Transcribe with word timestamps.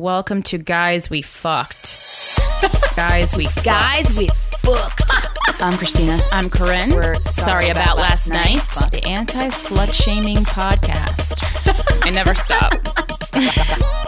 Welcome 0.00 0.42
to 0.44 0.58
Guys 0.58 1.08
We 1.08 1.22
Fucked. 1.22 2.40
Guys 2.96 3.32
We 3.36 3.44
Fucked. 3.46 3.64
Guys, 3.64 4.18
we 4.18 4.26
Fucked. 4.58 5.12
I'm 5.62 5.74
Krystyna. 5.74 6.20
I'm 6.32 6.50
Corinne. 6.50 6.90
We're 6.90 7.14
sorry, 7.26 7.68
about, 7.68 7.96
last 7.96 8.28
night. 8.28 8.60
The 8.90 9.06
anti 9.06 9.50
slut 9.50 9.92
shaming 9.92 10.38
podcast. 10.38 11.38
I 12.04 12.10
never 12.10 12.34
stop. 12.34 12.72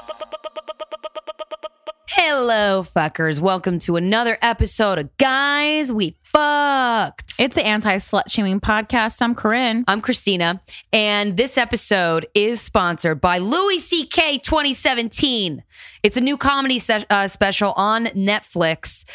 Hello, 2.08 2.82
fuckers. 2.82 3.38
Welcome 3.40 3.78
to 3.80 3.94
another 3.94 4.38
episode 4.42 4.98
of 4.98 5.16
Guys 5.18 5.92
We 5.92 6.16
Fucked. 6.36 7.36
It's 7.38 7.54
the 7.54 7.64
anti 7.64 7.96
slut 7.96 8.24
shaming 8.28 8.60
podcast. 8.60 9.22
I'm 9.22 9.34
Corinne. 9.34 9.84
I'm 9.88 10.02
Krystyna, 10.02 10.60
and 10.92 11.34
this 11.38 11.56
episode 11.56 12.26
is 12.34 12.60
sponsored 12.60 13.22
by 13.22 13.38
Louis 13.38 13.78
C.K. 13.78 14.36
2017. 14.40 15.64
It's 16.02 16.18
a 16.18 16.20
new 16.20 16.36
comedy 16.36 16.78
se- 16.78 17.06
uh, 17.08 17.28
special 17.28 17.72
on 17.72 18.04
Netflix. 18.08 19.06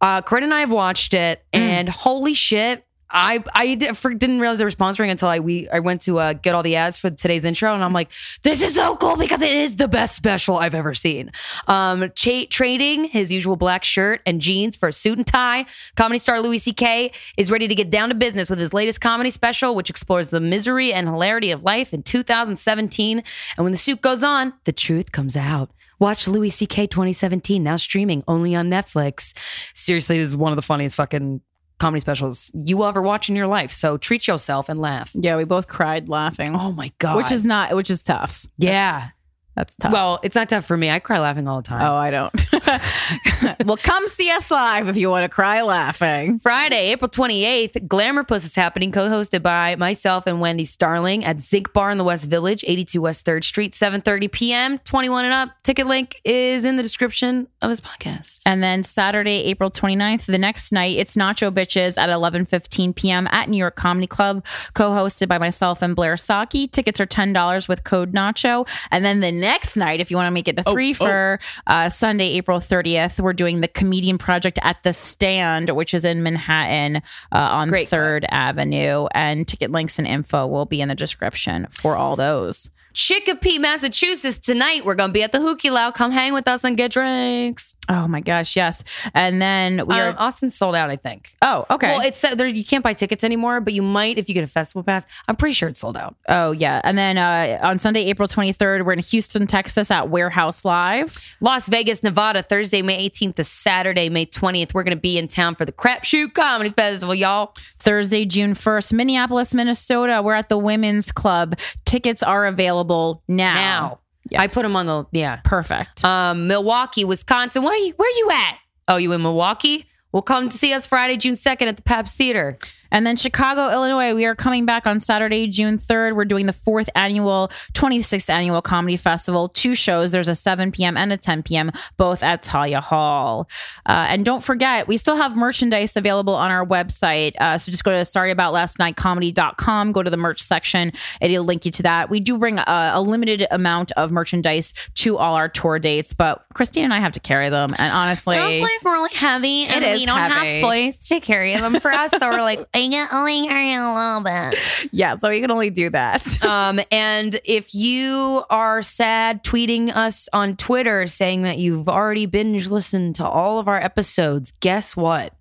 Uh, 0.00 0.22
Corinne 0.22 0.44
and 0.44 0.54
I 0.54 0.60
have 0.60 0.70
watched 0.70 1.12
it, 1.12 1.44
and 1.52 1.88
holy 1.88 2.34
shit. 2.34 2.86
I 3.10 3.42
I 3.54 3.74
didn't 3.74 4.40
realize 4.40 4.58
they 4.58 4.64
were 4.64 4.70
sponsoring 4.70 5.10
until 5.10 5.28
I 5.28 5.40
we 5.40 5.68
I 5.68 5.80
went 5.80 6.00
to 6.02 6.18
uh, 6.18 6.32
get 6.34 6.54
all 6.54 6.62
the 6.62 6.76
ads 6.76 6.98
for 6.98 7.10
today's 7.10 7.44
intro, 7.44 7.74
and 7.74 7.82
I'm 7.82 7.92
like, 7.92 8.12
this 8.42 8.62
is 8.62 8.74
so 8.74 8.96
cool 8.96 9.16
because 9.16 9.42
it 9.42 9.52
is 9.52 9.76
the 9.76 9.88
best 9.88 10.14
special 10.16 10.56
I've 10.56 10.74
ever 10.74 10.94
seen. 10.94 11.32
Um, 11.66 12.10
trading 12.14 13.04
his 13.04 13.32
usual 13.32 13.56
black 13.56 13.84
shirt 13.84 14.20
and 14.26 14.40
jeans 14.40 14.76
for 14.76 14.88
a 14.88 14.92
suit 14.92 15.18
and 15.18 15.26
tie, 15.26 15.66
comedy 15.96 16.18
star 16.18 16.40
Louis 16.40 16.58
C.K. 16.58 17.12
is 17.36 17.50
ready 17.50 17.68
to 17.68 17.74
get 17.74 17.90
down 17.90 18.08
to 18.10 18.14
business 18.14 18.48
with 18.48 18.58
his 18.58 18.72
latest 18.72 19.00
comedy 19.00 19.30
special, 19.30 19.74
which 19.74 19.90
explores 19.90 20.30
the 20.30 20.40
misery 20.40 20.92
and 20.92 21.08
hilarity 21.08 21.50
of 21.50 21.62
life 21.62 21.92
in 21.92 22.02
2017. 22.02 23.22
And 23.56 23.64
when 23.64 23.72
the 23.72 23.78
suit 23.78 24.00
goes 24.00 24.22
on, 24.22 24.54
the 24.64 24.72
truth 24.72 25.12
comes 25.12 25.36
out. 25.36 25.70
Watch 25.98 26.26
Louis 26.26 26.48
C.K. 26.48 26.86
2017 26.86 27.62
now 27.62 27.76
streaming 27.76 28.24
only 28.26 28.54
on 28.54 28.70
Netflix. 28.70 29.36
Seriously, 29.74 30.18
this 30.18 30.28
is 30.30 30.36
one 30.36 30.50
of 30.50 30.56
the 30.56 30.62
funniest 30.62 30.96
fucking 30.96 31.42
comedy 31.80 32.00
specials 32.00 32.50
you 32.54 32.76
will 32.76 32.84
ever 32.86 33.02
watch 33.02 33.28
in 33.28 33.34
your 33.36 33.46
life. 33.48 33.72
So 33.72 33.96
treat 33.96 34.28
yourself 34.28 34.68
and 34.68 34.80
laugh. 34.80 35.10
Yeah, 35.14 35.36
we 35.36 35.44
both 35.44 35.66
cried 35.66 36.08
laughing. 36.08 36.54
Oh 36.54 36.70
my 36.72 36.92
god, 36.98 37.16
Which 37.16 37.32
is 37.32 37.44
not, 37.44 37.74
which 37.74 37.90
is 37.90 38.02
tough. 38.02 38.46
yeah. 38.58 39.00
That's 39.00 39.14
tough. 39.56 39.92
Well, 39.92 40.20
it's 40.22 40.34
not 40.34 40.48
tough 40.48 40.64
for 40.64 40.76
me. 40.76 40.90
I 40.90 40.98
cry 40.98 41.18
laughing 41.18 41.48
all 41.48 41.60
the 41.60 41.68
time. 41.68 41.82
oh, 41.82 41.94
I 41.94 42.10
don't. 42.10 43.66
well, 43.66 43.76
come 43.76 44.06
see 44.08 44.30
us 44.30 44.50
live 44.50 44.88
if 44.88 44.96
you 44.96 45.10
want 45.10 45.24
to 45.24 45.28
cry 45.28 45.62
laughing. 45.62 46.38
Friday, 46.38 46.92
April 46.92 47.08
28th, 47.08 47.72
Glamourpuss 47.88 48.44
is 48.44 48.54
happening, 48.54 48.92
co 48.92 49.08
hosted 49.08 49.42
by 49.42 49.76
myself 49.76 50.24
and 50.26 50.40
Wendy 50.40 50.64
Starling 50.64 51.24
at 51.24 51.40
Zinc 51.40 51.72
Bar 51.72 51.90
in 51.90 51.98
the 51.98 52.04
West 52.04 52.26
Village, 52.26 52.64
82 52.66 53.00
West 53.00 53.26
3rd 53.26 53.44
Street, 53.44 53.72
7.30 53.72 54.30
p.m., 54.32 54.78
21 54.78 55.24
and 55.24 55.34
up. 55.34 55.50
Ticket 55.62 55.86
link 55.86 56.20
is 56.24 56.64
in 56.64 56.76
the 56.76 56.82
description 56.82 57.48
of 57.62 57.70
his 57.70 57.80
podcast. 57.80 58.40
And 58.46 58.62
then 58.62 58.84
Saturday, 58.84 59.44
April 59.44 59.70
29th, 59.70 60.26
the 60.26 60.38
next 60.38 60.72
night, 60.72 60.96
it's 60.96 61.16
Nacho 61.16 61.50
Bitches 61.50 61.98
at 61.98 62.08
11:15 62.08 62.94
p.m. 62.94 63.26
at 63.30 63.48
New 63.48 63.56
York 63.56 63.76
Comedy 63.76 64.06
Club, 64.06 64.44
co-hosted 64.74 65.28
by 65.28 65.38
myself 65.38 65.82
and 65.82 65.96
Blair 65.96 66.14
Socci. 66.14 66.70
Tickets 66.70 67.00
are 67.00 67.06
$10 67.06 67.68
with 67.68 67.84
code 67.84 68.12
Nacho. 68.12 68.66
And 68.90 69.04
then 69.04 69.20
the 69.20 69.32
next 69.40 69.76
night, 69.76 70.00
if 70.00 70.10
you 70.10 70.16
want 70.16 70.26
to 70.26 70.30
make 70.30 70.48
it 70.48 70.56
the 70.56 70.62
three 70.62 70.92
for 70.92 71.38
uh, 71.66 71.88
Sunday, 71.88 72.28
April 72.34 72.60
30th, 72.60 73.20
we're 73.20 73.32
doing 73.32 73.60
the 73.60 73.68
Comedian 73.68 74.18
Project 74.18 74.58
at 74.62 74.82
the 74.82 74.92
Stand, 74.92 75.70
which 75.70 75.94
is 75.94 76.04
in 76.04 76.22
Manhattan 76.22 76.96
uh, 76.96 77.00
on 77.32 77.68
Great 77.68 77.88
club. 77.88 78.00
3rd 78.00 78.24
Avenue. 78.30 79.06
And 79.12 79.46
ticket 79.46 79.70
links 79.70 79.98
and 79.98 80.06
info 80.06 80.46
will 80.46 80.66
be 80.66 80.80
in 80.80 80.88
the 80.88 80.94
description 80.94 81.66
for 81.70 81.96
all 81.96 82.16
those. 82.16 82.70
Chicopee, 82.92 83.58
Massachusetts. 83.58 84.38
Tonight, 84.38 84.84
we're 84.84 84.96
going 84.96 85.10
to 85.10 85.14
be 85.14 85.22
at 85.22 85.32
the 85.32 85.40
Hu 85.40 85.56
Ke 85.56 85.66
Lau. 85.66 85.92
Come 85.92 86.10
hang 86.10 86.32
with 86.32 86.48
us 86.48 86.64
and 86.64 86.76
get 86.76 86.90
drinks. 86.90 87.74
Oh 87.92 88.06
my 88.06 88.20
gosh, 88.20 88.54
yes. 88.54 88.84
And 89.14 89.42
then 89.42 89.78
we 89.84 89.94
Um, 89.96 90.00
are. 90.00 90.14
Austin's 90.16 90.54
sold 90.54 90.76
out, 90.76 90.90
I 90.90 90.96
think. 90.96 91.34
Oh, 91.42 91.66
okay. 91.70 91.88
Well, 91.88 92.00
it's 92.06 92.20
there. 92.20 92.46
You 92.46 92.64
can't 92.64 92.84
buy 92.84 92.94
tickets 92.94 93.24
anymore, 93.24 93.60
but 93.60 93.72
you 93.72 93.82
might 93.82 94.16
if 94.16 94.28
you 94.28 94.34
get 94.34 94.44
a 94.44 94.46
festival 94.46 94.84
pass. 94.84 95.04
I'm 95.26 95.34
pretty 95.34 95.54
sure 95.54 95.68
it's 95.68 95.80
sold 95.80 95.96
out. 95.96 96.14
Oh 96.28 96.52
yeah, 96.52 96.80
and 96.84 96.96
then 96.96 97.18
uh, 97.18 97.58
on 97.62 97.80
Sunday, 97.80 98.04
April 98.04 98.28
twenty 98.28 98.52
third, 98.52 98.86
we're 98.86 98.92
in 98.92 99.00
Houston, 99.00 99.48
Texas, 99.48 99.90
at 99.90 100.08
Warehouse 100.08 100.64
Live. 100.64 101.18
Las 101.40 101.68
Vegas, 101.68 102.04
Nevada, 102.04 102.42
Thursday, 102.44 102.80
May 102.80 103.08
18th 103.10 103.34
to 103.36 103.44
Saturday, 103.44 104.08
May 104.08 104.24
20th. 104.26 104.72
We're 104.72 104.84
going 104.84 104.96
to 104.96 105.00
be 105.00 105.18
in 105.18 105.26
town 105.26 105.56
for 105.56 105.64
the 105.64 105.72
Crapshoot 105.72 106.32
Comedy 106.34 106.70
Festival, 106.70 107.14
y'all. 107.14 107.54
Thursday, 107.80 108.24
June 108.24 108.54
first, 108.54 108.92
Minneapolis, 108.92 109.52
Minnesota. 109.52 110.20
We're 110.22 110.34
at 110.34 110.48
the 110.48 110.58
Women's 110.58 111.10
Club. 111.10 111.58
Tickets 111.84 112.22
are 112.22 112.46
available 112.46 113.22
now. 113.26 113.54
Now, 113.54 113.98
Yes. 114.30 114.40
I 114.40 114.46
put 114.46 114.62
them 114.62 114.76
on 114.76 114.86
the 114.86 115.06
yeah. 115.12 115.40
perfect. 115.44 116.04
Um, 116.04 116.46
Milwaukee, 116.46 117.04
Wisconsin. 117.04 117.62
Where 117.62 117.72
are 117.72 117.76
you? 117.76 117.92
Where 117.96 118.08
are 118.08 118.18
you 118.18 118.30
at? 118.32 118.58
Oh, 118.88 118.96
you 118.96 119.12
in 119.12 119.22
Milwaukee? 119.22 119.86
Well, 120.12 120.22
come 120.22 120.48
to 120.48 120.56
see 120.56 120.72
us 120.72 120.86
Friday, 120.86 121.16
June 121.16 121.34
2nd 121.34 121.68
at 121.68 121.76
the 121.76 121.82
Pabst 121.82 122.16
Theater. 122.16 122.58
And 122.90 123.06
then 123.06 123.16
Chicago, 123.16 123.70
Illinois, 123.70 124.14
we 124.14 124.24
are 124.26 124.34
coming 124.34 124.66
back 124.66 124.86
on 124.86 125.00
Saturday, 125.00 125.46
June 125.46 125.78
3rd. 125.78 126.14
We're 126.16 126.24
doing 126.24 126.46
the 126.46 126.52
fourth 126.52 126.88
annual, 126.94 127.50
26th 127.74 128.28
annual 128.30 128.62
comedy 128.62 128.96
festival. 128.96 129.48
Two 129.48 129.74
shows. 129.74 130.12
There's 130.12 130.28
a 130.28 130.34
7 130.34 130.72
p.m. 130.72 130.96
and 130.96 131.12
a 131.12 131.16
10 131.16 131.42
p.m., 131.42 131.70
both 131.96 132.22
at 132.22 132.44
Thalia 132.44 132.80
Hall. 132.80 133.48
Uh, 133.86 134.06
and 134.08 134.24
don't 134.24 134.42
forget, 134.42 134.88
we 134.88 134.96
still 134.96 135.16
have 135.16 135.36
merchandise 135.36 135.96
available 135.96 136.34
on 136.34 136.50
our 136.50 136.64
website. 136.66 137.34
Uh, 137.40 137.58
so 137.58 137.70
just 137.70 137.84
go 137.84 137.90
to 137.92 137.98
sorryaboutlastnightcomedy.com, 137.98 139.92
go 139.92 140.02
to 140.02 140.10
the 140.10 140.16
merch 140.16 140.40
section. 140.42 140.92
It'll 141.20 141.44
link 141.44 141.64
you 141.64 141.70
to 141.72 141.82
that. 141.84 142.10
We 142.10 142.20
do 142.20 142.38
bring 142.38 142.58
a, 142.58 142.90
a 142.94 143.00
limited 143.00 143.46
amount 143.50 143.92
of 143.92 144.10
merchandise 144.10 144.74
to 144.96 145.16
all 145.18 145.34
our 145.34 145.48
tour 145.48 145.78
dates, 145.78 146.12
but 146.14 146.44
Christine 146.54 146.84
and 146.84 146.94
I 146.94 146.98
have 147.00 147.12
to 147.12 147.20
carry 147.20 147.48
them. 147.48 147.70
And 147.78 147.92
honestly, 147.92 148.36
It's 148.36 148.62
like 148.62 148.84
really 148.84 149.10
heavy, 149.14 149.64
and 149.66 149.84
It 149.84 149.96
we 149.98 150.06
don't 150.06 150.18
heavy. 150.18 150.60
have 150.60 150.62
boys 150.62 150.96
to 151.08 151.20
carry 151.20 151.54
them 151.56 151.80
for 151.80 151.90
us. 151.90 152.10
So 152.18 152.28
we're 152.28 152.40
like, 152.42 152.66
I 152.80 152.88
can 152.88 153.08
only 153.12 153.46
carry 153.46 153.74
a 153.74 153.92
little 153.92 154.22
bit. 154.22 154.58
yeah, 154.92 155.16
so 155.16 155.28
we 155.28 155.40
can 155.40 155.50
only 155.50 155.70
do 155.70 155.90
that. 155.90 156.26
Um, 156.50 156.80
and 156.90 157.40
if 157.44 157.74
you 157.74 158.44
are 158.50 158.82
sad, 158.82 159.44
tweeting 159.44 159.94
us 159.94 160.28
on 160.32 160.56
Twitter 160.56 161.06
saying 161.06 161.42
that 161.42 161.58
you've 161.58 161.88
already 161.88 162.26
binge 162.26 162.66
listened 162.68 163.14
to 163.16 163.26
all 163.26 163.58
of 163.58 163.68
our 163.68 163.80
episodes, 163.80 164.52
guess 164.60 164.96
what? 164.96 165.32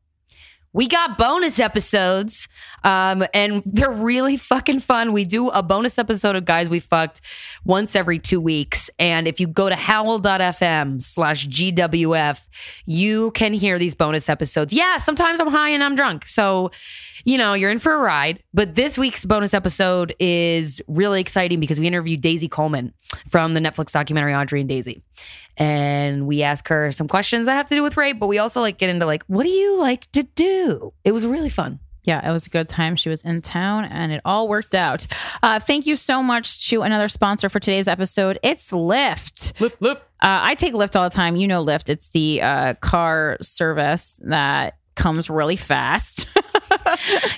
We 0.72 0.88
got 0.88 1.18
bonus 1.18 1.60
episodes, 1.60 2.48
um, 2.84 3.26
and 3.34 3.64
they're 3.66 3.92
really 3.92 4.38
fucking 4.38 4.82
fun. 4.82 5.14
We 5.14 5.26
do 5.26 5.50
a 5.50 5.64
bonus 5.64 5.98
episode 5.98 6.36
of 6.36 6.46
Guys 6.46 6.70
We 6.70 6.80
Fucked 6.80 7.22
once 7.66 7.96
every 7.96 8.20
two 8.20 8.40
weeks. 8.40 8.88
And 9.00 9.28
if 9.28 9.40
you 9.40 9.48
go 9.48 9.68
to 9.68 9.76
howl.fm 9.76 11.02
slash 11.02 11.48
GWF, 11.48 12.40
you 12.86 13.32
can 13.32 13.54
hear 13.54 13.80
these 13.80 13.96
bonus 13.96 14.30
episodes. 14.30 14.72
Yeah, 14.72 14.98
sometimes 14.98 15.40
I'm 15.40 15.48
high 15.48 15.70
and 15.70 15.84
I'm 15.84 15.96
drunk. 15.96 16.28
So, 16.28 16.70
you 17.26 17.38
know, 17.38 17.54
you're 17.54 17.72
in 17.72 17.80
for 17.80 17.94
a 17.94 17.98
ride. 17.98 18.44
But 18.54 18.76
this 18.76 18.98
week's 18.98 19.26
bonus 19.26 19.54
episode 19.54 20.16
is 20.20 20.82
really 20.88 21.22
exciting 21.22 21.60
because 21.60 21.80
we 21.80 21.88
interviewed 21.88 22.22
Daisy 22.22 22.48
Coleman 22.48 22.94
from 23.28 23.54
the 23.54 23.60
Netflix 23.60 23.92
documentary 23.92 24.34
Audrie 24.34 24.62
and 24.62 24.70
Daisy. 24.70 25.02
And 25.58 26.26
we 26.26 26.44
ask 26.44 26.68
her 26.70 26.92
some 26.92 27.08
questions 27.08 27.46
that 27.48 27.56
have 27.56 27.68
to 27.68 27.76
do 27.76 27.84
with 27.84 27.98
rape, 27.98 28.20
but 28.20 28.28
we 28.28 28.38
also 28.38 28.62
like 28.62 28.78
get 28.78 28.90
into 28.90 29.06
like, 29.06 29.24
what 29.28 29.44
do 29.44 29.50
you 29.50 29.78
like 29.78 30.10
to 30.14 30.24
do? 30.24 30.94
It 31.04 31.12
was 31.12 31.26
really 31.26 31.50
fun. 31.50 31.80
Yeah, 32.04 32.28
it 32.28 32.32
was 32.32 32.48
a 32.48 32.50
good 32.50 32.68
time. 32.68 32.96
She 32.96 33.10
was 33.10 33.22
in 33.22 33.42
town 33.44 33.86
and 33.86 34.12
it 34.12 34.22
all 34.26 34.48
worked 34.48 34.74
out. 34.74 35.06
Uh, 35.44 35.60
thank 35.60 35.86
you 35.86 35.96
so 35.96 36.24
much 36.24 36.68
to 36.70 36.82
another 36.82 37.08
sponsor 37.08 37.50
for 37.50 37.60
today's 37.60 37.88
episode. 37.88 38.40
It's 38.42 38.70
Lyft. 38.70 39.60
Lift, 39.60 39.80
lift. 39.80 40.02
Uh, 40.22 40.42
I 40.42 40.56
take 40.56 40.74
Lyft 40.74 40.96
all 40.96 41.08
the 41.08 41.16
time. 41.16 41.36
You 41.36 41.48
know 41.48 41.64
Lyft. 41.64 41.90
It's 41.90 42.10
the 42.10 42.42
uh, 42.42 42.74
car 42.76 43.38
service 43.42 44.20
that 44.24 44.79
comes 45.00 45.30
really 45.30 45.56
fast. 45.56 46.28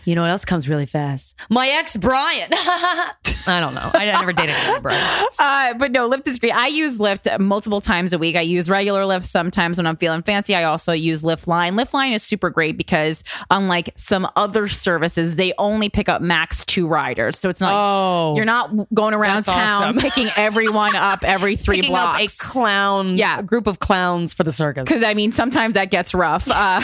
You 0.04 0.16
know 0.16 0.22
what 0.24 0.32
else 0.32 0.44
comes 0.46 0.68
really 0.68 0.86
fast? 0.86 1.36
My 1.50 1.68
ex 1.70 1.96
Brian. 1.96 2.50
I 2.54 3.14
don't 3.60 3.74
know. 3.74 3.90
I 3.94 4.06
never 4.06 4.34
dated 4.34 4.56
anyone, 4.56 4.82
Brian. 4.82 5.26
Uh, 5.40 5.74
but 5.76 5.92
no, 5.92 6.08
Lyft 6.10 6.28
is 6.28 6.38
great. 6.38 6.52
I 6.54 6.68
use 6.68 7.00
Lyft 7.00 7.40
multiple 7.40 7.82
times 7.82 8.14
a 8.14 8.18
week. 8.20 8.36
I 8.36 8.42
use 8.42 8.70
regular 8.70 9.02
Lyft 9.04 9.24
sometimes 9.26 9.78
when 9.78 9.88
I'm 9.88 9.98
feeling 9.98 10.22
fancy. 10.22 10.54
I 10.56 10.63
also 10.66 10.92
use 10.92 11.24
Lyft 11.24 11.48
Line. 11.48 11.75
Lyft 11.75 11.94
Line 11.94 12.13
is 12.13 12.22
super 12.24 12.50
great 12.50 12.78
because 12.78 13.24
unlike 13.50 13.92
some 13.96 14.28
other 14.36 14.68
services, 14.68 15.36
they 15.36 15.54
only 15.57 15.90
pick 15.90 16.10
up 16.10 16.22
max 16.22 16.64
two 16.66 16.88
riders. 16.88 17.40
So 17.40 17.50
it's 17.50 17.60
not 17.62 17.72
Oh. 17.74 18.36
you're 18.36 18.46
not 18.46 18.72
going 18.94 19.14
around 19.14 19.44
town 19.44 19.84
awesome. 19.84 19.98
picking 19.98 20.30
everyone 20.36 20.96
up 20.96 21.24
every 21.24 21.56
three 21.56 21.78
Picking 21.78 21.92
blocks. 21.92 22.24
up 22.24 22.30
a 22.48 22.52
clown, 22.52 23.18
Yeah. 23.18 23.40
a 23.40 23.44
group 23.44 23.66
of 23.68 23.80
clowns 23.80 24.34
for 24.34 24.44
the 24.44 24.52
circus. 24.52 24.84
because 24.84 25.04
I 25.04 25.14
mean, 25.16 25.31
sometimes 25.31 25.74
that 25.75 25.90
gets 25.92 26.14
rough. 26.14 26.48
Uh, 26.50 26.81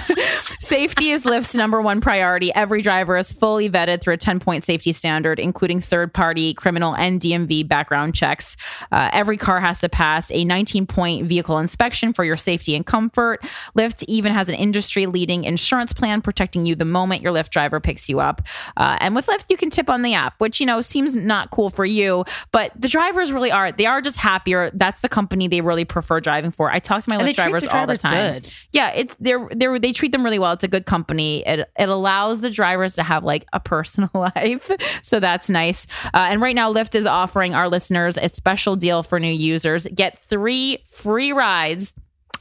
safety 0.67 1.11
is 1.11 1.23
Lyft's 1.23 1.55
number 1.55 1.81
one 1.81 2.01
priority. 2.01 2.53
Every 2.53 2.81
driver 2.81 3.17
is 3.17 3.31
fully 3.31 3.69
vetted 3.69 4.01
through 4.01 4.15
a 4.15 4.17
10 4.17 4.39
point 4.39 4.63
safety 4.63 4.91
standard, 4.91 5.39
including 5.39 5.79
third 5.79 6.13
party, 6.13 6.53
criminal, 6.53 6.95
and 6.95 7.19
DMV 7.21 7.67
background 7.67 8.13
checks. 8.13 8.57
Uh, 8.91 9.09
every 9.13 9.37
car 9.37 9.59
has 9.59 9.79
to 9.81 9.89
pass 9.89 10.29
a 10.31 10.43
19 10.43 10.85
point 10.85 11.25
vehicle 11.25 11.57
inspection 11.57 12.13
for 12.13 12.23
your 12.23 12.37
safety 12.37 12.75
and 12.75 12.85
comfort. 12.85 13.41
Lyft 13.77 14.03
even 14.07 14.33
has 14.33 14.49
an 14.49 14.55
industry 14.55 15.05
leading 15.05 15.45
insurance 15.45 15.93
plan 15.93 16.21
protecting 16.21 16.65
you 16.65 16.75
the 16.75 16.85
moment 16.85 17.21
your 17.21 17.31
Lyft 17.31 17.49
driver 17.49 17.79
picks 17.79 18.09
you 18.09 18.19
up. 18.19 18.41
Uh, 18.75 18.97
and 18.99 19.15
with 19.15 19.27
Lyft, 19.27 19.45
you 19.49 19.57
can 19.57 19.69
tip 19.69 19.89
on 19.89 20.01
the 20.01 20.13
app, 20.13 20.35
which, 20.39 20.59
you 20.59 20.65
know, 20.65 20.81
seems 20.81 21.15
not 21.15 21.49
cool 21.51 21.69
for 21.69 21.85
you, 21.85 22.25
but 22.51 22.71
the 22.79 22.87
drivers 22.87 23.31
really 23.31 23.51
are. 23.51 23.71
They 23.71 23.85
are 23.85 24.01
just 24.01 24.17
happier. 24.17 24.69
That's 24.73 25.01
the 25.01 25.09
company 25.09 25.47
they 25.47 25.61
really 25.61 25.85
prefer 25.85 26.19
driving 26.19 26.51
for. 26.51 26.69
I 26.71 26.79
talk 26.79 27.03
to 27.03 27.09
my 27.09 27.17
Lyft 27.17 27.23
treat 27.23 27.35
drivers, 27.35 27.67
all 27.67 27.87
the 27.87 27.97
time. 27.97 28.33
good. 28.33 28.53
Yeah, 28.73 28.91
it's 28.91 29.15
they're 29.19 29.47
they 29.55 29.77
they 29.79 29.93
treat 29.93 30.11
them 30.11 30.23
really 30.23 30.39
well. 30.39 30.46
It's 30.51 30.63
a 30.63 30.67
good 30.67 30.85
company. 30.85 31.45
It 31.45 31.69
it 31.77 31.89
allows 31.89 32.41
the 32.41 32.49
drivers 32.49 32.93
to 32.93 33.03
have 33.03 33.23
like 33.23 33.45
a 33.53 33.59
personal 33.59 34.09
life, 34.13 34.71
so 35.01 35.19
that's 35.19 35.49
nice. 35.49 35.87
Uh, 36.13 36.27
and 36.29 36.41
right 36.41 36.55
now, 36.55 36.71
Lyft 36.71 36.95
is 36.95 37.05
offering 37.05 37.53
our 37.53 37.69
listeners 37.69 38.17
a 38.17 38.29
special 38.29 38.75
deal 38.75 39.03
for 39.03 39.19
new 39.19 39.31
users. 39.31 39.87
Get 39.93 40.19
three 40.19 40.79
free 40.85 41.31
rides 41.31 41.93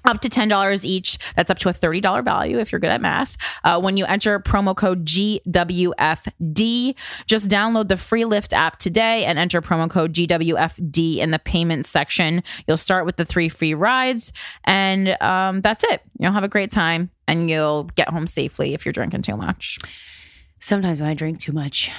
up 0.06 0.20
to 0.20 0.29
$10 0.29 0.85
each. 0.85 1.19
That's 1.35 1.50
up 1.50 1.58
to 1.58 1.69
a 1.69 1.73
$30 1.73 2.25
value 2.25 2.58
if 2.58 2.73
you're 2.73 2.79
good 2.79 2.91
at 2.91 3.00
math. 3.00 3.37
Uh, 3.64 3.81
when 3.81 3.97
you 3.97 4.05
enter 4.06 4.38
promo 4.38 4.76
code 4.76 5.05
GWFD, 5.05 6.94
just 7.26 7.49
download 7.49 7.88
the 7.88 7.97
free 7.97 8.23
Lyft 8.23 8.53
app 8.53 8.79
today 8.79 9.25
and 9.25 9.38
enter 9.38 9.61
promo 9.61 9.91
code 9.91 10.12
GWFD 10.14 11.19
in 11.19 11.31
the 11.32 11.38
payment 11.38 11.87
section. 11.87 12.43
You'll 12.67 12.76
start 12.76 13.06
with 13.06 13.17
the 13.17 13.25
three 13.25 13.49
free 13.49 13.75
rides, 13.75 14.32
and 14.64 15.20
um, 15.23 15.61
that's 15.61 15.85
it. 15.85 16.03
You'll 16.19 16.32
have 16.32 16.44
a 16.44 16.49
great 16.49 16.70
time 16.70 17.11
and 17.28 17.50
you'll 17.50 17.84
get 17.94 18.08
home 18.08 18.26
safely 18.26 18.75
if 18.75 18.84
you're 18.84 18.93
drinking 18.93 19.23
too 19.23 19.37
much. 19.37 19.78
Sometimes 20.61 21.00
when 21.00 21.11
I 21.11 21.14
drink 21.14 21.38
too 21.38 21.52
much, 21.52 21.90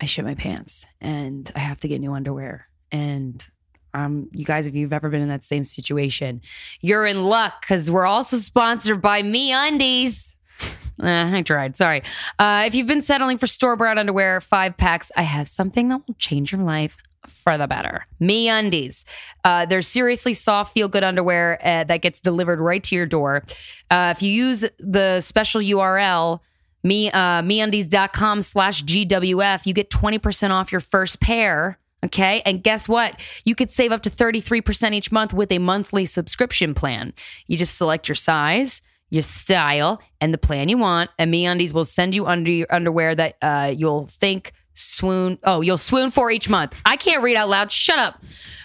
I 0.00 0.06
shit 0.06 0.24
my 0.24 0.34
pants 0.34 0.86
and 1.00 1.50
I 1.54 1.60
have 1.60 1.80
to 1.80 1.88
get 1.88 2.00
new 2.00 2.12
underwear. 2.12 2.66
And 2.90 3.46
um, 3.94 4.28
you 4.32 4.44
guys, 4.44 4.66
if 4.66 4.74
you've 4.74 4.92
ever 4.92 5.08
been 5.08 5.22
in 5.22 5.28
that 5.28 5.44
same 5.44 5.64
situation, 5.64 6.40
you're 6.80 7.06
in 7.06 7.22
luck 7.24 7.60
because 7.60 7.90
we're 7.90 8.06
also 8.06 8.36
sponsored 8.36 9.02
by 9.02 9.22
MeUndies. 9.22 10.36
Uh, 11.02 11.28
I 11.34 11.42
tried. 11.42 11.76
Sorry. 11.76 12.02
Uh, 12.38 12.64
if 12.66 12.76
you've 12.76 12.86
been 12.86 13.02
settling 13.02 13.36
for 13.36 13.48
store 13.48 13.74
bought 13.74 13.98
underwear, 13.98 14.40
five 14.40 14.76
packs, 14.76 15.10
I 15.16 15.22
have 15.22 15.48
something 15.48 15.88
that 15.88 16.02
will 16.06 16.14
change 16.14 16.52
your 16.52 16.60
life 16.60 16.96
for 17.26 17.56
the 17.56 17.66
better. 17.66 18.06
MeUndies. 18.20 19.04
Uh, 19.44 19.66
they're 19.66 19.82
seriously 19.82 20.34
soft, 20.34 20.74
feel 20.74 20.88
good 20.88 21.04
underwear 21.04 21.58
uh, 21.62 21.84
that 21.84 22.02
gets 22.02 22.20
delivered 22.20 22.60
right 22.60 22.82
to 22.84 22.94
your 22.94 23.06
door. 23.06 23.44
Uh, 23.90 24.12
if 24.16 24.22
you 24.22 24.32
use 24.32 24.64
the 24.78 25.20
special 25.20 25.60
URL, 25.60 26.40
me 26.84 27.10
uh 27.12 27.40
meundies.com 27.42 28.42
slash 28.42 28.82
gwf 28.82 29.66
you 29.66 29.72
get 29.72 29.88
20% 29.90 30.50
off 30.50 30.72
your 30.72 30.80
first 30.80 31.20
pair 31.20 31.78
okay 32.04 32.42
and 32.44 32.62
guess 32.62 32.88
what 32.88 33.20
you 33.44 33.54
could 33.54 33.70
save 33.70 33.92
up 33.92 34.02
to 34.02 34.10
33% 34.10 34.92
each 34.92 35.12
month 35.12 35.32
with 35.32 35.52
a 35.52 35.58
monthly 35.58 36.04
subscription 36.04 36.74
plan 36.74 37.12
you 37.46 37.56
just 37.56 37.78
select 37.78 38.08
your 38.08 38.16
size 38.16 38.82
your 39.10 39.22
style 39.22 40.02
and 40.20 40.32
the 40.32 40.38
plan 40.38 40.68
you 40.68 40.78
want 40.78 41.10
and 41.18 41.32
meundies 41.32 41.72
will 41.72 41.84
send 41.84 42.14
you 42.14 42.26
under 42.26 42.66
underwear 42.70 43.14
that 43.14 43.36
uh, 43.42 43.72
you'll 43.74 44.06
think 44.06 44.52
swoon 44.74 45.38
oh 45.44 45.60
you'll 45.60 45.78
swoon 45.78 46.10
for 46.10 46.30
each 46.30 46.48
month. 46.48 46.80
I 46.84 46.96
can't 46.96 47.22
read 47.22 47.36
out 47.36 47.48
loud. 47.48 47.70
Shut 47.72 47.98
up. 47.98 48.22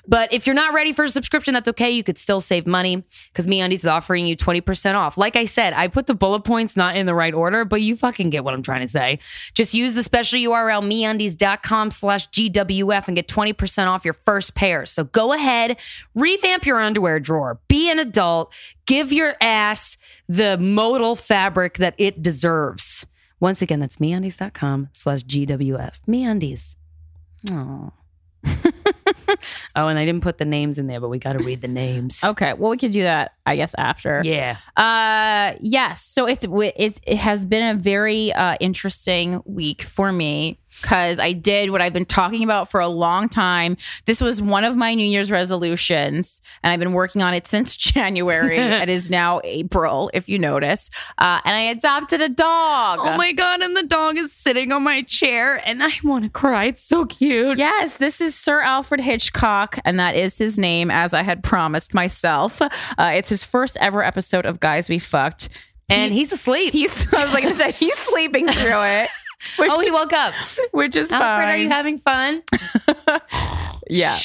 But 0.08 0.32
if 0.32 0.48
you're 0.48 0.56
not 0.56 0.74
ready 0.74 0.94
for 0.94 1.04
a 1.04 1.10
subscription 1.10 1.54
that's 1.54 1.68
okay. 1.68 1.92
You 1.92 2.04
could 2.04 2.18
still 2.18 2.40
save 2.40 2.66
money 2.66 3.04
because 3.32 3.46
meundies 3.46 3.74
is 3.74 3.86
offering 3.86 4.26
you 4.26 4.38
20% 4.38 4.96
off. 4.96 5.18
Like 5.18 5.36
i 5.36 5.46
said 5.46 5.74
i 5.74 5.88
put 5.88 6.08
the 6.08 6.14
bullet 6.16 6.42
points 6.42 6.76
not 6.76 6.96
in 6.96 7.06
the 7.06 7.16
right 7.16 7.34
order 7.34 7.66
but 7.66 7.82
you 7.82 7.96
fucking 7.96 8.30
get 8.30 8.44
what 8.44 8.54
i'm 8.54 8.64
trying 8.64 8.82
to 8.82 8.88
say. 8.88 9.20
Just 9.54 9.74
use 9.74 9.96
the 9.96 10.04
special 10.04 10.40
url 10.40 10.84
meundies.com 10.84 11.92
slash 11.92 12.30
gwf 12.30 13.08
and 13.08 13.16
get 13.16 13.28
20% 13.28 13.88
off 13.88 14.06
your 14.06 14.14
first 14.14 14.56
pair. 14.56 14.86
So 14.86 15.04
go 15.04 15.34
ahead 15.34 15.78
revamp 16.16 16.66
your 16.66 16.80
underwear 16.80 17.20
drawer. 17.20 17.60
Be 17.68 17.90
an 17.90 18.00
adult. 18.00 18.54
Give 18.86 19.12
your 19.12 19.34
ass 19.42 19.98
the 20.28 20.58
modal 20.58 21.16
fabric 21.16 21.78
that 21.78 21.96
it 21.98 22.22
deserves 22.22 23.06
once 23.40 23.62
again, 23.62 23.80
that's 23.80 23.98
meundies.com 23.98 24.90
slash 24.94 25.22
GWF. 25.24 25.94
Meundies. 26.08 26.76
Oh. 27.52 27.92
oh, 29.76 29.88
and 29.88 30.00
I 30.00 30.06
didn't 30.06 30.22
put 30.22 30.38
the 30.38 30.46
names 30.46 30.78
in 30.78 30.88
there, 30.88 31.00
but 31.00 31.10
we 31.10 31.20
got 31.20 31.34
to 31.34 31.44
read 31.44 31.62
the 31.62 31.68
names. 31.68 32.24
Okay, 32.24 32.54
well 32.54 32.72
we 32.72 32.78
could 32.78 32.92
do 32.92 33.04
that 33.04 33.34
I 33.46 33.56
guess 33.56 33.74
after. 33.78 34.22
Yeah. 34.24 34.58
Uh, 34.76 35.58
yes. 35.62 36.04
So 36.04 36.26
it's 36.26 36.46
it's 36.50 37.00
it 37.06 37.18
has 37.18 37.46
been 37.46 37.76
a 37.76 37.80
very 37.80 38.34
uh, 38.34 38.58
interesting 38.60 39.42
week 39.46 39.82
for 39.84 40.12
me 40.12 40.60
because 40.82 41.20
I 41.20 41.34
did 41.34 41.72
what 41.72 41.82
I've 41.82 41.94
been 41.94 42.06
talking 42.06 42.44
about 42.44 42.70
for 42.70 42.80
a 42.80 42.88
long 42.88 43.30
time. 43.30 43.78
This 44.06 44.22
was 44.22 44.42
one 44.42 44.64
of 44.64 44.76
my 44.76 44.94
New 44.94 45.06
Year's 45.06 45.32
resolutions, 45.32 46.42
and 46.64 46.72
I've 46.72 46.80
been 46.80 46.94
working 46.94 47.22
on 47.22 47.34
it 47.34 47.48
since 47.48 47.76
January. 47.78 48.58
it 48.58 48.90
is 48.90 49.10
now 49.10 49.42
April, 49.44 50.12
if 50.14 50.30
you 50.30 50.40
notice. 50.40 50.90
Uh, 51.18 51.42
and 51.46 51.56
I 51.56 51.62
adopted 51.62 52.22
a 52.22 52.30
dog. 52.30 53.00
Oh 53.02 53.18
my 53.18 53.32
God. 53.32 53.62
And 53.62 53.76
the 53.76 53.84
dog 53.84 54.18
is 54.18 54.32
sitting 54.32 54.72
on 54.72 54.84
my 54.84 55.02
chair 55.04 55.62
and 55.66 55.82
I 55.82 55.92
want 56.04 56.24
to 56.26 56.30
cry. 56.30 56.66
It's 56.66 56.84
so 56.84 57.06
cute. 57.06 57.58
Yes, 57.58 57.98
this 57.98 58.22
is 58.22 58.36
Sir 58.36 58.62
Alfred 58.62 59.02
Hitchcock, 59.02 59.80
and 59.86 60.00
that 60.00 60.16
is 60.16 60.38
his 60.38 60.60
name, 60.60 60.92
as 60.92 61.14
I 61.14 61.24
had 61.24 61.44
promised 61.44 61.94
myself. 61.94 62.62
Uh, 62.62 62.70
it's 63.14 63.30
his 63.30 63.44
first 63.44 63.78
ever 63.80 64.04
episode 64.04 64.46
of 64.46 64.60
Guys 64.60 64.90
We 64.90 65.00
Fucked. 65.00 65.50
And 65.90 66.14
he's 66.14 66.34
asleep. 66.34 66.74
He's, 66.74 67.14
I 67.14 67.24
was 67.24 67.34
like, 67.34 67.46
I 67.46 67.54
said, 67.54 67.74
he's 67.74 67.98
sleeping 67.98 68.48
through 68.48 68.84
it. 68.84 69.10
Oh, 69.60 69.80
he 69.80 69.92
woke 69.92 70.14
up. 70.14 70.34
which 70.72 70.96
is 70.96 71.12
Alfred, 71.12 71.26
fine. 71.28 71.48
are 71.50 71.58
you 71.58 71.70
having 71.70 71.98
fun? 71.98 72.44
yeah. 73.90 74.18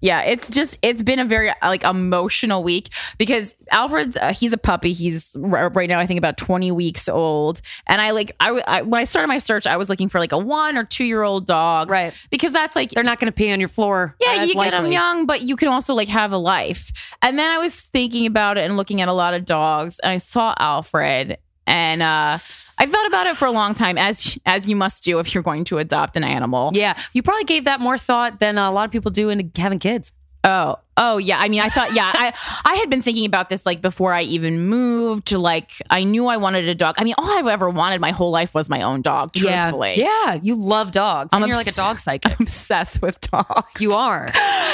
Yeah, 0.00 0.20
it's 0.22 0.48
just 0.48 0.78
it's 0.80 1.02
been 1.02 1.18
a 1.18 1.24
very 1.24 1.50
like 1.60 1.82
emotional 1.82 2.62
week 2.62 2.90
because 3.18 3.56
Alfred's 3.72 4.16
uh, 4.16 4.32
he's 4.32 4.52
a 4.52 4.56
puppy. 4.56 4.92
He's 4.92 5.34
r- 5.34 5.70
right 5.70 5.88
now 5.88 5.98
I 5.98 6.06
think 6.06 6.18
about 6.18 6.36
20 6.36 6.70
weeks 6.70 7.08
old. 7.08 7.60
And 7.88 8.00
I 8.00 8.12
like 8.12 8.30
I, 8.38 8.82
when 8.82 9.00
I 9.00 9.02
started 9.02 9.26
my 9.26 9.38
search 9.38 9.66
I 9.66 9.76
was 9.76 9.88
looking 9.88 10.08
for 10.08 10.20
like 10.20 10.30
a 10.30 10.38
1 10.38 10.76
or 10.76 10.84
2 10.84 11.02
year 11.04 11.24
old 11.24 11.46
dog. 11.46 11.90
Right. 11.90 12.14
Because 12.30 12.52
that's 12.52 12.76
like 12.76 12.90
They're 12.92 13.02
not 13.02 13.18
going 13.18 13.26
to 13.26 13.36
pee 13.36 13.50
on 13.50 13.58
your 13.58 13.68
floor. 13.68 14.14
yeah, 14.20 14.44
you 14.44 14.54
get 14.54 14.70
them 14.70 14.84
likely. 14.84 14.92
young, 14.92 15.26
but 15.26 15.42
you 15.42 15.56
can 15.56 15.66
also 15.66 15.94
like 15.94 16.08
have 16.08 16.30
a 16.30 16.38
life. 16.38 16.92
And 17.20 17.36
then 17.36 17.50
I 17.50 17.58
was 17.58 17.80
thinking 17.80 18.24
about 18.24 18.56
it 18.56 18.64
and 18.66 18.76
looking 18.76 19.00
at 19.00 19.08
a 19.08 19.12
lot 19.12 19.34
of 19.34 19.44
dogs, 19.44 19.98
and 19.98 20.12
I 20.12 20.18
saw 20.18 20.54
Alfred, 20.60 21.38
and 21.66 22.02
uh, 22.02 22.38
I 22.78 22.86
thought 22.86 23.06
about 23.06 23.26
it 23.26 23.36
for 23.36 23.46
a 23.46 23.50
long 23.50 23.74
time, 23.74 23.98
as 23.98 24.38
as 24.46 24.68
you 24.68 24.76
must 24.76 25.02
do 25.02 25.18
if 25.18 25.34
you're 25.34 25.42
going 25.42 25.64
to 25.64 25.78
adopt 25.78 26.16
an 26.16 26.24
animal. 26.24 26.70
Yeah. 26.74 26.96
You 27.12 27.22
probably 27.22 27.44
gave 27.44 27.64
that 27.64 27.80
more 27.80 27.98
thought 27.98 28.40
than 28.40 28.56
a 28.56 28.70
lot 28.70 28.84
of 28.84 28.90
people 28.90 29.10
do 29.10 29.28
into 29.28 29.50
having 29.60 29.78
kids. 29.78 30.12
Oh, 30.44 30.76
oh 30.98 31.16
yeah. 31.16 31.38
I 31.38 31.48
mean, 31.48 31.60
I 31.60 31.70
thought, 31.70 31.94
yeah, 31.94 32.10
I 32.12 32.34
I 32.64 32.74
had 32.74 32.90
been 32.90 33.00
thinking 33.00 33.24
about 33.24 33.48
this 33.48 33.64
like 33.64 33.80
before 33.80 34.12
I 34.12 34.22
even 34.22 34.66
moved. 34.66 35.26
To 35.28 35.38
like, 35.38 35.70
I 35.88 36.04
knew 36.04 36.26
I 36.26 36.36
wanted 36.36 36.68
a 36.68 36.74
dog. 36.74 36.96
I 36.98 37.04
mean, 37.04 37.14
all 37.16 37.30
I've 37.38 37.46
ever 37.46 37.70
wanted 37.70 38.00
my 38.00 38.10
whole 38.10 38.30
life 38.30 38.54
was 38.54 38.68
my 38.68 38.82
own 38.82 39.00
dog. 39.02 39.32
Truthfully, 39.32 39.94
Yeah. 39.96 40.34
Yeah. 40.34 40.40
You 40.42 40.54
love 40.54 40.90
dogs. 40.92 41.30
I'm 41.32 41.42
and 41.42 41.48
you're 41.48 41.56
like 41.56 41.66
a 41.66 41.72
dog 41.72 41.98
psychic. 41.98 42.30
I'm 42.32 42.36
obsessed 42.40 43.00
with 43.00 43.20
dogs. 43.22 43.80
You 43.80 43.92
are. 43.94 44.32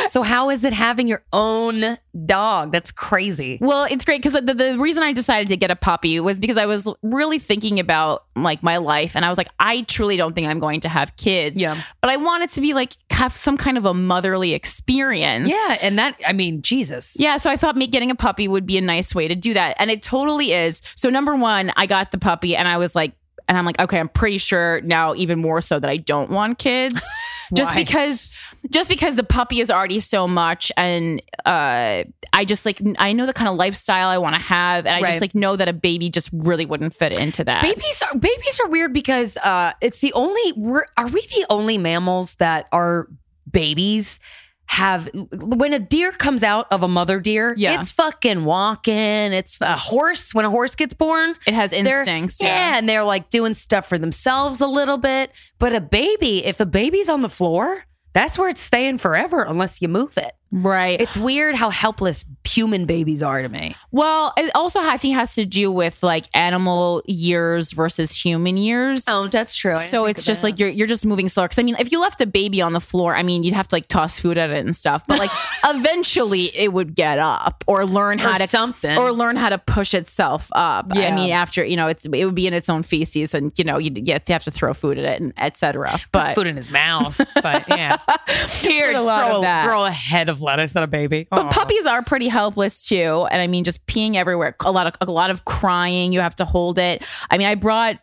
So 0.09 0.23
how 0.23 0.51
is 0.51 0.65
it 0.65 0.73
having 0.73 1.07
your 1.09 1.23
own 1.33 1.99
dog? 2.27 2.73
That's 2.73 2.91
crazy. 2.93 3.59
Well, 3.61 3.85
it's 3.91 4.05
great 4.05 4.23
because 4.23 4.41
the, 4.41 4.55
the 4.55 4.79
reason 4.79 5.03
I 5.03 5.13
decided 5.13 5.49
to 5.49 5.57
get 5.57 5.71
a 5.71 5.77
puppy 5.77 6.19
was 6.21 6.41
because 6.41 6.57
I 6.57 6.67
was 6.67 6.89
really 7.03 7.39
thinking 7.39 7.79
about 7.81 8.25
like 8.37 8.63
my 8.63 8.79
life, 8.79 9.15
and 9.17 9.25
I 9.25 9.29
was 9.29 9.39
like, 9.39 9.49
I 9.59 9.83
truly 9.83 10.17
don't 10.17 10.35
think 10.35 10.47
I'm 10.49 10.59
going 10.59 10.81
to 10.81 10.89
have 10.89 11.17
kids. 11.17 11.61
Yeah. 11.61 11.81
but 12.01 12.11
I 12.11 12.17
want 12.17 12.43
it 12.45 12.51
to 12.51 12.61
be 12.61 12.75
like 12.75 12.95
have 13.11 13.35
some 13.37 13.57
kind 13.57 13.79
of 13.79 13.85
a 13.85 13.95
motherly 13.95 14.53
experience. 14.53 15.49
Yeah, 15.49 15.79
and 15.81 15.99
that 15.99 16.14
I 16.27 16.33
mean, 16.33 16.63
Jesus. 16.63 17.17
Yeah, 17.19 17.37
so 17.37 17.51
I 17.51 17.57
thought 17.57 17.77
me 17.77 17.87
getting 17.87 18.11
a 18.11 18.15
puppy 18.15 18.49
would 18.49 18.67
be 18.67 18.79
a 18.79 18.83
nice 18.83 19.15
way 19.15 19.29
to 19.29 19.35
do 19.35 19.55
that. 19.55 19.77
And 19.79 19.91
it 19.91 20.03
totally 20.03 20.53
is. 20.53 20.81
So 20.97 21.11
number 21.11 21.35
1, 21.37 21.73
I 21.77 21.87
got 21.87 22.11
the 22.13 22.19
puppy 22.19 22.57
and 22.57 22.67
I 22.69 22.79
was 22.79 22.95
like 22.95 23.13
and 23.47 23.59
I'm 23.59 23.67
like, 23.67 23.79
okay, 23.79 24.01
I'm 24.01 24.09
pretty 24.09 24.39
sure 24.39 24.81
now 24.83 25.15
even 25.15 25.39
more 25.39 25.61
so 25.61 25.79
that 25.79 25.91
I 25.91 25.99
don't 25.99 26.31
want 26.31 26.59
kids. 26.59 27.03
just 27.55 27.75
because 27.75 28.31
just 28.71 28.89
because 28.89 29.17
the 29.17 29.23
puppy 29.23 29.61
is 29.61 29.71
already 29.71 30.01
so 30.01 30.27
much 30.27 30.73
and 30.79 31.21
uh 31.45 32.03
I 32.33 32.45
just 32.47 32.65
like 32.65 32.81
I 32.99 33.13
know 33.13 33.27
the 33.27 33.35
kind 33.35 33.51
of 33.51 33.57
lifestyle 33.57 34.09
I 34.09 34.17
want 34.17 34.35
to 34.35 34.41
have 34.41 34.87
and 34.87 34.97
I 34.97 35.03
Right. 35.03 35.11
just 35.11 35.21
like 35.21 35.35
know 35.35 35.55
that 35.55 35.69
a 35.69 35.75
baby 35.75 36.09
just 36.09 36.31
really 36.33 36.65
wouldn't 36.65 36.95
fit 36.95 37.13
into 37.13 37.45
that. 37.45 37.61
Babies 37.61 38.03
are 38.03 38.19
babies 38.19 38.61
are 38.65 38.69
weird 38.71 38.95
because 38.95 39.37
uh 39.37 39.73
it's 39.83 40.01
the 40.01 40.15
only 40.15 40.53
we're 40.57 40.87
are 40.97 41.07
we 41.09 41.21
the 41.21 41.45
only 41.51 41.77
mammals 41.77 42.37
that 42.37 42.67
are 42.73 43.09
babies 43.51 44.19
have 44.67 45.09
when 45.33 45.73
a 45.73 45.79
deer 45.79 46.11
comes 46.13 46.43
out 46.43 46.67
of 46.71 46.83
a 46.83 46.89
mother 46.89 47.21
deer, 47.21 47.55
Yeah. 47.57 47.79
it's 47.81 47.91
fucking 47.91 48.45
walking. 48.45 48.95
It's 48.95 49.61
a 49.61 49.77
horse 49.77 50.35
when 50.35 50.45
a 50.45 50.51
horse 50.51 50.75
gets 50.75 50.95
born. 50.95 51.37
it 51.47 51.55
has 51.55 51.73
instincts. 51.73 52.39
yeah. 52.41 52.77
and 52.79 52.89
they're 52.89 53.05
like 53.05 53.31
doing 53.31 53.55
stuff 53.55 53.89
for 53.89 53.99
themselves 53.99 54.61
a 54.61 54.67
little 54.67 54.97
bit. 54.97 55.31
But 55.59 55.75
a 55.75 55.81
baby, 55.81 56.45
if 56.45 56.61
a 56.61 56.67
baby's 56.67 57.09
on 57.09 57.23
the 57.23 57.29
floor, 57.29 57.85
that's 58.15 58.39
where 58.39 58.49
it's 58.49 58.61
staying 58.61 58.99
forever 58.99 59.43
unless 59.47 59.83
you 59.83 59.89
move 59.89 60.17
it. 60.17 60.33
Right. 60.57 61.01
It's 61.01 61.17
weird 61.17 61.57
how 61.57 61.71
helpless 61.71 62.25
human 62.45 62.87
babies 62.87 63.23
are 63.23 63.43
to 63.43 63.49
me. 63.49 63.75
well, 63.91 64.33
it 64.37 64.51
also 64.55 64.79
I 64.81 64.97
think 64.99 65.15
has 65.17 65.35
to 65.35 65.45
do 65.45 65.73
with 65.73 66.03
like 66.03 66.27
animal 66.33 67.03
years 67.07 67.73
versus 67.73 68.15
human 68.15 68.57
years. 68.57 69.05
Oh, 69.09 69.27
that's 69.27 69.57
true. 69.57 69.75
so 69.77 70.05
it's 70.07 70.25
just 70.25 70.45
like 70.45 70.61
you're 70.61 70.69
you're 70.69 70.87
just 70.87 71.05
moving 71.05 71.27
slower. 71.29 71.47
Because 71.49 71.59
I 71.59 71.65
mean, 71.65 71.75
if 71.81 71.91
you 71.91 72.01
left 72.01 72.21
a 72.21 72.27
baby 72.27 72.63
on 72.63 72.73
the 72.73 72.81
floor, 72.81 73.17
I 73.17 73.23
mean, 73.25 73.43
you'd 73.43 73.55
have 73.55 73.67
to 73.69 73.75
like 73.75 73.87
toss 73.89 74.21
food 74.21 74.39
at 74.39 74.51
it 74.51 74.65
and 74.65 74.77
stuff. 74.77 75.05
But 75.09 75.19
like 75.19 75.31
eventually, 75.65 76.57
it 76.57 76.73
would 76.73 76.95
get 76.95 77.19
up 77.19 77.65
or 77.67 77.85
learn 77.85 78.19
how 78.19 78.37
Or 78.37 78.39
to 78.39 78.47
something. 78.47 78.97
or 78.97 79.11
learn 79.13 79.37
how 79.37 79.49
to 79.49 79.59
push 79.59 79.93
itself 79.95 80.49
up. 80.53 80.87
Yeah. 80.95 81.09
I 81.09 81.17
mean, 81.17 81.31
after 81.33 81.65
you 81.65 81.77
know, 81.77 81.89
it's 81.89 82.07
it 82.07 82.25
would 82.25 82.35
be 82.35 82.47
in 82.47 82.55
its 82.55 82.69
own 82.69 82.83
feces, 82.85 83.35
and 83.35 83.53
you 83.59 83.65
know, 83.65 83.79
you 83.79 83.91
you 83.95 84.15
have 84.29 84.45
to 84.45 84.51
throw 84.51 84.73
food 84.73 84.99
at 84.99 85.05
it 85.05 85.21
and 85.21 85.33
etc. 85.37 85.99
But 86.13 86.35
food 86.35 86.47
in 86.47 86.57
his 86.57 86.71
mouth. 86.71 87.21
But 87.43 87.69
yeah, 87.69 87.97
here, 88.61 88.93
Put 88.93 89.01
a 89.01 89.05
just 89.05 89.05
throw 89.21 89.45
of 89.45 89.65
throw 89.65 89.85
a 89.85 89.91
head 89.91 90.29
of 90.29 90.41
lettuce 90.45 90.77
at 90.77 90.83
a 90.83 90.87
baby. 90.87 91.27
But 91.31 91.51
puppies 91.51 91.87
are 91.87 92.03
pretty 92.03 92.29
helpless 92.29 92.87
too, 92.87 93.27
and 93.31 93.43
I 93.43 93.47
mean, 93.47 93.65
just 93.65 93.85
peeing 93.87 94.15
everywhere. 94.15 94.55
A 94.65 94.71
lot 94.71 94.87
of 94.87 94.95
a 95.01 95.11
lot 95.11 95.31
of 95.31 95.45
crying. 95.45 96.13
You 96.13 96.21
have 96.21 96.37
to 96.37 96.45
hold 96.45 96.79
it. 96.79 97.03
I 97.31 97.39
mean, 97.39 97.47
I 97.49 97.55
brought 97.57 97.97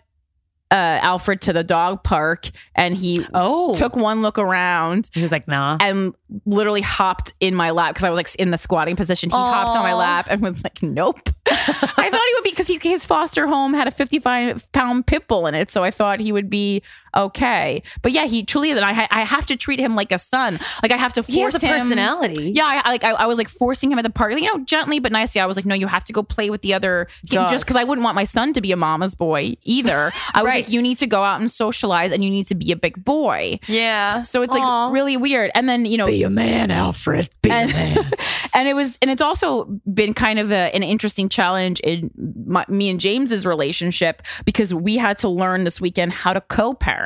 uh, 0.71 0.99
Alfred 1.01 1.41
to 1.41 1.51
the 1.53 1.63
dog 1.65 2.01
park, 2.03 2.49
and 2.75 2.95
he 2.97 3.25
Oh, 3.33 3.73
took 3.73 3.95
one 3.97 4.21
look 4.21 4.37
around 4.39 5.09
he 5.13 5.21
was 5.21 5.29
like, 5.31 5.45
nah. 5.45 5.77
and 5.81 6.13
literally 6.45 6.79
hopped 6.79 7.33
in 7.41 7.53
my 7.53 7.71
lap 7.71 7.93
because 7.93 8.05
I 8.05 8.09
was 8.09 8.15
like 8.15 8.33
in 8.35 8.51
the 8.51 8.57
squatting 8.57 8.95
position. 8.95 9.29
He 9.29 9.35
hopped 9.35 9.75
on 9.75 9.83
my 9.83 9.93
lap 9.93 10.27
and 10.29 10.41
was 10.41 10.63
like, 10.63 10.81
"Nope." 10.81 11.29
I 11.45 12.09
thought 12.09 12.21
he 12.27 12.33
would 12.35 12.43
be 12.45 12.51
because 12.51 12.69
his 12.69 13.03
foster 13.03 13.47
home 13.47 13.73
had 13.73 13.89
a 13.89 13.91
55 13.91 14.71
pound 14.71 15.07
pit 15.07 15.27
bull 15.27 15.45
in 15.45 15.55
it, 15.55 15.69
so 15.71 15.83
I 15.83 15.91
thought 15.91 16.21
he 16.21 16.31
would 16.31 16.49
be 16.49 16.81
okay. 17.15 17.83
But 18.01 18.11
yeah, 18.11 18.25
he 18.27 18.43
truly 18.43 18.69
is, 18.71 18.77
and 18.77 18.85
I 18.85 18.93
ha- 18.93 19.07
I 19.11 19.21
have 19.23 19.45
to 19.47 19.55
treat 19.55 19.79
him 19.79 19.95
like 19.95 20.11
a 20.11 20.17
son. 20.17 20.59
Like 20.81 20.91
I 20.91 20.97
have 20.97 21.13
to 21.13 21.23
force 21.23 21.33
He 21.33 21.39
has 21.41 21.55
a 21.55 21.65
him- 21.65 21.73
personality. 21.73 22.51
Yeah, 22.51 22.63
I, 22.65 22.81
I 22.85 22.89
like 22.91 23.03
I, 23.03 23.11
I 23.11 23.25
was 23.25 23.37
like 23.37 23.49
forcing 23.49 23.91
him 23.91 23.99
at 23.99 24.03
the 24.03 24.09
park, 24.09 24.33
you 24.33 24.41
know, 24.51 24.63
gently 24.65 24.99
but 24.99 25.11
nicely. 25.11 25.41
I 25.41 25.45
was 25.45 25.55
like, 25.57 25.65
"No, 25.65 25.75
you 25.75 25.87
have 25.87 26.03
to 26.05 26.13
go 26.13 26.23
play 26.23 26.49
with 26.49 26.61
the 26.61 26.73
other 26.73 27.07
Dogs. 27.25 27.51
just 27.51 27.65
because 27.65 27.75
I 27.75 27.83
wouldn't 27.83 28.03
want 28.03 28.15
my 28.15 28.23
son 28.23 28.53
to 28.53 28.61
be 28.61 28.71
a 28.71 28.77
mama's 28.77 29.15
boy 29.15 29.55
either. 29.63 30.11
I 30.33 30.41
was 30.41 30.49
Right. 30.49 30.65
like, 30.65 30.73
"You 30.73 30.81
need 30.81 30.97
to 30.99 31.07
go 31.07 31.23
out 31.23 31.39
and 31.39 31.49
socialize, 31.51 32.11
and 32.11 32.23
you 32.23 32.29
need 32.29 32.47
to 32.47 32.55
be 32.55 32.71
a 32.71 32.75
big 32.75 33.03
boy." 33.03 33.59
yeah. 33.67 34.21
So 34.21 34.41
it's 34.41 34.55
Aw. 34.55 34.85
like 34.85 34.93
really 34.93 35.17
weird. 35.17 35.51
And 35.55 35.67
then, 35.67 35.85
you 35.85 35.97
know, 35.97 36.05
be 36.05 36.23
a 36.23 36.29
man, 36.29 36.71
Alfred. 36.71 37.29
Be 37.41 37.49
and, 37.51 37.69
a 37.69 37.73
man. 37.73 38.11
and 38.53 38.67
it 38.67 38.73
was, 38.75 38.97
and 39.01 39.09
it's 39.11 39.21
also 39.21 39.65
been 39.93 40.13
kind 40.13 40.39
of 40.39 40.51
a, 40.51 40.73
an 40.75 40.83
interesting 40.83 41.27
challenge 41.29 41.79
in 41.81 42.11
my, 42.45 42.65
me 42.67 42.89
and 42.89 42.99
James's 42.99 43.45
relationship 43.45 44.21
because 44.45 44.73
we 44.73 44.97
had 44.97 45.17
to 45.19 45.29
learn 45.29 45.63
this 45.63 45.81
weekend 45.81 46.13
how 46.13 46.33
to 46.33 46.41
co-parent. 46.41 47.00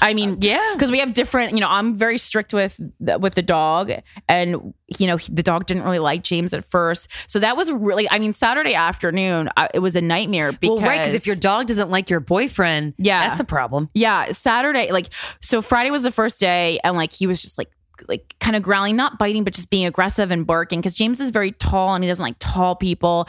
I 0.00 0.14
mean, 0.14 0.38
yeah. 0.40 0.72
because 0.74 0.90
we 0.90 0.98
have 0.98 1.14
different, 1.14 1.52
you 1.52 1.60
know, 1.60 1.68
I'm 1.68 1.96
very 1.96 2.18
strict 2.18 2.52
with 2.52 2.80
with 3.00 3.34
the 3.34 3.42
dog, 3.42 3.90
and 4.28 4.74
you 4.98 5.06
know, 5.06 5.16
the 5.30 5.42
dog 5.42 5.66
didn't 5.66 5.82
really 5.84 5.98
like 5.98 6.22
James 6.22 6.52
at 6.54 6.64
first, 6.64 7.10
so 7.26 7.38
that 7.38 7.56
was 7.56 7.70
really, 7.72 8.08
I 8.10 8.18
mean, 8.18 8.32
Saturday 8.32 8.74
afternoon, 8.74 9.48
I, 9.56 9.68
it 9.74 9.78
was 9.80 9.94
a 9.96 10.00
nightmare 10.00 10.52
because 10.52 10.80
Well, 10.80 10.88
right, 10.88 10.98
because 10.98 11.14
if 11.14 11.26
your 11.26 11.36
dog 11.36 11.66
doesn't 11.66 11.90
like 11.90 12.10
your 12.10 12.20
boyfriend, 12.20 12.94
Yeah. 12.98 13.28
that's 13.28 13.40
a 13.40 13.44
problem. 13.44 13.88
yeah, 13.94 14.30
Saturday, 14.30 14.90
like 14.90 15.08
so 15.40 15.62
Friday 15.62 15.90
was 15.90 16.02
the 16.02 16.12
first 16.12 16.40
day 16.40 16.78
and 16.84 16.96
like 16.96 17.12
he 17.12 17.26
was 17.26 17.40
just 17.40 17.58
like 17.58 17.70
like 18.08 18.34
kind 18.40 18.56
of 18.56 18.62
growling, 18.62 18.96
not 18.96 19.18
biting, 19.18 19.44
but 19.44 19.54
just 19.54 19.70
being 19.70 19.86
aggressive 19.86 20.32
and 20.32 20.46
barking 20.46 20.80
because 20.80 20.96
James 20.96 21.20
is 21.20 21.30
very 21.30 21.52
tall 21.52 21.94
and 21.94 22.02
he 22.02 22.08
doesn't 22.08 22.22
like 22.22 22.34
tall 22.40 22.74
people. 22.74 23.28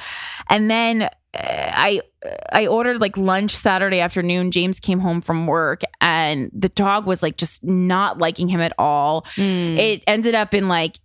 And 0.50 0.72
then 0.72 1.04
uh, 1.04 1.10
I 1.38 2.02
I 2.52 2.68
ordered 2.68 3.00
like 3.00 3.18
lunch 3.18 3.52
Saturday 3.52 4.00
afternoon. 4.00 4.52
James 4.52 4.80
came 4.80 5.00
home 5.00 5.22
from 5.22 5.48
work 5.48 5.82
and 6.02 6.50
the 6.54 6.70
dog 6.70 7.06
was 7.06 7.22
like 7.22 7.38
just 7.38 7.64
not 7.64 8.18
liking 8.18 8.48
him 8.48 8.62
at 8.62 8.74
all. 8.78 9.24
Mm. 9.36 9.78
It 9.78 10.04
ended 10.08 10.36
up 10.36 10.54
in 10.54 10.68
like 10.68 10.98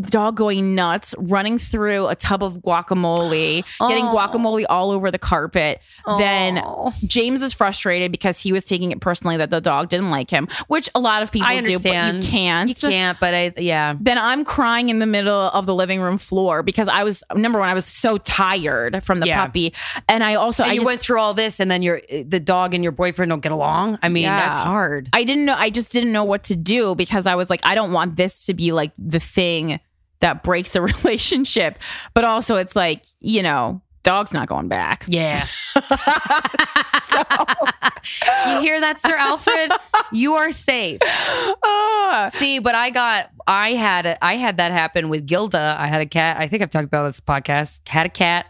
dog 0.00 0.36
going 0.36 0.74
nuts, 0.74 1.14
running 1.18 1.58
through 1.58 2.06
a 2.08 2.14
tub 2.14 2.42
of 2.42 2.58
guacamole, 2.58 3.64
getting 3.88 4.04
guacamole 4.06 4.64
all 4.68 4.90
over 4.90 5.10
the 5.10 5.18
carpet. 5.18 5.80
Then 6.18 6.62
James 7.06 7.42
is 7.42 7.52
frustrated 7.52 8.12
because 8.12 8.40
he 8.40 8.52
was 8.52 8.64
taking 8.64 8.92
it 8.92 9.00
personally 9.00 9.36
that 9.36 9.50
the 9.50 9.60
dog 9.60 9.88
didn't 9.88 10.10
like 10.10 10.30
him, 10.30 10.48
which 10.68 10.88
a 10.94 11.00
lot 11.00 11.22
of 11.22 11.30
people 11.32 11.48
I 11.48 11.60
do, 11.60 11.78
but 11.78 11.94
understand. 11.94 12.24
you 12.24 12.30
can't. 12.30 12.68
you 12.68 12.74
can't, 12.74 13.20
but 13.20 13.34
I, 13.34 13.52
yeah. 13.56 13.94
Then 14.00 14.18
I'm 14.18 14.44
crying 14.44 14.88
in 14.88 14.98
the 14.98 15.06
middle 15.06 15.34
of 15.40 15.66
the 15.66 15.74
living 15.74 16.00
room 16.00 16.18
floor 16.18 16.62
because 16.62 16.88
I 16.88 17.04
was 17.04 17.22
number 17.34 17.58
one, 17.58 17.68
I 17.68 17.74
was 17.74 17.86
so 17.86 18.18
tired 18.18 19.04
from 19.04 19.20
the 19.20 19.26
Yeah. 19.26 19.44
puppy, 19.46 19.74
and 20.08 20.22
I 20.24 20.34
also 20.34 20.62
And 20.62 20.70
I 20.70 20.74
you 20.74 20.80
just, 20.80 20.86
went 20.86 21.00
through 21.00 21.18
all 21.20 21.34
this, 21.34 21.60
and 21.60 21.70
then 21.70 21.82
your 21.82 22.00
the 22.10 22.40
dog 22.40 22.74
and 22.74 22.82
your 22.82 22.92
boyfriend 22.92 23.30
don't 23.30 23.40
get 23.40 23.52
along. 23.52 23.98
I 24.02 24.08
mean, 24.08 24.24
Yeah. 24.24 24.38
that's 24.48 24.60
hard. 24.60 25.08
I 25.12 25.24
didn't 25.24 25.44
know. 25.44 25.54
I 25.56 25.70
just 25.70 25.92
didn't 25.92 26.12
know 26.12 26.24
what 26.24 26.44
to 26.44 26.56
do 26.56 26.94
because 26.94 27.26
I 27.26 27.34
was 27.34 27.50
like, 27.50 27.60
I 27.62 27.74
don't 27.74 27.92
want 27.92 28.16
this 28.16 28.46
to 28.46 28.54
be 28.54 28.72
like 28.72 28.92
the 28.98 29.20
thing 29.34 29.80
that 30.20 30.42
breaks 30.42 30.74
a 30.76 30.80
relationship. 31.02 31.78
But 32.14 32.24
also, 32.24 32.56
it's 32.56 32.74
like 32.76 33.04
you 33.20 33.42
know, 33.42 33.82
dog's 34.02 34.32
not 34.32 34.48
going 34.48 34.68
back. 34.68 35.04
Yeah. 35.08 35.40
you 38.46 38.60
hear 38.60 38.80
that, 38.80 39.00
Sir 39.00 39.14
Alfred? 39.16 39.72
You 40.12 40.34
are 40.34 40.50
safe. 40.50 41.00
Ah. 41.02 42.28
See, 42.30 42.58
but 42.58 42.74
I 42.74 42.90
got, 42.90 43.30
I 43.46 43.74
had, 43.74 44.18
I 44.20 44.36
had 44.36 44.58
that 44.58 44.72
happen 44.72 45.08
with 45.08 45.26
Gilda. 45.26 45.76
I 45.78 45.86
had 45.86 46.00
a 46.00 46.06
cat. 46.06 46.36
I 46.38 46.48
think 46.48 46.62
I've 46.62 46.70
talked 46.70 46.86
about 46.86 47.04
this 47.06 47.20
podcast. 47.20 47.86
Had 47.88 48.06
a 48.06 48.10
cat, 48.10 48.46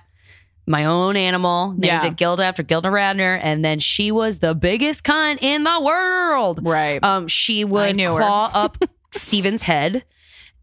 my 0.66 0.84
own 0.84 1.16
animal, 1.16 1.70
named 1.72 1.84
Yeah. 1.84 2.06
it 2.06 2.16
Gilda 2.16 2.44
after 2.44 2.62
Gilda 2.62 2.88
Radner, 2.88 3.38
and 3.42 3.64
then 3.64 3.78
she 3.80 4.10
was 4.10 4.40
the 4.40 4.54
biggest 4.54 5.04
cunt 5.04 5.42
in 5.42 5.64
the 5.64 5.80
world. 5.80 6.60
right. 6.62 7.02
Um, 7.02 7.28
she 7.28 7.64
would 7.64 7.96
claw 7.98 8.50
up 8.52 8.78
Steven's 9.12 9.62
head 9.62 10.04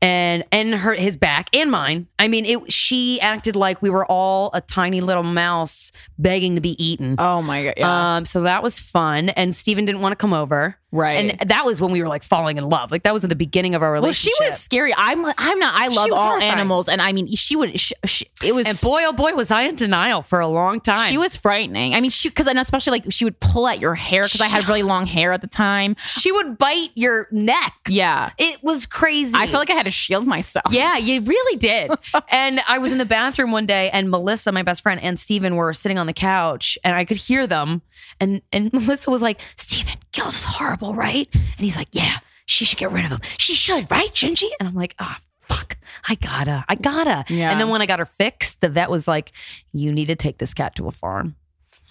and 0.02 0.44
and 0.52 0.74
her 0.74 0.94
his 0.94 1.18
back 1.18 1.50
and 1.54 1.70
mine. 1.72 2.08
I 2.18 2.28
mean, 2.28 2.46
it. 2.46 2.72
She 2.72 3.20
acted 3.22 3.56
like 3.56 3.82
we 3.82 3.90
were 3.90 4.06
all 4.06 4.50
a 4.54 4.62
tiny 4.62 5.02
little 5.02 5.24
mouse 5.24 5.92
begging 6.18 6.56
to 6.56 6.62
be 6.62 6.82
eaten. 6.84 7.16
oh 7.20 7.42
my 7.42 7.64
god. 7.66 7.74
Yeah. 7.78 8.16
Um, 8.16 8.26
so 8.26 8.42
that 8.42 8.64
was 8.64 8.80
fun, 8.80 9.30
and 9.30 9.56
Steven 9.56 9.86
didn't 9.86 10.02
want 10.02 10.14
to 10.14 10.18
come 10.18 10.34
over, 10.34 10.78
right. 10.92 11.32
and 11.40 11.50
that 11.50 11.66
was 11.66 11.82
when 11.82 11.92
we 11.92 12.02
were 12.02 12.08
like 12.08 12.24
falling 12.24 12.58
in 12.58 12.68
love. 12.68 12.92
Like 12.92 13.04
that 13.04 13.14
was 13.14 13.24
at 13.24 13.30
the 13.30 13.36
beginning 13.36 13.76
of 13.76 13.82
our 13.82 13.92
relationship. 13.92 14.34
well, 14.40 14.50
she 14.50 14.52
was 14.54 14.62
scary. 14.62 14.94
I'm. 14.96 15.26
I'm 15.38 15.60
not. 15.60 15.74
I 15.80 15.88
love 15.88 16.12
all 16.12 16.18
horrifying. 16.18 16.52
animals, 16.52 16.90
and 16.90 17.02
I 17.02 17.12
mean, 17.12 17.28
she 17.28 17.56
would. 17.56 17.80
She, 17.80 17.96
she, 18.06 18.28
it 18.44 18.54
was. 18.54 18.68
and 18.68 18.80
boy, 18.82 19.04
oh 19.06 19.14
boy, 19.14 19.34
was 19.34 19.52
I 19.52 19.64
in 19.64 19.76
denial 19.76 20.22
for 20.22 20.40
a 20.40 20.48
long 20.48 20.82
time. 20.82 21.10
She 21.10 21.18
was 21.18 21.36
frightening. 21.36 21.94
I 21.96 22.02
mean, 22.02 22.12
she 22.12 22.30
because 22.30 22.48
and 22.48 22.60
especially 22.60 23.00
like 23.00 23.12
she 23.12 23.26
would 23.26 23.40
pull 23.40 23.68
at 23.68 23.80
your 23.80 23.96
hair 23.96 24.24
because 24.24 24.42
I 24.42 24.48
had 24.48 24.68
really 24.68 24.84
long 24.84 25.06
hair 25.08 25.32
at 25.32 25.42
the 25.42 25.48
time. 25.48 25.96
She 26.04 26.32
would 26.32 26.58
bite 26.58 26.92
your 26.96 27.28
neck. 27.32 27.74
Yeah, 27.88 28.32
It 28.38 28.64
was 28.64 28.86
crazy. 28.86 29.34
I 29.36 29.48
felt 29.48 29.62
like 29.62 29.70
I 29.70 29.74
had 29.74 29.86
to 29.86 29.92
shield 29.92 30.28
myself. 30.28 30.66
Yeah, 30.72 30.98
you 30.98 31.22
really 31.22 31.58
did. 31.58 31.92
and 32.30 32.62
I 32.68 32.78
was 32.78 32.92
in 32.92 32.98
the 32.98 33.06
bathroom 33.06 33.52
one 33.52 33.66
day, 33.66 33.90
and 33.92 34.10
Melissa, 34.10 34.52
my 34.52 34.64
best 34.64 34.82
friend, 34.84 35.02
and 35.02 35.20
Steven 35.20 35.56
were 35.56 35.74
sitting 35.74 35.98
on 35.98 36.08
the 36.08 36.14
couch, 36.14 36.78
and 36.84 36.96
I 36.96 37.06
could 37.06 37.18
hear 37.18 37.48
them. 37.48 37.82
And 38.20 38.42
and 38.52 38.72
Melissa 38.74 39.10
was 39.10 39.22
like, 39.22 39.40
Steven, 39.56 39.94
Gilda's 40.12 40.44
horrible, 40.44 40.94
right? 40.94 41.28
And 41.34 41.60
he's 41.60 41.78
like, 41.78 41.90
Yeah, 41.92 42.18
she 42.46 42.66
should 42.66 42.80
get 42.80 42.92
rid 42.92 43.06
of 43.06 43.12
him. 43.12 43.22
She 43.38 43.54
should, 43.54 43.90
right? 43.90 44.16
Shouldn't 44.16 44.40
she? 44.40 44.54
And 44.60 44.68
I'm 44.68 44.76
like, 44.76 44.96
Ah, 45.00 45.20
fuck. 45.42 45.78
I 46.08 46.16
gotta, 46.16 46.66
I 46.68 46.76
gotta. 46.76 47.26
Yeah. 47.28 47.52
And 47.52 47.60
then 47.60 47.70
when 47.70 47.82
I 47.82 47.86
got 47.86 48.00
her 48.00 48.06
fixed, 48.06 48.62
the 48.62 48.70
vet 48.70 48.90
was 48.90 49.08
like, 49.08 49.32
You 49.74 49.92
need 49.92 50.08
to 50.08 50.16
take 50.16 50.38
this 50.38 50.54
cat 50.54 50.76
to 50.76 50.88
a 50.88 50.92
farm. 50.92 51.36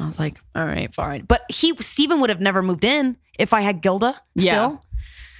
I 0.00 0.06
was 0.06 0.18
like, 0.18 0.40
all 0.54 0.64
right, 0.64 0.92
fine. 0.94 1.24
But 1.26 1.42
he, 1.50 1.74
Steven 1.80 2.20
would 2.20 2.30
have 2.30 2.40
never 2.40 2.62
moved 2.62 2.84
in 2.84 3.16
if 3.38 3.52
I 3.52 3.60
had 3.60 3.82
Gilda. 3.82 4.20
Yeah. 4.34 4.54
Still. 4.54 4.84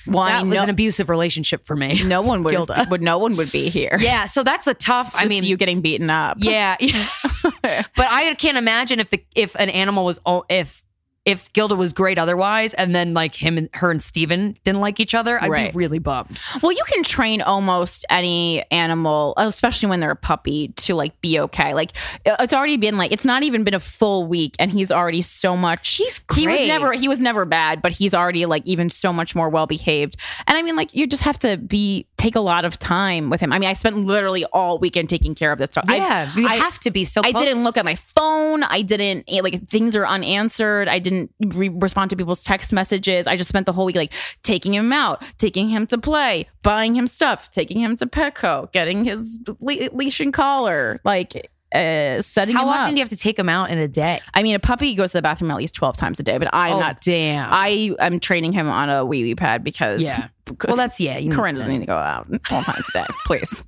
Well, 0.06 0.22
I 0.22 0.32
that 0.32 0.38
mean, 0.40 0.48
was 0.48 0.56
no, 0.56 0.62
an 0.64 0.70
abusive 0.70 1.08
relationship 1.08 1.66
for 1.66 1.76
me. 1.76 2.02
no 2.04 2.22
one 2.22 2.42
would. 2.42 2.50
Gilda. 2.50 2.86
Would 2.90 3.02
no 3.02 3.18
one 3.18 3.36
would 3.36 3.52
be 3.52 3.68
here. 3.68 3.96
Yeah, 4.00 4.24
so 4.24 4.42
that's 4.42 4.66
a 4.66 4.74
tough. 4.74 5.14
I 5.16 5.26
mean, 5.26 5.44
you 5.44 5.56
getting 5.56 5.82
beaten 5.82 6.10
up. 6.10 6.38
yeah, 6.40 6.76
but 7.62 7.84
I 7.98 8.34
can't 8.34 8.56
imagine 8.56 8.98
if 8.98 9.10
the 9.10 9.22
if 9.34 9.54
an 9.56 9.68
animal 9.70 10.04
was 10.04 10.18
oh, 10.24 10.44
if 10.48 10.82
if 11.26 11.52
Gilda 11.52 11.74
was 11.76 11.92
great 11.92 12.18
otherwise, 12.18 12.72
and 12.74 12.94
then 12.94 13.12
like 13.12 13.34
him 13.34 13.58
and 13.58 13.68
her 13.74 13.90
and 13.90 14.02
Steven 14.02 14.56
didn't 14.64 14.80
like 14.80 15.00
each 15.00 15.14
other, 15.14 15.40
I'd 15.42 15.50
Right. 15.50 15.70
be 15.72 15.76
really 15.78 15.98
bummed. 15.98 16.38
Well, 16.62 16.72
you 16.72 16.82
can 16.86 17.02
train 17.02 17.42
almost 17.42 18.06
any 18.08 18.64
animal, 18.70 19.34
especially 19.36 19.90
when 19.90 20.00
they're 20.00 20.10
a 20.12 20.16
puppy, 20.16 20.68
to 20.78 20.94
like 20.94 21.20
be 21.20 21.38
okay. 21.40 21.74
Like 21.74 21.92
it's 22.24 22.54
already 22.54 22.78
been 22.78 22.96
like 22.96 23.12
it's 23.12 23.24
not 23.26 23.42
even 23.42 23.64
been 23.64 23.74
a 23.74 23.80
full 23.80 24.26
week, 24.26 24.54
and 24.58 24.70
he's 24.72 24.90
already 24.90 25.20
so 25.22 25.56
much. 25.56 25.96
He's 25.96 26.20
He 26.34 26.48
was 26.48 26.58
never 26.66 26.92
he 26.94 27.06
was 27.06 27.20
never 27.20 27.44
bad, 27.44 27.82
but 27.82 27.92
he's 27.92 28.14
already 28.14 28.46
like 28.46 28.62
even 28.64 28.88
so 28.88 29.12
much 29.12 29.34
more 29.34 29.50
well 29.50 29.66
behaved. 29.66 30.16
And 30.46 30.56
I 30.56 30.62
mean, 30.62 30.74
like 30.74 30.94
you 30.94 31.06
just 31.06 31.22
have 31.24 31.38
to 31.40 31.58
be 31.58 32.06
take 32.16 32.34
a 32.34 32.40
lot 32.40 32.64
of 32.64 32.78
time 32.78 33.28
with 33.30 33.40
him. 33.40 33.52
I 33.52 33.58
mean, 33.58 33.68
I 33.68 33.74
spent 33.74 33.96
literally 33.96 34.44
all 34.46 34.78
weekend 34.78 35.08
taking 35.10 35.34
care 35.34 35.52
of 35.52 35.58
this. 35.58 35.68
So 35.72 35.80
I- 35.88 35.96
Yeah, 35.96 36.28
you 36.34 36.46
I- 36.48 36.56
have 36.56 36.78
to 36.80 36.90
be 36.90 37.04
so. 37.04 37.20
I 37.22 37.32
close. 37.32 37.44
didn't 37.44 37.62
look 37.64 37.76
at 37.76 37.84
my 37.84 37.94
phone. 37.94 38.62
I 38.62 38.82
didn't 38.82 39.24
eh, 39.28 39.40
like 39.42 39.68
things 39.68 39.94
are 39.96 40.06
unanswered. 40.06 40.88
I 40.88 40.98
didn't 41.10 41.30
re- 41.56 41.68
respond 41.68 42.10
to 42.10 42.16
people's 42.16 42.42
text 42.44 42.72
messages. 42.72 43.26
I 43.26 43.36
just 43.36 43.48
spent 43.48 43.66
the 43.66 43.72
whole 43.72 43.84
week 43.84 43.96
like 43.96 44.12
taking 44.42 44.72
him 44.74 44.92
out, 44.92 45.22
taking 45.38 45.68
him 45.68 45.86
to 45.88 45.98
play, 45.98 46.46
buying 46.62 46.94
him 46.94 47.06
stuff, 47.06 47.50
taking 47.50 47.80
him 47.80 47.96
to 47.96 48.06
Petco, 48.06 48.72
getting 48.72 49.04
his 49.04 49.40
le- 49.60 49.90
leash 49.92 50.20
and 50.20 50.32
collar, 50.32 51.00
like 51.04 51.50
uh, 51.72 52.20
setting 52.20 52.54
How 52.56 52.66
often 52.66 52.80
up. 52.80 52.88
do 52.90 52.94
you 52.96 53.00
have 53.02 53.10
to 53.10 53.16
take 53.16 53.38
him 53.38 53.48
out 53.48 53.70
in 53.70 53.78
a 53.78 53.86
day? 53.86 54.20
I 54.34 54.42
mean, 54.42 54.54
a 54.56 54.58
puppy 54.58 54.94
goes 54.94 55.12
to 55.12 55.18
the 55.18 55.22
bathroom 55.22 55.50
at 55.52 55.56
least 55.56 55.74
twelve 55.74 55.96
times 55.96 56.18
a 56.18 56.22
day, 56.22 56.38
but 56.38 56.48
I'm 56.52 56.72
oh, 56.74 56.80
not. 56.80 57.00
damn. 57.00 57.48
I 57.52 57.94
am 58.00 58.18
training 58.18 58.52
him 58.52 58.68
on 58.68 58.90
a 58.90 59.04
wee 59.04 59.22
wee 59.22 59.34
pad 59.36 59.62
because 59.62 60.02
Yeah. 60.02 60.28
Well, 60.66 60.76
that's 60.76 61.00
yeah. 61.00 61.18
You 61.18 61.32
Corinne 61.32 61.54
doesn't 61.56 61.72
need 61.72 61.80
to 61.80 61.86
go 61.86 61.96
out 61.96 62.26
all 62.50 62.62
times 62.62 62.84
a 62.88 62.92
day, 62.92 63.06
please. 63.26 63.64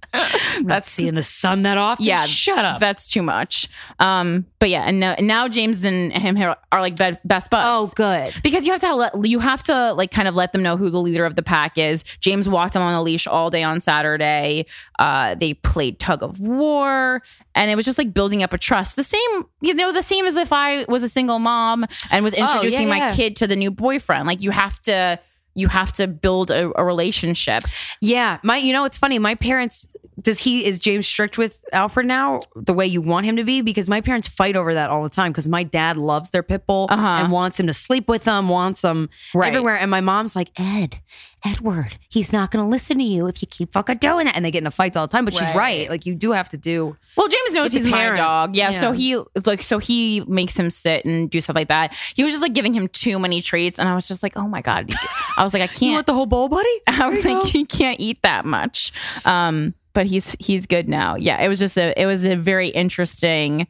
That's 0.65 0.91
seeing 0.91 1.15
the 1.15 1.23
sun 1.23 1.63
that 1.63 1.79
often. 1.79 2.05
Yeah, 2.05 2.27
shut 2.27 2.65
up. 2.65 2.81
That's 2.81 3.09
too 3.11 3.23
much. 3.23 3.69
Um, 3.99 4.47
but 4.59 4.69
yeah, 4.71 4.83
and 4.83 5.01
now, 5.01 5.17
now 5.19 5.49
James 5.49 5.85
and 5.85 6.13
him 6.13 6.37
are 6.39 6.81
like 6.81 6.97
best 6.97 7.51
buds. 7.51 7.67
oh, 7.69 7.91
good. 7.95 8.35
because 8.43 8.67
you 8.67 8.73
have 8.73 8.81
to 8.81 8.95
let, 8.95 9.25
you 9.27 9.39
have 9.41 9.63
to 9.65 9.93
like 9.95 10.11
kind 10.11 10.29
of 10.29 10.35
let 10.35 10.53
them 10.53 10.63
know 10.63 10.77
who 10.77 10.91
the 10.91 11.01
leader 11.01 11.25
of 11.25 11.35
the 11.37 11.43
pack 11.43 11.79
is. 11.79 12.05
James 12.21 12.49
walked 12.49 12.77
him 12.77 12.83
on 12.83 12.95
a 12.95 13.03
leash 13.03 13.27
all 13.27 13.51
day 13.51 13.63
on 13.63 13.81
Saturday. 13.81 14.67
Uh, 14.99 15.35
they 15.35 15.55
played 15.55 15.99
tug 15.99 16.23
of 16.23 16.39
war, 16.41 17.23
and 17.55 17.71
it 17.71 17.75
was 17.77 17.85
just 17.85 17.99
like 17.99 18.13
building 18.15 18.43
up 18.43 18.53
a 18.53 18.59
trust. 18.59 18.97
The 18.97 19.05
same, 19.05 19.45
you 19.61 19.75
know, 19.75 19.93
the 19.93 20.03
same 20.03 20.27
as 20.27 20.37
if 20.37 20.53
I 20.53 20.85
was 20.89 21.03
a 21.03 21.09
single 21.09 21.39
mom 21.39 21.85
and 22.11 22.23
was 22.25 22.35
introducing 22.35 22.89
my 22.89 22.97
Oh, 22.97 23.07
yeah. 23.07 23.15
kid 23.17 23.37
to 23.37 23.47
the 23.47 23.57
new 23.57 23.71
boyfriend. 23.71 24.27
Like 24.27 24.43
you 24.43 24.51
have 24.51 24.79
to. 24.83 25.19
You 25.55 25.69
have 25.69 25.93
to 25.95 26.07
build 26.07 26.51
a, 26.51 26.73
a 26.79 26.85
relationship. 26.85 27.63
Yeah, 28.01 28.39
my. 28.43 28.57
You 28.57 28.73
know, 28.73 28.85
it's 28.85 28.99
funny. 28.99 29.19
My 29.19 29.35
parents. 29.35 29.89
Does 30.21 30.39
he 30.41 30.67
is 30.67 30.79
James 30.79 31.07
strict 31.07 31.39
with 31.39 31.65
Alfred 31.73 32.07
now 32.07 32.41
the 32.55 32.75
way 32.75 32.87
you 32.87 33.01
want 33.01 33.25
him 33.25 33.37
to 33.37 33.45
be? 33.45 33.63
Because 33.63 33.89
my 33.89 34.03
parents 34.03 34.29
fight 34.29 34.57
over 34.57 34.75
that 34.75 34.91
all 34.91 35.03
the 35.03 35.09
time. 35.09 35.33
Because 35.33 35.49
my 35.49 35.63
dad 35.63 35.97
loves 35.97 36.31
their 36.31 36.43
pit 36.43 36.67
bull 36.67 36.87
Uh-huh. 36.91 37.07
and 37.07 37.33
wants 37.33 37.59
him 37.59 37.67
to 37.67 37.73
sleep 37.73 38.09
with 38.09 38.25
them, 38.25 38.51
wants 38.51 38.83
them 38.83 39.09
Right. 39.35 39.49
everywhere. 39.49 39.77
And 39.79 39.91
my 39.91 40.03
mom's 40.03 40.37
like, 40.37 40.51
Ed, 40.61 40.99
Edward, 41.45 41.97
he's 42.09 42.33
not 42.33 42.51
going 42.51 42.65
to 42.65 42.69
listen 42.71 42.99
to 42.99 43.05
you 43.05 43.27
if 43.27 43.43
you 43.43 43.49
keep 43.49 43.73
fucking 43.73 43.99
doing 43.99 44.27
that. 44.27 44.37
And 44.37 44.45
they 44.45 44.51
get 44.51 44.59
into 44.59 44.71
fights 44.71 44.97
all 44.97 45.07
the 45.07 45.11
time. 45.13 45.25
But 45.25 45.35
she's 45.35 45.43
Right. 45.43 45.55
right. 45.57 45.91
Like 45.91 46.07
you 46.07 46.15
do 46.15 46.33
have 46.33 46.49
to 46.51 46.57
do. 46.57 46.97
Well, 47.17 47.29
James 47.29 47.53
knows 47.53 47.73
he's 47.73 47.87
my 47.87 48.15
dog. 48.17 48.55
Yeah, 48.57 48.71
so 48.81 48.93
he 48.93 49.21
like 49.45 49.63
so 49.63 49.79
he 49.79 50.21
makes 50.27 50.57
him 50.59 50.71
sit 50.71 51.05
and 51.05 51.29
do 51.31 51.41
stuff 51.41 51.57
like 51.57 51.69
that. 51.69 51.95
He 52.15 52.23
was 52.25 52.33
just 52.33 52.43
like 52.43 52.53
giving 52.55 52.73
him 52.75 52.89
too 52.89 53.19
many 53.19 53.43
treats, 53.43 53.79
and 53.79 53.89
I 53.89 53.95
was 53.95 54.07
just 54.09 54.23
like, 54.23 54.37
oh 54.37 54.47
my 54.47 54.63
god. 54.63 54.93
I 55.37 55.45
was 55.45 55.53
like, 55.53 55.63
I 55.63 55.67
can't. 55.73 56.07
the 56.07 56.15
whole 56.15 56.27
bowl, 56.27 56.49
buddy? 56.49 56.69
I 56.87 57.07
was 57.09 57.25
like, 57.25 57.41
go. 57.41 57.45
he 57.45 57.65
can't 57.65 57.99
eat 58.01 58.23
that 58.23 58.45
much. 58.45 58.93
Um, 59.25 59.75
but 59.93 60.07
he's 60.07 60.35
he's 60.39 60.67
good 60.67 60.89
now. 60.89 61.17
Yeah, 61.17 61.43
it 61.43 61.49
was 61.49 61.59
just 61.59 61.77
a 61.79 61.99
it 62.01 62.07
was 62.07 62.25
a 62.25 62.37
very 62.37 62.69
interesting 62.69 63.67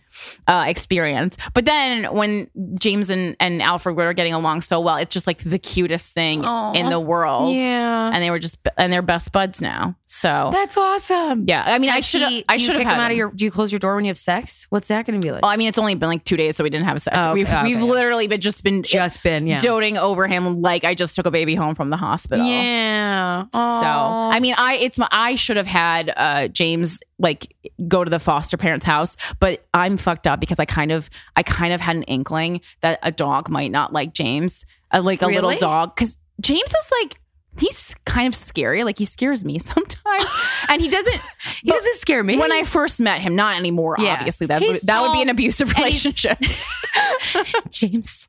uh, 0.46 0.64
experience. 0.66 1.36
But 1.54 1.64
then 1.64 2.04
when 2.14 2.48
James 2.78 3.10
and, 3.10 3.36
and 3.40 3.62
Alfred 3.62 3.96
were 3.96 4.12
getting 4.12 4.34
along 4.34 4.62
so 4.62 4.80
well, 4.80 4.96
it's 4.96 5.12
just 5.12 5.26
like 5.26 5.42
the 5.42 5.58
cutest 5.58 6.14
thing 6.14 6.44
Aw. 6.44 6.72
in 6.72 6.90
the 6.90 7.00
world. 7.00 7.54
Yeah. 7.54 8.10
and 8.12 8.22
they 8.22 8.30
were 8.30 8.38
just 8.38 8.58
and 8.76 8.92
they're 8.92 9.02
best 9.02 9.32
buds 9.32 9.60
now. 9.60 9.96
So 10.06 10.50
That's 10.52 10.76
awesome. 10.76 11.44
yeah, 11.48 11.64
I 11.66 11.78
mean, 11.78 11.88
I 11.90 12.00
should 12.00 12.44
I 12.48 12.58
should 12.58 12.74
have 12.76 12.80
kick 12.80 12.86
had 12.86 12.94
him 12.94 13.00
out 13.00 13.10
of 13.10 13.16
your. 13.16 13.30
Do 13.30 13.44
you 13.44 13.50
close 13.50 13.72
your 13.72 13.78
door 13.78 13.96
when 13.96 14.04
you 14.04 14.10
have 14.10 14.18
sex? 14.18 14.66
What's 14.68 14.88
that 14.88 15.06
going 15.06 15.18
to 15.18 15.24
be 15.24 15.32
like? 15.32 15.40
Well, 15.42 15.50
I 15.50 15.56
mean, 15.56 15.68
it's 15.68 15.78
only 15.78 15.94
been 15.94 16.10
like 16.10 16.24
two 16.24 16.36
days, 16.36 16.56
so 16.56 16.64
we 16.64 16.70
didn't 16.70 16.86
have 16.86 17.00
sex. 17.00 17.16
Oh, 17.18 17.32
we've 17.32 17.48
okay, 17.48 17.62
we've 17.62 17.76
okay. 17.82 17.90
literally 17.90 18.26
been 18.26 18.40
just 18.40 18.62
been 18.62 18.82
Just 18.82 19.22
been, 19.22 19.46
yeah. 19.46 19.58
doting 19.58 19.96
over 19.96 20.26
him 20.26 20.60
like 20.60 20.84
I 20.84 20.94
just 20.94 21.16
took 21.16 21.24
a 21.24 21.30
baby 21.30 21.54
home 21.54 21.74
from 21.74 21.88
the 21.88 21.96
hospital. 21.96 22.44
Yeah. 22.46 23.46
So 23.52 23.58
I 23.60 24.38
mean, 24.40 24.54
I 24.58 24.74
it's 24.76 24.98
my 24.98 25.08
I 25.10 25.34
should 25.34 25.56
have 25.56 25.66
had 25.66 26.11
uh 26.16 26.48
James 26.48 27.00
like 27.18 27.54
go 27.88 28.04
to 28.04 28.10
the 28.10 28.18
foster 28.18 28.56
parents' 28.56 28.84
house, 28.86 29.16
but 29.40 29.64
I'm 29.74 29.96
fucked 29.96 30.26
up 30.26 30.40
because 30.40 30.58
I 30.58 30.64
kind 30.64 30.92
of 30.92 31.08
I 31.36 31.42
kind 31.42 31.72
of 31.72 31.80
had 31.80 31.96
an 31.96 32.02
inkling 32.04 32.60
that 32.80 32.98
a 33.02 33.10
dog 33.10 33.48
might 33.48 33.70
not 33.70 33.92
like 33.92 34.12
James, 34.14 34.64
uh, 34.92 35.02
like 35.02 35.22
a 35.22 35.26
little 35.26 35.56
dog, 35.56 35.94
because 35.94 36.16
James 36.40 36.68
is 36.68 36.92
like. 37.02 37.18
He's 37.58 37.94
kind 38.04 38.26
of 38.28 38.34
scary. 38.34 38.82
Like 38.84 38.98
he 38.98 39.04
scares 39.04 39.44
me 39.44 39.58
sometimes, 39.58 40.24
and 40.68 40.80
he 40.80 40.88
doesn't. 40.88 41.20
he 41.62 41.70
doesn't 41.70 41.96
scare 41.96 42.22
me. 42.22 42.38
When 42.38 42.52
I 42.52 42.62
first 42.62 43.00
met 43.00 43.20
him, 43.20 43.36
not 43.36 43.56
anymore. 43.56 43.96
Yeah. 43.98 44.14
Obviously, 44.18 44.46
that 44.46 44.62
He's 44.62 44.80
would, 44.80 44.86
that 44.86 45.02
would 45.02 45.12
be 45.12 45.22
an 45.22 45.28
abusive 45.28 45.72
relationship. 45.74 46.38
James 47.70 48.28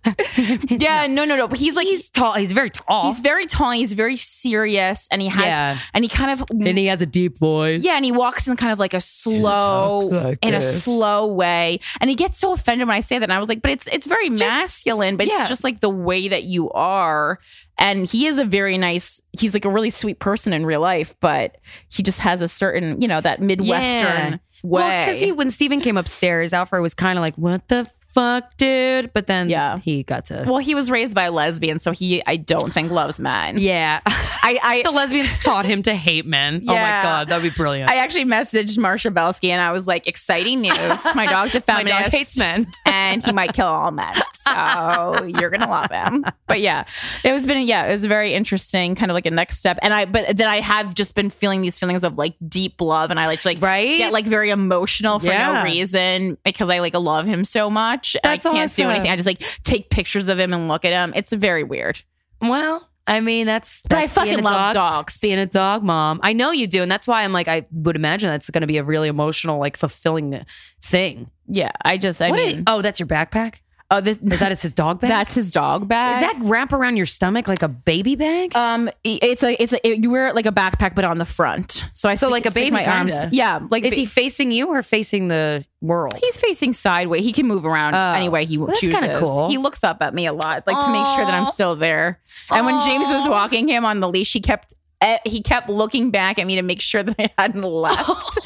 yeah, 0.69 1.07
no, 1.07 1.25
no, 1.25 1.35
no. 1.35 1.47
But 1.47 1.59
he's 1.59 1.75
like 1.75 1.87
he's 1.87 2.09
tall. 2.09 2.33
He's 2.33 2.51
very 2.51 2.69
tall. 2.69 3.05
he's 3.05 3.19
very 3.19 3.45
tall. 3.45 3.69
And 3.69 3.77
he's 3.77 3.93
very 3.93 4.15
serious, 4.15 5.07
and 5.11 5.21
he 5.21 5.27
has 5.27 5.45
Yeah. 5.45 5.77
and 5.93 6.03
he 6.03 6.09
kind 6.09 6.31
of 6.31 6.43
and 6.49 6.77
he 6.77 6.87
has 6.87 7.01
a 7.01 7.05
deep 7.05 7.37
voice. 7.37 7.83
yeah, 7.83 7.95
and 7.95 8.05
he 8.05 8.11
walks 8.11 8.47
in 8.47 8.55
kind 8.55 8.71
of 8.71 8.79
like 8.79 8.93
a 8.93 9.01
slow, 9.01 9.99
like 9.99 10.39
in 10.41 10.53
a 10.53 10.61
slow 10.61 11.27
way, 11.27 11.79
and 11.99 12.09
he 12.09 12.15
gets 12.15 12.37
so 12.37 12.51
offended 12.51 12.87
when 12.87 12.95
I 12.95 13.01
say 13.01 13.19
that. 13.19 13.23
And 13.23 13.33
I 13.33 13.39
was 13.39 13.49
like, 13.49 13.61
but 13.61 13.71
it's 13.71 13.87
it's 13.87 14.05
very 14.05 14.29
masculine, 14.29 15.17
but 15.17 15.27
yeah. 15.27 15.39
it's 15.39 15.49
just 15.49 15.63
like 15.63 15.79
the 15.79 15.89
way 15.89 16.27
that 16.27 16.43
you 16.43 16.69
are. 16.71 17.39
And 17.77 18.07
he 18.07 18.27
is 18.27 18.39
a 18.39 18.45
very 18.45 18.77
nice. 18.77 19.21
He's 19.31 19.53
like 19.53 19.65
a 19.65 19.69
really 19.69 19.89
sweet 19.89 20.19
person 20.19 20.53
in 20.53 20.65
real 20.65 20.81
life, 20.81 21.15
but 21.19 21.57
he 21.89 22.03
just 22.03 22.19
has 22.19 22.41
a 22.41 22.47
certain, 22.47 23.01
you 23.01 23.07
know, 23.07 23.19
that 23.21 23.41
midwestern 23.41 24.33
way. 24.33 24.39
Well, 24.63 25.05
because 25.05 25.19
he 25.19 25.31
when 25.31 25.49
stephen 25.49 25.81
came 25.81 25.97
upstairs, 25.97 26.53
Alfred 26.53 26.81
was 26.81 26.93
kind 26.93 27.17
of 27.17 27.21
like, 27.21 27.35
"What 27.35 27.67
the 27.67 27.89
fuck, 28.13 28.55
dude?" 28.57 29.11
But 29.13 29.27
then 29.27 29.49
Yeah. 29.49 29.77
he 29.79 30.03
got 30.03 30.25
to 30.27 30.43
well, 30.47 30.59
he 30.59 30.75
was 30.75 30.89
raised 30.91 31.13
by 31.15 31.23
a 31.23 31.31
lesbian, 31.31 31.79
so 31.79 31.91
he 31.91 32.21
I 32.25 32.35
don't 32.37 32.73
think 32.73 32.91
loves 32.91 33.19
men. 33.19 33.57
yeah. 33.57 34.01
I, 34.45 34.59
I 34.61 34.81
the 34.83 34.91
lesbians 34.91 35.29
taught 35.39 35.65
him 35.65 35.81
to 35.83 35.95
hate 35.95 36.25
men. 36.25 36.63
Oh 36.67 36.73
my 36.73 37.01
god, 37.01 37.29
that'd 37.29 37.43
be 37.43 37.55
brilliant. 37.55 37.89
I 37.89 37.95
actually 37.95 38.25
messaged 38.25 38.77
Marcia 38.77 39.09
Belsky 39.11 39.51
and 39.51 39.61
I 39.61 39.71
was 39.71 39.87
like, 39.87 40.05
exciting 40.05 40.61
news. 40.61 40.75
My 41.15 41.25
dog's 41.27 41.53
a 41.55 41.59
My 41.59 41.61
feminist. 41.61 41.93
dog 42.03 42.11
hates 42.11 42.37
men. 42.37 42.67
and 42.85 43.23
he 43.23 43.31
might 43.31 43.53
kill 43.53 43.67
all 43.67 43.91
men. 43.91 44.15
So 44.33 45.23
you're 45.25 45.49
gonna 45.49 45.69
love 45.69 45.89
him. 45.89 46.25
But 46.47 46.59
yeah, 46.59 46.83
it 47.23 47.31
was 47.31 47.45
been 47.47 47.65
yeah, 47.65 47.85
it 47.87 47.91
was 47.91 48.03
very 48.05 48.33
interesting, 48.33 48.95
kind 48.95 49.09
of 49.09 49.15
like 49.15 49.25
a 49.25 49.31
next 49.31 49.59
step. 49.59 49.79
And 49.81 49.93
I 49.93 50.05
but 50.05 50.35
then 50.35 50.47
I 50.49 50.59
have 50.59 50.93
just 50.93 51.15
been 51.15 51.29
feeling 51.29 51.61
these 51.61 51.79
feelings 51.79 52.03
of 52.03 52.17
like 52.17 52.35
deep 52.47 52.81
love 52.81 53.09
and 53.11 53.19
I 53.19 53.27
like 53.27 53.39
to 53.41 53.47
like 53.47 53.61
Right? 53.61 53.97
get 53.97 54.11
like 54.11 54.25
very 54.25 54.49
emotional 54.49 55.19
for 55.19 55.27
Yeah. 55.27 55.53
no 55.53 55.63
reason 55.63 56.37
because 56.43 56.69
I 56.69 56.79
like 56.79 56.93
love 56.95 57.25
him 57.25 57.45
so 57.45 57.69
much. 57.69 58.02
That's 58.23 58.45
I 58.45 58.51
can't 58.51 58.75
do 58.75 58.89
anything. 58.89 59.11
I 59.11 59.15
just 59.15 59.25
like 59.27 59.41
take 59.63 59.89
pictures 59.89 60.27
of 60.27 60.39
him 60.39 60.53
and 60.53 60.67
look 60.67 60.85
at 60.85 60.91
him. 60.93 61.13
It's 61.15 61.31
very 61.33 61.63
weird. 61.63 62.01
well, 62.41 62.89
I 63.05 63.19
mean, 63.19 63.47
that's, 63.47 63.81
But 63.89 63.97
I 63.97 64.07
fucking 64.07 64.41
love 64.43 64.73
dog. 64.73 64.73
dogs. 64.73 65.19
Being 65.19 65.37
a 65.37 65.45
dog 65.45 65.83
mom, 65.83 66.21
I 66.23 66.31
know 66.31 66.51
you 66.51 66.67
do, 66.67 66.81
and 66.81 66.89
that's 66.89 67.05
why 67.05 67.23
I'm 67.23 67.33
like, 67.33 67.49
I 67.49 67.65
would 67.71 67.97
imagine 67.97 68.29
that's 68.29 68.49
going 68.49 68.61
to 68.61 68.67
be 68.67 68.77
a 68.77 68.83
really 68.83 69.09
emotional, 69.09 69.59
like 69.59 69.75
fulfilling 69.75 70.45
thing. 70.81 71.29
yeah, 71.47 71.71
I 71.81 71.97
just 71.97 72.21
I 72.21 72.29
What 72.29 72.39
is- 72.39 72.53
mean 72.55 72.63
oh, 72.67 72.81
that's 72.81 72.99
your 73.01 73.07
backpack. 73.07 73.55
Oh 73.91 74.01
this 74.01 74.17
That 74.21 74.51
is 74.51 74.61
his 74.61 74.71
dog 74.73 74.99
bag. 75.01 75.09
that's 75.11 75.35
his 75.35 75.51
dog 75.51 75.87
bag. 75.87 76.21
Does 76.21 76.33
that 76.33 76.43
wrap 76.47 76.73
around 76.73 76.97
your 76.97 77.05
stomach 77.05 77.47
like 77.47 77.61
a 77.61 77.67
baby 77.67 78.15
bag? 78.15 78.55
Um, 78.55 78.89
it's 79.03 79.43
a 79.43 79.61
it's 79.61 79.73
a 79.73 79.87
it, 79.87 80.03
you 80.03 80.09
wear 80.11 80.27
it 80.27 80.35
like 80.35 80.45
a 80.45 80.51
backpack, 80.51 80.95
but 80.95 81.05
on 81.05 81.17
the 81.17 81.25
front. 81.25 81.85
So 81.93 82.09
I 82.09 82.15
So 82.15 82.27
stick- 82.27 82.31
like 82.31 82.45
a 82.47 82.51
baby, 82.51 82.71
my 82.71 82.83
kinda. 82.83 83.29
Yeah, 83.31 83.59
like 83.69 83.83
is 83.83 83.91
ba- 83.91 83.95
he 83.97 84.05
facing 84.05 84.51
you 84.51 84.67
or 84.67 84.81
facing 84.83 85.27
the 85.27 85.65
world? 85.81 86.15
He's 86.21 86.37
facing 86.37 86.73
sideways. 86.73 87.23
He 87.23 87.31
can 87.33 87.47
move 87.47 87.65
around 87.65 87.93
Oh. 87.95 88.13
any 88.17 88.29
way 88.29 88.45
he 88.45 88.57
Well, 88.57 88.67
that's 88.67 88.79
chooses. 88.79 88.99
kinda 88.99 89.19
cool. 89.19 89.49
He 89.49 89.57
looks 89.57 89.83
up 89.83 89.97
at 90.01 90.13
me 90.13 90.25
a 90.27 90.33
lot, 90.33 90.63
like 90.65 90.77
to 90.85 90.91
make 90.91 91.07
sure 91.15 91.25
that 91.25 91.33
I'm 91.33 91.45
still 91.51 91.75
there. 91.75 92.19
And 92.49 92.65
when 92.65 92.79
James 92.81 93.11
was 93.11 93.27
walking 93.27 93.67
him 93.67 93.85
on 93.85 93.99
the 93.99 94.09
leash, 94.09 94.33
he 94.33 94.41
kept 94.41 94.73
eh, 95.01 95.17
he 95.25 95.41
kept 95.41 95.69
looking 95.69 96.09
back 96.11 96.39
at 96.39 96.47
me 96.47 96.55
to 96.55 96.61
make 96.61 96.79
sure 96.81 97.03
that 97.03 97.15
I 97.19 97.29
hadn't 97.37 97.61
left. 97.63 98.39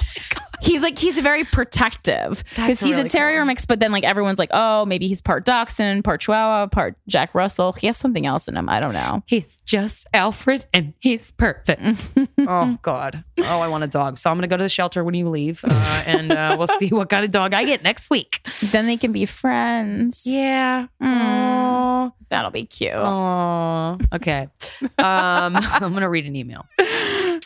He's 0.61 0.81
like 0.81 0.97
he's 0.97 1.19
very 1.19 1.43
protective 1.43 2.43
because 2.49 2.79
he's 2.79 2.95
really 2.95 3.07
a 3.07 3.09
terrier 3.09 3.39
cool. 3.39 3.47
mix, 3.47 3.65
but 3.65 3.79
then 3.79 3.91
like 3.91 4.03
everyone's 4.03 4.39
like, 4.39 4.49
oh, 4.53 4.85
maybe 4.85 5.07
he's 5.07 5.21
part 5.21 5.45
dachshund, 5.45 6.03
part 6.03 6.21
Chihuahua, 6.21 6.67
part 6.67 6.95
Jack 7.07 7.35
Russell. 7.35 7.73
He 7.73 7.87
has 7.87 7.97
something 7.97 8.25
else 8.25 8.47
in 8.47 8.57
him. 8.57 8.69
I 8.69 8.79
don't 8.79 8.93
know. 8.93 9.23
He's 9.27 9.57
just 9.65 10.07
Alfred 10.13 10.65
and 10.73 10.93
he's 10.99 11.31
perfect. 11.31 12.07
oh 12.39 12.77
God. 12.81 13.23
Oh, 13.39 13.59
I 13.59 13.67
want 13.67 13.83
a 13.83 13.87
dog. 13.87 14.17
So 14.17 14.29
I'm 14.29 14.37
gonna 14.37 14.47
go 14.47 14.57
to 14.57 14.63
the 14.63 14.69
shelter 14.69 15.03
when 15.03 15.13
you 15.13 15.29
leave, 15.29 15.63
uh, 15.63 16.03
and 16.05 16.31
uh, 16.31 16.55
we'll 16.57 16.67
see 16.67 16.89
what 16.89 17.09
kind 17.09 17.23
of 17.23 17.31
dog 17.31 17.53
I 17.53 17.63
get 17.63 17.83
next 17.83 18.09
week. 18.09 18.41
Then 18.71 18.87
they 18.87 18.97
can 18.97 19.11
be 19.11 19.25
friends. 19.25 20.23
Yeah. 20.25 20.87
Mm. 21.01 22.11
That'll 22.29 22.51
be 22.51 22.65
cute. 22.65 22.93
Oh. 22.93 23.97
Okay. 24.13 24.49
Um, 24.81 24.89
I'm 24.97 25.93
gonna 25.93 26.09
read 26.09 26.25
an 26.25 26.35
email. 26.35 26.65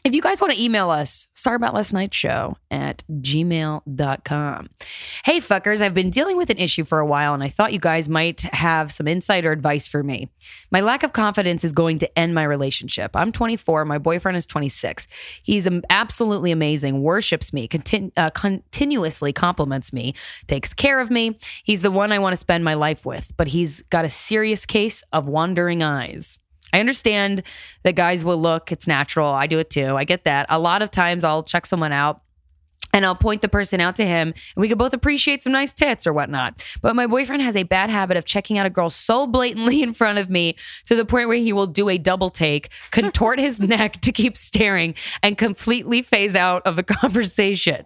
If 0.04 0.16
you 0.16 0.22
guys 0.22 0.42
want 0.42 0.52
to 0.54 0.62
email 0.62 0.90
us, 0.90 1.28
sorry 1.36 1.58
about 1.58 1.76
last 1.76 1.94
night's 1.94 2.18
show 2.18 2.58
at 2.72 3.04
gmail.com. 3.08 4.70
Hey, 5.24 5.40
fuckers, 5.40 5.80
I've 5.80 5.94
been 5.94 6.10
dealing 6.10 6.38
with 6.38 6.50
an 6.50 6.58
issue 6.58 6.84
for 6.84 6.98
a 6.98 7.06
while 7.06 7.36
and 7.36 7.44
I 7.44 7.50
thought 7.50 7.72
you 7.72 7.80
guys 7.80 8.10
might 8.10 8.42
have 8.42 8.92
some 8.92 9.08
insight 9.08 9.46
or 9.46 9.52
advice 9.52 9.88
for 9.88 10.02
me. 10.02 10.28
My 10.72 10.82
lack 10.82 11.04
of 11.04 11.14
confidence 11.14 11.64
is 11.64 11.72
going 11.72 12.00
to 12.00 12.18
end 12.18 12.34
my 12.34 12.44
relationship. 12.44 13.16
I'm 13.16 13.32
24, 13.32 13.86
my 13.86 14.00
boyfriend 14.00 14.38
is 14.38 14.48
26. 14.48 15.08
He's 15.44 15.68
absolutely 15.92 16.52
amazing, 16.52 17.04
worships 17.04 17.54
me, 17.54 17.68
contin- 17.68 18.12
uh, 18.18 18.32
continuously 18.32 19.32
compliments 19.32 19.94
me, 19.94 20.16
takes 20.48 20.74
care 20.74 21.00
of 21.00 21.12
me. 21.12 21.38
He's 21.64 21.84
the 21.84 21.92
one 21.92 22.12
I 22.12 22.18
want 22.18 22.34
to 22.34 22.38
spend 22.38 22.64
my 22.64 22.74
life 22.74 23.06
with, 23.06 23.32
but 23.38 23.50
he's 23.50 23.84
got 23.84 24.04
a 24.04 24.10
serious 24.10 24.66
case 24.66 25.04
of 25.14 25.28
wandering 25.28 25.84
eyes. 25.84 26.40
I 26.74 26.80
understand 26.80 27.44
that 27.84 27.96
guys 27.96 28.24
will 28.24 28.40
look, 28.40 28.72
it's 28.72 28.88
natural. 28.88 29.28
I 29.28 29.48
do 29.48 29.60
it 29.60 29.70
too. 29.70 29.96
I 29.96 30.04
get 30.04 30.24
that. 30.26 30.46
A 30.50 30.60
lot 30.60 30.82
of 30.82 30.92
times 30.92 31.24
I'll 31.24 31.44
check 31.44 31.66
someone 31.66 31.92
out 31.92 32.22
and 32.94 33.06
I'll 33.06 33.16
point 33.16 33.42
the 33.42 33.50
person 33.50 33.80
out 33.80 33.96
to 33.98 34.06
him, 34.06 34.30
and 34.30 34.62
we 34.62 34.68
could 34.68 34.78
both 34.78 34.94
appreciate 34.94 35.44
some 35.44 35.54
nice 35.54 35.72
tits 35.72 36.06
or 36.06 36.14
whatnot. 36.14 36.64
But 36.82 36.96
my 36.96 37.08
boyfriend 37.08 37.42
has 37.42 37.56
a 37.56 37.64
bad 37.64 37.90
habit 37.90 38.18
of 38.18 38.26
checking 38.26 38.58
out 38.58 38.66
a 38.66 38.70
girl 38.70 38.90
so 38.90 39.28
blatantly 39.28 39.82
in 39.84 39.94
front 39.94 40.18
of 40.18 40.30
me 40.30 40.56
to 40.86 40.96
the 40.96 41.06
point 41.06 41.28
where 41.28 41.38
he 41.38 41.54
will 41.54 41.68
do 41.68 41.90
a 41.90 41.98
double 41.98 42.30
take, 42.30 42.70
contort 42.92 43.40
his 43.40 43.60
neck 43.62 44.02
to 44.02 44.12
keep 44.12 44.36
staring, 44.38 44.96
and 45.24 45.38
completely 45.38 46.02
phase 46.02 46.36
out 46.36 46.62
of 46.66 46.76
the 46.76 46.84
conversation. 47.02 47.86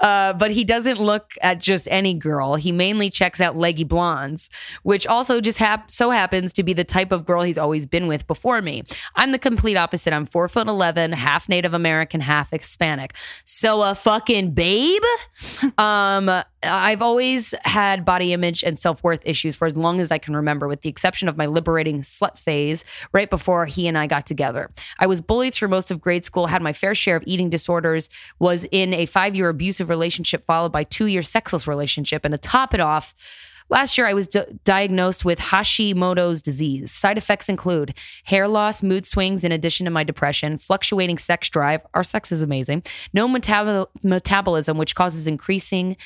Uh, 0.00 0.32
but 0.32 0.50
he 0.50 0.64
doesn't 0.64 1.00
look 1.00 1.34
at 1.42 1.58
just 1.58 1.86
any 1.90 2.14
girl. 2.14 2.56
He 2.56 2.72
mainly 2.72 3.10
checks 3.10 3.40
out 3.40 3.56
leggy 3.56 3.84
blondes, 3.84 4.50
which 4.82 5.06
also 5.06 5.40
just 5.40 5.58
hap- 5.58 5.90
so 5.90 6.10
happens 6.10 6.52
to 6.54 6.62
be 6.62 6.72
the 6.72 6.84
type 6.84 7.12
of 7.12 7.24
girl 7.24 7.42
he's 7.42 7.58
always 7.58 7.86
been 7.86 8.06
with 8.06 8.26
before 8.26 8.60
me. 8.62 8.82
I'm 9.14 9.32
the 9.32 9.38
complete 9.38 9.76
opposite. 9.76 10.12
I'm 10.12 10.26
four 10.26 10.48
foot 10.48 10.68
eleven, 10.68 11.12
half 11.12 11.48
Native 11.48 11.74
American, 11.74 12.20
half 12.20 12.50
Hispanic. 12.50 13.14
So 13.44 13.82
a 13.82 13.94
fucking 13.94 14.31
babe. 14.54 15.02
Um, 15.78 16.28
I've 16.62 17.02
always 17.02 17.54
had 17.64 18.04
body 18.04 18.32
image 18.32 18.62
and 18.62 18.78
self 18.78 19.02
worth 19.02 19.20
issues 19.24 19.56
for 19.56 19.66
as 19.66 19.76
long 19.76 20.00
as 20.00 20.10
I 20.10 20.18
can 20.18 20.36
remember, 20.36 20.68
with 20.68 20.82
the 20.82 20.88
exception 20.88 21.28
of 21.28 21.36
my 21.36 21.46
liberating 21.46 22.02
slut 22.02 22.38
phase 22.38 22.84
right 23.12 23.28
before 23.28 23.66
he 23.66 23.88
and 23.88 23.96
I 23.96 24.06
got 24.06 24.26
together. 24.26 24.70
I 24.98 25.06
was 25.06 25.20
bullied 25.20 25.54
through 25.54 25.68
most 25.68 25.90
of 25.90 26.00
grade 26.00 26.24
school, 26.24 26.46
had 26.46 26.62
my 26.62 26.72
fair 26.72 26.94
share 26.94 27.16
of 27.16 27.24
eating 27.26 27.50
disorders, 27.50 28.10
was 28.38 28.64
in 28.70 28.92
a 28.94 29.06
five 29.06 29.34
year 29.34 29.48
abusive 29.48 29.88
relationship, 29.88 30.44
followed 30.44 30.72
by 30.72 30.84
two 30.84 31.06
year 31.06 31.22
sexless 31.22 31.66
relationship, 31.66 32.24
and 32.24 32.32
to 32.32 32.38
top 32.38 32.74
it 32.74 32.80
off. 32.80 33.14
Last 33.72 33.96
year, 33.96 34.06
I 34.06 34.12
was 34.12 34.28
di- 34.28 34.44
diagnosed 34.64 35.24
with 35.24 35.38
Hashimoto's 35.38 36.42
disease. 36.42 36.92
Side 36.92 37.16
effects 37.16 37.48
include 37.48 37.94
hair 38.24 38.46
loss, 38.46 38.82
mood 38.82 39.06
swings, 39.06 39.44
in 39.44 39.50
addition 39.50 39.86
to 39.86 39.90
my 39.90 40.04
depression, 40.04 40.58
fluctuating 40.58 41.16
sex 41.16 41.48
drive. 41.48 41.80
Our 41.94 42.04
sex 42.04 42.30
is 42.30 42.42
amazing. 42.42 42.82
No 43.14 43.26
metab- 43.26 43.86
metabolism, 44.02 44.76
which 44.76 44.94
causes 44.94 45.26
increasing, 45.26 45.96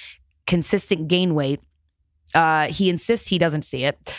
consistent 0.46 1.08
gain 1.08 1.34
weight. 1.34 1.60
Uh, 2.36 2.68
he 2.68 2.88
insists 2.88 3.26
he 3.26 3.36
doesn't 3.36 3.62
see 3.62 3.82
it. 3.82 4.14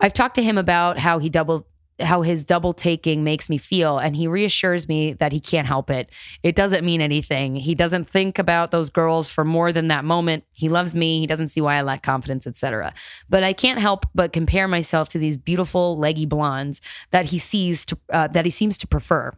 I've 0.00 0.12
talked 0.12 0.36
to 0.36 0.42
him 0.44 0.56
about 0.56 0.98
how 0.98 1.18
he 1.18 1.28
doubled 1.28 1.64
how 2.00 2.22
his 2.22 2.44
double 2.44 2.72
taking 2.72 3.24
makes 3.24 3.48
me 3.48 3.58
feel 3.58 3.98
and 3.98 4.14
he 4.14 4.26
reassures 4.26 4.88
me 4.88 5.14
that 5.14 5.32
he 5.32 5.40
can't 5.40 5.66
help 5.66 5.90
it. 5.90 6.10
It 6.42 6.54
doesn't 6.54 6.84
mean 6.84 7.00
anything. 7.00 7.56
He 7.56 7.74
doesn't 7.74 8.08
think 8.08 8.38
about 8.38 8.70
those 8.70 8.90
girls 8.90 9.30
for 9.30 9.44
more 9.44 9.72
than 9.72 9.88
that 9.88 10.04
moment. 10.04 10.44
He 10.52 10.68
loves 10.68 10.94
me. 10.94 11.20
He 11.20 11.26
doesn't 11.26 11.48
see 11.48 11.60
why 11.60 11.76
I 11.76 11.82
lack 11.82 12.02
confidence, 12.02 12.46
etc. 12.46 12.94
But 13.28 13.42
I 13.42 13.52
can't 13.52 13.80
help 13.80 14.06
but 14.14 14.32
compare 14.32 14.68
myself 14.68 15.08
to 15.10 15.18
these 15.18 15.36
beautiful 15.36 15.96
leggy 15.96 16.26
blondes 16.26 16.80
that 17.10 17.26
he 17.26 17.38
sees 17.38 17.84
to 17.86 17.98
uh, 18.10 18.28
that 18.28 18.44
he 18.44 18.50
seems 18.50 18.78
to 18.78 18.86
prefer. 18.86 19.32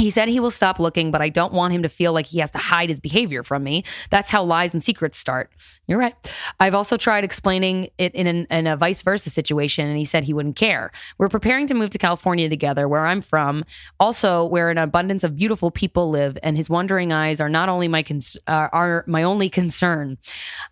He 0.00 0.08
said 0.08 0.30
he 0.30 0.40
will 0.40 0.50
stop 0.50 0.80
looking, 0.80 1.10
but 1.10 1.20
I 1.20 1.28
don't 1.28 1.52
want 1.52 1.74
him 1.74 1.82
to 1.82 1.88
feel 1.90 2.14
like 2.14 2.24
he 2.24 2.38
has 2.38 2.50
to 2.52 2.58
hide 2.58 2.88
his 2.88 2.98
behavior 2.98 3.42
from 3.42 3.62
me. 3.62 3.84
That's 4.08 4.30
how 4.30 4.42
lies 4.42 4.72
and 4.72 4.82
secrets 4.82 5.18
start. 5.18 5.50
You're 5.86 5.98
right. 5.98 6.14
I've 6.58 6.72
also 6.72 6.96
tried 6.96 7.22
explaining 7.22 7.90
it 7.98 8.14
in, 8.14 8.26
an, 8.26 8.46
in 8.48 8.66
a 8.66 8.78
vice 8.78 9.02
versa 9.02 9.28
situation, 9.28 9.86
and 9.86 9.98
he 9.98 10.06
said 10.06 10.24
he 10.24 10.32
wouldn't 10.32 10.56
care. 10.56 10.90
We're 11.18 11.28
preparing 11.28 11.66
to 11.66 11.74
move 11.74 11.90
to 11.90 11.98
California 11.98 12.48
together, 12.48 12.88
where 12.88 13.04
I'm 13.04 13.20
from, 13.20 13.62
also 13.98 14.46
where 14.46 14.70
an 14.70 14.78
abundance 14.78 15.22
of 15.22 15.36
beautiful 15.36 15.70
people 15.70 16.08
live, 16.08 16.38
and 16.42 16.56
his 16.56 16.70
wondering 16.70 17.12
eyes 17.12 17.38
are 17.38 17.50
not 17.50 17.68
only 17.68 17.86
my 17.86 18.02
cons- 18.02 18.38
uh, 18.46 18.68
are 18.72 19.04
my 19.06 19.22
only 19.22 19.50
concern. 19.50 20.16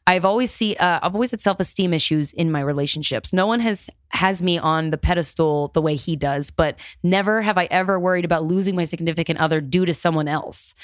I've 0.07 0.25
always 0.25 0.51
see 0.51 0.75
uh, 0.77 1.01
I've 1.03 1.15
always 1.15 1.33
had 1.33 1.43
self 1.43 1.61
esteem 1.61 1.93
issues 1.93 2.33
in 2.33 2.51
my 2.51 2.61
relationships. 2.61 3.35
No 3.35 3.47
one 3.47 3.61
has 3.61 3.91
has 4.11 4.41
me 4.41 4.57
on 4.57 4.89
the 4.89 4.97
pedestal 4.97 5.69
the 5.75 5.83
way 5.83 5.95
he 5.95 6.17
does, 6.17 6.51
but 6.51 6.79
never 7.03 7.43
have 7.43 7.59
I 7.59 7.67
ever 7.71 8.01
worried 8.01 8.25
about 8.25 8.45
losing 8.45 8.75
my 8.75 8.85
significant 8.85 9.18
other 9.39 9.61
due 9.61 9.85
to 9.85 9.95
someone 9.95 10.29
else. 10.29 10.75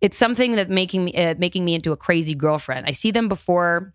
It's 0.00 0.16
something 0.16 0.56
that 0.56 0.68
making 0.68 1.04
me 1.04 1.14
uh, 1.14 1.34
making 1.38 1.64
me 1.64 1.74
into 1.74 1.92
a 1.92 1.96
crazy 1.96 2.34
girlfriend. 2.34 2.86
I 2.86 2.92
see 2.92 3.10
them 3.10 3.28
before 3.28 3.94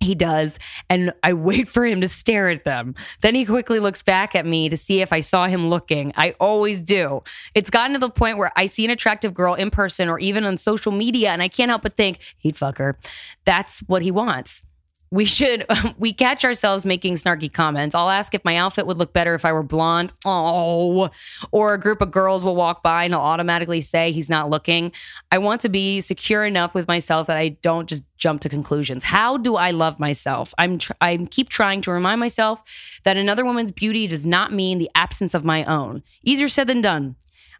he 0.00 0.14
does, 0.14 0.58
and 0.88 1.12
I 1.22 1.32
wait 1.34 1.68
for 1.68 1.84
him 1.84 2.00
to 2.00 2.08
stare 2.08 2.48
at 2.48 2.64
them. 2.64 2.94
Then 3.20 3.34
he 3.34 3.44
quickly 3.44 3.78
looks 3.78 4.02
back 4.02 4.34
at 4.34 4.46
me 4.46 4.68
to 4.68 4.76
see 4.76 5.00
if 5.00 5.12
I 5.12 5.20
saw 5.20 5.46
him 5.46 5.68
looking. 5.68 6.12
I 6.16 6.34
always 6.40 6.82
do. 6.82 7.22
It's 7.54 7.70
gotten 7.70 7.92
to 7.94 8.00
the 8.00 8.10
point 8.10 8.38
where 8.38 8.50
I 8.56 8.66
see 8.66 8.84
an 8.84 8.90
attractive 8.90 9.34
girl 9.34 9.54
in 9.54 9.70
person 9.70 10.08
or 10.08 10.18
even 10.18 10.44
on 10.44 10.58
social 10.58 10.92
media, 10.92 11.30
and 11.30 11.42
I 11.42 11.48
can't 11.48 11.68
help 11.68 11.82
but 11.82 11.96
think 11.96 12.18
he'd 12.38 12.56
fuck 12.56 12.78
her. 12.78 12.98
That's 13.44 13.80
what 13.80 14.02
he 14.02 14.10
wants 14.10 14.62
we 15.10 15.24
should 15.24 15.66
we 15.98 16.12
catch 16.12 16.44
ourselves 16.44 16.86
making 16.86 17.14
snarky 17.16 17.52
comments. 17.52 17.94
I'll 17.94 18.10
ask 18.10 18.34
if 18.34 18.44
my 18.44 18.56
outfit 18.56 18.86
would 18.86 18.98
look 18.98 19.12
better 19.12 19.34
if 19.34 19.44
i 19.44 19.52
were 19.52 19.62
blonde. 19.62 20.12
Oh. 20.24 21.10
Or 21.50 21.74
a 21.74 21.80
group 21.80 22.00
of 22.00 22.10
girls 22.10 22.44
will 22.44 22.56
walk 22.56 22.82
by 22.82 23.04
and 23.04 23.14
i'll 23.14 23.20
automatically 23.20 23.80
say 23.80 24.12
he's 24.12 24.30
not 24.30 24.50
looking. 24.50 24.92
I 25.30 25.38
want 25.38 25.60
to 25.62 25.68
be 25.68 26.00
secure 26.00 26.44
enough 26.44 26.74
with 26.74 26.88
myself 26.88 27.26
that 27.26 27.36
i 27.36 27.50
don't 27.50 27.88
just 27.88 28.02
jump 28.16 28.40
to 28.42 28.48
conclusions. 28.48 29.04
How 29.04 29.36
do 29.36 29.56
i 29.56 29.70
love 29.70 29.98
myself? 29.98 30.54
I'm 30.58 30.78
tr- 30.78 30.92
i 31.00 31.16
keep 31.30 31.48
trying 31.48 31.80
to 31.82 31.90
remind 31.90 32.20
myself 32.20 32.62
that 33.04 33.16
another 33.16 33.44
woman's 33.44 33.72
beauty 33.72 34.06
does 34.06 34.26
not 34.26 34.52
mean 34.52 34.78
the 34.78 34.90
absence 34.94 35.34
of 35.34 35.44
my 35.44 35.64
own. 35.64 36.02
Easier 36.22 36.48
said 36.48 36.66
than 36.66 36.80
done. 36.80 37.16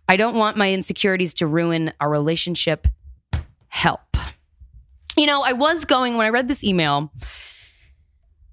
I 0.09 0.17
don't 0.17 0.35
want 0.35 0.57
my 0.57 0.73
insecurities 0.73 1.35
to 1.35 1.47
ruin 1.47 1.93
our 2.01 2.11
relationship. 2.11 2.89
Help 3.69 4.01
you 5.21 5.27
know, 5.27 5.43
I 5.45 5.53
was 5.53 5.85
going 5.85 6.17
when 6.17 6.27
I 6.27 6.31
read 6.31 6.49
this 6.49 6.65
email. 6.65 7.13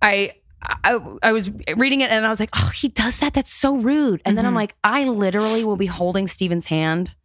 I 0.02 0.34
I, 0.62 1.00
I 1.24 1.32
was 1.32 1.50
reading 1.78 2.02
it 2.02 2.12
and 2.12 2.26
I 2.26 2.30
was 2.30 2.40
like, 2.40 2.50
oh, 2.54 2.72
he 2.76 2.90
does 2.90 3.20
that. 3.20 3.34
That's 3.34 3.54
so 3.54 3.78
rude. 3.78 4.22
And 4.26 4.38
then 4.38 4.46
I'm 4.46 4.56
like, 4.56 4.76
I 4.84 5.06
literally 5.06 5.64
will 5.64 5.78
be 5.78 5.86
holding 5.86 6.28
Steven's 6.28 6.68
hand 6.68 7.16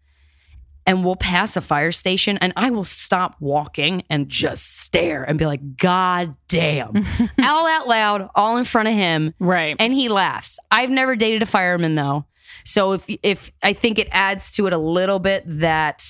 and 0.87 1.05
we'll 1.05 1.17
pass 1.17 1.57
a 1.57 1.61
fire 1.61 1.93
station 1.93 2.39
and 2.39 2.53
I 2.57 2.71
will 2.71 2.85
stop 2.85 3.37
walking 3.41 4.05
and 4.11 4.29
just 4.29 4.81
stare 4.81 5.25
and 5.25 5.39
be 5.39 5.47
like, 5.47 5.77
God 5.77 6.37
damn. 6.49 6.95
all 7.43 7.67
out 7.67 7.89
loud, 7.89 8.29
all 8.35 8.59
in 8.59 8.65
front 8.65 8.89
of 8.89 8.95
him. 8.95 9.35
Right. 9.41 9.77
And 9.79 9.93
he 9.93 10.09
laughs. 10.09 10.59
I've 10.71 10.91
never 10.91 11.17
dated 11.17 11.43
a 11.43 11.47
fireman 11.47 11.95
though. 11.95 12.27
So 12.65 12.93
if 12.93 13.07
if 13.23 13.51
I 13.63 13.73
think 13.73 13.99
it 13.99 14.09
adds 14.13 14.53
to 14.53 14.67
it 14.67 14.73
a 14.73 14.79
little 14.79 15.19
bit 15.19 15.43
that 15.47 16.05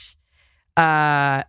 uh 0.76 1.44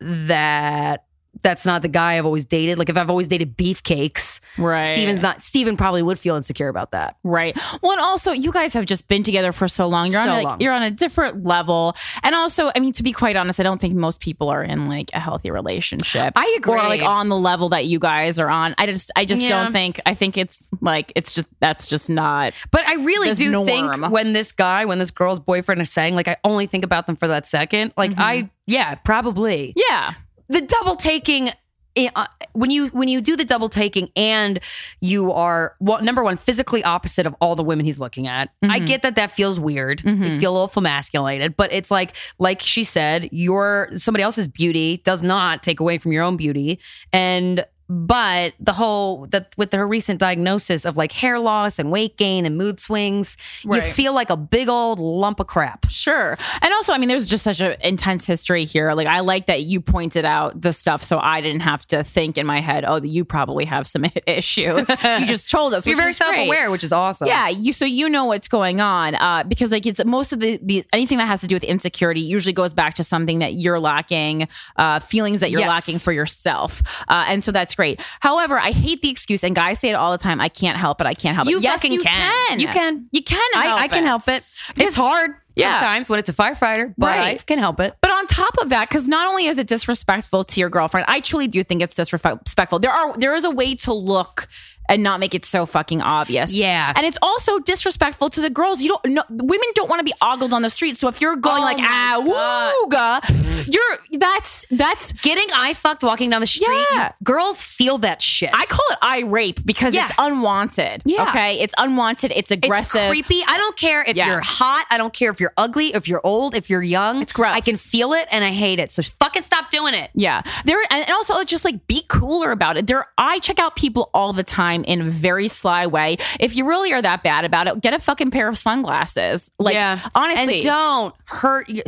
that 0.00 1.05
that's 1.42 1.66
not 1.66 1.82
the 1.82 1.88
guy 1.88 2.16
I've 2.18 2.24
always 2.26 2.44
dated. 2.44 2.78
Like 2.78 2.88
if 2.88 2.96
I've 2.96 3.10
always 3.10 3.28
dated 3.28 3.56
beefcakes, 3.56 4.40
Right. 4.58 4.94
Steven's 4.94 5.20
not. 5.20 5.42
Steven 5.42 5.76
probably 5.76 6.02
would 6.02 6.18
feel 6.18 6.34
insecure 6.34 6.68
about 6.68 6.92
that. 6.92 7.16
Right. 7.22 7.54
Well, 7.82 7.92
and 7.92 8.00
also 8.00 8.32
you 8.32 8.50
guys 8.50 8.72
have 8.72 8.86
just 8.86 9.06
been 9.06 9.22
together 9.22 9.52
for 9.52 9.68
so 9.68 9.86
long. 9.86 10.10
You're 10.10 10.24
So 10.24 10.30
on 10.30 10.38
a, 10.38 10.42
long. 10.42 10.60
you're 10.60 10.72
on 10.72 10.82
a 10.82 10.90
different 10.90 11.44
level. 11.44 11.94
And 12.22 12.34
also, 12.34 12.70
I 12.74 12.80
mean, 12.80 12.92
to 12.94 13.02
be 13.02 13.12
quite 13.12 13.36
honest, 13.36 13.60
I 13.60 13.64
don't 13.64 13.80
think 13.80 13.94
most 13.94 14.20
people 14.20 14.48
are 14.48 14.62
in 14.64 14.88
like 14.88 15.10
a 15.12 15.20
healthy 15.20 15.50
relationship. 15.50 16.32
I 16.36 16.54
agree. 16.56 16.72
Or 16.74 16.78
like 16.88 17.02
on 17.02 17.28
the 17.28 17.36
level 17.36 17.68
that 17.70 17.84
you 17.84 17.98
guys 17.98 18.38
are 18.38 18.48
on. 18.48 18.74
I 18.78 18.86
just 18.86 19.10
I 19.14 19.26
just 19.26 19.42
Yeah. 19.42 19.64
don't 19.64 19.72
think 19.72 20.00
I 20.06 20.14
think 20.14 20.38
it's 20.38 20.66
like 20.80 21.12
it's 21.14 21.32
just 21.32 21.46
that's 21.60 21.86
just 21.86 22.08
not 22.08 22.54
But 22.70 22.88
I 22.88 22.94
really 22.94 23.32
do 23.34 23.50
norm. 23.50 23.66
think 23.66 24.10
when 24.10 24.32
this 24.32 24.52
guy, 24.52 24.86
when 24.86 24.98
this 24.98 25.10
girl's 25.10 25.38
boyfriend 25.40 25.82
is 25.82 25.90
saying, 25.90 26.14
like, 26.14 26.28
I 26.28 26.36
only 26.44 26.66
think 26.66 26.84
about 26.84 27.06
them 27.06 27.16
for 27.16 27.28
that 27.28 27.46
second. 27.46 27.92
Like, 27.96 28.12
mm-hmm. 28.12 28.20
I, 28.20 28.50
yeah, 28.66 28.94
probably. 28.94 29.74
Yeah. 29.76 30.14
The 30.48 30.60
double 30.60 30.96
taking 30.96 31.50
eh, 31.96 32.08
uh, 32.14 32.26
when 32.52 32.70
you 32.70 32.88
when 32.88 33.08
you 33.08 33.20
do 33.20 33.36
the 33.36 33.44
double 33.44 33.68
taking 33.68 34.10
and 34.16 34.60
you 35.00 35.32
are 35.32 35.74
well, 35.80 36.02
number 36.02 36.22
one 36.22 36.36
physically 36.36 36.82
opposite 36.84 37.26
of 37.26 37.34
all 37.40 37.54
the 37.56 37.64
women 37.64 37.84
he's 37.84 37.98
looking 37.98 38.26
at 38.26 38.50
i 38.62 38.78
get 38.78 39.02
that 39.02 39.16
that 39.16 39.30
feels 39.30 39.58
weird. 39.60 40.02
You 40.04 40.38
feel 40.40 40.52
a 40.52 40.56
little 40.60 40.72
emasculated 40.76 41.56
but 41.56 41.72
it's 41.72 41.90
like 41.90 42.14
like 42.38 42.60
she 42.60 42.84
said 42.84 43.28
your 43.32 43.88
somebody 43.94 44.22
else's 44.22 44.48
beauty 44.48 44.98
does 45.04 45.22
not 45.22 45.62
take 45.62 45.80
away 45.80 45.98
from 45.98 46.12
your 46.12 46.22
own 46.22 46.36
beauty. 46.36 46.78
And 47.12 47.64
but 47.88 48.54
the 48.60 48.72
whole 48.72 49.26
that 49.28 49.52
with 49.56 49.72
her 49.72 49.86
recent 49.86 50.18
diagnosis 50.20 50.84
of 50.84 50.96
like 50.96 51.12
hair 51.12 51.38
loss 51.38 51.78
and 51.78 51.90
weight 51.92 52.16
gain 52.16 52.44
and 52.44 52.56
mood 52.58 52.80
swings 52.80 53.36
you 53.62 53.80
feel 53.80 54.12
like 54.12 54.28
a 54.30 54.36
big 54.36 54.68
old 54.68 54.98
lump 54.98 55.40
of 55.40 55.46
crap 55.46 55.86
Sure. 55.88 56.36
And 56.62 56.72
also, 56.74 56.92
I 56.92 56.98
mean, 56.98 57.08
there's 57.08 57.26
just 57.26 57.44
such 57.44 57.60
an 57.60 57.76
intense 57.80 58.26
history 58.26 58.64
here. 58.64 58.92
Like, 58.92 59.06
I 59.06 59.20
like 59.20 59.46
that 59.46 59.62
you 59.62 59.80
pointed 59.80 60.24
out 60.24 60.60
the 60.60 60.72
stuff 60.72 61.02
so 61.02 61.18
I 61.18 61.40
didn't 61.40 61.60
have 61.60 61.86
to 61.86 62.02
think 62.04 62.36
in 62.38 62.46
my 62.46 62.60
head, 62.60 62.84
oh, 62.86 63.00
you 63.02 63.24
probably 63.24 63.64
have 63.64 63.86
some 63.86 64.04
issues. 64.26 64.86
you 64.88 65.26
just 65.26 65.50
told 65.56 65.74
us. 65.74 65.86
you're 65.86 65.96
very 65.96 66.12
self-aware 66.12 66.70
which 66.70 66.84
is 66.84 66.92
awesome 66.92 67.28
Yeah, 67.28 67.48
you 67.48 67.72
so 67.72 67.84
you 67.84 68.08
know 68.08 68.24
what's 68.24 68.48
going 68.48 68.80
on 68.80 69.14
uh, 69.14 69.44
because 69.44 69.70
like 69.70 69.86
it's 69.86 70.04
most 70.04 70.32
of 70.32 70.40
the, 70.40 70.58
the 70.62 70.84
anything 70.92 71.18
that 71.18 71.26
has 71.28 71.40
to 71.40 71.46
do 71.46 71.54
with 71.56 71.64
insecurity 71.64 72.20
usually 72.20 72.52
goes 72.52 72.74
back 72.74 72.94
to 72.94 73.04
something 73.04 73.38
that 73.38 73.54
you're 73.54 73.80
lacking, 73.80 74.48
uh, 74.76 75.00
feelings 75.00 75.40
that 75.40 75.50
you're 75.50 75.60
Yes. 75.60 75.68
lacking 75.68 75.98
for 75.98 76.12
yourself, 76.12 76.82
uh, 77.08 77.24
and 77.28 77.42
so 77.44 77.52
that's 77.52 77.75
great. 77.76 78.00
However, 78.20 78.58
I 78.58 78.72
hate 78.72 79.02
the 79.02 79.10
excuse, 79.10 79.44
and 79.44 79.54
guys 79.54 79.78
say 79.78 79.90
it 79.90 79.94
all 79.94 80.10
the 80.12 80.18
time. 80.18 80.40
I 80.40 80.48
can't 80.48 80.76
help 80.78 81.00
it. 81.00 81.06
I 81.06 81.14
can't 81.14 81.36
help 81.36 81.48
You 81.48 81.58
it. 81.58 81.62
Yes, 81.62 81.84
you 81.84 82.02
can. 82.02 82.46
can. 82.48 82.60
You 82.60 82.68
can. 82.68 83.06
You 83.12 83.22
can. 83.22 83.38
I, 83.54 83.74
I 83.82 83.88
can 83.88 84.02
it. 84.04 84.06
help 84.06 84.22
it. 84.28 84.42
Because- 84.74 84.88
it's 84.88 84.96
hard 84.96 85.34
Yeah. 85.54 85.78
sometimes 85.78 86.10
when 86.10 86.18
it's 86.18 86.28
a 86.28 86.32
firefighter, 86.32 86.94
but 86.98 87.18
I 87.18 87.36
can 87.36 87.58
help 87.58 87.78
it. 87.80 87.94
But 88.00 88.10
on 88.10 88.26
top 88.26 88.54
of 88.60 88.70
that, 88.70 88.88
because 88.88 89.06
not 89.06 89.28
only 89.28 89.46
is 89.46 89.58
it 89.58 89.66
disrespectful 89.68 90.44
to 90.44 90.60
your 90.60 90.68
girlfriend, 90.70 91.06
I 91.08 91.20
truly 91.20 91.48
do 91.48 91.62
think 91.62 91.82
it's 91.82 91.94
disrespectful. 91.94 92.78
There 92.80 92.90
are 92.92 93.16
there 93.16 93.34
is 93.34 93.44
a 93.44 93.50
way 93.50 93.74
to 93.76 93.92
look 93.92 94.48
and 94.88 95.02
not 95.02 95.20
make 95.20 95.34
it 95.34 95.44
so 95.44 95.66
fucking 95.66 96.02
obvious. 96.02 96.52
Yeah. 96.52 96.92
And 96.96 97.04
it's 97.06 97.18
also 97.22 97.58
disrespectful 97.58 98.30
to 98.30 98.40
the 98.40 98.50
girls. 98.50 98.82
You 98.82 98.88
don't 98.90 99.04
no, 99.06 99.22
women 99.30 99.68
don't 99.74 99.88
want 99.88 100.00
to 100.00 100.04
be 100.04 100.12
ogled 100.22 100.52
on 100.52 100.62
the 100.62 100.70
street. 100.70 100.96
So 100.96 101.08
if 101.08 101.20
you're 101.20 101.36
going 101.36 101.62
Oh 101.62 101.64
like 101.64 101.78
ah 101.80 103.20
wooga, 103.22 103.72
you're 103.72 104.18
that's 104.20 104.64
that's 104.70 105.12
Getting 105.12 105.46
eye 105.54 105.72
fucked 105.74 106.02
walking 106.02 106.30
down 106.30 106.40
the 106.40 106.46
street. 106.46 106.84
Yeah. 106.92 107.12
girls 107.24 107.60
feel 107.62 107.98
that 107.98 108.20
shit. 108.22 108.50
I 108.52 108.64
call 108.66 108.84
it 108.90 108.98
eye 109.02 109.22
rape 109.26 109.64
because 109.64 109.94
Yeah. 109.94 110.06
it's 110.06 110.14
unwanted. 110.18 111.02
Yeah. 111.04 111.28
Okay. 111.30 111.58
It's 111.60 111.74
unwanted. 111.78 112.30
It's 112.34 112.50
It's 112.50 112.64
aggressive. 112.64 113.08
creepy. 113.08 113.42
I 113.46 113.56
don't 113.56 113.76
care 113.76 114.02
if 114.06 114.16
Yeah. 114.16 114.28
you're 114.28 114.40
hot. 114.40 114.86
I 114.90 114.98
don't 114.98 115.12
care 115.12 115.30
if 115.30 115.40
you're 115.40 115.52
ugly, 115.56 115.94
if 115.94 116.06
you're 116.06 116.20
old, 116.24 116.54
if 116.54 116.70
you're 116.70 116.82
young. 116.82 117.22
It's 117.22 117.32
gross. 117.32 117.52
I 117.52 117.60
can 117.60 117.76
feel 117.76 118.12
it 118.12 118.28
and 118.30 118.44
I 118.44 118.50
hate 118.52 118.78
it. 118.78 118.92
So 118.92 119.02
fucking 119.20 119.42
stop 119.42 119.70
doing 119.70 119.94
it. 119.94 120.10
Yeah. 120.14 120.42
There 120.64 120.78
and 120.90 121.02
and 121.06 121.10
also 121.10 121.42
just 121.44 121.64
like 121.64 121.86
be 121.86 122.02
cooler 122.08 122.50
about 122.52 122.76
it. 122.76 122.86
There 122.86 123.06
I 123.18 123.38
check 123.40 123.58
out 123.58 123.76
people 123.76 124.10
all 124.14 124.32
the 124.32 124.42
time 124.44 124.75
in 124.84 125.00
a 125.00 125.04
very 125.04 125.48
sly 125.48 125.86
way. 125.86 126.16
If 126.40 126.56
you 126.56 126.66
really 126.66 126.92
are 126.92 127.02
that 127.02 127.22
bad 127.22 127.44
about 127.44 127.66
it, 127.66 127.80
get 127.80 127.94
a 127.94 127.98
fucking 127.98 128.30
pair 128.30 128.48
of 128.48 128.58
sunglasses. 128.58 129.50
Like 129.58 129.74
yeah. 129.74 130.00
honestly. 130.14 130.56
and 130.56 130.64
don't 130.64 131.14
hurt. 131.24 131.68
You. 131.68 131.82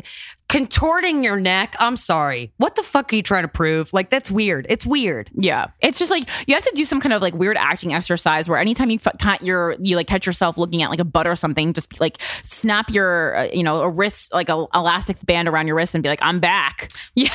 Contorting 0.49 1.23
your 1.23 1.39
neck. 1.39 1.75
I'm 1.79 1.97
sorry. 1.97 2.51
What 2.57 2.75
the 2.75 2.83
fuck 2.83 3.13
are 3.13 3.17
you 3.17 3.23
trying 3.23 3.43
to 3.45 3.49
prove? 3.49 3.93
Like 3.93 4.09
that's 4.09 4.31
weird. 4.31 4.67
It's 4.71 4.87
weird. 4.87 5.31
Yeah, 5.35 5.67
it's 5.81 5.99
just 5.99 6.11
like 6.11 6.27
you 6.47 6.55
have 6.55 6.65
to 6.65 6.73
do 6.75 6.87
some 6.87 7.01
kind 7.03 7.13
of 7.13 7.21
like 7.21 7.35
weird 7.35 7.59
acting 7.59 7.93
exercise 7.93 8.49
where 8.49 8.59
anytime 8.59 8.89
you 8.91 8.99
f- 9.05 9.19
catch 9.19 9.43
your 9.43 9.77
you 9.79 9.95
like 9.97 10.07
catch 10.07 10.25
yourself 10.27 10.57
looking 10.57 10.83
at 10.83 10.89
like 10.89 11.01
a 11.01 11.05
butt 11.05 11.27
or 11.27 11.37
something, 11.37 11.75
just 11.75 12.01
like 12.01 12.17
snap 12.45 12.89
your 12.91 13.37
uh, 13.37 13.49
you 13.53 13.63
know 13.63 13.81
a 13.83 13.91
wrist 13.91 14.33
like 14.33 14.49
a 14.49 14.65
elastic 14.75 15.25
band 15.27 15.49
around 15.49 15.67
your 15.67 15.77
wrist 15.77 15.95
and 15.95 16.03
be 16.03 16.09
like 16.09 16.23
I'm 16.23 16.41
back. 16.41 16.93
Yeah. 17.15 17.29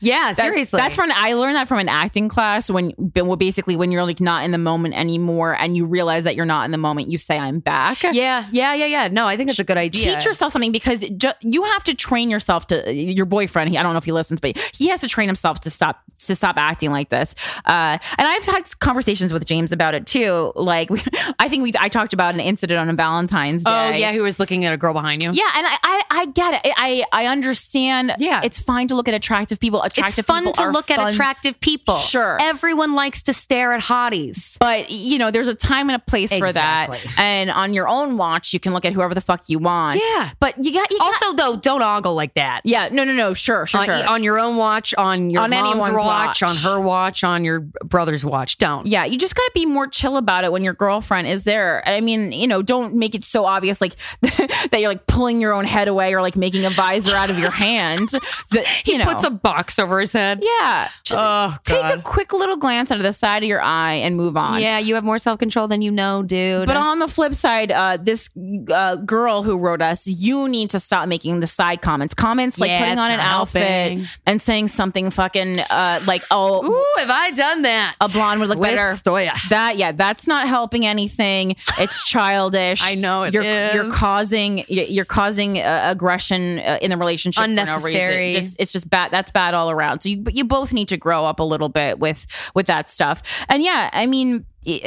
Yeah. 0.00 0.32
That- 0.32 0.36
seriously. 0.36 0.78
that's 0.80 0.96
from 0.96 1.10
I 1.14 1.32
learned 1.34 1.56
that 1.56 1.66
from 1.68 1.78
an 1.78 1.88
acting 1.88 2.28
class 2.28 2.68
when 2.70 2.92
well, 3.16 3.36
basically 3.36 3.76
when 3.76 3.90
you're 3.90 4.04
like 4.04 4.20
not 4.20 4.44
in 4.44 4.50
the 4.50 4.58
moment 4.58 4.94
anymore 4.94 5.54
and 5.54 5.76
you 5.76 5.86
realize 5.86 6.24
that 6.24 6.36
you're 6.36 6.46
not 6.46 6.64
in 6.64 6.70
the 6.70 6.78
moment, 6.78 7.08
you 7.08 7.16
say 7.18 7.38
I'm 7.38 7.60
back. 7.60 8.02
Yeah. 8.02 8.46
Yeah. 8.52 8.74
Yeah. 8.74 8.86
Yeah. 8.86 9.08
No, 9.08 9.26
I 9.26 9.36
think 9.36 9.50
it's 9.50 9.58
a 9.58 9.64
good 9.64 9.76
idea. 9.78 10.14
Teach 10.16 10.24
yourself 10.26 10.52
something 10.52 10.72
because 10.72 10.98
ju- 11.00 11.32
you 11.40 11.64
have 11.64 11.84
to 11.84 11.94
train 11.94 12.28
yourself 12.30 12.49
to 12.68 12.92
your 12.92 13.26
boyfriend. 13.26 13.70
He, 13.70 13.78
I 13.78 13.82
don't 13.82 13.92
know 13.92 13.98
if 13.98 14.04
he 14.04 14.12
listens, 14.12 14.40
but 14.40 14.58
he 14.74 14.88
has 14.88 15.00
to 15.00 15.08
train 15.08 15.28
himself 15.28 15.60
to 15.60 15.70
stop 15.70 16.00
to 16.26 16.34
stop 16.34 16.56
acting 16.58 16.90
like 16.90 17.08
this. 17.08 17.34
Uh, 17.64 17.96
and 18.18 18.28
I've 18.28 18.44
had 18.44 18.78
conversations 18.80 19.32
with 19.32 19.44
James 19.46 19.72
about 19.72 19.94
it 19.94 20.06
too. 20.06 20.52
Like 20.56 20.90
we, 20.90 21.02
I 21.38 21.48
think 21.48 21.62
we 21.62 21.72
I 21.78 21.88
talked 21.88 22.12
about 22.12 22.34
an 22.34 22.40
incident 22.40 22.78
on 22.78 22.88
a 22.88 22.94
Valentine's 22.94 23.64
Day. 23.64 23.70
Oh 23.70 23.90
yeah, 23.96 24.12
who 24.12 24.22
was 24.22 24.38
looking 24.40 24.64
at 24.64 24.72
a 24.72 24.76
girl 24.76 24.92
behind 24.92 25.22
you? 25.22 25.30
Yeah, 25.32 25.48
and 25.56 25.66
I, 25.66 25.76
I 25.82 26.02
I 26.10 26.26
get 26.26 26.54
it. 26.64 26.72
I 26.76 27.04
I 27.12 27.26
understand. 27.26 28.14
Yeah. 28.18 28.40
it's 28.44 28.58
fine 28.58 28.88
to 28.88 28.94
look 28.94 29.08
at 29.08 29.14
attractive 29.14 29.60
people. 29.60 29.82
Attractive 29.82 30.18
It's 30.20 30.26
fun 30.26 30.44
people 30.44 30.52
to 30.64 30.70
look 30.70 30.86
fun. 30.86 31.00
at 31.00 31.14
attractive 31.14 31.60
people. 31.60 31.96
Sure. 31.96 32.38
Everyone 32.40 32.94
likes 32.94 33.22
to 33.22 33.32
stare 33.32 33.72
at 33.72 33.80
hotties. 33.82 34.58
But 34.58 34.90
you 34.90 35.18
know, 35.18 35.30
there's 35.30 35.48
a 35.48 35.54
time 35.54 35.88
and 35.88 35.96
a 35.96 35.98
place 35.98 36.36
for 36.36 36.52
that. 36.52 36.88
And 37.18 37.50
on 37.50 37.74
your 37.74 37.88
own 37.88 38.16
watch, 38.16 38.52
you 38.52 38.60
can 38.60 38.72
look 38.72 38.84
at 38.84 38.92
whoever 38.92 39.14
the 39.14 39.20
fuck 39.20 39.48
you 39.48 39.58
want. 39.58 40.00
Yeah. 40.02 40.30
But 40.40 40.62
you 40.64 40.72
got 40.72 40.90
you 40.90 40.98
got, 40.98 41.06
Also, 41.22 41.36
though, 41.36 41.56
don't 41.56 41.82
ogle 41.82 42.14
like 42.14 42.34
that. 42.34 42.39
Yeah. 42.64 42.88
No, 42.90 43.04
no, 43.04 43.12
no. 43.12 43.34
Sure, 43.34 43.66
sure, 43.66 43.80
on, 43.80 43.86
sure. 43.86 44.06
on 44.08 44.22
your 44.22 44.38
own 44.38 44.56
watch, 44.56 44.94
on 44.96 45.30
your 45.30 45.42
On 45.42 45.50
mom's 45.50 45.88
watch, 45.90 45.92
watch. 45.92 46.42
on 46.42 46.56
her 46.56 46.80
watch, 46.80 47.24
on 47.24 47.44
your 47.44 47.60
brother's 47.60 48.24
watch. 48.24 48.58
Don't. 48.58 48.86
Yeah, 48.86 49.04
you 49.04 49.16
just 49.18 49.34
got 49.34 49.42
to 49.44 49.50
be 49.54 49.66
more 49.66 49.86
chill 49.86 50.16
about 50.16 50.44
it 50.44 50.52
when 50.52 50.62
your 50.62 50.74
girlfriend 50.74 51.28
is 51.28 51.44
there. 51.44 51.82
I 51.86 52.00
mean, 52.00 52.32
you 52.32 52.46
know, 52.46 52.62
don't 52.62 52.94
make 52.94 53.14
it 53.14 53.24
so 53.24 53.44
obvious 53.46 53.80
like 53.80 53.96
that 54.22 54.68
you're 54.80 54.88
like 54.88 55.06
pulling 55.06 55.40
your 55.40 55.52
own 55.52 55.64
head 55.64 55.88
away 55.88 56.14
or 56.14 56.22
like 56.22 56.36
making 56.36 56.64
a 56.64 56.70
visor 56.70 57.14
out 57.14 57.30
of 57.30 57.38
your 57.38 57.50
hand. 57.50 58.08
That 58.52 58.66
He 58.66 58.96
know, 58.98 59.04
puts 59.04 59.24
a 59.24 59.30
box 59.30 59.78
over 59.78 60.00
his 60.00 60.12
head. 60.12 60.40
yeah. 60.42 60.88
Just 61.04 61.20
Oh, 61.22 61.56
take 61.64 61.84
a 61.84 62.00
quick 62.02 62.32
little 62.32 62.56
glance 62.56 62.90
out 62.90 62.96
of 62.98 63.02
the 63.04 63.12
side 63.12 63.42
of 63.42 63.48
your 63.48 63.60
eye 63.60 63.94
and 63.94 64.16
move 64.16 64.36
on. 64.36 64.60
Yeah, 64.60 64.78
you 64.78 64.94
have 64.96 65.04
more 65.04 65.18
self 65.18 65.38
control 65.38 65.68
than 65.68 65.82
you 65.82 65.90
know, 65.90 66.22
dude. 66.22 66.66
But 66.66 66.76
on 66.76 66.98
the 66.98 67.06
flip 67.08 67.34
side, 67.34 67.70
uh, 67.70 67.96
this 67.98 68.28
uh, 68.72 68.96
girl 68.96 69.42
who 69.42 69.56
wrote 69.58 69.82
us, 69.82 70.06
you 70.06 70.48
need 70.48 70.70
to 70.70 70.80
stop 70.80 71.08
making 71.08 71.40
the 71.40 71.46
side 71.46 71.80
comments. 71.82 72.14
Comments 72.30 72.58
like 72.60 72.68
Yeah, 72.68 72.78
putting 72.78 72.98
on 72.98 73.10
an 73.10 73.18
outfit 73.18 73.62
helping. 73.62 74.06
and 74.24 74.40
saying 74.40 74.68
something 74.68 75.10
fucking 75.10 75.58
uh, 75.58 76.00
like, 76.06 76.22
oh, 76.30 76.64
Ooh, 76.64 77.00
have 77.00 77.10
I 77.10 77.32
done 77.32 77.62
that? 77.62 77.96
a 78.00 78.08
blonde 78.08 78.38
would 78.38 78.48
look 78.48 78.58
With 78.58 78.70
better. 78.70 78.92
Stoya. 78.92 79.32
That 79.48 79.76
yeah, 79.78 79.90
that's 79.90 80.28
not 80.28 80.46
helping 80.46 80.86
anything. 80.86 81.56
It's 81.78 82.04
childish. 82.08 82.82
I 82.84 82.94
know 82.94 83.24
it 83.24 83.34
you're 83.34 83.42
is. 83.42 83.74
you're 83.74 83.90
causing 83.90 84.64
you're 84.68 85.04
causing 85.04 85.58
uh, 85.58 85.80
aggression 85.86 86.60
uh, 86.60 86.78
in 86.80 86.90
the 86.90 86.96
relationship 86.96 87.42
Unnecessary. 87.42 88.32
no. 88.34 88.38
Just, 88.40 88.56
it's 88.60 88.72
just 88.72 88.88
bad. 88.88 89.10
That's 89.10 89.32
bad 89.32 89.54
all 89.54 89.70
around. 89.70 90.00
So 90.00 90.08
you 90.08 90.24
you 90.30 90.44
both 90.44 90.72
need 90.72 90.86
to 90.88 90.96
grow 90.96 91.24
up 91.26 91.40
a 91.40 91.44
little 91.44 91.68
bit 91.68 91.98
with 91.98 92.26
with 92.54 92.66
that 92.66 92.88
stuff. 92.88 93.22
And 93.48 93.62
yeah, 93.64 93.90
I 93.92 94.06
mean, 94.06 94.44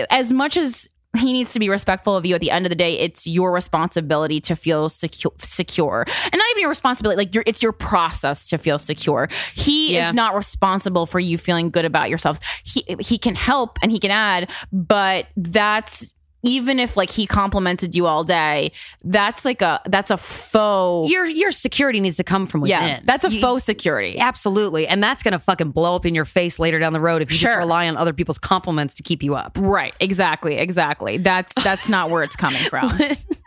as 0.10 0.32
much 0.32 0.56
as 0.56 0.88
he 1.18 1.32
needs 1.34 1.54
to 1.54 1.60
be 1.60 1.70
respectful 1.70 2.16
of 2.18 2.26
you 2.26 2.34
at 2.36 2.42
the 2.42 2.50
end 2.52 2.66
of 2.66 2.70
the 2.70 2.76
day. 2.76 2.98
It's 3.00 3.28
your 3.28 3.52
responsibility 3.52 4.42
to 4.42 4.56
feel 4.56 4.90
secure 4.90 5.32
secure. 5.40 6.06
And 6.08 6.34
not 6.40 6.48
even 6.52 6.62
your 6.62 6.70
responsibility 6.70 7.18
like 7.18 7.36
your 7.36 7.44
it's 7.46 7.62
your 7.62 7.72
process 7.72 8.50
to 8.50 8.58
feel 8.58 8.80
secure. 8.80 9.30
He 9.54 9.94
Yeah. 9.94 10.10
is 10.10 10.16
not 10.16 10.36
responsible 10.36 11.06
for 11.06 11.20
you 11.20 11.38
feeling 11.38 11.70
good 11.70 11.86
about 11.86 12.10
yourselves. 12.10 12.40
He 12.64 12.84
he 13.00 13.18
can 13.18 13.36
help 13.36 13.78
and 13.82 13.92
he 13.92 14.00
can 14.00 14.12
add 14.12 14.50
but 14.72 15.28
that's 15.38 16.14
even 16.44 16.78
if 16.80 16.96
like 16.98 17.10
he 17.10 17.26
complimented 17.26 17.96
you 17.96 18.06
all 18.06 18.24
day 18.24 18.72
that's 19.04 19.44
like 19.46 19.62
a 19.62 19.82
that's 19.88 20.12
a 20.12 20.18
faux 20.18 21.10
Your 21.12 21.26
your 21.26 21.52
security 21.52 22.00
needs 22.00 22.18
to 22.18 22.24
come 22.24 22.46
from 22.48 22.62
within. 22.62 22.78
yeah 22.82 23.00
that's 23.04 23.26
a 23.26 23.32
You- 23.32 23.40
faux 23.42 23.64
security 23.64 24.20
Absolutely. 24.20 24.88
And 24.88 25.02
that's 25.04 25.24
going 25.24 25.32
to 25.32 25.40
fucking 25.40 25.72
blow 25.72 25.96
up 25.96 26.06
in 26.06 26.14
your 26.16 26.26
face 26.26 26.60
later 26.60 26.80
down 26.80 26.94
the 26.94 27.00
road 27.02 27.22
if 27.22 27.32
you 27.32 27.38
Sure. 27.38 27.50
just 27.52 27.58
rely 27.60 27.88
on 27.88 27.98
other 27.98 28.14
people's 28.14 28.38
compliments 28.38 28.94
to 28.96 29.04
keep 29.04 29.24
you 29.24 29.36
up. 29.36 29.58
right 29.60 29.94
exactly 30.00 30.56
exactly 30.56 31.18
that's 31.18 31.54
that's 31.64 31.90
not 31.90 32.10
where 32.10 32.24
it's 32.24 32.36
coming 32.36 32.60
from 32.70 32.92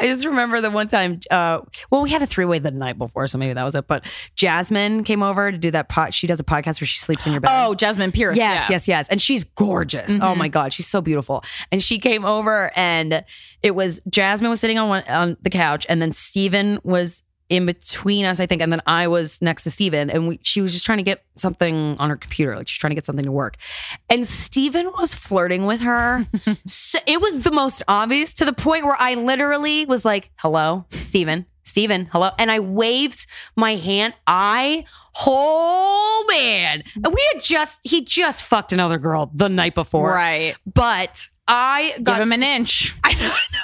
I 0.00 0.06
just 0.06 0.24
remember 0.24 0.60
the 0.60 0.70
one 0.70 0.88
time, 0.88 1.20
uh, 1.30 1.60
well, 1.90 2.02
we 2.02 2.10
had 2.10 2.22
a 2.22 2.26
three 2.26 2.44
way 2.44 2.58
the 2.58 2.70
night 2.70 2.98
before, 2.98 3.26
so 3.28 3.38
maybe 3.38 3.52
that 3.54 3.64
was 3.64 3.74
it. 3.74 3.86
But 3.86 4.04
Jasmine 4.36 5.04
came 5.04 5.22
over 5.22 5.52
to 5.52 5.58
do 5.58 5.70
that 5.72 5.88
pot. 5.88 6.14
She 6.14 6.26
does 6.26 6.40
a 6.40 6.44
podcast 6.44 6.80
where 6.80 6.86
she 6.86 6.98
sleeps 6.98 7.26
in 7.26 7.32
your 7.32 7.40
bed. 7.40 7.50
oh 7.52 7.74
jasmine 7.74 8.12
pierce 8.12 8.36
Yes, 8.36 8.40
yeah. 8.40 8.62
Mm-hmm. 8.62 8.72
yes, 8.72 8.88
yes. 8.88 9.08
And 9.08 9.20
she's 9.22 9.44
gorgeous. 9.44 10.18
Oh 10.20 10.34
my 10.34 10.48
God. 10.48 10.72
She's 10.72 10.86
so 10.86 11.00
beautiful. 11.00 11.44
And 11.70 11.82
she 11.82 11.98
came 11.98 12.24
over 12.24 12.70
and 12.76 13.24
it 13.62 13.72
was 13.72 14.00
Jasmine 14.08 14.50
was 14.50 14.60
sitting 14.60 14.78
on 14.78 14.88
one 14.88 15.04
on 15.08 15.36
the 15.42 15.50
couch 15.50 15.86
and 15.88 16.00
then 16.00 16.12
Steven 16.12 16.78
was 16.82 17.22
in 17.50 17.66
between 17.66 18.24
us, 18.24 18.40
I 18.40 18.46
think. 18.46 18.62
And 18.62 18.72
then 18.72 18.80
I 18.86 19.08
was 19.08 19.42
next 19.42 19.64
to 19.64 19.70
Steven. 19.70 20.08
And 20.08 20.28
we, 20.28 20.38
she 20.42 20.62
was 20.62 20.72
just 20.72 20.86
trying 20.86 20.98
to 20.98 21.04
get 21.04 21.22
something 21.36 21.96
on 21.98 22.08
her 22.08 22.16
computer. 22.16 22.56
Like 22.56 22.68
she's 22.68 22.78
trying 22.78 22.92
to 22.92 22.94
get 22.94 23.04
something 23.04 23.24
to 23.24 23.32
work. 23.32 23.56
And 24.08 24.26
Steven 24.26 24.90
was 24.98 25.14
flirting 25.14 25.66
with 25.66 25.82
her. 25.82 26.26
so 26.66 27.00
it 27.06 27.20
was 27.20 27.40
the 27.40 27.50
most 27.50 27.82
obvious 27.88 28.32
to 28.34 28.44
the 28.44 28.52
point 28.52 28.84
where 28.84 28.96
I 28.98 29.14
literally 29.14 29.84
was 29.84 30.04
like, 30.04 30.30
hello, 30.36 30.86
Steven. 30.90 31.44
Steven, 31.64 32.06
hello. 32.06 32.30
And 32.38 32.50
I 32.50 32.60
waved 32.60 33.26
my 33.56 33.74
hand. 33.74 34.14
I, 34.26 34.84
oh 35.26 36.24
man. 36.28 36.82
And 36.96 37.14
we 37.14 37.28
had 37.32 37.42
just, 37.42 37.80
he 37.82 38.04
just 38.04 38.44
fucked 38.44 38.72
another 38.72 38.98
girl 38.98 39.30
the 39.34 39.48
night 39.48 39.74
before. 39.74 40.12
right 40.12 40.56
But 40.72 41.28
I 41.48 41.96
got 42.02 42.18
give 42.18 42.26
him 42.26 42.32
an 42.32 42.42
inch 42.42 42.94
I 43.04 43.12
don't 43.12 43.22
know. 43.22 43.58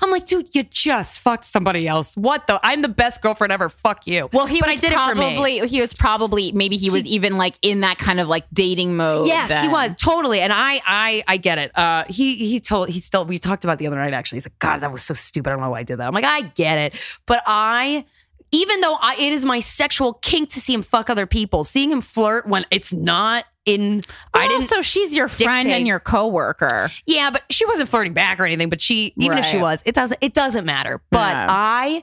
I'm 0.00 0.10
like, 0.10 0.26
dude, 0.26 0.54
you 0.54 0.62
just 0.62 1.20
fucked 1.20 1.44
somebody 1.44 1.88
else. 1.88 2.16
What 2.16 2.46
the? 2.46 2.60
I'm 2.62 2.82
the 2.82 2.88
best 2.88 3.22
girlfriend 3.22 3.52
ever. 3.52 3.68
Fuck 3.68 4.06
you. 4.06 4.28
Well, 4.32 4.46
he 4.46 4.60
but 4.60 4.68
was 4.68 4.78
I 4.78 4.80
did 4.80 4.92
it 4.92 4.98
for 4.98 5.14
me. 5.14 5.34
probably 5.34 5.66
he 5.66 5.80
was 5.80 5.94
probably 5.94 6.52
maybe 6.52 6.76
he 6.76 6.90
was 6.90 7.06
even 7.06 7.36
like 7.36 7.56
in 7.62 7.80
that 7.80 7.98
kind 7.98 8.20
of 8.20 8.28
like 8.28 8.44
dating 8.52 8.96
mode. 8.96 9.26
Yes, 9.26 9.62
he 9.62 9.68
was 9.68 9.94
totally, 9.96 10.40
and 10.40 10.52
I, 10.52 10.80
I, 10.86 11.24
I 11.26 11.36
get 11.38 11.58
it. 11.58 11.76
Uh, 11.76 12.04
he, 12.08 12.36
he 12.36 12.60
told, 12.60 12.88
he 12.90 13.00
still, 13.00 13.24
we 13.24 13.38
talked 13.38 13.64
about 13.64 13.78
the 13.78 13.86
other 13.86 13.96
night. 13.96 14.12
Actually, 14.12 14.36
he's 14.36 14.46
like, 14.46 14.58
God, 14.58 14.80
that 14.80 14.92
was 14.92 15.02
so 15.02 15.14
stupid. 15.14 15.48
I 15.48 15.52
don't 15.54 15.62
know 15.62 15.70
why 15.70 15.80
I 15.80 15.82
did 15.82 15.98
that. 15.98 16.06
I'm 16.06 16.14
like, 16.14 16.24
I 16.24 16.42
get 16.42 16.78
it, 16.78 17.00
but 17.26 17.42
I, 17.46 18.04
even 18.54 18.80
though 18.80 18.94
I, 19.00 19.16
it 19.16 19.32
is 19.32 19.44
my 19.44 19.58
sexual 19.60 20.14
kink 20.14 20.50
to 20.50 20.60
see 20.60 20.72
him 20.74 20.82
fuck 20.82 21.10
other 21.10 21.26
people, 21.26 21.64
seeing 21.64 21.90
him 21.90 22.00
flirt 22.00 22.46
when 22.46 22.64
it's 22.70 22.92
not 22.92 23.44
in, 23.66 24.02
I 24.32 24.44
I 24.44 24.48
didn't. 24.48 24.62
Also, 24.62 24.80
she's 24.82 25.16
your 25.16 25.26
friend 25.26 25.64
dictate. 25.64 25.78
and 25.78 25.86
your 25.88 25.98
coworker. 25.98 26.90
Yeah, 27.06 27.30
but 27.30 27.42
she 27.50 27.66
wasn't 27.66 27.88
flirting 27.88 28.12
back 28.12 28.38
or 28.38 28.44
anything. 28.46 28.68
But 28.70 28.80
she, 28.80 29.12
even 29.18 29.38
if 29.38 29.44
she 29.46 29.58
was, 29.58 29.82
it 29.84 29.94
doesn't. 29.94 30.18
It 30.20 30.34
doesn't 30.34 30.64
matter. 30.64 31.00
But 31.10 31.30
Yeah. 31.30 31.46
I, 31.50 32.02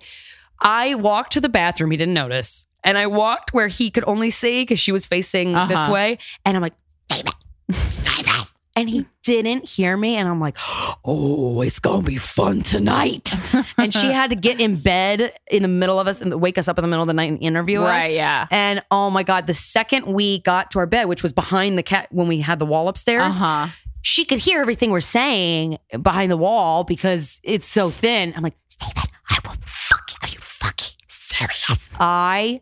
I 0.59 0.95
walked 0.95 1.33
to 1.33 1.41
the 1.41 1.49
bathroom. 1.49 1.91
He 1.91 1.97
didn't 1.97 2.15
notice, 2.15 2.65
and 2.83 2.97
I 2.97 3.07
walked 3.07 3.53
where 3.53 3.67
he 3.69 3.89
could 3.91 4.03
only 4.07 4.29
see 4.31 4.63
because 4.63 4.79
she 4.79 4.91
was 4.91 5.05
facing 5.05 5.53
this 5.53 5.77
Uh-huh. 5.77 5.91
way. 5.93 6.17
And 6.45 6.57
I'm 6.57 6.61
like, 6.61 6.73
David, 7.07 7.31
David, 7.69 8.40
and 8.75 8.89
he 8.89 9.05
didn't 9.23 9.67
hear 9.69 9.95
me. 9.97 10.15
And 10.15 10.27
I'm 10.27 10.39
like, 10.39 10.57
oh, 11.05 11.61
it's 11.61 11.79
gonna 11.79 12.03
be 12.03 12.17
fun 12.17 12.61
tonight. 12.61 13.35
and 13.77 13.93
she 13.93 14.11
had 14.11 14.29
to 14.31 14.35
get 14.35 14.59
in 14.59 14.75
bed 14.77 15.33
in 15.49 15.61
the 15.61 15.67
middle 15.67 15.99
of 15.99 16.07
us 16.07 16.21
and 16.21 16.33
wake 16.41 16.57
us 16.57 16.67
up 16.67 16.77
in 16.77 16.81
the 16.81 16.87
middle 16.87 17.03
of 17.03 17.07
the 17.07 17.13
night 17.13 17.31
and 17.31 17.41
interview 17.41 17.81
us. 17.81 17.87
Right, 17.89 18.11
yeah. 18.13 18.47
And 18.51 18.81
oh 18.91 19.09
my 19.09 19.23
god, 19.23 19.47
the 19.47 19.53
second 19.53 20.05
we 20.07 20.39
got 20.39 20.71
to 20.71 20.79
our 20.79 20.85
bed, 20.87 21.05
which 21.05 21.23
was 21.23 21.33
behind 21.33 21.77
the 21.77 21.83
cat 21.83 22.07
when 22.11 22.27
we 22.27 22.41
had 22.41 22.59
the 22.59 22.65
wall 22.65 22.87
upstairs 22.87 23.39
Uh 23.41 23.65
huh. 23.65 23.67
she 24.01 24.25
could 24.25 24.39
hear 24.39 24.61
everything 24.61 24.91
we're 24.91 25.01
saying 25.01 25.77
behind 26.01 26.31
the 26.31 26.37
wall 26.37 26.83
because 26.83 27.39
it's 27.43 27.67
so 27.67 27.89
thin. 27.89 28.33
I'm 28.35 28.41
like, 28.43 28.55
Steven, 28.69 29.03
I 29.29 29.37
will 29.45 29.55
fuck 29.65 30.11
you. 30.11 30.17
Are 30.23 30.29
you 30.31 30.39
fucking 30.39 30.97
serious? 31.07 31.89
I, 31.99 32.61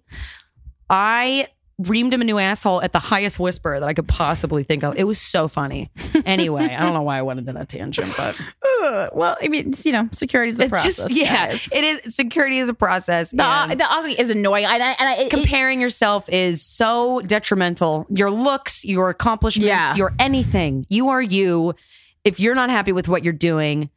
I 0.90 1.48
reamed 1.82 2.14
him 2.14 2.22
a 2.22 2.26
new 2.26 2.38
asshole 2.38 2.82
at 2.82 2.92
the 2.92 3.00
highest 3.00 3.40
whisper 3.40 3.80
that 3.80 3.88
I 3.88 3.94
could 3.94 4.08
possibly 4.08 4.64
think 4.64 4.84
of. 4.84 4.96
It 4.98 5.06
was 5.06 5.20
so 5.20 5.48
funny. 5.48 5.90
Anyway, 6.26 6.66
I 6.66 6.82
don't 6.84 6.94
know 6.94 7.02
why 7.04 7.18
I 7.18 7.22
went 7.22 7.40
into 7.40 7.54
that 7.54 7.70
tangent, 7.70 8.14
but 8.18 8.40
Uh, 8.82 9.08
well, 9.14 9.36
I 9.42 9.50
mean, 9.50 9.74
you 9.84 9.92
know, 9.92 10.08
security 10.14 10.52
is 10.52 10.60
a 10.60 10.64
it's 10.64 10.70
process. 10.70 10.96
just 10.96 11.12
yeah, 11.12 11.48
guys. 11.50 11.68
it 11.74 11.84
is. 11.84 12.16
Security 12.16 12.60
is 12.60 12.70
a 12.70 12.74
process. 12.74 13.30
The, 13.32 13.76
the 13.78 13.86
ugly 13.92 14.18
is 14.18 14.30
annoying. 14.30 14.64
And 14.66 14.82
I, 14.82 14.92
and 14.92 15.10
I, 15.10 15.14
it, 15.16 15.30
comparing 15.30 15.82
yourself 15.82 16.30
is 16.30 16.66
so 16.66 17.20
detrimental. 17.26 18.08
Your 18.10 18.32
looks, 18.32 18.86
your 18.86 19.10
accomplishments, 19.10 19.68
Yeah. 19.68 19.96
your 19.96 20.14
anything. 20.18 20.86
You 20.90 21.10
are 21.10 21.22
you. 21.22 21.76
If 22.24 22.40
you're 22.40 22.56
not 22.56 22.70
happy 22.70 22.94
with 22.94 23.10
what 23.10 23.24
you're 23.26 23.34
doing, 23.34 23.90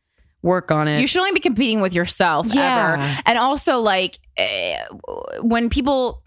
work 0.42 0.72
on 0.72 0.88
it. 0.88 1.00
you 1.00 1.06
should 1.06 1.20
only 1.20 1.32
be 1.32 1.40
competing 1.40 1.80
with 1.80 1.94
yourself 1.94 2.52
Yeah. 2.52 2.94
ever. 2.94 3.22
And 3.26 3.38
also, 3.38 3.78
like, 3.78 4.18
eh, 4.36 4.78
when 5.40 5.70
people, 5.70 6.21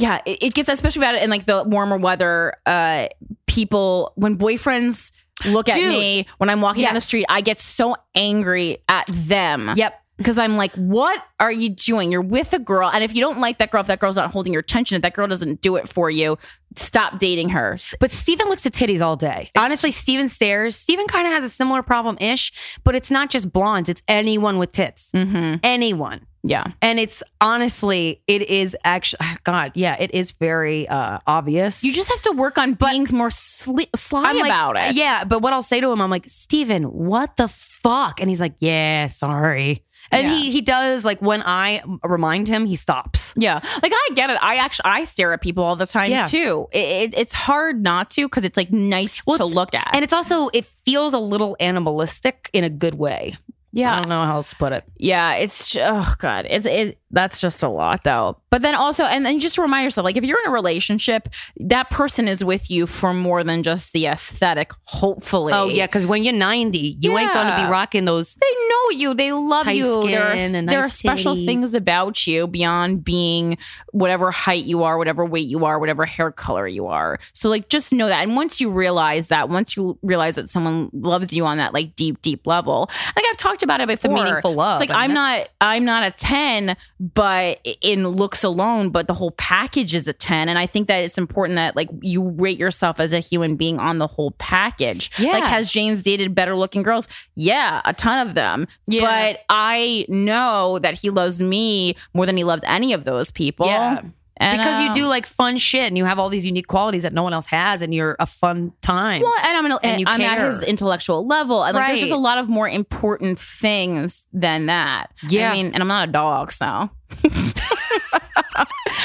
yeah, 0.00 0.20
it, 0.24 0.42
it 0.42 0.54
gets 0.54 0.68
especially 0.68 1.00
bad 1.00 1.16
in 1.22 1.30
like 1.30 1.46
the 1.46 1.64
warmer 1.64 1.96
weather. 1.96 2.54
Uh, 2.66 3.08
people 3.46 4.12
when 4.16 4.36
boyfriends 4.38 5.12
look 5.46 5.68
at 5.68 5.76
me 5.76 6.26
when 6.38 6.50
I'm 6.50 6.60
walking 6.60 6.82
down 6.84 6.94
the 6.94 6.96
Yes. 6.98 7.06
street, 7.06 7.26
I 7.28 7.40
get 7.40 7.60
so 7.60 7.96
angry 8.14 8.78
at 8.88 9.06
them. 9.08 9.72
Yep. 9.76 9.94
Because 10.18 10.36
I'm 10.36 10.56
like, 10.56 10.72
what 10.74 11.24
are 11.40 11.50
you 11.50 11.70
doing? 11.70 12.12
You're 12.12 12.20
with 12.20 12.52
a 12.52 12.58
girl. 12.58 12.90
And 12.92 13.02
if 13.02 13.14
you 13.14 13.22
don't 13.22 13.38
like 13.38 13.58
that 13.58 13.70
girl, 13.70 13.80
if 13.80 13.86
that 13.86 14.00
girl's 14.00 14.16
not 14.16 14.30
holding 14.30 14.52
your 14.52 14.60
attention, 14.60 14.96
if 14.96 15.02
that 15.02 15.14
girl 15.14 15.28
doesn't 15.28 15.60
do 15.60 15.76
it 15.76 15.88
for 15.88 16.10
you, 16.10 16.36
stop 16.74 17.18
dating 17.18 17.50
her. 17.50 17.78
But 18.00 18.12
Steven 18.12 18.48
looks 18.48 18.66
at 18.66 18.72
titties 18.72 19.00
all 19.00 19.16
day. 19.16 19.50
Honestly, 19.56 19.92
Steven 19.92 20.28
stares. 20.28 20.76
Steven 20.76 21.06
kind 21.06 21.26
of 21.26 21.32
has 21.32 21.44
a 21.44 21.48
similar 21.48 21.82
problem 21.82 22.18
ish, 22.20 22.52
but 22.84 22.94
it's 22.94 23.10
not 23.10 23.30
just 23.30 23.52
blondes, 23.52 23.88
it's 23.88 24.02
anyone 24.08 24.58
with 24.58 24.72
tits. 24.72 25.12
Mm-hmm. 25.12 25.56
Anyone. 25.62 26.26
Yeah. 26.44 26.66
And 26.80 27.00
it's 27.00 27.22
honestly, 27.40 28.22
it 28.26 28.42
is 28.42 28.76
actually, 28.84 29.26
God, 29.44 29.72
yeah, 29.74 29.96
it 29.98 30.14
is 30.14 30.30
very 30.32 30.88
uh, 30.88 31.18
obvious. 31.26 31.82
You 31.82 31.92
just 31.92 32.08
have 32.10 32.22
to 32.22 32.32
work 32.32 32.58
on 32.58 32.74
being 32.74 33.06
more 33.12 33.28
sli- 33.28 33.88
sly 33.96 34.24
I'm 34.24 34.36
like, 34.36 34.46
about 34.46 34.76
it. 34.76 34.94
Yeah, 34.94 35.24
but 35.24 35.42
what 35.42 35.52
I'll 35.52 35.62
say 35.62 35.80
to 35.80 35.90
him, 35.90 36.00
I'm 36.00 36.10
like, 36.10 36.26
Steven, 36.28 36.84
what 36.84 37.36
the 37.36 37.48
fuck? 37.48 38.20
And 38.20 38.30
he's 38.30 38.40
like, 38.40 38.54
yeah, 38.60 39.08
sorry. 39.08 39.84
And 40.10 40.26
Yeah. 40.26 40.34
he 40.34 40.50
he 40.50 40.60
does 40.62 41.04
like 41.04 41.20
when 41.20 41.42
I 41.42 41.82
remind 42.02 42.48
him, 42.48 42.64
he 42.66 42.76
stops. 42.76 43.34
Yeah, 43.36 43.60
like 43.82 43.92
I 43.94 44.08
get 44.14 44.30
it. 44.30 44.38
I 44.40 44.56
actually 44.56 44.90
I 44.90 45.04
stare 45.04 45.32
at 45.32 45.40
people 45.40 45.64
all 45.64 45.76
the 45.76 45.86
time 45.86 46.10
Yeah. 46.10 46.26
too. 46.26 46.66
It, 46.72 47.12
it, 47.12 47.14
it's 47.18 47.32
hard 47.34 47.82
not 47.82 48.10
to 48.12 48.26
because 48.26 48.44
it's 48.44 48.56
like 48.56 48.72
nice 48.72 49.26
Well, 49.26 49.38
to 49.38 49.44
look 49.44 49.74
at. 49.74 49.88
And 49.92 50.02
it's 50.02 50.12
also 50.12 50.48
it 50.54 50.64
feels 50.64 51.12
a 51.12 51.18
little 51.18 51.56
animalistic 51.60 52.50
in 52.52 52.64
a 52.64 52.70
good 52.70 52.94
way. 52.94 53.36
Yeah, 53.72 53.94
I 53.94 53.98
don't 54.00 54.08
know 54.08 54.24
how 54.24 54.36
else 54.36 54.50
to 54.50 54.56
put 54.56 54.72
it. 54.72 54.84
yeah. 54.96 55.34
It's 55.34 55.76
oh 55.78 56.14
god. 56.18 56.46
It's 56.48 56.64
it. 56.66 56.98
That's 57.10 57.40
just 57.40 57.62
a 57.62 57.68
lot 57.68 58.04
though. 58.04 58.38
But 58.50 58.62
then 58.62 58.74
also, 58.74 59.04
and 59.04 59.24
then 59.24 59.40
just 59.40 59.58
remind 59.58 59.84
yourself, 59.84 60.04
like 60.04 60.16
if 60.16 60.24
you're 60.24 60.40
in 60.44 60.50
a 60.50 60.52
relationship, 60.52 61.28
that 61.56 61.90
person 61.90 62.28
is 62.28 62.44
with 62.44 62.70
you 62.70 62.86
for 62.86 63.14
more 63.14 63.42
than 63.44 63.62
just 63.62 63.92
the 63.92 64.06
aesthetic. 64.06 64.72
Hopefully. 64.84 65.52
Oh 65.54 65.68
yeah, 65.68 65.86
because 65.86 66.06
when 66.06 66.22
you're 66.22 66.34
90, 66.34 66.96
you 67.00 67.16
ain't 67.16 67.32
gonna 67.32 67.64
be 67.64 67.70
rocking 67.70 68.04
those. 68.04 68.34
they 68.34 68.46
know 68.68 68.90
you. 68.90 69.14
They 69.14 69.32
love 69.32 69.68
you. 69.68 70.06
There 70.06 70.22
are, 70.22 70.32
and 70.32 70.68
there 70.68 70.80
are 70.80 70.90
special 70.90 71.34
titties. 71.34 71.46
things 71.46 71.74
about 71.74 72.26
you 72.26 72.46
beyond 72.46 73.04
being 73.04 73.58
whatever 73.92 74.30
height 74.30 74.64
you 74.64 74.82
are, 74.82 74.98
whatever 74.98 75.24
weight 75.24 75.46
you 75.46 75.64
are, 75.64 75.78
whatever 75.78 76.06
hair 76.06 76.30
color 76.30 76.66
you 76.66 76.86
are. 76.86 77.18
So 77.32 77.48
like 77.48 77.68
just 77.68 77.92
know 77.92 78.08
that. 78.08 78.22
And 78.22 78.36
once 78.36 78.60
you 78.60 78.70
realize 78.70 79.28
that, 79.28 79.48
once 79.48 79.76
you 79.76 79.98
realize 80.02 80.36
that 80.36 80.50
someone 80.50 80.90
loves 80.92 81.32
you 81.32 81.44
on 81.46 81.58
that 81.58 81.72
like 81.72 81.96
deep, 81.96 82.20
deep 82.22 82.46
level, 82.46 82.90
like 83.16 83.24
I've 83.30 83.36
talked 83.36 83.62
about 83.62 83.80
it 83.80 83.88
before. 83.88 84.12
meaningful 84.14 84.54
love. 84.54 84.82
It's 84.82 84.90
like 84.90 84.98
I 84.98 85.06
mean, 85.06 85.16
I'm 85.16 85.36
not 85.38 85.52
I'm 85.60 85.84
not 85.84 86.02
a 86.04 86.10
10, 86.10 86.76
but 87.00 87.60
in 87.80 88.06
looks 88.08 88.42
alone, 88.42 88.90
but 88.90 89.06
the 89.06 89.14
whole 89.14 89.30
package 89.32 89.94
is 89.94 90.08
a 90.08 90.12
10. 90.12 90.48
And 90.48 90.58
I 90.58 90.66
think 90.66 90.88
that 90.88 91.02
it's 91.04 91.18
important 91.18 91.56
that 91.56 91.76
like 91.76 91.88
you 92.00 92.30
rate 92.30 92.58
yourself 92.58 92.98
as 93.00 93.12
a 93.12 93.20
human 93.20 93.56
being 93.56 93.78
on 93.78 93.98
the 93.98 94.06
whole 94.06 94.32
package. 94.32 95.10
Yeah. 95.18 95.32
Like 95.32 95.44
has 95.44 95.70
James 95.70 96.02
dated 96.02 96.34
better 96.34 96.56
looking 96.56 96.82
girls? 96.82 97.08
Yeah, 97.36 97.80
a 97.84 97.94
ton 97.94 98.26
of 98.26 98.34
them. 98.34 98.66
Yeah. 98.86 99.02
But 99.02 99.40
I 99.48 100.06
know 100.08 100.78
that 100.80 100.94
he 100.94 101.10
loves 101.10 101.40
me 101.40 101.94
more 102.14 102.26
than 102.26 102.36
he 102.36 102.44
loved 102.44 102.64
any 102.66 102.92
of 102.92 103.04
those 103.04 103.30
people. 103.30 103.66
Yeah. 103.66 104.02
And, 104.40 104.58
because 104.58 104.80
you 104.80 104.88
um, 104.88 104.94
do 104.94 105.06
like 105.06 105.26
fun 105.26 105.58
shit 105.58 105.82
and 105.88 105.98
you 105.98 106.04
have 106.04 106.18
all 106.18 106.28
these 106.28 106.46
unique 106.46 106.68
qualities 106.68 107.02
that 107.02 107.12
no 107.12 107.22
one 107.24 107.32
else 107.32 107.46
has, 107.46 107.82
and 107.82 107.92
you're 107.92 108.16
a 108.20 108.26
fun 108.26 108.72
time. 108.82 109.20
Well, 109.22 109.34
and 109.44 109.56
I'm, 109.56 109.66
an, 109.66 109.78
And 109.82 110.00
you 110.00 110.06
I'm 110.08 110.20
at 110.20 110.38
his 110.38 110.62
intellectual 110.62 111.26
level, 111.26 111.64
and 111.64 111.74
like 111.74 111.88
there's 111.88 112.00
just 112.00 112.12
a 112.12 112.16
lot 112.16 112.38
of 112.38 112.48
more 112.48 112.68
important 112.68 113.38
things 113.38 114.24
than 114.32 114.66
that. 114.66 115.12
Yeah. 115.28 115.50
I 115.50 115.54
mean, 115.54 115.72
and 115.74 115.82
I'm 115.82 115.88
not 115.88 116.08
a 116.08 116.12
dog, 116.12 116.52
so 116.52 116.64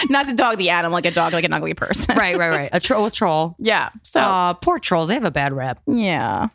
not 0.10 0.28
the 0.28 0.34
dog, 0.36 0.58
the 0.58 0.70
animal, 0.70 0.94
like 0.94 1.06
a 1.06 1.12
dog, 1.12 1.34
like 1.34 1.46
an 1.46 1.54
ugly 1.54 1.74
person. 1.74 2.16
right, 2.16 2.38
right, 2.38 2.50
right. 2.50 2.70
A, 2.72 2.80
tro- 2.80 3.06
a 3.06 3.12
troll. 3.12 3.56
Yeah. 3.64 3.90
So 4.04 4.20
Aw, 4.20 4.54
poor 4.54 4.78
trolls. 4.80 5.08
They 5.08 5.14
have 5.14 5.24
a 5.24 5.32
bad 5.32 5.54
rap. 5.54 5.80
yeah. 5.88 6.50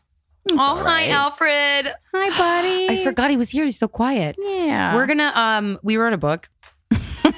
Oh, 0.50 0.82
hi. 0.82 1.08
Alfred. 1.08 1.92
Hi, 2.14 2.38
buddy. 2.38 2.88
I 3.00 3.04
forgot 3.04 3.30
he 3.30 3.36
was 3.36 3.50
here. 3.50 3.64
He's 3.66 3.78
so 3.78 3.86
quiet. 3.86 4.36
Yeah. 4.38 4.94
We're 4.94 5.06
gonna 5.06 5.30
um 5.34 5.78
we 5.82 5.98
wrote 5.98 6.14
a 6.14 6.18
book. 6.18 6.48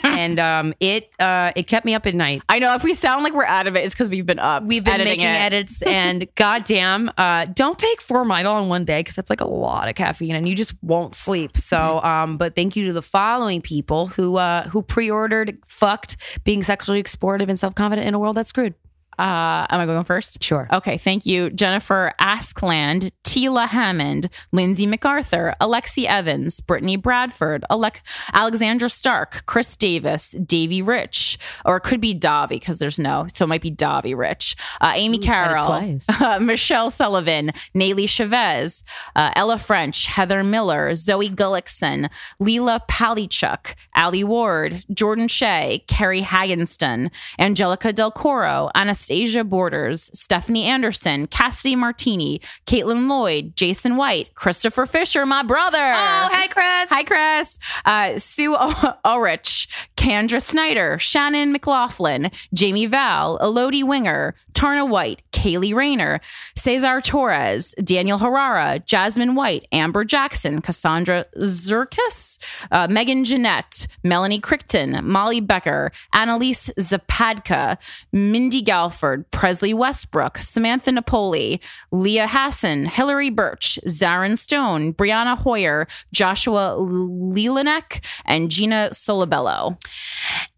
And 0.03 0.39
um 0.39 0.75
it 0.81 1.11
uh 1.19 1.53
it 1.57 1.67
kept 1.67 1.87
me 1.87 1.95
up 1.95 2.07
at 2.07 2.15
night. 2.15 2.43
I 2.49 2.59
know 2.59 2.75
if 2.75 2.83
we 2.83 2.95
sound 2.95 3.25
like 3.25 3.35
we're 3.35 3.45
out 3.45 3.67
of 3.67 3.77
it, 3.77 3.85
it's 3.85 3.95
because 3.95 4.11
we've 4.11 4.27
been 4.27 4.39
up. 4.39 4.63
We've 4.65 4.85
been 4.85 5.05
making 5.05 5.27
it. 5.27 5.37
edits 5.37 5.83
and 5.87 6.27
goddamn, 6.35 7.11
uh 7.17 7.47
don't 7.47 7.79
take 7.79 8.01
Formidol 8.01 8.63
in 8.63 8.69
one 8.69 8.85
day 8.85 9.01
because 9.01 9.17
that's 9.17 9.31
like 9.31 9.41
a 9.41 9.49
lot 9.49 9.89
of 9.89 9.95
caffeine 9.95 10.35
and 10.35 10.49
you 10.49 10.55
just 10.55 10.75
won't 10.83 11.15
sleep. 11.15 11.57
So 11.57 12.01
um 12.03 12.37
but 12.37 12.55
thank 12.55 12.77
you 12.77 12.87
to 12.87 12.93
the 12.93 13.03
following 13.03 13.61
people 13.61 14.07
who 14.09 14.37
uh 14.37 14.69
who 14.69 14.83
pre-ordered 14.83 15.59
fucked 15.65 16.17
being 16.45 16.63
sexually 16.63 17.03
explorative 17.03 17.49
and 17.49 17.59
self-confident 17.59 18.07
in 18.07 18.15
a 18.15 18.19
world 18.19 18.37
that's 18.37 18.49
screwed. 18.51 18.75
Uh, 19.21 19.67
am 19.69 19.81
I 19.81 19.85
going 19.85 20.03
first? 20.03 20.43
Sure. 20.43 20.67
Okay, 20.73 20.97
thank 20.97 21.27
you. 21.27 21.51
Jennifer 21.51 22.15
Askland, 22.19 23.13
Tila 23.23 23.69
Hammond, 23.69 24.31
Lindsay 24.51 24.87
MacArthur, 24.87 25.55
Alexi 25.61 26.07
Evans, 26.07 26.59
Brittany 26.61 26.97
Bradford, 26.97 27.63
Alec- 27.69 28.01
Alexandra 28.33 28.89
Stark, 28.89 29.45
Chris 29.45 29.77
Davis, 29.77 30.31
Davy 30.31 30.81
Rich, 30.81 31.39
or 31.67 31.77
it 31.77 31.81
could 31.83 32.01
be 32.01 32.19
Davi 32.19 32.49
because 32.49 32.79
there's 32.79 32.99
no, 32.99 33.27
so 33.35 33.45
it 33.45 33.49
might 33.49 33.61
be 33.61 33.69
Davy 33.69 34.15
Rich, 34.15 34.57
uh, 34.81 34.93
Amy 34.95 35.19
Ooh, 35.19 35.21
Carroll, 35.21 35.99
uh, 36.09 36.39
Michelle 36.41 36.89
Sullivan, 36.89 37.53
Nayli 37.75 38.09
Chavez, 38.09 38.83
uh, 39.17 39.33
Ella 39.37 39.59
French, 39.59 40.07
Heather 40.07 40.43
Miller, 40.43 40.95
Zoe 40.95 41.29
Gullickson, 41.29 42.09
Leela 42.41 42.81
Palichuk, 42.89 43.75
Ali 43.95 44.25
Ward, 44.25 44.83
Jordan 44.95 45.29
Shea, 45.29 45.85
Carrie 45.89 46.23
Hagenston, 46.23 47.11
Angelica 47.39 47.93
Del 47.93 48.11
Coro, 48.11 48.71
Anastasia 48.75 49.10
Borders, 49.45 50.11
Stephanie 50.15 50.65
Anderson, 50.67 51.27
Cassidy 51.27 51.77
Martini, 51.77 52.41
Caitlin 52.67 53.09
Lloyd, 53.09 53.57
Jason 53.57 53.97
White, 53.97 54.35
Christopher 54.35 54.87
Fisher, 54.87 55.27
my 55.27 55.43
brother. 55.43 55.79
Oh, 55.79 56.29
hi, 56.33 56.47
Chris. 56.47 56.89
Hi, 56.91 57.03
Chris. 57.05 57.59
Uh, 57.85 58.19
Sue 58.19 58.55
o- 58.59 58.95
Ulrich, 59.05 59.69
Kendra 59.97 60.41
Snyder, 60.41 60.99
Shannon 60.99 61.53
McLaughlin, 61.53 62.31
Jamie 62.55 62.87
Val, 62.87 63.39
Elodie 63.43 63.83
Winger, 63.83 64.35
Tarna 64.53 64.89
White, 64.89 65.23
Kaylee 65.33 65.75
Rayner, 65.75 66.21
Cesar 66.57 67.01
Torres, 67.01 67.75
Daniel 67.83 68.19
Herrera, 68.19 68.79
Jasmine 68.81 69.35
White, 69.35 69.67
Amber 69.73 70.05
Jackson, 70.05 70.61
Cassandra 70.61 71.25
Zerkis, 71.39 72.39
uh, 72.71 72.87
Megan 72.91 73.25
Jeanette, 73.25 73.87
Melanie 74.05 74.41
Crichton, 74.41 75.01
Molly 75.03 75.41
Becker, 75.41 75.93
Annalise 76.15 76.71
Zapadka, 76.79 77.79
Mindy 78.13 78.61
Galford, 78.91 79.31
Presley 79.31 79.73
Westbrook, 79.73 80.39
Samantha 80.39 80.91
Napoli, 80.91 81.61
Leah 81.93 82.27
Hassan, 82.27 82.87
Hillary 82.87 83.31
Birch, 83.31 83.79
Zarin 83.87 84.37
Stone, 84.37 84.95
Brianna 84.95 85.39
Hoyer, 85.39 85.87
Joshua 86.13 86.77
Lelanek, 86.77 88.05
and 88.25 88.51
Gina 88.51 88.89
Solabello. 88.93 89.81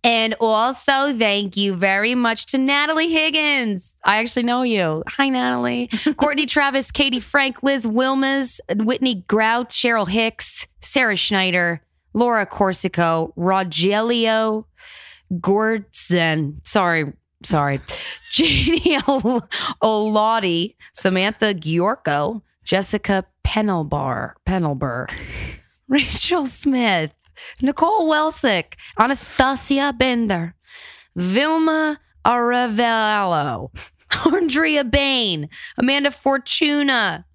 And 0.03 0.35
also, 0.40 1.16
thank 1.16 1.59
you 1.59 1.75
very 1.75 2.14
much 2.14 2.47
to 2.47 2.59
Natalie 2.59 3.12
Higgins. 3.12 3.95
I 4.03 4.16
actually 4.16 4.45
know 4.45 4.62
you. 4.62 5.03
Hi, 5.07 5.29
Natalie. 5.29 5.88
Courtney 6.16 6.47
Travis, 6.47 6.90
Katie 6.90 7.21
Frank, 7.21 7.62
Liz 7.62 7.87
Wilmes, 7.87 8.61
Whitney 8.77 9.25
Grout, 9.29 9.68
Cheryl 9.68 10.09
Hicks, 10.09 10.66
Sarah 10.81 11.16
Schneider, 11.16 11.83
Laura 12.14 12.47
Corsico, 12.47 13.35
Rogelio 13.37 14.64
Gordson. 15.35 16.66
Sorry, 16.66 17.12
sorry. 17.44 17.81
Janie 18.33 18.98
Ol- 19.07 19.48
Olati, 19.83 20.74
Samantha 20.94 21.55
Giorco, 21.55 22.42
Jessica 22.64 23.24
Penelbar, 23.44 24.35
Penelber, 24.46 25.07
Rachel 25.88 26.46
Smith, 26.46 27.12
Nicole 27.61 28.09
Welsick, 28.09 28.76
Anastasia 28.98 29.92
Bender, 29.92 30.55
Vilma 31.16 32.00
Aravello, 32.24 33.70
Andrea 34.26 34.85
Bain, 34.85 35.48
Amanda 35.76 36.11
Fortuna, 36.11 37.26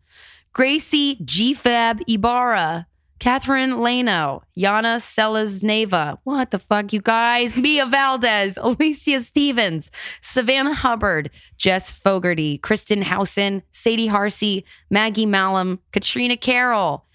Gracie 0.53 1.17
GFab 1.23 2.01
Ibarra, 2.07 2.87
Catherine 3.19 3.79
Leno, 3.79 4.43
Yana 4.57 4.97
Selazneva. 4.97 6.19
What 6.23 6.51
the 6.51 6.59
fuck, 6.59 6.93
you 6.93 7.01
guys? 7.01 7.57
Mia 7.57 7.85
Valdez, 7.85 8.57
Alicia 8.61 9.21
Stevens, 9.21 9.89
Savannah 10.21 10.73
Hubbard, 10.73 11.31
Jess 11.57 11.91
Fogarty, 11.91 12.57
Kristen 12.59 13.01
Housen, 13.01 13.63
Sadie 13.71 14.07
Harsey, 14.07 14.65
Maggie 14.89 15.25
Malum, 15.25 15.79
Katrina 15.91 16.37
Carroll, 16.37 17.05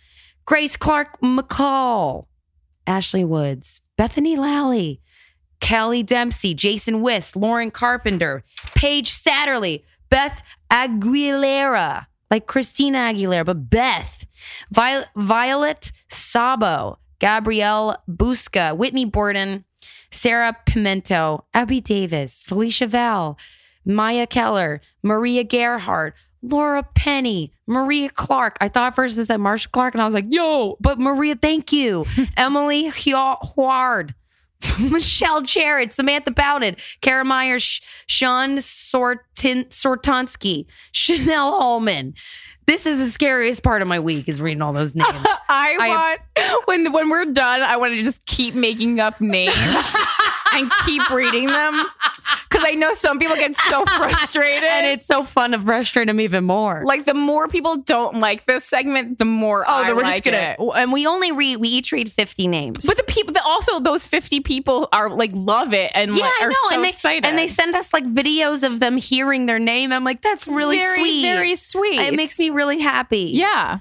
Grace 0.45 0.77
Clark 0.77 1.21
McCall, 1.21 2.27
Ashley 2.87 3.25
Woods, 3.25 3.81
Bethany 3.97 4.37
Lally, 4.37 5.01
Kelly 5.61 6.03
Dempsey, 6.03 6.55
Jason 6.55 7.03
Wist, 7.03 7.37
Lauren 7.37 7.71
Carpenter, 7.71 8.43
Paige 8.75 9.11
Satterley, 9.11 9.85
Beth 10.11 10.43
Aguilera, 10.71 12.07
like 12.31 12.47
Christina 12.47 12.99
Aguilera, 12.99 13.47
but 13.47 13.71
Beth, 13.71 14.22
Vi- 14.71 15.05
Violet 15.17 15.93
Sabo, 16.09 16.99
Gabrielle 17.19 17.97
Busca, 18.09 18.77
Whitney 18.77 19.05
Borden, 19.05 19.65
Sarah 20.11 20.57
Pimento, 20.67 21.45
Abby 21.55 21.81
Davis, 21.81 22.43
Felicia 22.43 22.87
Val, 22.87 23.39
Maya 23.85 24.27
Keller, 24.27 24.81
Maria 25.03 25.45
Gerhardt, 25.45 26.15
Laura 26.43 26.83
Penny, 26.83 27.53
Maria 27.67 28.11
Clark. 28.11 28.57
I 28.61 28.69
thought 28.69 28.95
first 28.95 29.17
it 29.17 29.27
said 29.27 29.39
Marcia 29.39 29.69
Clark, 29.69 29.95
and 29.95 30.03
I 30.03 30.05
was 30.05 30.15
like, 30.15 30.27
yo, 30.29 30.77
but 30.81 30.99
Maria, 30.99 31.37
thank 31.37 31.73
you. 31.73 32.05
Emily 32.37 32.89
Huard. 32.91 34.15
Michelle 34.91 35.43
Jarrett, 35.43 35.93
Samantha 35.93 36.31
Bowden, 36.31 36.77
Kara 37.01 37.25
Myers, 37.25 37.81
Sean 38.07 38.61
Sortin, 38.61 39.65
Sortonsky, 39.71 40.67
Chanel 40.93 41.59
Holman. 41.61 42.15
This 42.67 42.87
is 42.87 42.99
the 42.99 43.07
scariest 43.07 43.63
part 43.63 43.83
of 43.83 43.89
my 43.89 44.01
week 44.01 44.29
is 44.29 44.41
reading 44.41 44.63
all 44.63 44.73
those 44.73 44.95
names. 44.95 45.09
I, 45.49 45.77
I 45.81 45.89
want 45.89 46.21
when 46.67 46.93
when 46.93 47.11
we're 47.11 47.27
done, 47.27 47.63
I 47.63 47.77
want 47.77 47.95
to 47.95 48.03
just 48.03 48.25
keep 48.27 48.55
making 48.55 49.01
up 49.01 49.21
names 49.21 49.55
and 50.53 50.71
keep 50.85 51.09
reading 51.11 51.47
them 51.47 51.85
because 52.63 52.75
I 52.75 52.77
know 52.77 52.93
some 52.93 53.19
people 53.19 53.37
get 53.37 53.55
so 53.57 53.85
frustrated, 53.97 54.65
and 54.65 54.87
it's 54.87 55.07
so 55.07 55.23
fun 55.23 55.53
to 55.53 55.59
frustrate 55.59 56.07
them 56.07 56.21
even 56.21 56.45
more. 56.45 56.83
Like 56.85 57.05
the 57.05 57.15
more 57.15 57.49
people 57.49 57.79
don't 57.79 58.19
like 58.19 58.47
this 58.47 58.65
segment, 58.65 59.19
the 59.19 59.25
more 59.25 59.65
oh, 59.67 59.71
I 59.71 59.93
we're 59.93 60.03
like 60.03 60.25
just 60.25 60.25
gonna. 60.25 60.57
It. 60.59 60.73
And 60.77 60.93
we 60.93 61.07
only 61.07 61.33
read, 61.33 61.57
we 61.59 61.69
each 61.69 61.93
read 61.93 62.11
fifty 62.11 62.49
names, 62.49 62.85
but 62.87 62.97
the 62.97 63.05
people, 63.05 63.35
the, 63.35 63.43
also 63.43 63.81
those 63.81 64.07
fifty 64.07 64.41
people 64.41 64.89
are 64.93 65.11
like 65.11 65.31
love 65.35 65.73
it 65.73 65.93
and 65.95 66.17
yeah, 66.17 66.25
like, 66.25 66.43
are 66.43 66.53
so 66.53 66.75
and 66.75 66.85
they, 66.85 66.89
excited, 66.89 67.27
and 67.27 67.39
they 67.39 67.47
send 67.47 67.75
us 67.75 67.93
like 67.93 68.05
videos 68.05 68.63
of 68.63 68.81
them 68.81 68.97
hearing 68.97 69.47
their 69.47 69.59
name. 69.59 69.93
I'm 69.93 70.05
like, 70.05 70.23
that's 70.23 70.47
really 70.47 70.79
very, 70.79 70.99
sweet, 70.99 71.23
very 71.23 71.57
sweet. 71.57 72.01
It 72.01 72.15
makes 72.15 72.39
me 72.39 72.51
really 72.51 72.81
happy. 72.81 73.31
Yeah. 73.33 73.81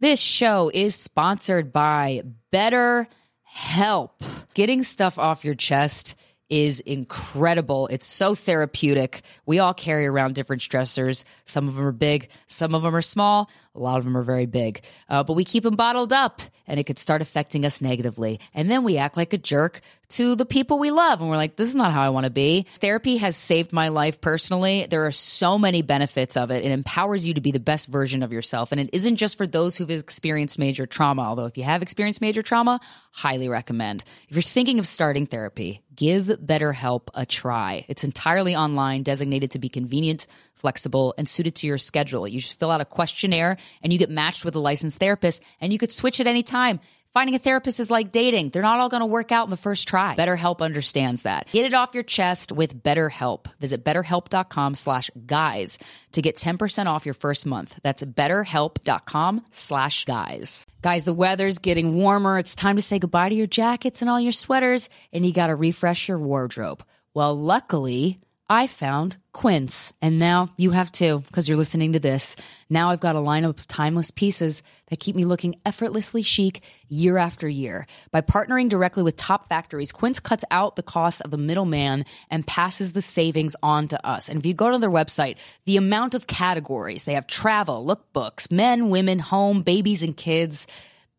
This 0.00 0.20
show 0.20 0.70
is 0.72 0.94
sponsored 0.94 1.72
by 1.72 2.22
Better 2.50 3.06
Help. 3.42 4.22
Getting 4.54 4.82
stuff 4.82 5.18
off 5.18 5.44
your 5.44 5.54
chest 5.54 6.16
is 6.50 6.80
incredible. 6.80 7.86
It's 7.86 8.06
so 8.06 8.34
therapeutic. 8.34 9.22
We 9.46 9.60
all 9.60 9.72
carry 9.72 10.06
around 10.06 10.34
different 10.34 10.62
stressors. 10.62 11.24
Some 11.44 11.68
of 11.68 11.76
them 11.76 11.86
are 11.86 11.92
big, 11.92 12.28
some 12.46 12.74
of 12.74 12.82
them 12.82 12.94
are 12.94 13.00
small, 13.00 13.48
a 13.74 13.78
lot 13.78 13.98
of 13.98 14.04
them 14.04 14.16
are 14.16 14.22
very 14.22 14.46
big. 14.46 14.82
Uh, 15.08 15.22
but 15.22 15.34
we 15.34 15.44
keep 15.44 15.62
them 15.62 15.76
bottled 15.76 16.12
up 16.12 16.42
and 16.66 16.80
it 16.80 16.84
could 16.84 16.98
start 16.98 17.22
affecting 17.22 17.64
us 17.64 17.80
negatively. 17.80 18.40
And 18.52 18.68
then 18.68 18.82
we 18.82 18.98
act 18.98 19.16
like 19.16 19.32
a 19.32 19.38
jerk 19.38 19.80
to 20.10 20.34
the 20.34 20.44
people 20.44 20.78
we 20.78 20.90
love. 20.90 21.20
And 21.20 21.30
we're 21.30 21.36
like, 21.36 21.54
this 21.54 21.68
is 21.68 21.76
not 21.76 21.92
how 21.92 22.02
I 22.02 22.10
want 22.10 22.24
to 22.24 22.30
be. 22.30 22.62
Therapy 22.62 23.18
has 23.18 23.36
saved 23.36 23.72
my 23.72 23.88
life 23.88 24.20
personally. 24.20 24.86
There 24.90 25.06
are 25.06 25.12
so 25.12 25.56
many 25.56 25.82
benefits 25.82 26.36
of 26.36 26.50
it. 26.50 26.64
It 26.64 26.72
empowers 26.72 27.26
you 27.26 27.34
to 27.34 27.40
be 27.40 27.52
the 27.52 27.60
best 27.60 27.88
version 27.88 28.22
of 28.22 28.32
yourself. 28.32 28.72
And 28.72 28.80
it 28.80 28.90
isn't 28.92 29.16
just 29.16 29.38
for 29.38 29.46
those 29.46 29.76
who've 29.76 29.90
experienced 29.90 30.58
major 30.58 30.86
trauma, 30.86 31.22
although 31.22 31.46
if 31.46 31.56
you 31.56 31.64
have 31.64 31.82
experienced 31.82 32.20
major 32.20 32.42
trauma, 32.42 32.80
highly 33.12 33.48
recommend. 33.48 34.02
If 34.28 34.36
you're 34.36 34.42
thinking 34.42 34.80
of 34.80 34.86
starting 34.86 35.26
therapy, 35.26 35.80
give 36.00 36.28
BetterHelp 36.28 37.08
a 37.12 37.26
try. 37.26 37.84
It's 37.86 38.04
entirely 38.04 38.56
online, 38.56 39.02
designated 39.02 39.50
to 39.50 39.58
be 39.58 39.68
convenient 39.68 40.26
flexible, 40.60 41.14
and 41.16 41.28
suited 41.28 41.54
to 41.56 41.66
your 41.66 41.78
schedule. 41.78 42.28
You 42.28 42.38
just 42.40 42.58
fill 42.58 42.70
out 42.70 42.80
a 42.80 42.84
questionnaire 42.84 43.56
and 43.82 43.92
you 43.92 43.98
get 43.98 44.10
matched 44.10 44.44
with 44.44 44.54
a 44.54 44.58
licensed 44.58 44.98
therapist 44.98 45.42
and 45.60 45.72
you 45.72 45.78
could 45.78 45.90
switch 45.90 46.20
at 46.20 46.26
any 46.26 46.42
time. 46.42 46.80
Finding 47.12 47.34
a 47.34 47.40
therapist 47.40 47.80
is 47.80 47.90
like 47.90 48.12
dating. 48.12 48.50
They're 48.50 48.62
not 48.62 48.78
all 48.78 48.88
going 48.88 49.00
to 49.00 49.06
work 49.06 49.32
out 49.32 49.44
in 49.44 49.50
the 49.50 49.56
first 49.56 49.88
try. 49.88 50.14
BetterHelp 50.14 50.60
understands 50.60 51.22
that. 51.22 51.48
Get 51.50 51.66
it 51.66 51.74
off 51.74 51.92
your 51.92 52.04
chest 52.04 52.52
with 52.52 52.84
BetterHelp. 52.84 53.46
Visit 53.58 53.84
betterhelp.com 53.84 54.76
slash 54.76 55.10
guys 55.26 55.78
to 56.12 56.22
get 56.22 56.36
10% 56.36 56.86
off 56.86 57.04
your 57.04 57.14
first 57.14 57.46
month. 57.46 57.80
That's 57.82 58.04
betterhelp.com 58.04 59.44
slash 59.50 60.04
guys. 60.04 60.66
Guys, 60.82 61.04
the 61.04 61.12
weather's 61.12 61.58
getting 61.58 61.96
warmer. 61.96 62.38
It's 62.38 62.54
time 62.54 62.76
to 62.76 62.82
say 62.82 63.00
goodbye 63.00 63.30
to 63.30 63.34
your 63.34 63.48
jackets 63.48 64.02
and 64.02 64.08
all 64.08 64.20
your 64.20 64.30
sweaters, 64.30 64.88
and 65.12 65.26
you 65.26 65.32
got 65.32 65.48
to 65.48 65.56
refresh 65.56 66.08
your 66.08 66.18
wardrobe. 66.20 66.80
Well, 67.12 67.34
luckily, 67.36 68.20
I 68.52 68.66
found 68.66 69.16
Quince. 69.32 69.92
And 70.02 70.18
now 70.18 70.48
you 70.58 70.72
have 70.72 70.90
too, 70.90 71.20
because 71.20 71.48
you're 71.48 71.56
listening 71.56 71.92
to 71.92 72.00
this. 72.00 72.34
Now 72.68 72.90
I've 72.90 72.98
got 72.98 73.14
a 73.14 73.20
lineup 73.20 73.60
of 73.60 73.66
timeless 73.68 74.10
pieces 74.10 74.64
that 74.88 74.98
keep 74.98 75.14
me 75.14 75.24
looking 75.24 75.54
effortlessly 75.64 76.22
chic 76.22 76.64
year 76.88 77.16
after 77.16 77.48
year. 77.48 77.86
By 78.10 78.22
partnering 78.22 78.68
directly 78.68 79.04
with 79.04 79.16
top 79.16 79.48
factories, 79.48 79.92
Quince 79.92 80.18
cuts 80.18 80.44
out 80.50 80.74
the 80.74 80.82
cost 80.82 81.22
of 81.22 81.30
the 81.30 81.38
middleman 81.38 82.04
and 82.28 82.44
passes 82.44 82.92
the 82.92 83.02
savings 83.02 83.54
on 83.62 83.86
to 83.86 84.04
us. 84.04 84.28
And 84.28 84.40
if 84.40 84.46
you 84.46 84.52
go 84.52 84.72
to 84.72 84.78
their 84.78 84.90
website, 84.90 85.38
the 85.64 85.76
amount 85.76 86.16
of 86.16 86.26
categories 86.26 87.04
they 87.04 87.14
have 87.14 87.28
travel, 87.28 87.86
lookbooks, 87.86 88.50
men, 88.50 88.90
women, 88.90 89.20
home, 89.20 89.62
babies, 89.62 90.02
and 90.02 90.16
kids 90.16 90.66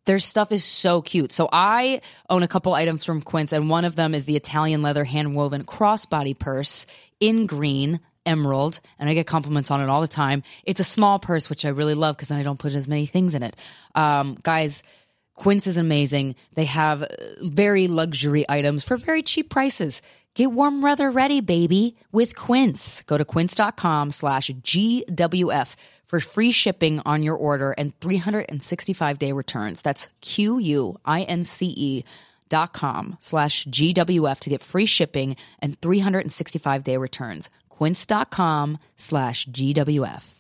their 0.06 0.20
stuff 0.20 0.52
is 0.52 0.64
so 0.64 1.02
cute. 1.02 1.32
So 1.32 1.48
I 1.52 2.02
own 2.30 2.44
a 2.44 2.48
couple 2.48 2.74
items 2.74 3.06
from 3.06 3.22
Quince, 3.22 3.54
and 3.54 3.70
one 3.70 3.86
of 3.86 3.96
them 3.96 4.14
is 4.14 4.26
the 4.26 4.36
Italian 4.36 4.82
leather 4.82 5.04
hand 5.04 5.36
woven 5.36 5.64
crossbody 5.64 6.38
purse 6.38 6.88
in 7.20 7.46
green 7.46 8.00
emerald 8.26 8.80
and 9.00 9.10
I 9.10 9.14
get 9.14 9.28
compliments 9.28 9.72
on 9.72 9.82
it 9.82 9.90
all 9.90 10.02
the 10.02 10.08
time. 10.08 10.44
It's 10.64 10.80
a 10.80 10.84
small 10.84 11.20
purse, 11.20 11.50
which 11.50 11.66
I 11.66 11.70
really 11.70 11.96
love 11.96 12.16
because 12.16 12.30
then 12.30 12.40
I 12.40 12.44
don't 12.44 12.60
put 12.60 12.74
as 12.74 12.88
many 12.88 13.06
things 13.06 13.36
in 13.36 13.44
it. 13.44 13.56
Um, 13.96 14.38
guys, 14.44 14.84
Quince 15.36 15.66
is 15.66 15.78
amazing. 15.78 16.36
They 16.56 16.66
have 16.66 17.04
very 17.42 17.88
luxury 17.88 18.46
items 18.48 18.84
for 18.84 18.98
very 18.98 19.24
cheap 19.24 19.50
prices. 19.50 20.02
Get 20.34 20.52
warm 20.52 20.82
weather 20.82 21.10
ready, 21.10 21.42
baby, 21.42 21.96
with 22.12 22.36
Quince. 22.36 23.02
Go 23.02 23.18
to 23.18 23.26
quince.com 23.26 24.12
slash 24.12 24.50
GWF 24.52 25.76
for 26.12 26.20
free 26.20 26.52
shipping 26.52 27.00
on 27.06 27.24
your 27.24 27.38
order 27.38 27.72
and 27.78 27.98
365 28.02 29.18
day 29.18 29.32
returns. 29.32 29.82
That's 29.82 30.10
Q 30.20 30.60
U 30.60 31.00
I 31.06 31.22
N 31.22 31.46
C 31.46 31.68
E 31.68 32.04
dot 32.50 32.74
com 32.74 33.16
slash 33.22 33.66
GWF 33.68 34.40
to 34.40 34.50
get 34.50 34.62
free 34.62 34.86
shipping 34.86 35.38
and 35.60 35.80
365 35.80 36.84
day 36.84 36.98
returns. 36.98 37.50
Quince 37.70 38.06
dot 38.06 38.30
com 38.30 38.78
slash 38.98 39.48
GWF. 39.48 40.34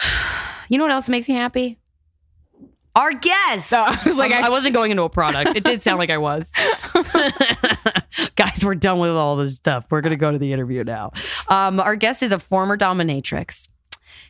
You 0.70 0.76
know 0.76 0.84
what 0.84 0.92
else 0.92 1.08
makes 1.08 1.30
me 1.30 1.34
happy? 1.34 1.78
Our 2.94 3.14
guest. 3.14 3.72
No, 3.72 3.78
I 3.86 3.98
was 4.04 4.18
like, 4.18 4.32
I, 4.32 4.48
I 4.48 4.50
wasn't 4.50 4.74
going 4.74 4.90
into 4.90 5.02
a 5.02 5.08
product. 5.08 5.56
It 5.56 5.64
did 5.64 5.82
sound 5.82 5.98
like 5.98 6.10
I 6.10 6.18
was. 6.18 6.52
Guys, 8.36 8.62
we're 8.62 8.74
done 8.74 8.98
with 8.98 9.12
all 9.12 9.36
this 9.36 9.54
stuff. 9.54 9.86
We're 9.90 10.02
going 10.02 10.10
to 10.10 10.18
go 10.18 10.30
to 10.30 10.36
the 10.36 10.52
interview 10.52 10.84
now. 10.84 11.12
Um, 11.48 11.80
our 11.80 11.96
guest 11.96 12.22
is 12.22 12.32
a 12.32 12.38
former 12.38 12.76
dominatrix. 12.76 13.68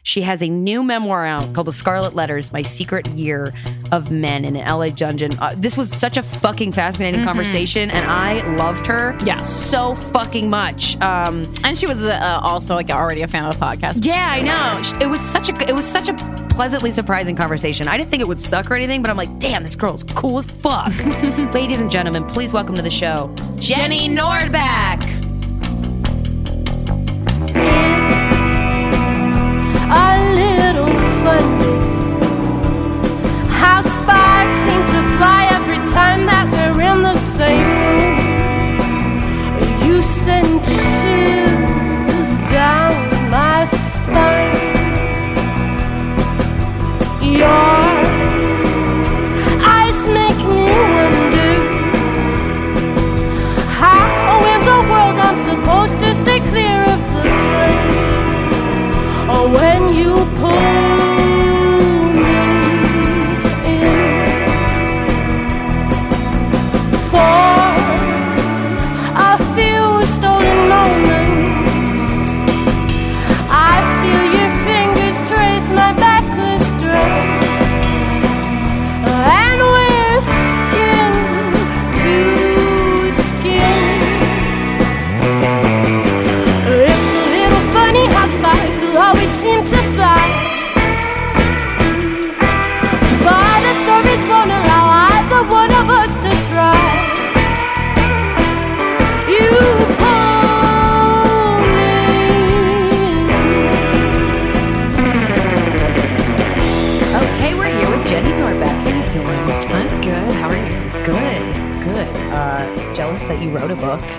She 0.03 0.23
has 0.23 0.43
a 0.43 0.49
new 0.49 0.83
memoir 0.83 1.25
out 1.25 1.53
called 1.55 1.67
The 1.67 1.73
Scarlett 1.73 2.15
Letters 2.15 2.53
My 2.53 2.63
Secret 2.63 3.07
Year 3.09 3.53
of 3.93 4.11
Men 4.11 4.45
in 4.45 4.57
an 4.57 4.67
LA 4.67 4.89
dungeon. 4.89 5.31
Uh, 5.39 5.55
this 5.57 5.77
was 5.77 5.91
such 5.91 6.17
a 6.17 6.23
fucking 6.23 6.73
fascinating 6.73 7.21
mm-hmm. 7.21 7.29
conversation, 7.29 7.91
and 7.91 8.05
I 8.09 8.41
loved 8.57 8.87
her 8.87 9.17
yeah. 9.25 9.43
so 9.43 9.95
fucking 9.95 10.49
much. 10.49 10.97
Um, 11.01 11.51
and 11.65 11.77
she 11.77 11.87
was 11.87 12.03
uh, 12.03 12.41
also 12.43 12.75
like 12.75 12.91
already 12.91 13.23
a 13.23 13.27
fan 13.27 13.45
of 13.45 13.59
the 13.59 13.65
podcast. 13.65 14.05
Yeah, 14.05 14.31
I 14.31 14.41
know. 14.41 14.83
It 15.01 15.09
was 15.09 15.21
such 15.21 15.49
a 15.49 15.69
it 15.69 15.75
was 15.75 15.87
such 15.87 16.09
a 16.09 16.15
pleasantly 16.51 16.91
surprising 16.91 17.37
conversation. 17.37 17.87
I 17.87 17.97
didn't 17.97 18.11
think 18.11 18.21
it 18.21 18.27
would 18.27 18.41
suck 18.41 18.71
or 18.71 18.75
anything, 18.75 19.01
but 19.01 19.11
I'm 19.11 19.17
like, 19.17 19.39
damn, 19.39 19.63
this 19.63 19.77
girl's 19.77 20.03
cool 20.03 20.39
as 20.39 20.47
fuck. 20.47 20.93
Ladies 21.55 21.79
and 21.79 21.91
gentlemen, 21.91 22.25
please 22.27 22.53
welcome 22.53 22.75
to 22.75 22.83
the 22.83 22.91
show, 22.91 23.33
Jenny 23.57 24.09
Nordbak. 24.09 24.98
How 33.61 33.83
sparks 33.83 33.88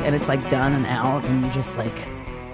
and 0.09 0.15
it's 0.15 0.27
like 0.27 0.49
done 0.49 0.73
and 0.73 0.87
out, 0.87 1.23
and 1.25 1.45
you 1.45 1.51
just 1.51 1.77
like 1.77 1.93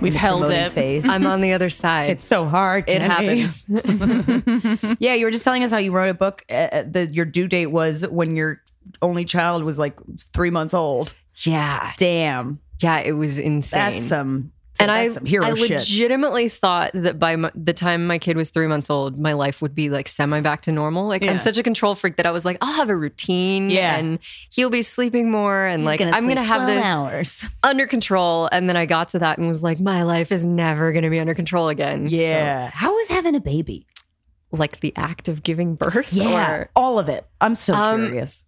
We've 0.01 0.13
held 0.13 0.41
promoting 0.41 0.65
it. 0.65 0.71
Face. 0.73 1.07
I'm 1.07 1.25
on 1.25 1.39
the 1.39 1.53
other 1.53 1.69
side. 1.69 2.09
it's 2.09 2.25
so 2.25 2.43
hard. 2.45 2.83
it 2.89 2.99
Kenny. 2.99 3.39
happens. 3.39 4.95
Yeah, 4.99 5.13
you 5.13 5.23
were 5.25 5.31
just 5.31 5.45
telling 5.45 5.63
us 5.63 5.71
how 5.71 5.77
you 5.77 5.93
wrote 5.93 6.09
a 6.09 6.13
book. 6.13 6.43
Uh, 6.49 6.83
that 6.87 7.13
your 7.13 7.23
due 7.25 7.47
date 7.47 7.67
was 7.67 8.05
when 8.05 8.35
your 8.35 8.61
only 9.01 9.23
child 9.23 9.63
was 9.63 9.79
like 9.79 9.95
three 10.33 10.49
months 10.49 10.73
old. 10.73 11.15
yeah. 11.43 11.93
Damn, 11.97 12.59
Yeah, 12.81 12.99
it 12.99 13.13
was 13.13 13.39
insane. 13.39 13.95
that's 13.95 14.05
some. 14.05 14.51
And 14.79 14.89
that's 14.89 15.17
I, 15.17 15.21
I 15.47 15.55
shit. 15.55 15.69
legitimately 15.71 16.49
thought 16.49 16.91
that 16.93 17.17
by 17.19 17.35
my, 17.35 17.51
the 17.55 17.73
time 17.73 18.07
my 18.07 18.17
kid 18.19 18.35
was 18.37 18.49
three 18.49 18.67
months 18.67 18.89
old, 18.89 19.17
my 19.19 19.33
life 19.33 19.61
would 19.61 19.73
be 19.75 19.89
like 19.89 20.07
semi 20.07 20.41
back 20.41 20.61
to 20.63 20.71
normal. 20.71 21.07
Like 21.07 21.23
Yeah. 21.23 21.31
I'm 21.31 21.37
such 21.37 21.57
a 21.57 21.63
control 21.63 21.95
freak 21.95 22.17
that 22.17 22.25
I 22.25 22.31
was 22.31 22.45
like, 22.45 22.57
I'll 22.61 22.73
have 22.73 22.89
a 22.89 22.95
routine, 22.95 23.69
Yeah. 23.69 23.95
and 23.97 24.19
he'll 24.53 24.69
be 24.69 24.81
sleeping 24.81 25.31
more, 25.31 25.65
and 25.65 25.81
He's 25.81 25.85
like 25.85 25.99
gonna 25.99 26.11
I'm 26.11 26.27
gonna 26.27 26.43
have 26.43 26.63
12 26.63 26.67
this 26.67 26.85
hours. 26.85 27.45
under 27.63 27.87
control. 27.87 28.49
And 28.51 28.67
then 28.67 28.75
I 28.77 28.85
got 28.85 29.09
to 29.09 29.19
that 29.19 29.37
and 29.37 29.47
was 29.47 29.63
like, 29.63 29.79
my 29.79 30.03
life 30.03 30.31
is 30.31 30.45
never 30.45 30.91
gonna 30.91 31.09
be 31.09 31.19
under 31.19 31.33
control 31.35 31.69
again. 31.69 32.09
So, 32.09 32.15
Yeah, 32.17 32.69
how 32.69 32.97
is 32.99 33.09
having 33.09 33.35
a 33.35 33.41
baby? 33.41 33.87
like 34.51 34.79
the 34.79 34.93
act 34.95 35.27
of 35.27 35.43
giving 35.43 35.75
birth. 35.75 36.13
Yeah, 36.13 36.49
or- 36.51 36.69
all 36.77 36.97
of 36.97 37.09
it. 37.09 37.25
I'm 37.41 37.55
so 37.55 37.73
Um, 37.73 38.05
curious. 38.05 38.45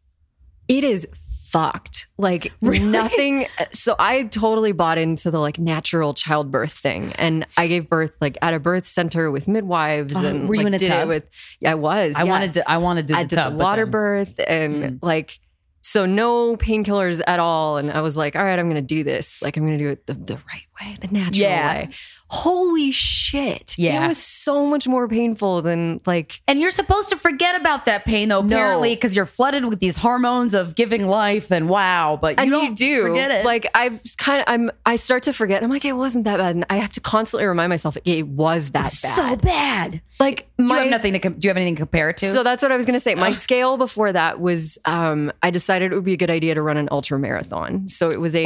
it 0.70 0.84
is 0.86 1.06
fucked. 1.50 2.08
Like 2.18 2.52
nothing. 2.62 3.48
So 3.74 3.95
I 4.00 4.24
totally 4.24 4.72
bought 4.72 4.98
into 4.98 5.32
the 5.32 5.39
like 5.39 5.60
natural 5.60 6.14
childbirth 6.14 6.72
thing, 6.74 7.14
and 7.18 7.45
I 7.58 7.68
gave 7.68 7.89
birth 7.89 8.12
like 8.22 8.38
at 8.41 8.54
a 8.54 8.60
birth 8.60 8.86
center 8.86 9.32
with 9.32 9.48
midwives. 9.48 10.16
Oh, 10.16 10.26
and 10.26 10.50
were 10.50 10.56
you 10.56 10.62
like, 10.62 10.68
in 10.68 10.74
a 10.74 10.80
did 10.80 10.86
it 10.86 10.89
tub? 10.89 11.08
With 11.10 11.24
yeah, 11.60 11.72
I 11.72 11.76
was. 11.76 12.16
I 12.16 12.24
yeah. 12.24 12.30
wanted 12.30 12.54
to. 12.56 12.70
I 12.70 12.78
wanted 12.78 13.08
to 13.08 13.14
do 13.14 13.20
I 13.20 13.24
the 13.24 13.30
did 13.30 13.36
tub, 13.36 13.54
the 13.54 13.60
water 13.60 13.84
then- 13.86 13.91
birth 13.91 14.39
and 14.48 14.78
Mm. 14.84 15.00
like. 15.02 15.39
So 15.82 16.06
no 16.06 16.58
painkillers 16.58 17.22
at 17.26 17.39
all, 17.39 17.78
and 17.78 17.89
I 17.89 18.02
was 18.02 18.18
like, 18.18 18.36
"All 18.36 18.43
right, 18.43 18.60
I'm 18.60 18.66
going 18.70 18.76
to 18.76 18.82
do 18.95 19.06
this. 19.06 19.41
Like, 19.41 19.56
I'm 19.56 19.64
going 19.66 19.78
to 19.78 19.84
do 19.84 19.89
it 19.89 20.06
the, 20.06 20.16
the 20.16 20.36
right 20.36 20.66
way, 20.82 20.98
the 21.00 21.08
natural 21.08 21.38
Yeah. 21.43 21.74
way." 21.76 21.89
Holy 22.30 22.92
shit! 22.92 23.76
Yeah. 23.78 24.04
it 24.04 24.08
was 24.10 24.18
so 24.18 24.66
much 24.66 24.88
more 24.88 25.08
painful 25.08 25.62
than 25.62 26.02
like 26.06 26.42
And 26.48 26.60
you're 26.60 26.72
supposed 26.72 27.10
to 27.10 27.16
forget 27.18 27.60
about 27.60 27.86
that 27.86 28.04
pain, 28.06 28.30
though, 28.30 28.40
apparently, 28.40 28.96
because 28.96 29.16
you're 29.16 29.26
flooded 29.26 29.66
with 29.66 29.80
these 29.80 29.98
hormones 29.98 30.54
of 30.54 30.76
giving 30.76 31.08
life 31.08 31.52
and 31.52 31.70
wow. 31.70 32.18
But 32.22 32.38
you 32.38 32.44
and 32.44 32.52
don't 32.52 32.64
you 32.70 32.76
do 32.76 33.02
forget 33.04 33.32
it. 33.32 33.46
Like 33.46 33.68
I've 33.74 34.02
kind 34.18 34.42
of 34.42 34.46
I'm 34.48 34.72
I 34.86 34.98
start 34.98 35.24
to 35.24 35.34
forget. 35.34 35.64
I'm 35.64 35.70
like 35.70 35.86
it 35.86 35.94
wasn't 35.94 36.26
that 36.26 36.38
bad, 36.38 36.56
and 36.56 36.66
I 36.70 36.78
have 36.78 36.92
to 36.94 37.02
constantly 37.02 37.48
remind 37.48 37.70
myself 37.70 37.98
it 38.04 38.28
was 38.28 38.72
that 38.72 38.84
bad. 38.84 38.92
so 38.92 39.36
bad. 39.38 40.02
like 40.20 40.48
You 40.58 40.68
have 40.68 40.90
nothing 40.90 41.14
to. 41.14 41.30
Do 41.30 41.36
you 41.42 41.50
have 41.50 41.58
anything 41.58 41.76
to 41.76 41.82
compare 41.82 42.10
it 42.10 42.18
to? 42.18 42.32
so 42.34 42.44
that's 42.44 42.62
what 42.62 42.72
I 42.72 42.78
was 42.78 42.86
gonna 42.86 43.00
say. 43.00 43.16
My 43.16 43.32
scale 43.32 43.78
before 43.78 44.12
that 44.12 44.40
was 44.42 44.78
um, 44.86 45.32
I 45.42 45.50
decided 45.50 45.92
it 45.92 45.96
would 45.96 46.04
be 46.04 46.14
a 46.14 46.18
good 46.18 46.30
idea 46.30 46.56
to 46.56 46.62
run 46.62 46.78
an 46.78 46.90
ultra 46.92 47.18
marathon. 47.18 47.88
So 47.88 48.08
it 48.08 48.20
was 48.20 48.36
a 48.36 48.44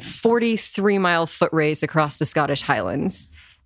43 0.00 0.98
mile 0.98 1.26
foot 1.26 1.52
race 1.52 1.82
across 1.82 2.16
the 2.16 2.24
Scottish 2.24 2.62
Highlands. 2.62 3.23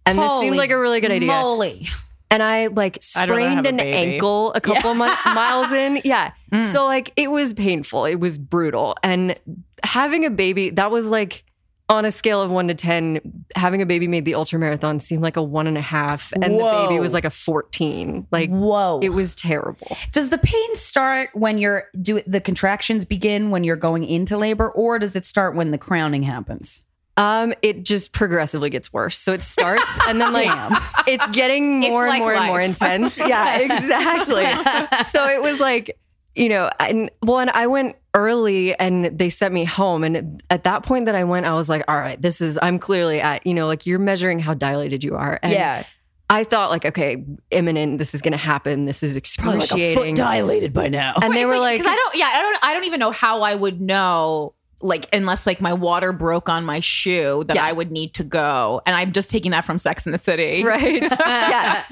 And 0.08 0.18
this 0.18 0.40
seemed 0.40 0.56
like 0.56 0.70
a 0.70 0.78
really 0.78 1.00
good 1.00 1.10
idea. 1.10 1.28
Moly. 1.28 1.86
and 2.30 2.42
I 2.42 2.66
like 2.66 2.98
I'd 3.16 3.30
rather 3.30 3.40
have 3.48 3.64
sprained 3.64 3.66
a 3.66 3.68
an 3.70 3.80
ankle 3.80 4.52
a 4.54 4.60
couple 4.60 4.94
mi- 4.94 5.06
miles 5.26 5.72
in. 5.72 6.00
Yeah. 6.04 6.32
Mm. 6.52 6.72
So 6.72 6.84
like 6.84 7.12
it 7.16 7.30
was 7.30 7.54
painful. 7.54 8.04
It 8.04 8.16
was 8.16 8.38
brutal. 8.38 8.96
And 9.02 9.38
having 9.82 10.24
a 10.24 10.30
baby, 10.30 10.70
that 10.70 10.90
was 10.90 11.08
like 11.08 11.44
on 11.90 12.04
a 12.04 12.12
scale 12.12 12.42
of 12.42 12.50
one 12.50 12.68
to 12.68 12.74
10, 12.74 13.46
having 13.54 13.80
a 13.80 13.86
baby 13.86 14.06
made 14.06 14.26
the 14.26 14.34
ultra 14.34 14.58
marathon 14.58 15.00
seem 15.00 15.22
like 15.22 15.38
a 15.38 15.42
one 15.42 15.66
and 15.66 15.78
a 15.78 15.80
half. 15.80 16.34
And 16.34 16.42
the 16.60 16.86
baby 16.86 17.00
was 17.00 17.14
like 17.14 17.24
a 17.24 17.30
14. 17.30 18.26
Like 18.30 18.50
Whoa. 18.50 19.00
it 19.02 19.08
was 19.08 19.34
terrible. 19.34 19.96
does 20.12 20.28
the 20.28 20.36
pain 20.36 20.74
start 20.74 21.30
when 21.32 21.56
you're 21.56 21.88
do 22.02 22.20
the 22.26 22.42
contractions 22.42 23.06
begin 23.06 23.48
when 23.50 23.64
you're 23.64 23.76
going 23.76 24.04
into 24.04 24.36
labor, 24.36 24.70
or 24.70 24.98
does 24.98 25.16
it 25.16 25.24
start 25.24 25.54
when 25.56 25.70
the 25.70 25.78
crowning 25.78 26.24
happens? 26.24 26.84
Um, 27.18 27.52
it 27.62 27.84
just 27.84 28.12
progressively 28.12 28.70
gets 28.70 28.92
worse. 28.92 29.18
So 29.18 29.32
it 29.32 29.42
starts 29.42 29.98
and 30.06 30.20
then 30.20 30.32
like 30.32 30.82
it's 31.08 31.26
getting 31.28 31.80
more 31.80 32.06
and 32.06 32.10
like 32.10 32.20
more 32.20 32.32
and 32.32 32.46
more 32.46 32.60
intense. 32.60 33.18
Yeah, 33.28 33.58
exactly. 33.58 34.44
so 35.04 35.28
it 35.28 35.42
was 35.42 35.58
like, 35.58 35.98
you 36.36 36.48
know, 36.48 36.70
and 36.78 37.10
well, 37.20 37.40
and 37.40 37.50
I 37.50 37.66
went 37.66 37.96
early 38.14 38.78
and 38.78 39.06
they 39.06 39.28
sent 39.28 39.52
me 39.52 39.64
home. 39.64 40.04
And 40.04 40.40
at 40.48 40.62
that 40.62 40.84
point 40.84 41.06
that 41.06 41.16
I 41.16 41.24
went, 41.24 41.44
I 41.44 41.54
was 41.54 41.68
like, 41.68 41.82
all 41.88 41.98
right, 41.98 42.20
this 42.22 42.40
is, 42.40 42.56
I'm 42.62 42.78
clearly 42.78 43.20
at, 43.20 43.44
you 43.44 43.52
know, 43.52 43.66
like 43.66 43.84
you're 43.84 43.98
measuring 43.98 44.38
how 44.38 44.54
dilated 44.54 45.02
you 45.02 45.16
are. 45.16 45.40
And 45.42 45.52
yeah, 45.52 45.84
I 46.30 46.44
thought 46.44 46.70
like, 46.70 46.84
okay, 46.84 47.24
imminent, 47.50 47.98
this 47.98 48.14
is 48.14 48.22
going 48.22 48.32
to 48.32 48.38
happen. 48.38 48.84
This 48.84 49.02
is 49.02 49.18
probably 49.36 49.60
like 49.60 49.74
a 49.74 49.94
foot 49.94 50.14
dilated 50.14 50.72
by 50.72 50.88
now. 50.88 51.14
and 51.20 51.34
they 51.34 51.46
were 51.46 51.58
like, 51.58 51.78
because 51.80 51.90
I 51.90 51.96
don't, 51.96 52.14
yeah, 52.14 52.30
I 52.32 52.42
don't, 52.42 52.64
I 52.64 52.74
don't 52.74 52.84
even 52.84 53.00
know 53.00 53.10
how 53.10 53.42
I 53.42 53.54
would 53.54 53.80
know, 53.80 54.54
like, 54.80 55.06
unless 55.12 55.46
like 55.46 55.60
my 55.60 55.72
water 55.72 56.12
broke 56.12 56.48
on 56.48 56.64
my 56.64 56.80
shoe 56.80 57.44
that 57.48 57.56
Yeah. 57.56 57.64
I 57.64 57.72
would 57.72 57.90
need 57.90 58.14
to 58.14 58.24
go, 58.24 58.80
and 58.86 58.94
I'm 58.94 59.12
just 59.12 59.30
taking 59.30 59.50
that 59.50 59.64
from 59.64 59.78
Sex 59.78 60.06
in 60.06 60.12
the 60.12 60.18
City, 60.18 60.62
right. 60.64 61.02
Yeah. 61.20 61.84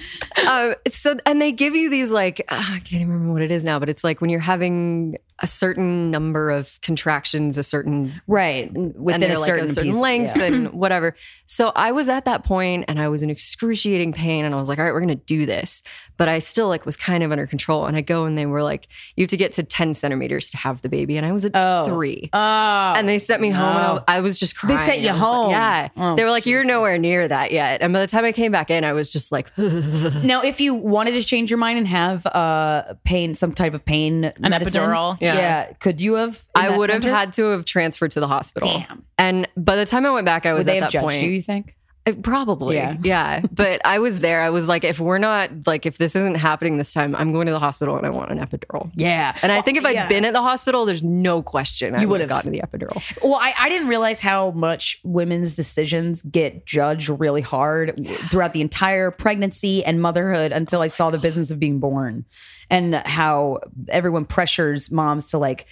Um, 0.46 0.74
so 0.88 1.16
and 1.26 1.40
they 1.42 1.50
give 1.52 1.74
you 1.74 1.90
these 1.90 2.10
like 2.10 2.40
uh, 2.48 2.54
i 2.60 2.78
can't 2.80 2.94
even 3.02 3.08
remember 3.10 3.32
what 3.32 3.42
it 3.42 3.50
is 3.50 3.64
now 3.64 3.78
but 3.78 3.88
it's 3.88 4.04
like 4.04 4.20
when 4.20 4.28
you're 4.30 4.38
having 4.40 5.16
a 5.40 5.46
certain 5.46 6.10
number 6.10 6.50
of 6.50 6.80
contractions 6.80 7.58
a 7.58 7.62
certain 7.62 8.12
right 8.26 8.72
within 8.72 9.30
a 9.30 9.34
like 9.34 9.44
certain, 9.44 9.66
a 9.66 9.68
certain 9.68 9.92
piece- 9.92 10.00
length 10.00 10.36
yeah. 10.36 10.44
and 10.44 10.72
whatever 10.72 11.14
so 11.44 11.72
i 11.76 11.92
was 11.92 12.08
at 12.08 12.24
that 12.24 12.42
point 12.42 12.84
and 12.88 12.98
i 13.00 13.06
was 13.08 13.22
in 13.22 13.28
excruciating 13.28 14.12
pain 14.14 14.44
and 14.46 14.54
i 14.54 14.58
was 14.58 14.68
like 14.68 14.78
all 14.78 14.84
right 14.86 14.94
we're 14.94 15.00
gonna 15.00 15.14
do 15.14 15.44
this 15.44 15.82
but 16.16 16.26
i 16.28 16.38
still 16.38 16.68
like 16.68 16.86
was 16.86 16.96
kind 16.96 17.22
of 17.22 17.30
under 17.32 17.46
control 17.46 17.84
and 17.84 17.96
i 17.98 18.00
go 18.00 18.24
and 18.24 18.38
they 18.38 18.46
were 18.46 18.62
like 18.62 18.88
you 19.16 19.22
have 19.24 19.28
to 19.28 19.36
get 19.36 19.52
to 19.52 19.62
10 19.62 19.92
centimeters 19.92 20.50
to 20.50 20.56
have 20.56 20.80
the 20.80 20.88
baby 20.88 21.16
and 21.18 21.26
i 21.26 21.32
was 21.32 21.44
at 21.44 21.52
Oh. 21.54 21.84
three 21.84 22.30
Oh, 22.32 22.38
and 22.96 23.06
they 23.08 23.18
sent 23.18 23.42
me 23.42 23.50
home 23.50 23.76
and 23.76 23.78
I, 23.78 23.94
no. 23.96 24.04
I 24.08 24.20
was 24.20 24.38
just 24.38 24.56
crying. 24.56 24.76
They 24.76 24.84
sent 24.92 25.00
you 25.02 25.08
I 25.10 25.12
was 25.12 25.20
like- 25.20 25.28
home? 25.30 25.50
yeah. 25.50 25.88
Oh, 25.96 26.16
they 26.16 26.24
were 26.24 26.30
like, 26.30 26.46
you're 26.46 26.64
nowhere 26.64 26.98
near 26.98 27.26
that 27.28 27.50
yet. 27.50 27.80
And 27.82 27.92
by 27.92 28.00
the 28.00 28.06
time 28.06 28.24
I 28.24 28.32
came 28.32 28.52
back 28.52 28.70
in, 28.70 28.84
I 28.84 28.92
was 28.92 29.12
just 29.12 29.32
like, 29.32 29.50
Now, 29.58 30.42
if 30.42 30.60
you 30.60 30.74
wanted 30.74 31.12
to 31.12 31.22
change 31.24 31.50
your 31.50 31.58
mind 31.58 31.78
and 31.78 31.86
have 31.88 32.24
uh 32.26 32.94
pain, 33.04 33.34
some 33.34 33.52
type 33.52 33.74
of 33.74 33.84
pain 33.84 34.24
An 34.24 34.34
medicine, 34.40 34.80
epidural. 34.82 35.18
Yeah. 35.20 35.25
Yeah, 35.34 35.72
could 35.74 36.00
you 36.00 36.14
have? 36.14 36.44
I 36.54 36.76
would 36.76 36.90
have 36.90 37.04
had 37.04 37.32
to 37.34 37.44
have 37.46 37.64
transferred 37.64 38.12
to 38.12 38.20
the 38.20 38.28
hospital. 38.28 38.70
Damn. 38.70 39.04
And 39.18 39.48
by 39.56 39.76
the 39.76 39.86
time 39.86 40.06
I 40.06 40.10
went 40.10 40.26
back, 40.26 40.46
I 40.46 40.52
Would 40.52 40.58
was 40.58 40.66
they 40.66 40.80
at 40.80 40.92
that 40.92 41.00
point. 41.00 41.22
you? 41.22 41.30
You 41.30 41.42
think? 41.42 41.76
Uh, 42.06 42.12
Probably. 42.22 42.76
Yeah. 42.76 42.96
Yeah. 43.02 43.42
But 43.52 43.80
I 43.84 43.98
was 43.98 44.20
there. 44.20 44.40
I 44.42 44.50
was 44.50 44.68
like, 44.68 44.84
if 44.84 45.00
we're 45.00 45.18
not, 45.18 45.50
like, 45.66 45.86
if 45.86 45.98
this 45.98 46.14
isn't 46.16 46.36
happening 46.36 46.76
this 46.76 46.92
time, 46.92 47.14
I'm 47.16 47.32
going 47.32 47.46
to 47.46 47.52
the 47.52 47.58
hospital 47.58 47.96
and 47.96 48.06
I 48.06 48.10
want 48.10 48.30
an 48.30 48.38
epidural. 48.38 48.90
Yeah, 48.94 49.36
And 49.42 49.50
I 49.50 49.60
think 49.62 49.78
if 49.78 49.84
i 49.84 49.90
I'd 49.90 50.08
been 50.08 50.24
at 50.24 50.32
the 50.32 50.42
hospital, 50.42 50.84
there's 50.86 51.02
no 51.02 51.42
question 51.42 51.94
You 51.94 52.00
would 52.08 52.20
would've. 52.20 52.30
have 52.30 52.44
gotten 52.44 52.52
the 52.52 52.60
epidural. 52.60 53.02
Well, 53.22 53.34
I, 53.34 53.54
I 53.58 53.68
didn't 53.68 53.88
realize 53.88 54.20
how 54.20 54.50
much 54.52 55.00
women's 55.04 55.56
decisions 55.56 56.22
get 56.22 56.66
judged 56.66 57.08
really 57.08 57.42
hard 57.42 57.98
throughout 58.30 58.52
the 58.52 58.60
entire 58.60 59.10
pregnancy 59.10 59.84
and 59.84 60.00
motherhood 60.00 60.52
until 60.52 60.80
I 60.82 60.86
saw 60.88 61.10
the 61.10 61.18
business 61.18 61.50
of 61.50 61.58
being 61.58 61.80
born 61.80 62.24
and 62.70 62.94
how 62.94 63.60
everyone 63.88 64.24
pressures 64.24 64.90
moms 64.90 65.28
to 65.28 65.38
like 65.38 65.66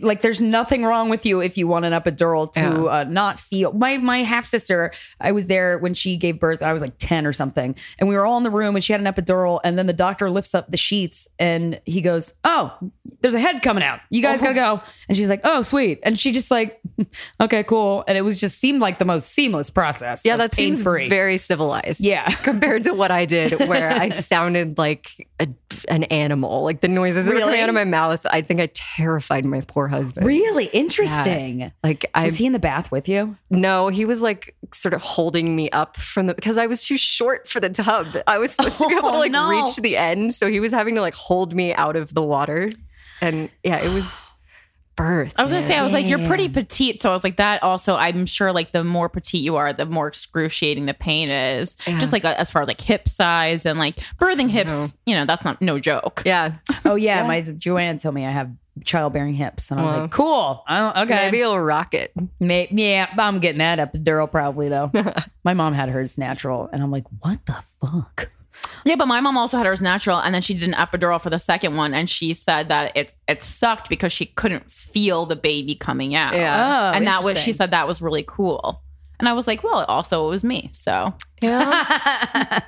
like 0.00 0.20
there's 0.20 0.40
nothing 0.40 0.82
wrong 0.84 1.08
with 1.10 1.24
you 1.24 1.40
if 1.40 1.56
you 1.56 1.68
want 1.68 1.84
an 1.84 1.92
epidural 1.92 2.52
to 2.54 2.60
Yeah. 2.60 2.68
uh, 3.00 3.04
not 3.04 3.38
feel 3.38 3.72
my 3.72 3.98
my 3.98 4.24
half 4.24 4.44
sister 4.44 4.92
I 5.20 5.30
was 5.32 5.46
there 5.46 5.78
when 5.78 5.94
she 5.94 6.16
gave 6.16 6.40
birth 6.40 6.60
I 6.62 6.72
was 6.72 6.82
like 6.82 6.94
10 6.98 7.24
or 7.24 7.32
something 7.32 7.76
and 7.98 8.08
we 8.08 8.16
were 8.16 8.26
all 8.26 8.36
in 8.36 8.42
the 8.42 8.50
room 8.50 8.74
and 8.74 8.82
she 8.82 8.92
had 8.92 9.00
an 9.00 9.06
epidural 9.12 9.60
and 9.62 9.78
then 9.78 9.86
the 9.86 9.92
doctor 9.92 10.28
lifts 10.28 10.54
up 10.56 10.70
the 10.70 10.76
sheets 10.76 11.28
and 11.38 11.80
he 11.86 12.00
goes 12.00 12.34
oh 12.42 12.76
there's 13.20 13.34
a 13.34 13.38
head 13.38 13.62
coming 13.62 13.84
out 13.84 14.00
you 14.10 14.22
guys 14.22 14.40
gotta 14.40 14.54
go 14.54 14.80
and 15.08 15.16
she's 15.16 15.28
like 15.28 15.40
oh 15.44 15.62
sweet 15.62 16.00
and 16.02 16.18
she 16.18 16.32
just 16.32 16.50
like 16.50 16.80
okay 17.40 17.62
cool 17.62 18.02
and 18.08 18.18
it 18.18 18.22
was 18.22 18.40
just 18.40 18.58
seemed 18.58 18.80
like 18.80 18.98
the 18.98 19.04
most 19.04 19.28
seamless 19.30 19.70
process 19.70 20.22
Yeah, 20.24 20.34
like, 20.34 20.50
that 20.50 20.56
seems 20.56 20.80
very 20.80 21.36
civilized. 21.38 22.00
Yeah. 22.00 22.28
compared 22.42 22.84
to 22.84 22.92
what 22.94 23.10
I 23.10 23.24
did, 23.24 23.52
where 23.68 23.90
I 23.90 24.08
sounded 24.08 24.78
like 24.78 25.28
a, 25.38 25.46
an 25.88 26.04
animal. 26.04 26.64
Like 26.64 26.80
the 26.80 26.88
noises 26.88 27.26
that 27.26 27.32
were 27.34 27.38
coming 27.40 27.52
Really? 27.54 27.60
out 27.62 27.68
of 27.68 27.74
my 27.74 27.84
mouth, 27.84 28.24
I 28.28 28.42
think 28.42 28.60
I 28.60 28.68
terrified 28.72 29.44
my 29.44 29.59
poor 29.66 29.88
husband. 29.88 30.26
really 30.26 30.66
interesting 30.66 31.72
Like 31.82 32.06
I 32.14 32.24
was 32.24 32.36
he 32.36 32.46
in 32.46 32.52
the 32.52 32.58
bath 32.58 32.90
with 32.90 33.08
you 33.08 33.36
no, 33.50 33.88
he 33.88 34.04
was 34.04 34.22
like 34.22 34.54
sort 34.72 34.94
of 34.94 35.02
holding 35.02 35.54
me 35.56 35.70
up 35.70 35.96
from 35.96 36.26
the 36.26 36.34
because 36.34 36.56
I 36.58 36.66
was 36.66 36.86
too 36.86 36.96
short 36.96 37.48
for 37.48 37.60
the 37.60 37.68
tub. 37.68 38.06
I 38.26 38.38
was 38.38 38.52
supposed 38.52 38.78
to 38.78 38.88
be 38.88 38.94
able 38.94 39.10
to 39.10 39.16
Oh, 39.16 39.18
like 39.20 39.32
no. 39.32 39.50
reach 39.50 39.76
the 39.76 39.96
end, 39.96 40.34
so 40.34 40.48
he 40.48 40.60
was 40.60 40.70
having 40.72 40.94
to 40.94 41.00
like 41.00 41.14
hold 41.14 41.54
me 41.54 41.74
out 41.74 41.96
of 41.96 42.14
the 42.14 42.22
water, 42.22 42.70
and 43.20 43.50
yeah, 43.64 43.78
it 43.82 43.92
was 43.92 44.28
birth. 44.96 45.34
I 45.36 45.42
was 45.42 45.50
gonna 45.50 45.62
man. 45.62 45.68
say, 45.68 45.76
I 45.76 45.82
was 45.82 45.92
like, 45.92 46.06
you're 46.08 46.24
pretty 46.26 46.48
petite, 46.48 47.02
so 47.02 47.10
I 47.10 47.12
was 47.12 47.24
like, 47.24 47.36
that 47.38 47.62
also. 47.62 47.96
I'm 47.96 48.26
sure, 48.26 48.52
like, 48.52 48.72
the 48.72 48.84
more 48.84 49.08
petite 49.08 49.42
you 49.42 49.56
are, 49.56 49.72
the 49.72 49.86
more 49.86 50.06
excruciating 50.06 50.86
the 50.86 50.94
pain 50.94 51.30
is. 51.30 51.76
Yeah. 51.86 51.98
Just 51.98 52.12
like 52.12 52.24
as 52.24 52.50
far 52.50 52.62
as 52.62 52.68
like 52.68 52.80
hip 52.80 53.08
size 53.08 53.66
and 53.66 53.78
like 53.78 53.96
birthing 54.18 54.50
hips, 54.50 54.70
know. 54.70 54.86
you 55.06 55.14
know, 55.16 55.24
that's 55.24 55.44
not 55.44 55.60
no 55.60 55.78
joke. 55.78 56.22
yeah, 56.24 56.54
oh 56.84 56.94
yeah, 56.94 57.26
my 57.26 57.40
Joanna 57.40 57.98
told 57.98 58.14
me 58.14 58.24
I 58.26 58.30
have 58.30 58.50
childbearing 58.84 59.34
hips 59.34 59.70
and 59.70 59.80
I 59.80 59.82
was 59.82 59.92
like 59.92 60.10
cool 60.10 60.62
I 60.66 60.78
don't, 60.78 60.96
okay 61.04 61.24
maybe 61.26 61.40
it'll 61.40 61.60
rock 61.60 61.94
it. 61.94 62.12
May, 62.38 62.68
yeah, 62.70 63.12
I'm 63.18 63.40
getting 63.40 63.58
that 63.58 63.78
epidural 63.78 64.30
probably 64.30 64.68
though. 64.68 64.90
My 65.44 65.54
mom 65.54 65.72
had 65.72 65.88
hers 65.88 66.18
natural, 66.18 66.68
and 66.72 66.82
I'm 66.82 66.90
like, 66.90 67.04
what 67.20 67.44
the 67.46 67.62
fuck? 67.80 68.30
Yeah, 68.84 68.96
but 68.96 69.06
my 69.06 69.20
mom 69.20 69.38
also 69.38 69.56
had 69.56 69.66
hers 69.66 69.80
natural, 69.80 70.18
and 70.18 70.34
then 70.34 70.42
she 70.42 70.54
did 70.54 70.64
an 70.64 70.74
epidural 70.74 71.20
for 71.20 71.30
the 71.30 71.38
second 71.38 71.76
one, 71.76 71.94
and 71.94 72.10
she 72.10 72.34
said 72.34 72.68
that 72.68 72.96
it 72.96 73.14
it 73.28 73.42
sucked 73.42 73.88
because 73.88 74.12
she 74.12 74.26
couldn't 74.26 74.70
feel 74.70 75.24
the 75.26 75.36
baby 75.36 75.74
coming 75.74 76.14
out. 76.14 76.34
Yeah. 76.34 76.90
Oh, 76.92 76.96
and 76.96 77.06
that 77.06 77.22
was 77.22 77.36
she 77.36 77.50
interesting. 77.50 77.54
said 77.54 77.70
that 77.70 77.86
was 77.86 78.02
really 78.02 78.24
cool. 78.26 78.82
And 79.20 79.28
I 79.28 79.32
was 79.34 79.46
like, 79.46 79.62
well, 79.62 79.84
also 79.84 80.26
it 80.26 80.30
was 80.30 80.42
me. 80.42 80.70
So 80.72 81.14
Yeah. 81.42 82.60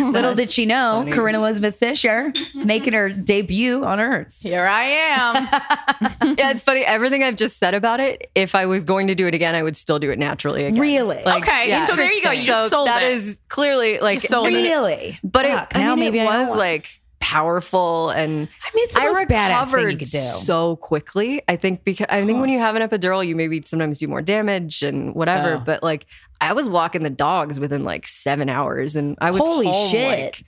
Little 0.12 0.34
did 0.34 0.50
she 0.50 0.66
know, 0.66 1.00
funny. 1.00 1.12
Corinne 1.12 1.34
Elizabeth 1.36 1.76
Fisher 1.78 2.32
making 2.54 2.92
her 2.94 3.08
debut 3.10 3.84
on 3.84 4.00
Earth. 4.00 4.38
here 4.42 4.66
I 4.66 4.82
am. 4.84 5.34
yeah, 6.36 6.50
it's 6.50 6.62
funny. 6.62 6.80
Everything 6.84 7.22
I've 7.22 7.36
just 7.36 7.58
said 7.58 7.74
about 7.74 8.00
it, 8.00 8.30
if 8.34 8.54
I 8.54 8.66
was 8.66 8.84
going 8.84 9.06
to 9.08 9.14
do 9.14 9.26
it 9.26 9.34
again, 9.34 9.54
I 9.54 9.62
would 9.62 9.76
still 9.76 9.98
do 9.98 10.10
it 10.10 10.18
naturally 10.18 10.64
again. 10.64 10.80
Really? 10.80 11.18
Okay, 11.24 11.86
so 11.88 11.94
there 11.96 12.10
you 12.12 12.22
go. 12.22 12.30
You 12.32 12.40
so 12.42 12.46
just 12.52 12.70
sold 12.70 12.88
that 12.88 13.02
it. 13.02 13.12
is 13.12 13.38
clearly 13.48 13.98
like 14.00 14.22
You 14.22 14.28
sold 14.28 14.46
I 14.48 14.50
it. 14.50 14.62
Really? 14.62 15.18
But 15.22 15.46
Fuck, 15.46 15.74
it, 15.74 15.78
I 15.78 15.82
now 15.82 15.94
mean, 15.94 16.04
maybe 16.06 16.18
it 16.20 16.26
I 16.26 16.40
was 16.40 16.48
don't. 16.50 16.58
like 16.58 16.88
powerful 17.20 18.10
and 18.10 18.30
I 18.32 18.70
mean, 18.74 18.84
it's 18.84 18.94
the 18.94 19.00
I 19.00 19.06
most 19.06 19.18
badass 19.22 19.26
thing 19.26 19.80
you 19.80 19.86
recovered 19.86 19.98
could 19.98 20.08
do. 20.10 20.18
so 20.20 20.76
quickly. 20.76 21.42
I 21.48 21.56
think 21.56 21.84
because 21.84 22.06
I 22.08 22.24
think 22.24 22.40
when 22.40 22.48
you 22.50 22.58
have 22.58 22.76
an 22.76 22.88
epidural, 22.88 23.26
you 23.26 23.34
maybe 23.36 23.62
sometimes 23.64 23.98
do 23.98 24.06
more 24.08 24.22
damage 24.22 24.82
and 24.82 25.14
whatever. 25.14 25.54
Oh. 25.54 25.62
But 25.64 25.82
like 25.82 26.06
I 26.40 26.52
was 26.52 26.68
walking 26.68 27.02
the 27.02 27.10
dogs 27.10 27.58
within 27.58 27.84
like 27.84 28.06
seven 28.06 28.48
hours, 28.48 28.94
and 28.96 29.16
I 29.20 29.32
was 29.32 29.42
Holy 29.42 29.66
home, 29.66 29.90
shit. 29.90 30.20
like, 30.20 30.44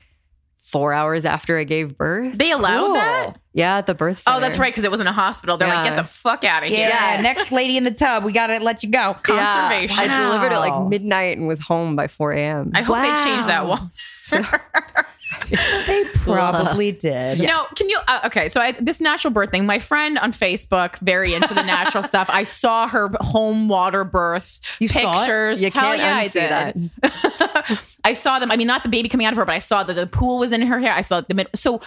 four 0.63 0.93
hours 0.93 1.25
after 1.27 1.59
I 1.59 1.65
gave 1.65 1.99
birth. 1.99 2.39
they 2.39 2.53
allowed 2.53 2.85
Cool. 2.85 2.95
that? 2.95 3.33
Yeah, 3.55 3.79
at 3.79 3.87
the 3.87 3.95
birth 3.95 4.21
center. 4.21 4.37
Oh, 4.37 4.41
that's 4.41 4.57
right, 4.57 4.73
because 4.73 4.85
it 4.85 4.91
was 4.93 5.01
in 5.01 5.09
a 5.09 5.13
hospital. 5.13 5.57
They're 5.57 5.67
like, 5.67 5.83
get 5.83 5.97
the 5.97 6.05
fuck 6.05 6.45
out 6.45 6.63
of 6.63 6.71
Yeah, 6.71 6.77
here. 6.77 6.89
Yeah, 6.91 7.21
next 7.23 7.51
lady 7.51 7.77
in 7.77 7.83
the 7.83 7.91
tub, 7.91 8.23
we 8.23 8.31
gotta 8.33 8.61
let 8.61 8.85
you 8.85 8.91
go. 8.91 9.17
Conservation. 9.25 9.99
I 9.99 10.07
delivered 10.27 10.53
at 10.53 10.59
like 10.61 10.89
midnight 10.89 11.37
and 11.39 11.49
was 11.49 11.59
home 11.59 11.97
by 11.97 12.07
4 12.07 12.33
a.m. 12.35 12.71
I 12.73 12.83
hope 12.83 12.99
they 12.99 13.25
changed 13.25 13.49
that 13.49 13.65
Wow. 13.67 13.81
once. 13.81 14.33
They 15.87 16.05
probably 16.15 16.93
did. 16.93 17.41
No, 17.41 17.67
can 17.75 17.89
you? 17.89 17.99
Uh, 18.07 18.21
okay, 18.27 18.49
so 18.49 18.61
I, 18.61 18.73
this 18.73 19.01
natural 19.01 19.33
birth 19.33 19.51
thing. 19.51 19.67
My 19.67 19.79
friend 19.79 20.19
on 20.19 20.33
Facebook, 20.33 20.99
very 21.01 21.35
into 21.35 21.53
the 21.55 21.63
natural 21.63 22.03
stuff. 22.13 22.29
I 22.31 22.43
saw 22.45 22.87
her 22.89 23.11
home 23.21 23.69
water 23.69 24.05
birth 24.05 24.61
You 24.79 24.89
saw 24.89 25.13
it? 25.13 25.17
pictures. 25.19 25.63
You 25.63 25.71
Hell 25.71 25.97
can't 25.97 25.99
yeah, 25.99 26.17
I 26.17 26.27
unsee 26.27 27.69
That. 27.69 27.83
I 28.05 28.13
saw 28.13 28.39
them. 28.39 28.51
I 28.51 28.57
mean, 28.57 28.67
not 28.67 28.83
the 28.83 28.89
baby 28.89 29.09
coming 29.09 29.27
out 29.27 29.33
of 29.33 29.37
her, 29.39 29.45
but 29.45 29.55
I 29.55 29.59
saw 29.59 29.83
that 29.83 29.95
the 29.95 30.07
pool 30.07 30.39
was 30.39 30.53
in 30.53 30.63
her 30.63 30.79
hair. 30.79 30.93
I 30.93 31.01
saw 31.01 31.21
the 31.23 31.35
mid. 31.35 31.49
So, 31.55 31.81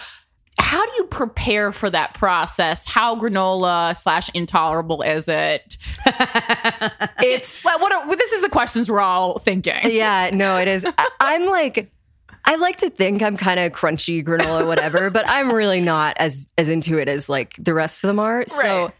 how 0.60 0.84
do 0.84 0.92
you 0.98 1.04
prepare 1.06 1.72
for 1.72 1.90
that 1.90 2.14
process? 2.14 2.88
How 2.88 3.16
granola 3.16 3.96
slash 3.96 4.30
intolerable 4.34 5.02
is 5.02 5.28
it? 5.28 5.76
It's 7.20 7.64
Well, 7.64 7.78
what 7.80 7.92
are, 7.92 8.06
well, 8.06 8.16
this 8.16 8.32
is 8.32 8.42
the 8.42 8.48
questions 8.48 8.90
we're 8.90 9.00
all 9.00 9.38
thinking. 9.38 9.80
yeah, 9.90 10.30
no, 10.32 10.56
it 10.58 10.68
is. 10.68 10.84
I, 10.84 11.08
I'm 11.20 11.46
like, 11.46 11.90
I 12.44 12.56
like 12.56 12.76
to 12.78 12.90
think 12.90 13.22
I'm 13.22 13.36
kind 13.36 13.58
of 13.60 13.72
crunchy 13.72 14.22
granola, 14.24 14.66
whatever, 14.66 15.10
but 15.10 15.28
I'm 15.28 15.52
really 15.52 15.80
not 15.80 16.16
as 16.18 16.46
as 16.58 16.68
into 16.68 16.98
it 16.98 17.08
as 17.08 17.28
like 17.28 17.54
the 17.58 17.72
rest 17.74 18.04
of 18.04 18.08
them 18.08 18.18
are. 18.18 18.44
So 18.48 18.92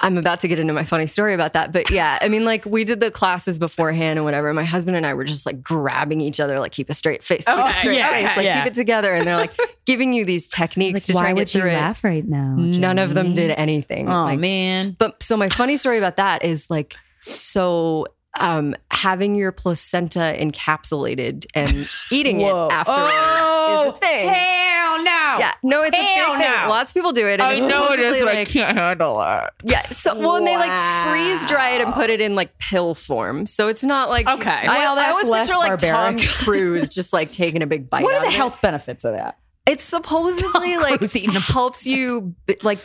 I'm 0.00 0.16
about 0.16 0.38
to 0.40 0.48
get 0.48 0.60
into 0.60 0.72
my 0.72 0.84
funny 0.84 1.08
story 1.08 1.34
about 1.34 1.54
that. 1.54 1.72
But 1.72 1.90
yeah, 1.90 2.18
I 2.22 2.28
mean, 2.28 2.44
like 2.44 2.64
we 2.64 2.84
did 2.84 3.00
the 3.00 3.10
classes 3.10 3.58
beforehand 3.58 4.16
and 4.18 4.24
whatever. 4.24 4.52
My 4.54 4.64
husband 4.64 4.96
and 4.96 5.04
I 5.04 5.14
were 5.14 5.24
just 5.24 5.44
like 5.44 5.60
grabbing 5.60 6.20
each 6.20 6.38
other, 6.38 6.60
like 6.60 6.70
keep 6.70 6.88
a 6.88 6.94
straight 6.94 7.24
face, 7.24 7.46
keep 7.46 7.56
Okay, 7.58 7.68
a 7.70 7.72
straight 7.74 7.98
yeah, 7.98 8.08
face, 8.10 8.24
okay, 8.26 8.36
like 8.36 8.44
yeah. 8.44 8.62
keep 8.62 8.70
it 8.72 8.74
together. 8.74 9.12
And 9.12 9.26
they're 9.26 9.36
like 9.36 9.52
giving 9.86 10.12
you 10.12 10.24
these 10.24 10.46
techniques 10.46 11.06
to 11.06 11.14
try 11.14 11.30
and 11.30 11.38
get 11.38 11.48
through 11.48 11.70
it. 11.70 12.04
right 12.04 12.24
now? 12.24 12.54
None 12.56 12.98
of 12.98 13.14
them 13.14 13.34
did 13.34 13.50
anything. 13.50 14.08
Oh 14.08 14.22
Like, 14.24 14.38
man. 14.38 14.94
but 14.98 15.20
so 15.22 15.36
my 15.36 15.48
funny 15.48 15.76
story 15.76 15.98
about 15.98 16.16
that 16.16 16.44
is 16.44 16.70
like, 16.70 16.94
so 17.24 18.06
um, 18.40 18.74
having 18.90 19.34
your 19.34 19.52
placenta 19.52 20.34
encapsulated 20.38 21.46
and 21.54 21.88
eating 22.10 22.40
it 22.40 22.52
afterwards 22.52 23.10
is 23.10 23.94
a 23.94 23.98
thing. 23.98 24.28
Hell 24.28 24.98
no. 24.98 25.36
Yeah, 25.38 25.52
no, 25.62 25.82
it's 25.82 25.96
a 25.96 26.02
Hell 26.02 26.34
big 26.36 26.42
thing. 26.46 26.62
no. 26.62 26.68
Lots 26.68 26.90
of 26.90 26.94
people 26.94 27.12
do 27.12 27.26
it. 27.26 27.40
I 27.40 27.58
know 27.58 27.66
it's 27.66 28.02
supposedly, 28.02 28.22
like, 28.22 28.48
can't 28.48 28.76
handle 28.76 29.20
it. 29.22 29.50
yeah. 29.64 29.88
So 29.90 30.18
well, 30.18 30.36
and 30.36 30.46
they 30.46 30.56
like 30.56 30.70
freeze 31.10 31.46
dry 31.48 31.70
it 31.70 31.80
and 31.80 31.92
put 31.92 32.10
it 32.10 32.20
in 32.20 32.34
like 32.34 32.56
pill 32.58 32.94
form. 32.94 33.46
So 33.46 33.68
it's 33.68 33.84
not 33.84 34.08
like 34.08 34.26
Okay. 34.26 34.50
I, 34.50 34.66
Well, 34.78 34.98
I 34.98 35.10
always 35.10 35.28
less 35.28 35.48
picture 35.48 35.58
like 35.58 35.78
Tom 35.78 35.90
barbaric. 35.92 36.28
Cruise 36.28 36.88
just 36.88 37.12
like 37.12 37.30
taking 37.30 37.62
a 37.62 37.66
big 37.66 37.88
bite. 37.90 38.02
What 38.02 38.14
are 38.14 38.20
the 38.20 38.26
of 38.28 38.32
it. 38.32 38.36
health 38.36 38.58
benefits 38.62 39.04
of 39.04 39.14
that? 39.14 39.38
It's 39.66 39.84
supposedly 39.84 40.74
Tom 40.74 40.82
like 40.82 40.98
Cruise 40.98 41.14
eating 41.16 41.36
a 41.36 41.40
helps 41.40 41.86
you 41.86 42.34
like 42.62 42.78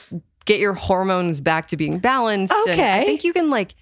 get 0.46 0.60
your 0.60 0.74
hormones 0.74 1.40
back 1.40 1.70
to 1.70 1.78
being 1.78 2.00
balanced. 2.00 2.54
and 2.54 2.72
Okay. 2.74 3.02
I 3.02 3.06
think 3.06 3.24
you 3.24 3.32
can 3.32 3.50
like 3.50 3.74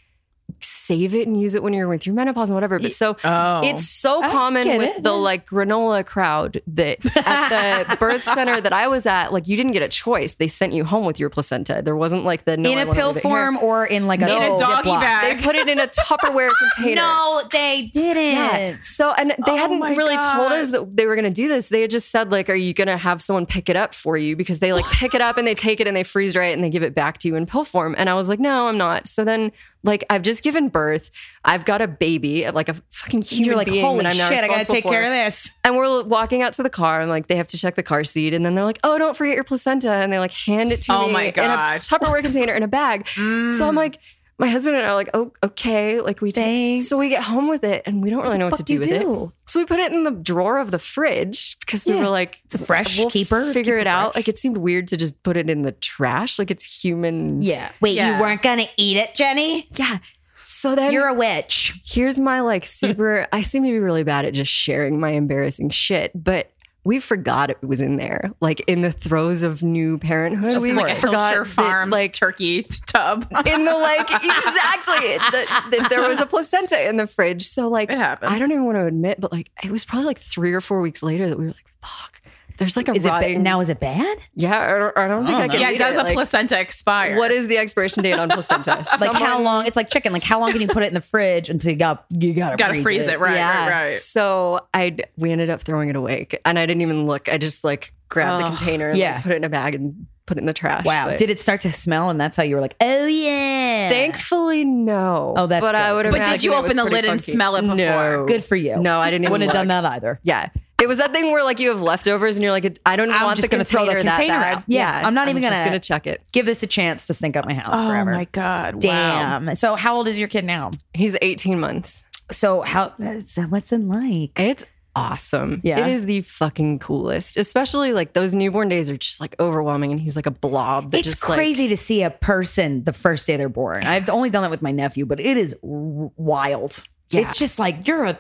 save 0.64 1.14
it 1.16 1.28
and 1.28 1.40
use 1.42 1.56
it 1.56 1.64
when 1.64 1.74
you're 1.74 1.86
going 1.86 2.00
through 2.00 2.14
menopause 2.14 2.50
and 2.50 2.56
whatever. 2.56 2.80
But 2.80 2.94
so 2.94 3.18
Oh. 3.24 3.62
it's 3.64 3.88
so 3.88 4.22
common 4.22 4.68
with 4.68 4.98
it, 4.98 5.04
the 5.04 5.12
like 5.14 5.48
granola 5.48 6.06
crowd 6.06 6.62
that 6.68 7.06
at 7.26 7.90
the 7.90 7.96
birth 7.98 8.24
center 8.24 8.60
that 8.62 8.74
I 8.74 8.88
was 8.88 9.06
at, 9.06 9.34
like 9.34 9.48
you 9.48 9.56
didn't 9.58 9.72
get 9.74 9.82
a 9.82 9.90
choice. 9.90 10.34
They 10.36 10.48
sent 10.48 10.74
you 10.74 10.84
home 10.84 11.06
with 11.06 11.20
your 11.20 11.30
placenta. 11.30 11.82
There 11.84 11.96
wasn't 11.96 12.24
like 12.24 12.46
the 12.46 12.58
no, 12.58 12.70
in 12.70 12.78
I 12.78 12.82
a 12.82 12.94
pill 12.94 13.08
leave 13.08 13.16
here. 13.16 13.22
form 13.22 13.58
or 13.58 13.86
in 13.86 14.08
like 14.08 14.22
a, 14.22 14.26
In 14.36 14.54
a 14.54 14.58
doggy 14.60 14.90
bag. 14.90 15.38
They 15.38 15.44
put 15.44 15.56
it 15.56 15.68
in 15.70 15.80
a 15.80 15.88
Tupperware 15.88 16.50
container. 16.76 17.02
No, 17.02 17.42
they 17.52 17.90
didn't. 17.94 18.24
Yeah. 18.34 18.78
So, 18.84 19.12
and 19.12 19.32
they 19.32 19.36
Oh 19.52 19.56
hadn't 19.58 19.80
my 19.80 19.92
really 19.96 20.18
told 20.18 20.52
us 20.52 20.72
that 20.72 20.96
they 20.96 21.06
were 21.06 21.16
going 21.16 21.26
to 21.26 21.30
do 21.32 21.48
this. 21.48 21.70
They 21.70 21.82
had 21.82 21.90
just 21.90 22.12
said, 22.12 22.32
like, 22.32 22.50
are 22.50 22.56
you 22.56 22.74
going 22.74 22.88
to 22.88 22.98
have 22.98 23.22
someone 23.22 23.46
pick 23.46 23.70
it 23.70 23.76
up 23.76 23.94
for 23.96 24.18
you? 24.18 24.36
Because 24.36 24.60
they 24.60 24.74
like 24.74 24.86
pick 24.86 25.14
it 25.14 25.22
up 25.22 25.38
and 25.38 25.48
they 25.48 25.56
take 25.56 25.80
it 25.80 25.88
and 25.88 25.96
they 25.96 26.04
freeze 26.04 26.34
dry 26.34 26.48
it 26.48 26.54
and 26.54 26.64
they 26.64 26.70
give 26.70 26.84
it 26.84 26.94
back 26.96 27.18
to 27.20 27.28
you 27.28 27.36
in 27.36 27.46
pill 27.46 27.66
form. 27.66 27.96
And 27.98 28.10
I 28.10 28.14
was 28.14 28.30
like, 28.30 28.40
no, 28.40 28.68
I'm 28.68 28.78
not. 28.78 29.08
So 29.08 29.24
then, 29.24 29.52
like, 29.84 30.04
I've 30.10 30.22
just 30.22 30.44
given 30.44 30.70
birth. 30.70 31.10
I've 31.44 31.66
got 31.66 31.82
a 31.82 31.88
baby, 31.88 32.50
like 32.52 32.70
a 32.70 32.76
fucking 32.92 33.24
human 33.24 33.46
You're 33.46 33.56
like, 33.56 33.68
being 33.68 33.84
holy 33.84 34.06
I'm 34.06 34.14
shit, 34.14 34.32
I 34.32 34.48
gotta 34.48 34.66
take 34.66 34.84
for. 34.84 34.92
care 34.92 35.04
of 35.04 35.10
this. 35.10 35.52
And 35.64 35.76
we're 35.76 36.04
walking 36.04 36.42
out 36.44 36.54
to 36.54 36.64
the 36.64 36.70
car 36.70 37.02
and 37.02 37.10
like 37.10 37.28
they 37.28 37.36
have 37.36 37.48
to 37.48 37.58
check 37.58 37.76
the 37.76 37.84
car 37.84 38.04
seat. 38.04 38.34
And 38.34 38.46
then 38.46 38.56
they're 38.56 38.64
like, 38.64 38.80
oh, 38.84 38.98
don't 38.98 39.18
forget 39.18 39.36
your 39.36 39.44
placenta. 39.44 39.92
And 39.92 40.14
they 40.14 40.20
like 40.20 40.34
hand 40.34 40.72
it 40.72 40.84
to 40.84 40.94
Oh 40.94 41.08
me 41.08 41.14
my 41.14 41.24
in 41.24 41.34
a 41.40 41.80
Tupperware 41.80 42.22
container 42.22 42.54
in 42.54 42.64
a 42.64 42.68
bag. 42.68 43.08
So 43.08 43.22
I'm 43.22 43.50
mm. 43.50 43.76
like, 43.76 43.98
my 44.42 44.48
husband 44.50 44.76
and 44.76 44.86
I 44.86 44.90
are 44.90 44.96
like, 44.96 45.12
oh, 45.14 45.32
okay. 45.44 46.02
Like 46.02 46.20
we 46.20 46.32
take, 46.34 46.82
so 46.82 46.98
we 46.98 47.08
get 47.10 47.24
home 47.24 47.48
with 47.48 47.64
it 47.64 47.84
and 47.86 48.04
we 48.04 48.10
don't 48.10 48.24
really 48.24 48.38
know 48.40 48.48
what 48.48 48.58
to 48.58 48.64
do 48.64 48.74
do 48.76 48.80
with 48.80 48.90
you 48.90 49.24
it. 49.26 49.32
So 49.52 49.60
we 49.62 49.66
put 49.66 49.80
it 49.80 49.94
in 49.94 50.04
the 50.04 50.12
drawer 50.12 50.58
of 50.58 50.72
the 50.72 50.80
fridge 50.80 51.58
because 51.60 51.86
we 51.86 51.94
Yeah. 51.94 52.00
were 52.02 52.10
like, 52.10 52.40
It's 52.46 52.56
a 52.56 52.58
fresh 52.58 52.98
we'll 52.98 53.10
keeper. 53.10 53.54
Figure 53.54 53.76
it 53.76 53.82
it 53.82 53.88
out. 53.88 54.16
Like 54.16 54.28
it 54.28 54.38
seemed 54.38 54.58
weird 54.58 54.88
to 54.90 54.98
just 54.98 55.22
put 55.24 55.38
it 55.38 55.50
in 55.50 55.62
the 55.62 55.72
trash. 55.74 56.40
Like 56.40 56.50
it's 56.52 56.66
human. 56.84 57.42
Yeah. 57.42 57.72
Wait, 57.82 57.96
Yeah. 57.96 58.16
you 58.16 58.22
weren't 58.22 58.42
gonna 58.42 58.66
eat 58.78 58.98
it, 58.98 59.14
Jenny? 59.16 59.70
Yeah. 59.76 60.00
So 60.44 60.74
then 60.76 60.92
You're 60.92 61.08
a 61.08 61.14
witch. 61.14 61.80
here's 61.86 62.18
my 62.18 62.40
like 62.40 62.66
super 62.82 63.28
I 63.32 63.44
seem 63.44 63.64
to 63.64 63.70
be 63.70 63.78
really 63.80 64.04
bad 64.04 64.26
at 64.26 64.34
just 64.34 64.52
sharing 64.52 65.00
my 65.00 65.12
embarrassing 65.12 65.70
shit, 65.70 66.12
but 66.16 66.52
we 66.84 67.00
forgot 67.00 67.50
it 67.50 67.62
was 67.64 67.80
in 67.80 67.98
there. 67.98 68.32
Like 68.40 68.62
in 68.62 68.82
the 68.82 68.92
throes 68.92 69.44
of 69.44 69.62
new 69.62 69.98
parenthood. 69.98 70.52
just 70.52 70.64
we 70.64 70.74
like 70.74 70.98
a 70.98 71.02
forgot 71.02 71.36
Hillshire 71.36 71.86
that, 71.86 71.90
like 71.90 72.14
turkey 72.14 72.64
tub. 72.88 73.28
in 73.46 73.66
the 73.66 73.74
like 73.74 74.02
exactly 74.12 75.18
that, 75.18 75.68
that 75.72 75.88
there 75.90 76.02
was 76.02 76.20
a 76.20 76.26
placenta 76.26 76.88
in 76.88 76.98
the 76.98 77.08
fridge. 77.08 77.44
So 77.44 77.68
like. 77.68 77.92
I 77.92 78.40
don't 78.40 78.52
even 78.52 78.66
want 78.66 78.78
to 78.78 78.86
admit, 78.86 79.20
but 79.20 79.32
like 79.32 79.52
it 79.64 79.72
was 79.72 79.86
probably 79.86 80.06
like 80.06 80.20
three 80.20 80.54
or 80.54 80.62
four 80.62 80.82
weeks 80.82 81.04
later 81.04 81.30
that 81.30 81.38
we 81.38 81.46
were 81.46 81.52
like, 81.52 81.66
fuck. 81.82 82.21
There's 82.62 82.78
like 82.78 82.88
a 82.90 82.92
Is 82.92 83.06
it 83.06 83.10
ba- 83.10 83.40
now? 83.40 83.60
Is 83.60 83.70
it 83.70 83.80
bad? 83.80 84.20
Yeah, 84.36 84.58
I 84.60 84.78
don't, 84.78 84.98
I 84.98 85.08
don't 85.08 85.26
think 85.26 85.36
I 85.36 85.40
I, 85.40 85.48
don't 85.48 85.50
can 85.50 85.62
know. 85.64 85.68
yeah, 85.70 85.74
eat 85.74 85.78
does 85.80 85.96
it. 85.98 86.02
a 86.02 86.04
Like, 86.04 86.14
placenta 86.14 86.60
expire? 86.60 87.18
What 87.18 87.32
is 87.32 87.48
the 87.48 87.58
expiration 87.58 88.04
date 88.04 88.14
on 88.14 88.30
placenta? 88.30 88.86
Like 89.00 89.14
how 89.14 89.40
long? 89.42 89.66
It's 89.66 89.76
like 89.76 89.90
chicken. 89.90 90.14
Like 90.14 90.22
how 90.22 90.40
long 90.40 90.52
can 90.52 90.62
you 90.62 90.68
put 90.68 90.84
it 90.84 90.88
in 90.90 90.94
the 90.94 91.02
fridge 91.02 91.50
until 91.50 91.72
you 91.72 91.78
got 91.78 92.06
you 92.12 92.34
gotta, 92.36 92.58
Gotta 92.58 92.84
freeze 92.84 93.08
it, 93.08 93.20
right, 93.20 93.34
yeah. 93.36 93.68
right, 93.68 93.84
right. 93.86 93.94
So 93.94 94.68
I 94.76 94.98
we 95.18 95.32
ended 95.32 95.50
up 95.50 95.64
throwing 95.64 95.90
it 95.90 95.96
away, 95.96 96.28
and 96.46 96.60
I 96.60 96.68
didn't 96.68 96.82
even 96.82 97.08
look. 97.08 97.28
I 97.30 97.40
just 97.40 97.64
like 97.64 97.94
grabbed 98.10 98.44
the 98.44 98.46
Oh, 98.46 98.50
container, 98.56 98.90
and 98.90 98.98
yeah. 99.00 99.16
like, 99.16 99.24
put 99.24 99.32
it 99.32 99.38
in 99.38 99.44
a 99.44 99.50
bag, 99.50 99.74
and 99.74 100.06
put 100.28 100.38
it 100.38 100.42
in 100.42 100.46
the 100.46 100.54
trash. 100.54 100.86
Wow. 100.86 101.08
But 101.08 101.18
Did 101.18 101.30
it 101.32 101.40
start 101.40 101.62
to 101.62 101.72
smell? 101.74 102.10
And 102.12 102.22
that's 102.22 102.38
how 102.38 102.44
you 102.44 102.54
were 102.56 102.62
like, 102.62 102.76
oh 102.80 103.08
yeah. 103.08 103.90
Thankfully, 103.90 104.64
no. 104.64 105.34
Oh, 105.36 105.48
that's 105.48 105.62
but 105.66 105.74
I 105.76 105.90
good. 105.90 106.06
would. 106.06 106.20
But 106.20 106.30
did 106.32 106.44
you 106.44 106.54
open 106.54 106.78
the 106.78 106.84
pretty 106.84 106.96
lid 106.96 107.06
and 107.06 107.22
smell 107.22 107.56
it 107.56 107.64
before? 107.64 107.76
No. 107.76 108.26
Good 108.28 108.44
for 108.44 108.56
you. 108.56 108.78
No, 108.78 109.00
I 109.00 109.10
didn't 109.10 109.24
even 109.26 109.32
Wouldn't 109.32 109.52
have 109.52 109.60
done 109.60 109.68
that 109.70 109.86
either. 109.86 110.20
Yeah. 110.24 110.50
It 110.82 110.88
was 110.88 110.98
that 110.98 111.14
thing 111.14 111.32
where 111.32 111.44
like 111.44 111.60
you 111.60 111.70
have 111.70 111.82
leftovers 111.82 112.36
and 112.38 112.44
you're 112.44 112.52
like, 112.52 112.80
I 112.86 112.96
don't 112.96 113.12
I'm 113.12 113.24
want 113.24 113.38
just 113.38 113.50
the 113.50 113.56
gonna 113.56 113.64
throw 113.66 113.86
the 113.86 113.92
container 113.92 114.04
that 114.04 114.16
container 114.18 114.40
bad. 114.40 114.58
out. 114.58 114.64
Yeah, 114.68 115.02
I'm 115.06 115.14
not 115.14 115.30
even 115.30 115.42
just 115.44 115.54
gonna- 115.54 115.66
gonna 115.66 115.80
check 115.80 116.08
it. 116.08 116.22
Give 116.32 116.46
this 116.46 116.64
a 116.64 116.68
chance 116.68 117.08
to 117.08 117.14
stink 117.14 117.38
up 117.38 117.46
my 117.46 117.54
house 117.54 117.76
forever. 117.84 117.84
Oh 117.84 117.94
forever. 117.94 118.12
my 118.12 118.26
god! 118.32 118.74
Wow. 118.76 118.80
Damn. 118.80 119.56
So 119.56 119.76
how 119.76 119.96
old 119.96 120.08
is 120.08 120.18
your 120.20 120.28
kid 120.28 120.44
now? 120.44 120.72
He's 120.94 121.16
18 121.22 121.60
months. 121.60 122.04
So 122.32 122.62
how? 122.62 122.94
So 123.26 123.44
what's 123.44 123.72
it 123.72 123.82
like? 123.82 124.40
It's 124.40 124.66
awesome. 124.96 125.62
Yeah. 125.64 125.86
It 125.88 125.94
is 125.94 126.06
the 126.06 126.22
fucking 126.22 126.80
coolest. 126.80 127.38
Especially 127.38 127.94
like 127.94 128.14
those 128.14 128.34
newborn 128.34 128.68
days 128.70 128.90
are 128.90 128.98
just 128.98 129.22
like 129.22 129.36
overwhelming 129.40 129.92
and 129.92 130.00
he's 130.02 130.16
like 130.16 130.26
a 130.26 130.32
blob 130.32 130.92
that 130.92 130.98
It's 131.00 131.10
just 131.10 131.30
like 131.30 131.38
crazy 131.38 131.68
to 131.70 131.78
see 131.78 132.04
a 132.04 132.10
person 132.10 132.84
the 132.84 132.92
first 132.94 133.26
day 133.28 133.38
they're 133.38 133.48
born. 133.50 133.84
I've 133.86 134.10
only 134.10 134.30
done 134.30 134.42
that 134.44 134.52
with 134.52 134.62
my 134.62 134.72
nephew, 134.72 135.06
but 135.06 135.20
it 135.20 135.38
is 135.38 135.54
r- 135.64 136.12
wild. 136.18 136.84
Yeah. 137.10 137.22
It's 137.22 137.38
just 137.38 137.60
like 137.60 137.88
you're 137.88 138.06
a 138.06 138.18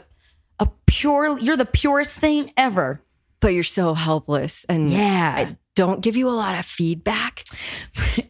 a 0.62 0.68
pure. 0.86 1.38
You're 1.40 1.58
the 1.58 1.66
purest 1.66 2.18
thing 2.18 2.54
ever. 2.56 3.02
but 3.42 3.50
you're 3.54 3.64
so 3.64 3.94
helpless 3.96 4.66
and 4.70 4.88
Yeah. 4.90 5.34
I 5.36 5.58
don't 5.76 6.02
give 6.02 6.16
you 6.16 6.30
a 6.30 6.38
lot 6.44 6.58
of 6.58 6.66
feedback. 6.66 7.44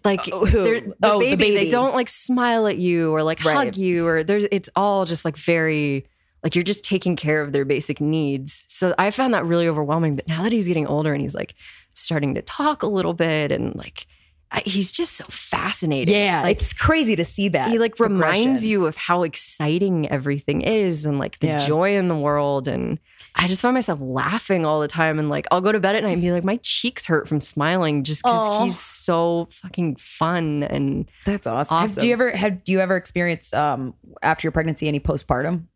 Like 0.05 0.21
Oh, 0.31 0.45
the, 0.45 0.95
Oh, 1.03 1.19
the 1.19 1.35
baby, 1.35 1.53
they 1.55 1.69
don't 1.69 1.93
like 1.93 2.07
smile 2.09 2.65
at 2.67 2.77
you 2.77 3.11
or 3.13 3.21
like 3.23 3.43
Right. 3.43 3.55
hug 3.55 3.77
you 3.77 4.07
or 4.07 4.23
there's 4.23 4.45
it's 4.51 4.69
all 4.75 5.05
just 5.05 5.25
like 5.25 5.37
very 5.37 6.05
like 6.43 6.55
you're 6.55 6.63
just 6.63 6.83
taking 6.85 7.15
care 7.15 7.41
of 7.41 7.51
their 7.51 7.65
basic 7.65 7.99
needs. 8.01 8.63
So 8.67 8.95
I 8.97 9.11
found 9.11 9.33
that 9.33 9.45
really 9.45 9.67
overwhelming. 9.67 10.15
But 10.15 10.27
now 10.27 10.41
that 10.43 10.51
he's 10.51 10.67
getting 10.67 10.87
older 10.87 11.13
and 11.13 11.21
he's 11.21 11.35
like 11.35 11.53
starting 11.93 12.35
to 12.35 12.41
talk 12.41 12.81
a 12.83 12.87
little 12.87 13.13
bit 13.13 13.51
and 13.51 13.75
like 13.75 14.07
he's 14.65 14.91
just 14.91 15.15
so 15.15 15.23
fascinating. 15.29 16.13
Yeah, 16.13 16.41
like 16.41 16.57
it's 16.61 16.73
crazy 16.73 17.15
to 17.15 17.23
see 17.25 17.49
that. 17.49 17.69
he 17.69 17.77
like 17.79 17.99
reminds 17.99 18.67
you 18.67 18.85
of 18.85 18.97
how 18.97 19.23
exciting 19.23 20.09
everything 20.09 20.61
is 20.61 21.05
and 21.05 21.17
like 21.19 21.39
the 21.39 21.47
Yeah. 21.47 21.59
joy 21.59 21.95
in 21.95 22.07
the 22.09 22.17
world 22.17 22.67
and 22.67 22.99
i 23.35 23.47
just 23.47 23.61
find 23.61 23.73
myself 23.73 23.99
laughing 24.01 24.65
all 24.65 24.81
the 24.81 24.87
time 24.89 25.17
and 25.19 25.29
like 25.29 25.47
i'll 25.51 25.61
go 25.61 25.71
to 25.71 25.79
bed 25.79 25.95
at 25.95 26.03
night 26.03 26.11
and 26.13 26.21
be 26.21 26.31
like 26.33 26.43
my 26.43 26.57
cheeks 26.63 27.05
hurt 27.05 27.29
from 27.29 27.39
smiling 27.39 28.03
just 28.03 28.23
because 28.23 28.61
he's 28.63 28.77
so 28.77 29.47
fucking 29.51 29.95
fun 29.95 30.63
and 30.63 31.09
That's 31.25 31.47
awesome. 31.47 31.77
Have- 31.77 31.95
do 31.95 32.07
you 32.07 32.13
ever 32.13 32.31
have 32.31 32.63
do 32.65 32.73
you 32.73 32.79
ever 32.81 32.97
experience 32.97 33.53
um 33.53 33.93
after 34.21 34.45
your 34.45 34.51
pregnancy 34.51 34.87
any 34.89 34.99
postpartum? 34.99 35.67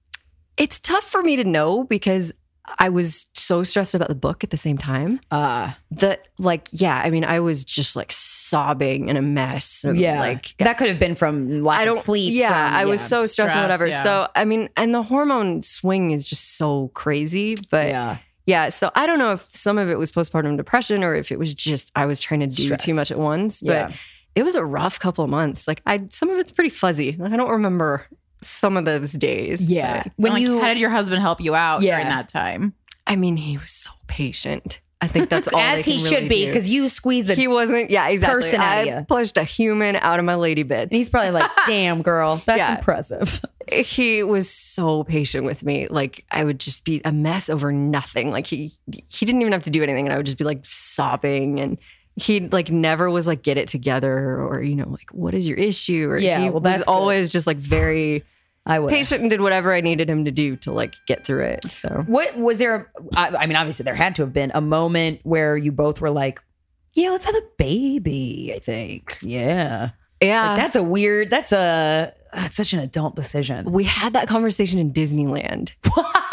it's 0.57 0.79
tough 0.81 1.05
for 1.05 1.21
me 1.23 1.37
to 1.37 1.43
know 1.45 1.83
because 1.85 2.33
i 2.79 2.89
was 2.89 3.25
so 3.45 3.63
stressed 3.63 3.93
about 3.95 4.09
the 4.09 4.15
book 4.15 4.43
at 4.43 4.49
the 4.49 4.57
same 4.57 4.77
time 4.77 5.19
Uh 5.31 5.71
that 5.91 6.27
like 6.37 6.67
yeah 6.71 7.01
i 7.03 7.09
mean 7.09 7.23
i 7.23 7.39
was 7.39 7.63
just 7.63 7.95
like 7.95 8.11
sobbing 8.11 9.09
in 9.09 9.17
a 9.17 9.21
mess 9.21 9.83
and 9.83 9.99
yeah. 9.99 10.19
like 10.19 10.55
that 10.59 10.77
could 10.77 10.89
have 10.89 10.99
been 10.99 11.15
from 11.15 11.61
lack 11.61 11.79
I 11.79 11.85
don't 11.85 11.97
of 11.97 12.01
sleep. 12.03 12.33
Yeah, 12.33 12.49
from- 12.49 12.77
I 12.77 12.85
was 12.85 13.01
so 13.01 13.21
stressed 13.25 13.33
stress, 13.33 13.51
and 13.53 13.61
whatever. 13.63 13.87
yeah. 13.87 14.03
So 14.03 14.27
I 14.35 14.45
mean, 14.45 14.69
and 14.77 14.93
the 14.93 15.03
hormone 15.03 15.61
swing 15.61 16.11
is 16.11 16.25
just 16.25 16.57
so 16.57 16.89
crazy. 16.93 17.55
But 17.69 17.87
yeah. 17.89 18.17
yeah. 18.45 18.69
so 18.69 18.91
I 18.95 19.05
don't 19.07 19.19
know 19.19 19.33
if 19.33 19.47
some 19.53 19.77
of 19.77 19.89
it 19.89 19.97
was 19.97 20.11
postpartum 20.11 20.57
depression 20.57 21.03
or 21.03 21.15
if 21.15 21.31
it 21.31 21.39
was 21.39 21.53
just 21.53 21.91
I 21.95 22.05
was 22.05 22.19
trying 22.19 22.41
to 22.41 22.47
do 22.47 22.63
Stress. 22.63 22.83
too 22.83 22.93
much 22.93 23.11
at 23.11 23.19
once. 23.19 23.61
But 23.61 23.71
Yeah. 23.91 23.91
it 24.35 24.43
was 24.43 24.55
a 24.55 24.65
rough 24.65 24.99
couple 24.99 25.23
of 25.23 25.29
months. 25.29 25.67
Like 25.67 25.81
I, 25.85 26.03
some 26.11 26.29
of 26.29 26.37
it's 26.37 26.51
pretty 26.51 26.69
fuzzy. 26.71 27.15
Like 27.17 27.31
I 27.33 27.37
don't 27.37 27.49
remember 27.51 28.05
some 28.41 28.77
of 28.77 28.85
those 28.85 29.11
days. 29.13 29.69
Yeah. 29.71 30.03
but, 30.03 30.13
When 30.17 30.33
like, 30.33 30.41
you 30.41 30.59
how 30.59 30.67
did 30.67 30.79
your 30.79 30.91
husband 30.91 31.21
help 31.21 31.41
you 31.41 31.55
out 31.55 31.81
Yeah. 31.81 31.95
during 31.97 32.07
that 32.09 32.29
time? 32.29 32.73
I 33.07 33.15
mean, 33.15 33.37
he 33.37 33.57
was 33.57 33.71
so 33.71 33.89
patient. 34.07 34.81
I 35.01 35.07
think 35.07 35.29
that's 35.29 35.47
all. 35.49 35.59
as 35.59 35.85
he 35.85 35.97
can 35.97 36.05
should 36.07 36.29
be 36.29 36.45
because 36.47 36.67
you 36.69 36.87
squeeze 36.87 37.29
it. 37.29 37.37
he 37.37 37.47
wasn't. 37.47 37.91
Yeah, 37.91 38.07
exactly. 38.07 38.41
person 38.41 38.61
out 38.61 38.87
I 38.87 39.05
pushed 39.07 39.37
a 39.37 39.43
human 39.43 39.95
out 39.97 40.17
of 40.19 40.25
my 40.25 40.35
lady 40.35 40.63
bits. 40.63 40.89
and 40.91 40.97
he's 40.97 41.09
probably 41.09 41.31
like, 41.31 41.51
"Damn, 41.67 42.01
girl, 42.01 42.37
that's 42.37 42.57
Yeah. 42.57 42.77
impressive." 42.77 43.41
he 43.71 44.21
was 44.23 44.49
so 44.49 45.03
patient 45.03 45.43
with 45.43 45.63
me. 45.63 45.87
Like 45.89 46.23
I 46.31 46.43
would 46.43 46.59
just 46.59 46.85
be 46.85 47.01
a 47.03 47.11
mess 47.11 47.49
over 47.49 47.71
nothing. 47.71 48.31
Like 48.31 48.47
he 48.47 48.71
he 49.09 49.25
didn't 49.25 49.41
even 49.41 49.53
have 49.53 49.63
to 49.63 49.69
do 49.69 49.83
anything, 49.83 50.05
and 50.05 50.13
I 50.13 50.17
would 50.17 50.25
just 50.25 50.37
be 50.37 50.45
like 50.45 50.61
sobbing 50.63 51.59
and. 51.59 51.77
He 52.17 52.39
like 52.39 52.71
never 52.71 53.11
was 53.11 53.27
like 53.27 53.41
get 53.43 53.57
it 53.57 53.67
together 53.67 54.39
or 54.41 54.63
you 54.63 54.75
know 54.77 54.87
like 54.87 55.09
what 55.11 55.33
is 55.33 55.45
your 55.45 55.57
issue 55.57 56.07
or 56.09 56.17
Yeah, 56.17 56.39
he 56.43 56.49
well, 56.49 56.61
that's 56.61 56.87
always 56.87 57.27
just 57.27 57.45
like 57.45 57.57
very 57.57 58.23
I 58.65 58.79
would. 58.79 58.89
patient 58.89 59.21
and 59.21 59.29
did 59.29 59.41
whatever 59.41 59.71
I 59.73 59.81
needed 59.81 60.09
him 60.09 60.25
to 60.25 60.31
do 60.31 60.55
to 60.57 60.71
like 60.71 60.95
get 61.05 61.25
through 61.25 61.43
it 61.45 61.71
so 61.71 62.03
What 62.07 62.35
was 62.37 62.57
there? 62.57 62.91
I, 63.15 63.29
I 63.29 63.45
mean, 63.45 63.57
obviously, 63.57 63.83
there 63.83 63.95
had 63.95 64.15
to 64.15 64.23
have 64.23 64.33
been 64.33 64.51
a 64.55 64.61
moment 64.61 65.19
where 65.23 65.55
you 65.55 65.71
both 65.71 66.01
were 66.01 66.09
like, 66.09 66.41
"Yeah, 66.93 67.11
let's 67.11 67.25
have 67.25 67.35
a 67.35 67.43
baby." 67.57 68.53
I 68.55 68.59
think, 68.59 69.17
yeah, 69.21 69.91
yeah 70.21 70.49
Like, 70.49 70.57
that's 70.57 70.75
a 70.75 70.83
weird. 70.83 71.29
That's 71.29 71.51
a 71.51 72.13
such 72.51 72.73
an 72.73 72.79
adult 72.79 73.15
decision. 73.15 73.71
we 73.71 73.83
had 73.83 74.13
that 74.13 74.27
conversation 74.27 74.79
in 74.79 74.91
Disneyland 74.93 75.71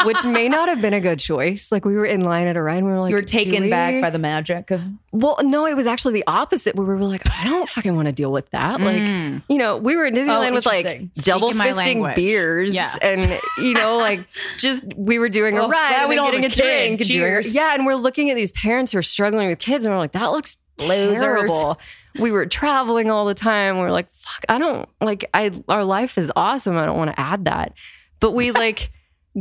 which 0.05 0.21
may 0.25 0.49
not 0.49 0.67
have 0.67 0.81
been 0.81 0.93
a 0.93 0.99
good 0.99 1.17
choice 1.19 1.71
like 1.71 1.85
we 1.85 1.93
were 1.95 2.05
in 2.05 2.21
line 2.21 2.45
at 2.47 2.57
a 2.57 2.61
ride 2.61 2.77
and 2.79 2.87
we 2.87 2.91
were 2.91 2.99
like 2.99 3.09
you 3.11 3.15
were 3.15 3.21
taken 3.21 3.63
we?" 3.63 3.69
back 3.69 4.01
by 4.01 4.09
the 4.09 4.19
magic. 4.19 4.69
Well, 5.13 5.37
no, 5.43 5.65
it 5.65 5.75
was 5.75 5.87
actually 5.87 6.15
the 6.15 6.23
opposite 6.27 6.75
where 6.75 6.85
we 6.85 6.95
were 6.95 7.05
like, 7.05 7.21
I 7.29 7.45
don't 7.45 7.69
fucking 7.69 7.95
want 7.95 8.07
to 8.07 8.11
deal 8.11 8.31
with 8.31 8.49
that. 8.49 8.81
Like, 8.81 8.97
Mm. 8.97 9.43
you 9.47 9.57
know, 9.59 9.77
we 9.77 9.95
were 9.95 10.05
in 10.05 10.13
Disneyland 10.13 10.51
Oh, 10.51 10.55
with 10.55 10.65
like 10.65 11.13
double 11.13 11.51
fisting 11.51 12.15
beers 12.15 12.73
Yeah. 12.75 12.93
and, 13.01 13.39
you 13.59 13.73
know, 13.75 13.95
like 13.97 14.25
just 14.57 14.83
we 14.97 15.19
were 15.19 15.29
doing 15.29 15.55
Well, 15.55 15.67
a 15.67 15.69
ride 15.69 15.93
and 15.99 16.09
we 16.09 16.15
getting 16.15 16.43
a 16.45 16.49
drink. 16.49 17.01
Cheers. 17.03 17.55
yeah. 17.55 17.73
And 17.73 17.85
we're 17.85 17.95
looking 17.95 18.29
at 18.29 18.35
these 18.35 18.51
parents 18.51 18.91
who 18.91 18.97
are 18.97 19.03
struggling 19.03 19.47
with 19.49 19.59
kids 19.59 19.85
and 19.85 19.93
we're 19.93 19.99
like, 19.99 20.11
that 20.13 20.31
looks 20.31 20.57
Losers. 20.81 21.21
terrible. 21.21 21.79
We 22.19 22.31
were 22.31 22.45
traveling 22.45 23.09
all 23.09 23.25
the 23.25 23.33
time. 23.33 23.79
We're 23.79 23.91
like, 23.91 24.11
fuck, 24.11 24.45
I 24.49 24.57
don't 24.59 24.87
like, 25.01 25.29
I, 25.33 25.51
our 25.67 25.83
life 25.83 26.17
is 26.17 26.31
awesome. 26.35 26.77
I 26.77 26.85
don't 26.85 26.97
want 26.97 27.11
to 27.11 27.19
add 27.19 27.45
that. 27.45 27.73
But 28.19 28.31
we 28.31 28.51
like, 28.63 28.91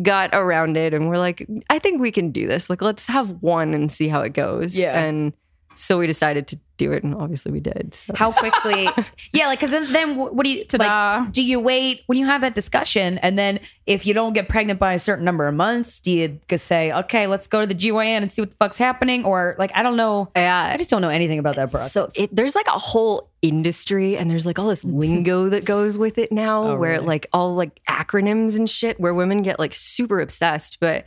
got 0.01 0.31
around 0.33 0.77
it 0.77 0.95
and 0.95 1.09
we're 1.09 1.19
like, 1.19 1.47
I 1.69 1.79
think 1.79 2.01
we 2.01 2.11
can 2.11 2.31
do 2.31 2.47
this. 2.47 2.71
Like, 2.71 2.81
let's 2.81 3.07
have 3.07 3.43
one 3.43 3.75
and 3.75 3.93
see 3.93 4.09
how 4.09 4.23
it 4.23 4.33
goes. 4.33 4.77
Yeah. 4.77 4.99
And 4.99 5.35
so 5.75 5.99
we 5.99 6.07
decided 6.07 6.47
to 6.49 6.59
do 6.83 6.93
it, 6.93 7.03
and 7.05 7.15
obviously 7.15 7.53
we 7.53 7.61
did. 7.61 7.95
So. 7.95 8.13
How 8.17 8.33
quickly? 8.33 8.89
yeah, 9.33 9.47
like 9.47 9.61
because 9.61 9.71
then, 9.71 9.85
then 9.93 10.17
what 10.17 10.45
do 10.45 10.51
you 10.51 10.65
Ta-da. 10.65 11.23
like? 11.25 11.33
Do 11.33 11.43
you 11.43 11.61
wait 11.61 12.03
when 12.07 12.19
you 12.19 12.27
have 12.27 12.41
that 12.41 12.55
discussion, 12.55 13.19
and 13.19 13.39
then 13.39 13.61
if 13.87 14.07
you 14.07 14.15
don't 14.15 14.33
get 14.33 14.49
pregnant 14.49 14.79
by 14.81 14.95
a 14.95 14.99
certain 14.99 15.25
number 15.25 15.47
of 15.47 15.55
months, 15.55 16.01
do 16.01 16.11
you 16.11 16.41
just 16.49 16.67
say, 16.67 16.93
"Okay, 16.93 17.27
let's 17.27 17.47
go 17.47 17.61
to 17.61 17.67
the 17.67 17.75
GYN 17.75 18.23
and 18.23 18.31
see 18.33 18.43
what 18.43 18.51
the 18.51 18.57
fuck's 18.57 18.79
happening"? 18.79 19.25
Or 19.25 19.55
like, 19.59 19.71
I 19.75 19.83
don't 19.83 19.97
know. 19.97 20.29
yeah, 20.37 20.71
I 20.73 20.77
just 20.77 20.91
don't 20.91 21.03
know 21.03 21.09
anything 21.09 21.39
about 21.39 21.57
that 21.57 21.71
process. 21.71 21.93
So 21.93 22.09
it, 22.15 22.35
there's 22.35 22.55
like 22.55 22.67
a 22.69 22.79
whole 22.79 23.31
industry, 23.43 24.17
and 24.17 24.31
there's 24.31 24.47
like 24.47 24.59
all 24.59 24.69
this 24.69 24.85
lingo 25.03 25.49
that 25.49 25.65
goes 25.65 25.99
with 25.99 26.19
it 26.19 26.31
now, 26.33 26.65
Oh, 26.69 26.77
where 26.77 26.93
really? 26.93 27.07
like 27.07 27.27
all 27.33 27.55
like 27.55 27.81
acronyms 27.89 28.57
and 28.59 28.69
shit, 28.69 28.99
where 29.01 29.15
women 29.15 29.43
get 29.43 29.59
like 29.59 29.75
super 29.75 30.21
obsessed. 30.21 30.79
But 30.81 31.05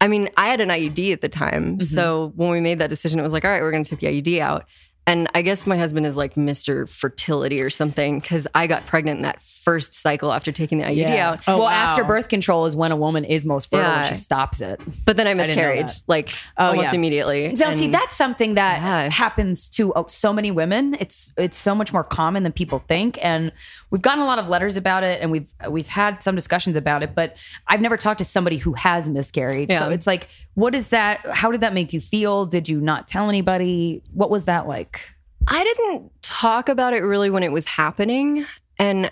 I 0.00 0.08
mean, 0.08 0.28
I 0.36 0.48
had 0.48 0.60
an 0.60 0.68
IUD 0.68 1.12
at 1.12 1.20
the 1.22 1.28
time, 1.28 1.76
mm-hmm. 1.78 1.84
so 1.84 2.32
when 2.36 2.50
we 2.50 2.60
made 2.60 2.78
that 2.80 2.90
decision, 2.90 3.18
it 3.18 3.22
was 3.22 3.32
like, 3.32 3.44
all 3.44 3.50
right, 3.50 3.62
we're 3.62 3.72
gonna 3.72 3.84
take 3.84 4.00
the 4.00 4.06
IUD 4.08 4.40
out. 4.40 4.66
And 5.06 5.28
I 5.34 5.42
guess 5.42 5.66
my 5.66 5.76
husband 5.76 6.04
is 6.04 6.16
like 6.16 6.34
Mr. 6.34 6.88
Fertility 6.88 7.62
or 7.62 7.70
something 7.70 8.18
because 8.18 8.46
I 8.54 8.66
got 8.66 8.86
pregnant 8.86 9.22
that 9.22 9.40
first 9.66 9.94
cycle 9.94 10.32
after 10.32 10.52
taking 10.52 10.78
the 10.78 10.84
IUD 10.84 11.18
out. 11.18 11.42
Oh, 11.48 11.58
well, 11.58 11.66
wow. 11.66 11.72
after 11.72 12.04
birth 12.04 12.28
control 12.28 12.66
is 12.66 12.76
when 12.76 12.92
a 12.92 12.96
woman 12.96 13.24
is 13.24 13.44
most 13.44 13.68
fertile 13.68 13.90
Yeah. 13.90 14.02
when 14.02 14.08
she 14.10 14.14
stops 14.14 14.60
it. 14.60 14.80
But 15.04 15.16
then 15.16 15.26
I 15.26 15.34
miscarried 15.34 15.88
that. 15.88 16.02
like 16.06 16.30
Oh, 16.56 16.68
almost 16.68 16.92
yeah. 16.92 16.94
immediately. 16.98 17.56
So 17.56 17.72
see, 17.72 17.88
that's 17.88 18.14
something 18.16 18.54
that 18.54 18.80
Yeah. 18.80 19.10
happens 19.10 19.68
to 19.70 19.92
uh, 19.94 20.04
so 20.06 20.32
many 20.32 20.52
women. 20.52 20.96
It's 21.00 21.32
it's 21.36 21.58
so 21.58 21.74
much 21.74 21.92
more 21.92 22.04
common 22.04 22.44
than 22.44 22.52
people 22.52 22.78
think, 22.86 23.18
and 23.20 23.50
we've 23.90 24.02
gotten 24.02 24.22
a 24.22 24.26
lot 24.26 24.38
of 24.38 24.46
letters 24.48 24.76
about 24.76 25.02
it, 25.02 25.20
and 25.20 25.32
we've 25.32 25.48
we've 25.68 25.88
had 25.88 26.22
some 26.22 26.36
discussions 26.36 26.76
about 26.76 27.02
it. 27.02 27.16
But 27.16 27.36
I've 27.66 27.80
never 27.80 27.96
talked 27.96 28.18
to 28.18 28.24
somebody 28.24 28.58
who 28.58 28.72
has 28.74 29.08
miscarried. 29.10 29.72
So 29.72 29.90
it's 29.90 30.06
like, 30.06 30.28
what 30.54 30.76
is 30.76 30.88
that? 30.88 31.26
How 31.32 31.50
did 31.50 31.62
that 31.62 31.74
make 31.74 31.92
you 31.92 32.00
feel? 32.00 32.46
Did 32.46 32.68
you 32.68 32.80
not 32.80 33.08
tell 33.08 33.28
anybody? 33.28 34.02
What 34.14 34.30
was 34.30 34.44
that 34.44 34.68
like? 34.68 35.10
I 35.48 35.64
didn't 35.64 36.10
talk 36.22 36.68
about 36.68 36.92
it 36.92 37.02
really 37.02 37.30
when 37.30 37.42
it 37.42 37.50
was 37.52 37.64
happening. 37.66 38.46
And 38.78 39.10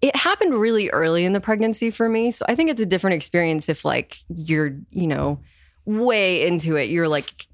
it 0.00 0.16
happened 0.16 0.54
really 0.54 0.88
early 0.90 1.24
in 1.24 1.32
the 1.32 1.40
pregnancy 1.40 1.90
for 1.90 2.08
me. 2.08 2.30
So 2.30 2.44
I 2.48 2.54
think 2.54 2.70
it's 2.70 2.80
a 2.80 2.86
different 2.86 3.14
experience 3.16 3.68
if, 3.68 3.84
like, 3.84 4.18
you're, 4.34 4.76
you 4.90 5.06
know, 5.06 5.40
way 5.84 6.46
into 6.46 6.76
it. 6.76 6.88
You're 6.88 7.08
like 7.08 7.46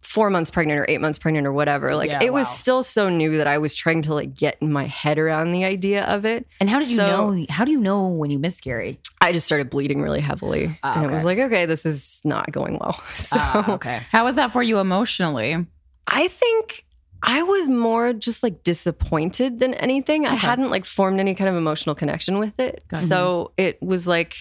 four 0.00 0.30
months 0.30 0.50
pregnant 0.50 0.78
or 0.78 0.86
eight 0.88 1.00
months 1.00 1.18
pregnant 1.18 1.46
or 1.46 1.52
whatever. 1.52 1.94
Like, 1.96 2.10
Yeah, 2.10 2.22
it 2.22 2.32
was 2.32 2.48
still 2.48 2.82
so 2.82 3.08
new 3.08 3.38
that 3.38 3.46
I 3.46 3.58
was 3.58 3.74
trying 3.74 4.02
to, 4.02 4.14
like, 4.14 4.34
get 4.34 4.60
my 4.62 4.86
head 4.86 5.18
around 5.18 5.52
the 5.52 5.64
idea 5.64 6.04
of 6.04 6.24
it. 6.24 6.46
And 6.60 6.68
how 6.68 6.78
did 6.78 6.90
you 6.90 6.98
know? 6.98 7.44
How 7.48 7.64
do 7.64 7.72
you 7.72 7.80
know 7.80 8.06
when 8.08 8.30
you 8.30 8.38
miscarry? 8.38 9.00
I 9.20 9.32
just 9.32 9.46
started 9.46 9.70
bleeding 9.70 10.02
really 10.02 10.20
heavily. 10.20 10.78
Ah, 10.82 10.96
and 10.96 11.10
it 11.10 11.12
was 11.12 11.24
like, 11.24 11.38
okay, 11.38 11.66
this 11.66 11.86
is 11.86 12.20
not 12.24 12.52
going 12.52 12.78
well. 12.78 13.02
So 13.14 13.38
okay. 13.68 14.02
How 14.10 14.24
was 14.24 14.36
that 14.36 14.52
for 14.52 14.62
you 14.62 14.78
emotionally? 14.78 15.66
I 16.06 16.28
think 16.28 16.84
I 17.22 17.42
was 17.42 17.68
more 17.68 18.12
just 18.12 18.42
like 18.42 18.62
disappointed 18.62 19.60
than 19.60 19.74
anything. 19.74 20.26
I 20.26 20.34
hadn't 20.34 20.70
like 20.70 20.84
formed 20.84 21.20
any 21.20 21.34
kind 21.34 21.48
of 21.48 21.56
emotional 21.56 21.94
connection 21.94 22.38
with 22.38 22.58
it. 22.58 22.84
Got. 22.88 23.00
So 23.00 23.52
it 23.56 23.80
was 23.82 24.08
like 24.08 24.34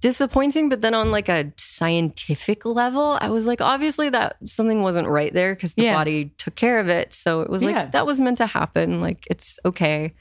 disappointing, 0.00 0.68
but 0.68 0.80
then 0.80 0.94
on 0.94 1.10
like 1.10 1.28
a 1.28 1.52
scientific 1.58 2.64
level, 2.64 3.18
I 3.20 3.28
was 3.30 3.46
like, 3.46 3.60
obviously 3.60 4.08
that 4.10 4.36
something 4.44 4.80
wasn't 4.82 5.08
right 5.08 5.32
there 5.32 5.54
because 5.54 5.74
the 5.74 5.82
Yeah. 5.82 5.94
body 5.94 6.32
took 6.38 6.54
care 6.54 6.78
of 6.78 6.88
it. 6.88 7.12
So 7.14 7.40
it 7.42 7.50
was 7.50 7.62
like 7.64 7.74
Yeah. 7.74 7.86
that 7.86 8.06
was 8.06 8.20
meant 8.20 8.38
to 8.38 8.46
happen. 8.46 9.00
Like 9.00 9.26
it's 9.30 9.58
okay. 9.64 10.14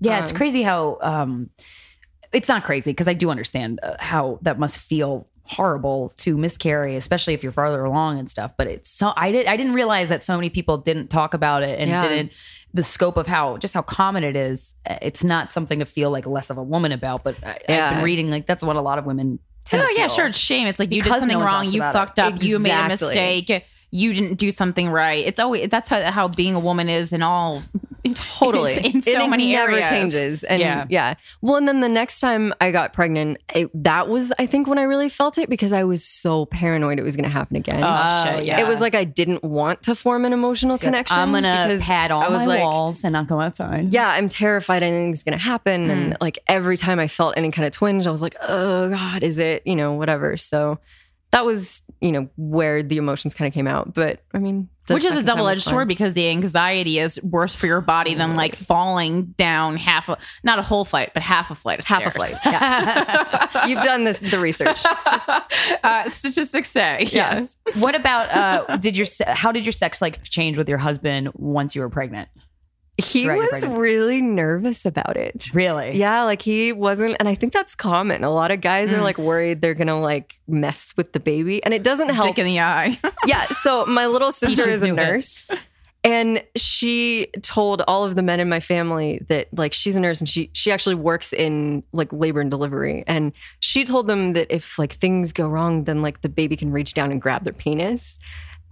Yeah, 0.00 0.20
it's 0.20 0.30
Um, 0.30 0.36
crazy 0.36 0.62
how 0.62 0.98
um 1.02 1.50
it's 2.32 2.48
not 2.48 2.64
crazy 2.64 2.90
because 2.92 3.08
I 3.08 3.14
do 3.14 3.30
understand 3.30 3.80
uh, 3.82 3.96
how 3.98 4.38
that 4.42 4.58
must 4.58 4.78
feel 4.78 5.26
horrible 5.48 6.08
to 6.18 6.36
miscarry, 6.36 6.96
especially 6.96 7.34
if 7.34 7.42
you're 7.42 7.52
farther 7.52 7.84
along 7.84 8.18
and 8.18 8.30
stuff. 8.30 8.52
But 8.56 8.66
it's 8.66 8.90
so 8.90 9.12
I 9.16 9.30
did 9.32 9.46
I 9.46 9.56
didn't 9.56 9.74
realize 9.74 10.08
that 10.08 10.22
so 10.22 10.36
many 10.36 10.50
people 10.50 10.78
didn't 10.78 11.08
talk 11.08 11.34
about 11.34 11.62
it 11.62 11.78
and 11.80 11.90
Yeah. 11.90 12.08
didn't 12.08 12.32
the 12.74 12.82
scope 12.82 13.16
of 13.16 13.26
how 13.26 13.56
just 13.56 13.74
how 13.74 13.82
common 13.82 14.22
it 14.24 14.36
is. 14.36 14.74
Uh, 14.88 14.98
It's 15.00 15.24
not 15.24 15.50
something 15.52 15.78
to 15.78 15.84
feel 15.86 16.10
like 16.10 16.26
less 16.26 16.50
of 16.50 16.58
a 16.58 16.62
woman 16.62 16.92
about. 16.92 17.24
But 17.24 17.36
I, 17.44 17.58
I've 17.68 17.94
been 17.94 18.04
reading 18.04 18.30
like 18.30 18.46
that's 18.46 18.62
what 18.62 18.76
a 18.76 18.80
lot 18.82 18.98
of 18.98 19.06
women 19.06 19.38
tend 19.64 19.82
Oh 19.82 19.88
yeah, 19.96 20.08
sure. 20.08 20.26
It's 20.26 20.38
shame. 20.38 20.66
It's 20.66 20.78
like 20.78 20.92
you 20.92 21.00
did 21.02 21.04
Because 21.04 21.22
no 21.22 21.28
something 21.28 21.38
wrong. 21.38 21.68
You 21.68 21.80
about 21.80 21.90
it. 21.90 21.98
fucked 21.98 22.18
up. 22.18 22.42
You 22.42 22.58
made 22.58 22.72
a 22.72 22.88
mistake. 22.88 23.64
You 23.92 24.12
didn't 24.12 24.34
do 24.34 24.50
something 24.50 24.90
right. 24.90 25.24
It's 25.24 25.38
always 25.40 25.68
that's 25.70 25.88
how 25.88 26.02
how 26.10 26.28
being 26.28 26.54
a 26.54 26.60
woman 26.60 26.88
is 26.88 27.12
in 27.12 27.22
all 27.22 27.62
Totally. 28.14 28.76
in, 28.76 28.84
in 28.84 29.02
so 29.02 29.24
it 29.24 29.28
many 29.28 29.52
never 29.52 29.72
areas. 29.72 29.88
changes. 29.88 30.44
And 30.44 30.60
Yeah. 30.60 30.86
yeah. 30.88 31.14
Well, 31.40 31.56
and 31.56 31.66
then 31.66 31.80
the 31.80 31.88
next 31.88 32.20
time 32.20 32.54
I 32.60 32.70
got 32.70 32.92
pregnant, 32.92 33.38
it, 33.54 33.70
that 33.84 34.08
was, 34.08 34.32
I 34.38 34.46
think, 34.46 34.68
when 34.68 34.78
I 34.78 34.82
really 34.82 35.08
felt 35.08 35.38
it 35.38 35.48
because 35.48 35.72
I 35.72 35.84
was 35.84 36.04
so 36.04 36.46
paranoid 36.46 36.98
it 36.98 37.02
was 37.02 37.16
going 37.16 37.24
to 37.24 37.30
happen 37.30 37.56
again. 37.56 37.82
Oh, 37.82 37.86
oh, 37.86 38.24
shit, 38.24 38.44
yeah. 38.44 38.60
It 38.60 38.66
was 38.66 38.80
like 38.80 38.94
I 38.94 39.04
didn't 39.04 39.42
want 39.42 39.82
to 39.84 39.94
form 39.94 40.24
an 40.24 40.32
emotional 40.32 40.78
connection. 40.78 41.18
I'm 41.18 41.32
gonna 41.32 41.66
because 41.68 41.84
pad 41.84 42.10
all 42.10 42.22
I 42.22 42.28
was 42.28 42.40
my 42.40 42.46
like, 42.46 42.60
walls 42.60 43.04
and 43.04 43.12
not 43.12 43.26
go 43.26 43.40
outside. 43.40 43.92
Yeah, 43.92 44.08
I'm 44.08 44.28
terrified 44.28 44.82
anything's 44.82 45.22
gonna 45.22 45.38
happen. 45.38 45.90
And 45.90 46.12
hmm. 46.12 46.16
like 46.20 46.38
every 46.46 46.76
time 46.76 46.98
I 46.98 47.08
felt 47.08 47.34
any 47.36 47.50
kind 47.50 47.66
of 47.66 47.72
twinge, 47.72 48.06
I 48.06 48.10
was 48.10 48.22
like, 48.22 48.36
oh 48.40 48.90
God, 48.90 49.22
is 49.22 49.38
it, 49.38 49.66
you 49.66 49.76
know, 49.76 49.94
whatever. 49.94 50.36
So 50.36 50.78
that 51.32 51.44
was, 51.44 51.82
you 52.00 52.12
know, 52.12 52.28
where 52.36 52.82
the 52.82 52.96
emotions 52.96 53.34
kind 53.34 53.48
of 53.48 53.54
came 53.54 53.66
out. 53.66 53.94
But 53.94 54.20
I 54.32 54.38
mean, 54.38 54.68
Which 54.88 55.04
is 55.04 55.16
a 55.16 55.22
double-edged 55.22 55.62
sword 55.62 55.88
because 55.88 56.14
the 56.14 56.28
anxiety 56.28 56.98
is 56.98 57.20
worse 57.22 57.54
for 57.54 57.66
your 57.66 57.80
body 57.80 58.14
than 58.14 58.36
like 58.36 58.54
falling 58.54 59.34
down 59.36 59.76
half 59.76 60.08
a 60.08 60.18
not 60.44 60.58
a 60.58 60.62
whole 60.62 60.84
flight, 60.84 61.10
but 61.14 61.22
half 61.22 61.50
a 61.50 61.54
flight 61.54 61.80
of 61.80 61.86
Half 61.86 62.06
a 62.06 62.10
flight. 62.10 62.34
Yeah. 62.44 63.66
You've 63.66 63.82
done 63.82 64.04
this, 64.04 64.18
the 64.18 64.38
research. 64.38 64.82
uh, 65.82 66.08
statistics 66.08 66.70
say 66.70 67.06
yes. 67.10 67.56
What 67.74 67.94
about 67.94 68.30
uh 68.30 68.76
did 68.76 68.96
your 68.96 69.06
how 69.26 69.52
did 69.52 69.66
your 69.66 69.72
sex 69.72 70.00
life 70.00 70.22
change 70.22 70.56
with 70.56 70.68
your 70.68 70.78
husband 70.78 71.30
once 71.34 71.74
you 71.74 71.82
were 71.82 71.90
pregnant? 71.90 72.28
He 72.98 73.26
was 73.28 73.64
really 73.66 74.22
nervous 74.22 74.86
about 74.86 75.16
it. 75.18 75.52
Really? 75.52 75.96
Yeah, 75.96 76.22
like 76.22 76.40
he 76.40 76.72
wasn't, 76.72 77.16
and 77.20 77.28
I 77.28 77.34
think 77.34 77.52
that's 77.52 77.74
common. 77.74 78.24
A 78.24 78.30
lot 78.30 78.50
of 78.50 78.60
guys 78.62 78.90
Mm. 78.90 78.98
are 78.98 79.02
like 79.02 79.18
worried 79.18 79.60
they're 79.60 79.74
gonna 79.74 80.00
like 80.00 80.40
mess 80.48 80.94
with 80.96 81.12
the 81.12 81.20
baby, 81.20 81.62
and 81.62 81.74
it 81.74 81.82
doesn't 81.82 82.08
help. 82.08 82.28
Dick 82.28 82.38
in 82.38 82.46
the 82.46 82.60
eye. 82.60 82.98
yeah. 83.26 83.44
So 83.48 83.84
my 83.86 84.06
little 84.06 84.32
sister 84.32 84.68
is 84.68 84.80
a 84.82 84.86
knew 84.86 84.92
it. 84.94 84.96
nurse. 84.96 85.50
And 86.04 86.44
she 86.54 87.26
told 87.42 87.82
all 87.88 88.04
of 88.04 88.14
the 88.14 88.22
men 88.22 88.38
in 88.38 88.48
my 88.48 88.60
family 88.60 89.20
that 89.28 89.48
like 89.52 89.72
she's 89.72 89.96
a 89.96 90.00
nurse 90.00 90.20
and 90.20 90.28
she 90.28 90.50
she 90.52 90.70
actually 90.70 90.94
works 90.94 91.32
in 91.32 91.82
like 91.92 92.12
labor 92.12 92.40
and 92.40 92.50
delivery. 92.50 93.02
And 93.08 93.32
she 93.58 93.82
told 93.82 94.06
them 94.06 94.32
that 94.34 94.46
if 94.48 94.78
like 94.78 94.92
things 94.92 95.32
go 95.32 95.48
wrong, 95.48 95.82
then 95.84 96.02
like 96.02 96.20
the 96.20 96.28
baby 96.28 96.56
can 96.56 96.70
reach 96.70 96.94
down 96.94 97.10
and 97.10 97.20
grab 97.20 97.42
their 97.42 97.52
penis. 97.52 98.20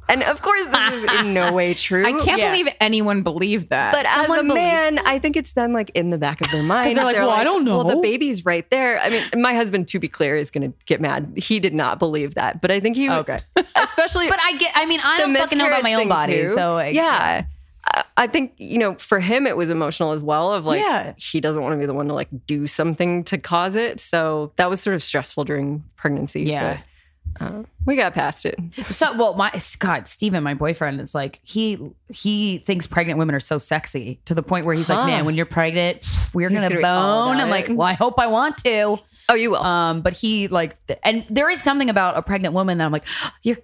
And 0.09 0.23
of 0.23 0.43
course, 0.43 0.67
this 0.67 0.93
is 0.93 1.13
in 1.21 1.33
no 1.35 1.53
way 1.53 1.73
true. 1.87 2.05
I 2.05 2.13
can't 2.13 2.39
Yeah. 2.39 2.51
believe 2.51 2.69
anyone 2.81 3.23
believed 3.23 3.71
that. 3.71 3.93
But 3.93 4.05
as 4.07 4.27
a 4.27 4.29
believed- 4.29 4.55
man, 4.55 4.99
I 5.01 5.19
think 5.19 5.37
it's 5.37 5.53
then 5.55 5.73
like 5.73 5.91
in 5.95 6.11
the 6.11 6.19
back 6.19 6.41
of 6.41 6.51
their 6.51 6.63
mind. 6.75 6.97
they're 6.97 7.05
like, 7.05 7.17
"Well, 7.17 7.31
I 7.31 7.43
don't 7.45 7.65
know. 7.65 7.79
Well, 7.79 7.97
the 7.97 8.03
baby's 8.03 8.45
right 8.45 8.69
there. 8.71 8.99
I 9.01 9.09
mean, 9.09 9.25
my 9.43 9.55
husband, 9.55 9.89
to 9.89 9.99
be 9.99 10.09
clear, 10.09 10.37
is 10.37 10.51
going 10.51 10.71
to 10.73 10.77
get 10.87 11.01
mad. 11.01 11.33
He 11.37 11.59
did 11.59 11.75
not 11.75 11.99
believe 11.99 12.35
that, 12.35 12.61
but 12.61 12.71
I 12.71 12.81
think 12.81 12.97
he, 12.97 13.09
oh, 13.09 13.21
Okay. 13.21 13.39
especially 13.77 14.29
But 14.29 14.41
I 14.43 14.57
get 14.57 14.73
I 14.75 14.85
mean 14.87 15.01
I 15.03 15.19
the 15.19 15.25
don't 15.27 15.37
fucking 15.37 15.59
know 15.59 15.67
about 15.69 15.83
my 15.83 15.95
own 15.95 16.09
body. 16.09 16.43
too. 16.45 16.49
So 16.49 16.75
I, 16.77 16.89
yeah. 16.89 17.45
I- 17.47 18.05
I 18.17 18.27
think 18.29 18.55
you 18.57 18.79
know 18.79 18.95
for 18.95 19.21
him 19.21 19.47
it 19.47 19.57
was 19.59 19.69
emotional 19.69 20.13
as 20.13 20.23
well 20.23 20.53
of 20.55 20.65
like 20.65 20.81
Yeah. 20.81 21.13
he 21.19 21.39
doesn't 21.41 21.61
want 21.63 21.75
to 21.75 21.79
be 21.79 21.85
the 21.85 21.93
one 21.93 22.09
to 22.09 22.15
like 22.15 22.29
do 22.47 22.67
something 22.67 23.25
to 23.25 23.37
cause 23.37 23.77
it 23.77 24.01
so 24.01 24.53
that 24.57 24.71
was 24.71 24.81
sort 24.81 24.95
of 24.97 25.03
stressful 25.03 25.45
during 25.45 25.85
pregnancy 25.97 26.45
Yeah. 26.45 26.79
but, 26.79 26.85
uh, 27.41 27.63
we 27.87 27.97
got 27.97 28.15
past 28.15 28.47
it 28.47 28.59
So 28.91 29.17
well, 29.17 29.35
my 29.35 29.53
God, 29.79 30.09
Steven, 30.09 30.43
my 30.43 30.55
boyfriend, 30.55 31.01
is 31.01 31.15
like 31.15 31.41
he 31.43 31.79
he 32.09 32.59
thinks 32.59 32.87
pregnant 32.87 33.19
women 33.19 33.35
are 33.35 33.41
so 33.41 33.59
sexy 33.59 34.21
to 34.27 34.35
the 34.35 34.43
point 34.43 34.67
where 34.67 34.75
he's 34.75 34.87
Huh. 34.87 34.97
like, 34.97 35.07
man, 35.07 35.25
when 35.25 35.35
you're 35.35 35.47
pregnant, 35.47 36.07
we're 36.33 36.49
He's 36.49 36.59
gonna, 36.59 36.69
gonna 36.69 36.81
bone. 36.83 37.37
I'm 37.39 37.51
like, 37.51 37.69
well, 37.69 37.83
I 37.83 37.95
hope 37.95 38.19
I 38.21 38.27
want 38.29 38.59
to. 38.59 38.99
oh 39.29 39.35
you 39.35 39.51
will 39.51 39.63
Um, 39.63 40.01
but 40.03 40.13
he 40.13 40.49
like, 40.49 40.77
and 41.03 41.25
there 41.29 41.51
is 41.51 41.63
something 41.63 41.91
about 41.91 42.17
a 42.17 42.23
pregnant 42.23 42.55
woman 42.55 42.79
that 42.79 42.85
I'm 42.85 42.93
like, 42.93 43.05
you're, 43.43 43.57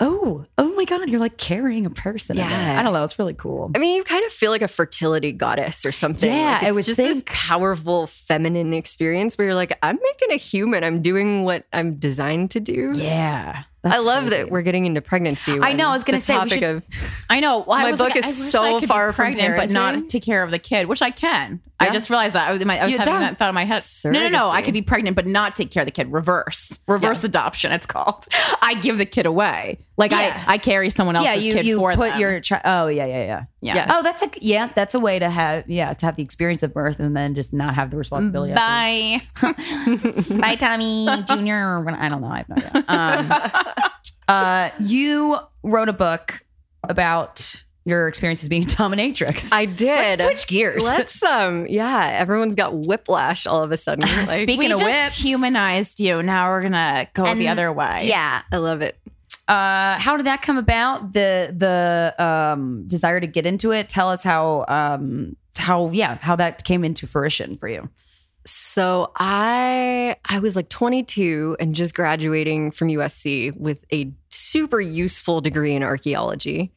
oh, 0.00 0.46
oh 0.56 0.74
my 0.74 0.84
God, 0.84 1.08
you're 1.08 1.20
like 1.20 1.36
carrying 1.36 1.84
a 1.86 1.90
person. 1.90 2.36
Yeah. 2.36 2.76
I 2.78 2.82
don't 2.82 2.92
know, 2.92 3.04
it's 3.04 3.18
really 3.18 3.34
cool. 3.34 3.70
I 3.74 3.78
mean, 3.78 3.96
you 3.96 4.04
kind 4.04 4.24
of 4.24 4.32
feel 4.32 4.50
like 4.50 4.62
a 4.62 4.68
fertility 4.68 5.32
goddess 5.32 5.84
or 5.84 5.92
something. 5.92 6.30
Yeah, 6.30 6.52
like 6.54 6.62
I 6.62 6.66
it's 6.68 6.74
would 6.76 6.84
just 6.84 6.96
this 6.96 7.22
powerful 7.26 8.06
feminine 8.06 8.72
experience 8.72 9.36
where 9.36 9.46
you're 9.48 9.54
like, 9.54 9.76
I'm 9.82 9.98
making 10.02 10.32
a 10.32 10.36
human. 10.36 10.84
I'm 10.84 11.02
doing 11.02 11.44
what 11.44 11.66
I'm 11.72 11.96
designed 11.96 12.52
to 12.52 12.60
do. 12.60 12.92
Yeah, 12.94 13.17
I 13.84 13.90
that's 13.90 14.02
love 14.02 14.24
crazy. 14.26 14.36
that 14.42 14.50
we're 14.50 14.62
getting 14.62 14.86
into 14.86 15.00
pregnancy. 15.00 15.58
I 15.60 15.72
know, 15.72 15.88
I 15.88 15.92
was 15.94 16.04
gonna 16.04 16.18
the 16.18 16.24
say, 16.24 16.34
we 16.34 16.38
topic 16.40 16.52
should- 16.58 16.62
of 16.64 16.82
I 17.30 17.40
know. 17.40 17.58
Well, 17.60 17.72
I 17.78 17.84
My 17.84 17.90
was 17.90 17.98
book 17.98 18.08
like, 18.10 18.16
is 18.18 18.24
I 18.24 18.30
so 18.30 18.76
I 18.78 18.80
far 18.86 19.12
from 19.12 19.34
pregnant, 19.34 19.56
but 19.56 19.70
not 19.70 20.08
take 20.08 20.24
care 20.24 20.42
of 20.42 20.50
the 20.50 20.58
kid, 20.58 20.86
which 20.88 21.00
I 21.02 21.10
can. 21.10 21.60
I 21.80 21.90
just 21.90 22.10
realized 22.10 22.34
that 22.34 22.48
I 22.48 22.52
was, 22.52 22.60
in 22.60 22.66
my, 22.66 22.78
I 22.80 22.84
was 22.86 22.94
having 22.96 23.12
don't. 23.12 23.20
that 23.20 23.38
thought 23.38 23.50
in 23.50 23.54
my 23.54 23.64
head. 23.64 23.84
No, 24.04 24.10
no, 24.10 24.28
no. 24.28 24.48
I 24.50 24.62
could 24.62 24.74
be 24.74 24.82
pregnant, 24.82 25.14
but 25.14 25.26
not 25.26 25.54
take 25.54 25.70
care 25.70 25.82
of 25.82 25.86
the 25.86 25.92
kid. 25.92 26.10
Reverse, 26.12 26.80
reverse 26.88 27.22
adoption. 27.22 27.70
It's 27.70 27.86
called. 27.86 28.26
I 28.62 28.74
give 28.74 28.98
the 28.98 29.06
kid 29.06 29.26
away. 29.26 29.78
Like 29.98 30.12
Yeah. 30.12 30.44
I, 30.46 30.54
I 30.54 30.58
carry 30.58 30.88
someone 30.90 31.16
else's 31.16 31.34
yeah, 31.34 31.42
you 31.42 31.54
kid 31.54 31.66
you 31.66 31.78
for 31.78 31.92
put 31.94 32.10
them. 32.12 32.20
your 32.20 32.40
chi- 32.40 32.60
oh 32.64 32.86
yeah 32.86 33.04
yeah 33.06 33.18
yeah 33.24 33.44
yeah. 33.60 33.74
Yeah. 33.74 33.94
oh 33.96 34.02
that's 34.04 34.22
a 34.22 34.30
yeah 34.40 34.70
that's 34.74 34.94
a 34.94 35.00
way 35.00 35.18
to 35.18 35.28
have 35.28 35.68
yeah 35.68 35.92
to 35.92 36.06
have 36.06 36.14
the 36.16 36.22
experience 36.22 36.62
of 36.62 36.72
birth 36.72 37.00
and 37.00 37.16
then 37.16 37.34
just 37.34 37.52
not 37.52 37.74
have 37.74 37.90
the 37.90 37.96
responsibility. 37.96 38.54
Bye. 38.54 39.22
Bye, 39.42 40.56
Tommy 40.56 41.06
Junior. 41.26 41.84
I 41.88 42.08
don't 42.08 42.20
know. 42.22 42.28
I 42.28 42.38
have 42.38 42.48
no 42.48 42.56
idea. 42.56 42.84
Um, 42.88 43.50
uh, 44.28 44.70
you 44.80 45.36
wrote 45.62 45.88
a 45.88 45.92
book 45.92 46.42
about 46.88 47.64
your 47.84 48.06
experiences 48.06 48.48
being 48.48 48.64
a 48.64 48.66
dominatrix. 48.66 49.48
I 49.50 49.64
did. 49.64 50.18
Let's 50.18 50.22
switch 50.22 50.46
gears. 50.46 50.84
Let's 50.84 51.22
um 51.22 51.66
yeah, 51.68 52.10
everyone's 52.18 52.54
got 52.54 52.86
whiplash 52.86 53.46
all 53.46 53.62
of 53.62 53.72
a 53.72 53.76
sudden. 53.76 54.08
Like, 54.26 54.28
Speaking 54.28 54.58
we 54.58 54.72
of 54.72 54.78
just 54.78 54.84
whips, 54.84 55.22
humanized 55.22 55.98
you. 56.00 56.22
Now 56.22 56.50
we're 56.50 56.62
gonna 56.62 57.08
go 57.14 57.24
And- 57.24 57.40
the 57.40 57.48
other 57.48 57.72
way. 57.72 58.00
yeah. 58.04 58.42
I 58.52 58.56
love 58.58 58.82
it. 58.82 58.96
Uh, 59.48 59.98
how 59.98 60.16
did 60.16 60.26
that 60.26 60.42
come 60.42 60.58
about? 60.58 61.14
The 61.14 61.54
the 61.56 62.14
um 62.22 62.84
desire 62.86 63.18
to 63.18 63.26
get 63.26 63.46
into 63.46 63.72
it. 63.72 63.88
Tell 63.88 64.10
us 64.10 64.22
how 64.22 64.66
um 64.68 65.36
how 65.56 65.90
yeah 65.90 66.18
how 66.20 66.36
that 66.36 66.64
came 66.64 66.84
into 66.84 67.06
fruition 67.06 67.56
for 67.56 67.68
you. 67.68 67.88
So 68.44 69.10
I 69.16 70.16
I 70.24 70.38
was 70.38 70.54
like 70.56 70.68
22 70.68 71.56
and 71.60 71.74
just 71.74 71.94
graduating 71.94 72.70
from 72.70 72.88
USC 72.88 73.56
with 73.56 73.84
a 73.92 74.12
super 74.30 74.80
useful 74.80 75.40
degree 75.40 75.74
in 75.74 75.82
archaeology. 75.82 76.72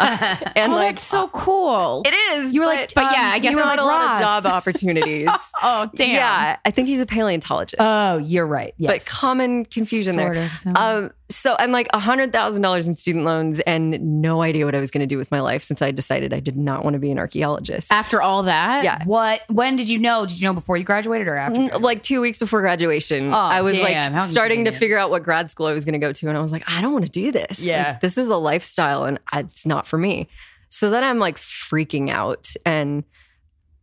Uh, 0.00 0.36
and 0.56 0.72
oh, 0.72 0.76
like 0.76 0.96
that's 0.96 1.02
so 1.02 1.28
cool. 1.28 2.02
it 2.06 2.14
is. 2.14 2.54
You 2.54 2.60
were 2.60 2.66
like, 2.66 2.94
but 2.94 3.12
yeah, 3.16 3.30
I 3.32 3.38
guess 3.38 3.52
you 3.52 3.58
you're 3.58 3.66
like 3.66 3.80
a 3.80 3.84
lot 3.84 4.14
of 4.14 4.20
job 4.20 4.46
opportunities. 4.52 5.28
oh, 5.62 5.90
damn. 5.94 6.10
Yeah, 6.10 6.56
I 6.64 6.70
think 6.70 6.88
he's 6.88 7.00
a 7.00 7.06
paleontologist. 7.06 7.76
Oh, 7.80 8.18
you're 8.18 8.46
right. 8.46 8.74
but 8.78 9.04
common 9.04 9.64
confusion 9.64 10.16
there. 10.16 10.32
Of, 10.32 10.66
Um, 10.76 11.10
so 11.28 11.54
and 11.56 11.72
like 11.72 11.88
a 11.92 11.98
hundred 11.98 12.30
thousand 12.32 12.62
dollars 12.62 12.86
in 12.86 12.94
student 12.94 13.24
loans 13.24 13.58
and 13.60 14.00
no 14.22 14.42
idea 14.42 14.64
what 14.64 14.74
I 14.74 14.80
was 14.80 14.90
going 14.92 15.00
to 15.00 15.06
do 15.06 15.18
with 15.18 15.30
my 15.30 15.40
life 15.40 15.62
since 15.62 15.82
I 15.82 15.90
decided 15.90 16.32
I 16.32 16.38
did 16.40 16.56
not 16.56 16.84
want 16.84 16.94
to 16.94 17.00
be 17.00 17.10
an 17.10 17.18
archaeologist. 17.18 17.92
After 17.92 18.22
all 18.22 18.44
that, 18.44 18.84
Yeah. 18.84 19.02
what? 19.04 19.40
When 19.48 19.74
did 19.76 19.88
you 19.88 19.98
know? 19.98 20.24
Did 20.26 20.40
you 20.40 20.46
know 20.46 20.52
before 20.54 20.76
you 20.76 20.84
graduated 20.84 21.26
or 21.26 21.34
after? 21.36 21.60
N- 21.60 21.82
like 21.82 22.02
two 22.04 22.20
weeks 22.20 22.38
before 22.38 22.60
graduation, 22.60 23.32
Oh, 23.32 23.36
I 23.36 23.62
was 23.62 23.72
damn. 23.72 24.12
Like 24.12 24.22
starting 24.22 24.66
to 24.66 24.70
figure 24.72 24.96
out 24.98 25.10
what 25.10 25.22
grad 25.24 25.50
school 25.50 25.66
I 25.66 25.72
was 25.72 25.84
going 25.84 25.94
to 25.94 25.98
go 25.98 26.12
to, 26.12 26.28
and 26.28 26.36
I 26.38 26.40
was 26.40 26.52
like, 26.52 26.62
I 26.70 26.80
don't 26.80 26.92
want 26.92 27.06
to 27.06 27.10
do 27.12 27.32
this. 27.32 27.64
Yeah. 27.64 27.90
Like, 27.92 28.00
this 28.02 28.16
is 28.18 28.28
a 28.30 28.36
lifestyle, 28.36 29.04
and 29.04 29.18
it's 29.32 29.66
not 29.66 29.86
for 29.86 29.98
me. 29.98 30.28
So 30.68 30.90
then 30.90 31.02
I'm 31.02 31.18
like 31.18 31.38
freaking 31.38 32.10
out, 32.10 32.52
and 32.64 33.02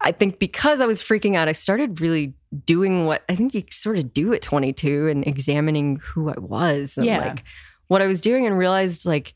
I 0.03 0.11
think 0.11 0.37
because 0.37 0.81
I 0.81 0.85
was 0.85 1.01
freaking 1.01 1.35
out, 1.35 1.47
I 1.47 1.53
started 1.53 2.01
really 2.01 2.33
doing 2.65 3.05
what 3.05 3.23
I 3.29 3.35
think 3.35 3.53
you 3.53 3.63
sort 3.71 3.97
of 3.97 4.13
do 4.13 4.33
at 4.33 4.41
22 4.41 5.07
and 5.07 5.25
examining 5.25 5.95
who 6.03 6.29
I 6.29 6.37
was 6.37 6.97
and 6.97 7.05
Yeah. 7.05 7.19
like 7.19 7.43
what 7.87 8.01
I 8.01 8.07
was 8.07 8.19
doing, 8.21 8.45
and 8.45 8.57
realized 8.57 9.05
like 9.05 9.33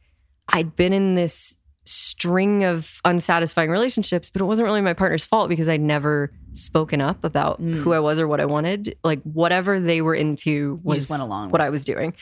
I'd 0.50 0.76
been 0.76 0.94
in 0.94 1.16
this 1.16 1.58
string 1.86 2.64
of 2.66 3.00
unsatisfying 3.06 3.70
relationships, 3.70 4.30
but 4.30 4.42
it 4.42 4.46
wasn't 4.46 4.66
really 4.66 4.82
my 4.82 4.94
partner's 4.94 5.26
fault 5.26 5.48
because 5.50 5.70
I'd 5.70 5.80
never 5.82 6.32
spoken 6.54 7.00
up 7.00 7.24
about 7.24 7.62
Mm. 7.62 7.82
who 7.82 7.94
I 7.94 8.00
was 8.00 8.20
or 8.20 8.28
what 8.28 8.42
I 8.42 8.46
wanted. 8.46 8.98
Like 9.06 9.22
whatever 9.24 9.80
they 9.80 10.02
were 10.02 10.16
into 10.16 10.80
was 10.84 11.10
went 11.10 11.22
along. 11.24 11.46
what 11.52 11.60
with. 11.60 11.62
I 11.62 11.70
was 11.70 11.86
doing. 11.86 12.14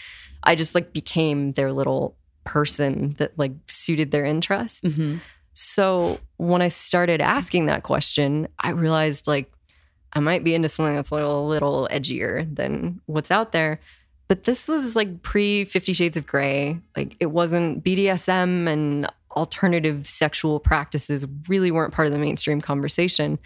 I 0.43 0.53
just 0.55 0.75
like 0.75 0.93
became 0.93 1.53
their 1.53 1.71
little 1.73 2.15
person 2.43 3.15
that 3.17 3.31
like 3.39 3.53
suited 3.67 4.11
their 4.11 4.23
interests. 4.25 4.97
Mhm. 4.99 5.19
So 5.53 6.19
when 6.38 6.61
I 6.61 6.67
started 6.67 7.21
asking 7.21 7.67
that 7.67 7.83
question, 7.83 8.47
I 8.59 8.71
realized 8.71 9.27
like 9.27 9.51
I 10.13 10.19
might 10.19 10.43
be 10.43 10.55
into 10.55 10.69
something 10.69 10.95
that's 10.95 11.11
a 11.11 11.15
little 11.15 11.88
edgier 11.91 12.53
than 12.53 13.01
what's 13.05 13.31
out 13.31 13.51
there. 13.51 13.79
But 14.27 14.45
this 14.45 14.67
was 14.67 14.95
like 14.95 15.21
pre 15.21 15.65
50 15.65 15.93
Shades 15.93 16.17
of 16.17 16.25
Grey. 16.25 16.79
Like 16.95 17.15
it 17.19 17.27
wasn't 17.27 17.83
BDSM 17.83 18.67
and 18.67 19.11
alternative 19.36 20.07
sexual 20.07 20.59
practices 20.59 21.25
really 21.49 21.69
weren't 21.69 21.93
part 21.93 22.07
of 22.07 22.13
the 22.13 22.19
mainstream 22.19 22.61
conversation. 22.61 23.38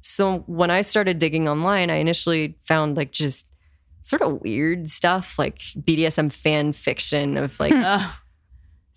So 0.00 0.38
when 0.46 0.70
I 0.70 0.82
started 0.82 1.18
digging 1.18 1.48
online, 1.48 1.90
I 1.90 1.96
initially 1.96 2.56
found 2.64 2.96
like 2.96 3.12
just 3.12 3.46
sort 4.02 4.22
of 4.22 4.40
weird 4.42 4.90
stuff 4.90 5.38
like 5.38 5.58
BDSM 5.78 6.32
fan 6.32 6.72
fiction 6.72 7.36
of 7.36 7.58
like 7.60 7.72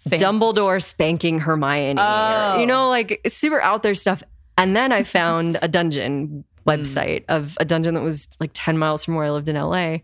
Fan- 0.10 0.20
Dumbledore 0.20 0.82
spanking 0.84 1.40
Hermione, 1.40 2.00
or, 2.00 2.04
Oh. 2.06 2.58
you 2.60 2.66
know, 2.66 2.90
like 2.90 3.22
super 3.28 3.62
out 3.62 3.84
there 3.84 3.96
stuff. 3.96 4.22
And 4.58 4.76
then 4.76 4.92
I 4.92 5.04
found 5.04 5.58
a 5.62 5.68
dungeon 5.68 6.44
website 6.66 7.24
of 7.28 7.58
a 7.60 7.66
dungeon 7.66 7.94
that 7.96 8.02
was 8.02 8.28
like 8.40 8.52
10 8.54 8.78
miles 8.78 9.04
from 9.06 9.16
where 9.16 9.26
I 9.26 9.30
lived 9.32 9.50
in 9.50 9.56
LA. 9.56 10.00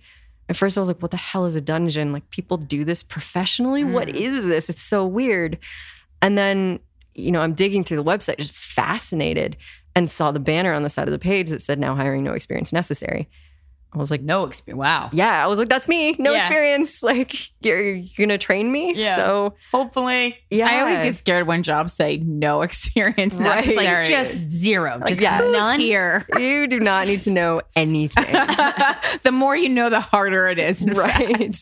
At 0.49 0.57
first, 0.57 0.77
I 0.77 0.81
was 0.81 0.89
like, 0.89 1.01
what 1.01 1.11
the 1.11 1.17
hell 1.17 1.45
is 1.45 1.55
a 1.55 1.61
dungeon? 1.61 2.11
Like, 2.11 2.29
people 2.29 2.57
do 2.57 2.83
this 2.83 3.03
professionally? 3.03 3.83
What 3.83 4.09
Mm. 4.09 4.15
is 4.15 4.45
this? 4.45 4.69
It's 4.69 4.81
so 4.81 5.05
weird. 5.05 5.57
And 6.21 6.37
then 6.37 6.79
you 7.13 7.29
know, 7.29 7.41
I'm 7.41 7.53
digging 7.53 7.83
through 7.83 7.97
the 7.97 8.05
website, 8.05 8.37
just 8.37 8.53
fascinated, 8.53 9.57
and 9.97 10.09
saw 10.09 10.31
the 10.31 10.39
banner 10.39 10.71
on 10.71 10.81
the 10.83 10.89
side 10.89 11.09
of 11.09 11.11
the 11.11 11.19
page 11.19 11.49
that 11.49 11.61
said 11.61 11.77
now 11.77 11.93
hiring 11.93 12.23
no 12.23 12.31
experience 12.31 12.71
necessary. 12.71 13.27
I 13.93 13.97
was 13.97 14.09
like, 14.09 14.21
No 14.21 14.45
experience. 14.45 14.79
Wow. 14.79 15.09
yeah, 15.11 15.43
I 15.43 15.47
was 15.47 15.59
like, 15.59 15.67
that's 15.67 15.87
me, 15.87 16.15
no 16.17 16.31
Yeah. 16.31 16.37
experience. 16.39 17.03
Like, 17.11 17.35
you're, 17.61 17.91
you're 17.93 18.27
gonna 18.27 18.37
train 18.37 18.71
me. 18.71 18.93
Yeah. 18.95 19.15
So 19.17 19.55
Hopefully. 19.71 20.37
yeah, 20.49 20.67
I 20.69 20.79
always 20.81 20.99
get 20.99 21.15
scared 21.17 21.45
when 21.47 21.61
jobs 21.63 21.93
say 21.93 22.17
no 22.17 22.61
experience 22.63 23.35
Right. 23.35 23.55
necessary. 23.57 23.85
Like 24.03 24.07
just 24.07 24.49
zero. 24.49 25.01
Just 25.07 25.19
yeah. 25.19 25.39
None. 25.39 25.79
here. 25.79 26.25
you 26.37 26.67
do 26.67 26.79
not 26.79 27.07
need 27.07 27.21
to 27.23 27.31
know 27.31 27.61
anything. 27.75 28.31
the 29.23 29.31
more 29.31 29.55
you 29.57 29.67
know, 29.69 29.89
the 29.89 29.99
harder 29.99 30.47
it 30.47 30.57
is. 30.59 30.83
right. 30.85 31.55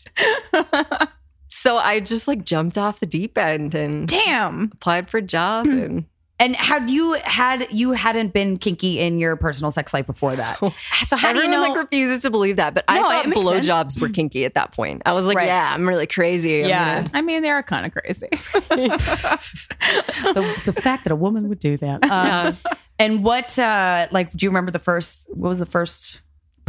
so 1.49 1.77
I 1.77 1.99
just 1.99 2.27
like 2.27 2.45
jumped 2.45 2.77
off 2.77 2.99
the 2.99 3.05
deep 3.05 3.37
end 3.37 3.73
and 3.75 4.07
Damn. 4.07 4.69
applied 4.73 5.09
for 5.09 5.17
a 5.17 5.21
job 5.21 5.65
and 5.67 6.05
And 6.41 6.55
how 6.55 6.79
do 6.79 6.93
you 6.93 7.13
had 7.23 7.67
you 7.71 7.91
hadn't 7.91 8.31
been 8.33 8.57
kinky 8.57 8.99
in 8.99 9.19
your 9.19 9.35
personal 9.35 9.71
sex 9.71 9.93
life 9.93 10.07
before 10.07 10.35
that? 10.37 10.59
So 11.05 11.15
how 11.17 11.33
do 11.33 11.41
you 11.41 11.47
know? 11.47 11.59
like 11.61 11.75
refuses 11.77 12.21
to 12.23 12.29
believe 12.29 12.55
that. 12.57 12.73
But 12.73 12.85
I 12.87 13.01
thought 13.01 13.25
it 13.25 13.29
makes 13.29 13.45
sense. 13.47 13.67
blowjobs 13.67 14.01
were 14.01 14.09
kinky 14.09 14.45
at 14.45 14.53
that 14.53 14.71
point. 14.73 15.01
I 15.05 15.13
was 15.13 15.25
like, 15.25 15.37
Right. 15.37 15.47
yeah, 15.47 15.73
I'm 15.73 15.87
really 15.87 16.07
crazy. 16.07 16.63
I'm 16.63 16.69
Yeah. 16.69 16.95
gonna- 17.03 17.09
I 17.13 17.21
mean, 17.21 17.41
they 17.41 17.49
are 17.49 17.63
kind 17.63 17.85
of 17.85 17.91
crazy. 17.91 18.27
the, 18.69 20.61
the 20.65 20.73
fact 20.73 21.03
that 21.05 21.11
a 21.11 21.15
woman 21.15 21.49
would 21.49 21.59
do 21.59 21.77
that. 21.77 22.03
Um, 22.09 22.57
And 22.97 23.23
what, 23.23 23.57
uh, 23.57 24.07
like, 24.11 24.31
do 24.33 24.45
you 24.45 24.49
remember 24.49 24.71
the 24.71 24.79
first? 24.79 25.27
What 25.29 25.47
was 25.49 25.59
the 25.59 25.65
first 25.65 26.19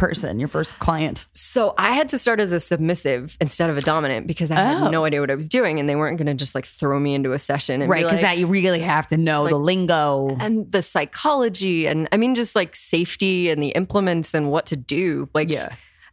person? 0.01 0.39
Your 0.39 0.47
first 0.47 0.79
client? 0.79 1.27
So 1.33 1.73
I 1.77 1.91
had 1.93 2.09
to 2.09 2.17
start 2.17 2.39
as 2.39 2.51
a 2.53 2.59
submissive 2.59 3.37
instead 3.39 3.69
of 3.69 3.77
a 3.77 3.81
dominant 3.81 4.25
because 4.27 4.49
I 4.51 4.55
had 4.55 4.77
Oh. 4.81 4.89
no 4.89 5.05
idea 5.05 5.21
what 5.21 5.29
I 5.31 5.35
was 5.35 5.47
doing, 5.47 5.79
and 5.79 5.87
they 5.87 5.95
weren't 5.95 6.17
going 6.17 6.25
to 6.25 6.33
just 6.33 6.55
like 6.55 6.65
throw 6.65 6.99
me 6.99 7.13
into 7.13 7.33
a 7.33 7.39
session 7.39 7.81
and 7.81 7.89
Right, 7.89 7.99
because 8.03 8.13
like, 8.17 8.21
that 8.23 8.37
you 8.39 8.47
really 8.47 8.79
have 8.81 9.07
to 9.09 9.17
know 9.17 9.47
the 9.47 9.55
lingo. 9.57 10.35
and 10.39 10.69
the 10.71 10.81
psychology 10.81 11.85
and 11.87 12.09
I 12.11 12.17
mean 12.17 12.33
just 12.35 12.55
like 12.55 12.75
safety 12.75 13.49
and 13.51 13.61
the 13.61 13.69
implements 13.69 14.33
and 14.33 14.49
what 14.51 14.65
to 14.67 14.75
do. 14.75 15.29
Like 15.35 15.49
Yeah. 15.49 15.69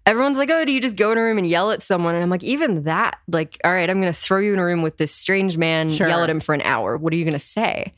everyone's 0.07 0.37
like, 0.39 0.51
oh, 0.51 0.65
do 0.67 0.73
you 0.73 0.81
just 0.81 0.97
go 0.97 1.11
in 1.13 1.19
a 1.19 1.23
room 1.23 1.39
and 1.39 1.47
yell 1.47 1.71
at 1.71 1.83
someone? 1.83 2.15
And 2.15 2.23
I'm 2.23 2.31
like, 2.31 2.45
even 2.45 2.85
that, 2.85 3.19
like, 3.27 3.59
all 3.65 3.73
right, 3.73 3.89
I'm 3.89 4.01
going 4.01 4.13
to 4.13 4.19
throw 4.19 4.39
you 4.39 4.53
in 4.53 4.59
a 4.59 4.65
room 4.65 4.83
with 4.83 4.97
this 4.99 5.15
strange 5.15 5.57
man, 5.57 5.91
Sure. 5.91 6.09
yell 6.09 6.23
at 6.23 6.31
him 6.31 6.41
for 6.41 6.55
an 6.55 6.63
hour. 6.63 6.97
What 6.99 7.13
are 7.13 7.17
you 7.17 7.25
going 7.25 7.33
to 7.33 7.39
say? 7.39 7.95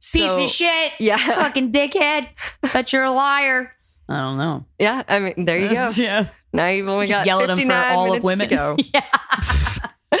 Piece 0.00 0.30
So- 0.30 0.44
of 0.44 0.48
shit. 0.50 0.92
Yeah, 1.00 1.16
Fucking 1.16 1.72
dickhead. 1.72 2.28
Bet 2.72 2.92
you're 2.92 3.04
a 3.04 3.10
liar. 3.10 3.72
I 4.08 4.20
don't 4.20 4.38
know. 4.38 4.64
yeah. 4.78 5.02
I 5.08 5.18
mean, 5.18 5.44
there 5.44 5.58
you 5.58 5.68
go. 5.72 5.90
yeah. 5.96 6.24
Now 6.52 6.66
you've 6.68 6.88
only 6.88 7.06
Just 7.06 7.20
got 7.20 7.26
yell 7.26 7.40
at 7.40 7.50
him 7.50 7.56
for 7.56 7.62
59 7.62 7.94
all 7.96 8.14
of 8.14 8.22
minutes 8.22 8.40
to 8.42 8.46
go. 8.48 8.76
yeah. 8.94 10.20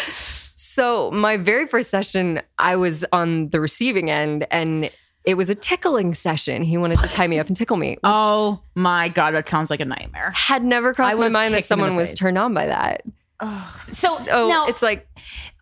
So 0.56 1.12
my 1.12 1.36
very 1.36 1.68
first 1.68 1.88
session, 1.88 2.42
I 2.58 2.74
was 2.74 3.04
on 3.12 3.50
the 3.50 3.60
receiving 3.60 4.10
end, 4.10 4.44
and 4.50 4.90
it 5.24 5.34
was 5.34 5.48
a 5.48 5.54
tickling 5.54 6.14
session. 6.14 6.64
He 6.64 6.76
wanted 6.76 6.98
to 6.98 7.06
tie 7.08 7.28
me 7.28 7.38
up 7.38 7.46
and 7.46 7.56
tickle 7.56 7.76
me. 7.76 7.90
Which 7.90 8.00
oh 8.02 8.60
my 8.74 9.08
God, 9.08 9.34
that 9.34 9.48
sounds 9.48 9.70
like 9.70 9.78
a 9.78 9.84
nightmare. 9.84 10.32
had 10.34 10.64
never 10.64 10.92
crossed 10.92 11.14
my 11.14 11.18
would've 11.18 11.32
mind 11.32 11.54
that 11.54 11.58
kicked 11.58 11.70
him 11.70 11.78
in 11.78 11.80
the 11.80 11.86
someone 11.86 11.96
was 11.96 12.08
face. 12.08 12.18
turned 12.18 12.38
on 12.38 12.54
by 12.54 12.66
that. 12.66 13.02
So, 13.92 14.18
So 14.18 14.48
now, 14.48 14.66
it's 14.66 14.82
like, 14.82 15.06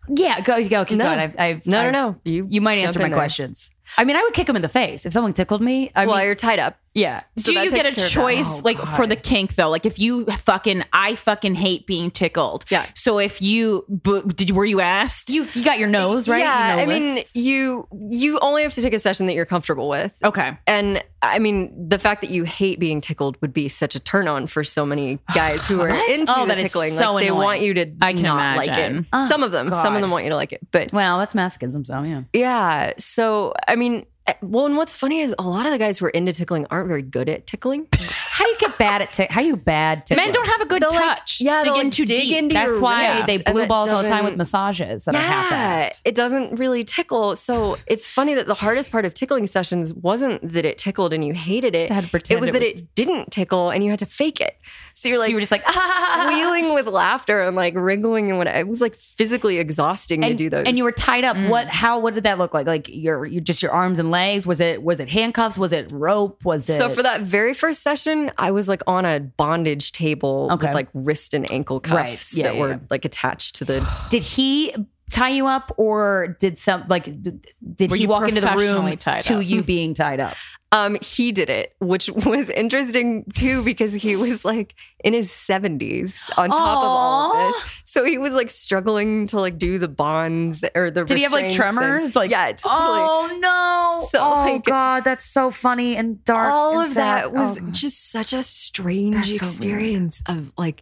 yeah, 0.09 0.41
go, 0.41 0.67
go, 0.67 0.83
keep 0.83 0.97
No. 0.97 1.05
going. 1.05 1.19
I've, 1.19 1.39
I've, 1.39 1.67
no, 1.67 1.79
I've- 1.81 1.91
no, 1.91 2.09
no. 2.09 2.15
You 2.23 2.47
You 2.49 2.61
might 2.61 2.75
jump 2.77 2.87
answer 2.87 2.99
in 2.99 3.03
my 3.03 3.09
there. 3.09 3.17
questions. 3.17 3.69
I 3.97 4.05
mean, 4.05 4.15
I 4.15 4.23
would 4.23 4.33
kick 4.33 4.49
him 4.49 4.55
in 4.55 4.63
the 4.63 4.69
face 4.69 5.05
if 5.05 5.13
someone 5.13 5.33
tickled 5.33 5.61
me. 5.61 5.91
I 5.95 6.07
well, 6.07 6.17
mean, 6.17 6.25
you're 6.25 6.33
tied 6.33 6.57
up. 6.57 6.79
Yeah. 6.93 7.23
So 7.37 7.51
Do 7.51 7.59
you 7.59 7.71
get 7.71 7.85
a 7.85 7.89
takes 7.91 8.11
care 8.13 8.23
of 8.23 8.27
that. 8.35 8.35
choice, 8.45 8.59
Oh, 8.59 8.61
like 8.65 8.77
God. 8.77 8.95
for 8.95 9.07
the 9.07 9.15
kink 9.15 9.55
though? 9.55 9.69
Like 9.69 9.85
if 9.85 9.97
you 9.99 10.25
fucking, 10.25 10.83
I 10.93 11.15
fucking 11.15 11.55
hate 11.55 11.87
being 11.87 12.11
tickled. 12.11 12.65
Yeah. 12.69 12.85
So 12.95 13.19
if 13.19 13.41
you, 13.41 13.85
but 13.89 14.35
did 14.35 14.51
were 14.51 14.65
you 14.65 14.79
asked? 14.81 15.29
You 15.29 15.47
you 15.53 15.63
got 15.63 15.79
your 15.79 15.87
nose 15.89 16.27
right. 16.29 16.39
Yeah, 16.39 16.79
You 16.81 16.85
know 16.87 16.93
I 16.93 16.99
mean, 16.99 17.23
you 17.33 17.87
you 18.09 18.39
only 18.39 18.63
have 18.63 18.73
to 18.73 18.81
take 18.81 18.93
a 18.93 18.99
session 18.99 19.25
that 19.27 19.33
you're 19.33 19.45
comfortable 19.45 19.89
with. 19.89 20.17
okay. 20.23 20.57
And 20.67 21.03
I 21.21 21.39
mean, 21.39 21.87
the 21.89 21.97
fact 21.97 22.19
that 22.21 22.29
you 22.31 22.43
hate 22.43 22.79
being 22.79 22.99
tickled 22.99 23.39
would 23.41 23.53
be 23.53 23.69
such 23.69 23.95
a 23.95 23.99
turn 23.99 24.27
on 24.27 24.45
for 24.47 24.63
so 24.63 24.85
many 24.85 25.19
guys 25.33 25.65
who 25.65 25.79
are 25.81 25.89
into 25.89 26.33
Oh, 26.35 26.41
the 26.41 26.47
that 26.49 26.59
is 26.59 26.71
tickling. 26.71 26.91
so 26.91 27.13
like 27.13 27.25
they 27.25 27.31
want 27.31 27.61
you 27.61 27.73
to 27.75 27.91
I 28.01 28.13
can 28.13 28.23
not 28.23 28.57
like 28.57 28.67
imagine. 28.67 28.97
it. 28.99 29.05
Oh, 29.13 29.27
some 29.27 29.41
of 29.43 29.51
them, 29.51 29.71
some 29.71 29.95
of 29.95 30.01
them 30.01 30.11
want 30.11 30.25
you 30.25 30.29
to 30.31 30.35
like 30.35 30.51
it. 30.53 30.59
But 30.71 30.91
well, 30.93 31.17
that's 31.19 31.33
masochism. 31.33 31.87
So 31.87 32.01
yeah. 32.03 32.23
yeah, 32.33 32.93
so 32.97 33.53
I 33.67 33.75
mean, 33.75 34.05
Eh, 34.25 34.33
well, 34.41 34.65
and 34.65 34.77
what's 34.77 34.95
funny 34.95 35.19
is 35.19 35.35
a 35.37 35.41
lot 35.43 35.65
of 35.65 35.73
the 35.73 35.77
guys 35.77 35.97
who 35.97 36.05
are 36.05 36.09
into 36.09 36.31
tickling 36.31 36.65
aren't 36.69 36.87
very 36.87 37.01
good 37.01 37.27
at 37.27 37.45
tickling. 37.45 37.87
How 37.93 38.45
do 38.45 38.51
you 38.51 38.57
get 38.57 38.77
bad 38.77 39.01
at 39.01 39.11
tick? 39.11 39.29
How 39.29 39.41
do 39.41 39.47
you 39.47 39.57
bad 39.57 40.05
tickling? 40.05 40.27
Men 40.27 40.33
don't 40.33 40.47
have 40.47 40.61
a 40.61 40.65
good 40.65 40.81
They'll, 40.81 40.91
like, 40.91 41.17
touch. 41.17 41.41
yeah, 41.41 41.61
dig 41.61 41.73
they'll, 41.73 41.81
in 41.81 41.91
too 41.91 42.05
dig 42.05 42.17
deep. 42.19 42.37
into 42.37 42.53
That's 42.53 42.79
why 42.79 43.17
ribs, 43.17 43.27
they 43.27 43.37
blue 43.51 43.63
it 43.63 43.67
balls 43.67 43.89
all 43.89 44.01
the 44.01 44.07
time 44.07 44.23
with 44.23 44.37
massages 44.37 45.03
that 45.05 45.15
are 45.15 45.17
yeah, 45.17 45.27
half-assed. 45.49 46.01
it 46.05 46.15
doesn't 46.15 46.57
really 46.57 46.85
tickle. 46.85 47.35
So 47.35 47.75
it's 47.85 48.09
funny 48.09 48.33
that 48.35 48.47
the 48.47 48.53
hardest 48.53 48.91
part 48.91 49.03
of 49.03 49.13
tickling 49.13 49.45
sessions 49.45 49.93
wasn't 49.93 50.53
that 50.53 50.63
it 50.63 50.77
tickled 50.77 51.11
and 51.11 51.25
you 51.25 51.33
hated 51.33 51.75
it. 51.75 51.91
Had 51.91 52.09
to 52.09 52.17
it 52.33 52.39
was 52.39 52.49
it 52.49 52.53
that 52.53 52.61
was- 52.61 52.79
it 52.81 52.95
didn't 52.95 53.29
tickle 53.31 53.71
and 53.71 53.83
you 53.83 53.89
had 53.89 53.99
to 53.99 54.05
fake 54.05 54.39
it. 54.39 54.57
So 55.03 55.09
you're 55.09 55.17
So 55.17 55.21
like, 55.21 55.29
you 55.29 55.35
were 55.35 55.41
just 55.41 55.51
like, 55.51 55.67
squealing 55.67 56.73
with 56.73 56.87
laughter 56.87 57.41
and 57.41 57.55
like 57.55 57.73
wriggling 57.75 58.29
and 58.29 58.37
what 58.37 58.47
it 58.47 58.67
was 58.67 58.81
like 58.81 58.95
physically 58.95 59.57
exhausting 59.57 60.21
to 60.21 60.33
do 60.33 60.49
those. 60.49 60.65
and 60.65 60.77
you 60.77 60.83
were 60.83 60.91
tied 60.91 61.23
up. 61.25 61.35
Mm. 61.35 61.49
What? 61.49 61.67
How? 61.67 61.99
What 61.99 62.13
did 62.15 62.23
that 62.23 62.37
look 62.37 62.53
like? 62.53 62.67
Like 62.67 62.87
your, 62.89 63.25
you 63.25 63.41
just 63.41 63.61
your 63.61 63.71
arms 63.71 63.99
and 63.99 64.11
legs? 64.11 64.47
Was 64.47 64.59
it? 64.59 64.81
Was 64.81 64.99
it 64.99 65.09
handcuffs? 65.09 65.57
Was 65.57 65.73
it 65.73 65.91
rope? 65.91 66.43
Was 66.45 66.69
it? 66.69 66.77
so 66.77 66.89
for 66.89 67.03
that 67.03 67.21
very 67.21 67.53
first 67.53 67.81
session, 67.83 68.31
I 68.37 68.51
was 68.51 68.67
like 68.67 68.81
on 68.87 69.05
a 69.05 69.19
bondage 69.19 69.91
table 69.91 70.47
Okay. 70.51 70.67
with 70.67 70.73
like 70.73 70.87
wrist 70.93 71.33
and 71.33 71.49
ankle 71.51 71.81
Right. 71.87 72.11
cuffs 72.13 72.35
Yeah, 72.35 72.47
that 72.47 72.55
yeah, 72.55 72.61
were 72.61 72.69
yeah. 72.71 72.77
like 72.89 73.05
attached 73.05 73.55
to 73.57 73.65
the 73.65 73.85
did 74.09 74.23
he 74.23 74.73
tie 75.13 75.29
you 75.29 75.47
up, 75.47 75.71
or 75.77 76.35
did 76.39 76.59
some 76.59 76.83
like 76.89 77.05
did 77.05 77.91
Were 77.91 77.95
he 77.95 78.07
walk 78.07 78.27
into 78.27 78.41
the 78.41 78.51
room 78.51 78.97
to 78.97 79.11
up? 79.37 79.45
you 79.45 79.63
being 79.63 79.93
tied 79.93 80.19
up? 80.19 80.35
Um, 80.75 80.97
he 81.03 81.31
did 81.31 81.51
it, 81.51 81.75
which 81.79 82.09
was 82.25 82.49
interesting 82.49 83.25
too 83.35 83.63
because 83.63 83.93
he 83.93 84.15
was 84.15 84.43
like 84.43 84.73
in 85.03 85.13
his 85.13 85.29
seventies 85.29 86.31
on 86.35 86.49
top 86.49 86.57
of 86.57 86.83
all 86.83 87.37
of 87.37 87.53
this. 87.53 87.81
So 87.85 88.03
he 88.03 88.17
was 88.17 88.33
like 88.33 88.49
struggling 88.49 89.27
to 89.27 89.39
like 89.39 89.59
do 89.59 89.77
the 89.77 89.87
bonds 89.87 90.65
or 90.73 90.89
the. 90.89 91.03
Did 91.03 91.17
he 91.17 91.23
have 91.25 91.31
like 91.31 91.43
restraints 91.45 91.67
and- 91.77 91.77
tremors? 91.77 92.15
Like 92.15 92.31
yeah, 92.31 92.53
totally. 92.53 92.71
Oh 92.73 93.37
no! 93.39 94.07
So, 94.09 94.19
oh 94.19 94.31
like- 94.53 94.63
god, 94.65 95.03
that's 95.03 95.25
so 95.27 95.51
funny 95.51 95.95
and 95.95 96.25
dark. 96.25 96.51
all 96.51 96.79
and 96.79 96.87
of 96.87 96.93
sad. 96.95 97.25
that 97.25 97.33
was 97.33 97.59
Oh, 97.61 97.69
just 97.71 98.09
such 98.09 98.33
a 98.33 98.41
strange 98.41 99.13
That's 99.15 99.27
so 99.29 99.35
experience 99.35 100.23
of 100.25 100.51
like 100.57 100.81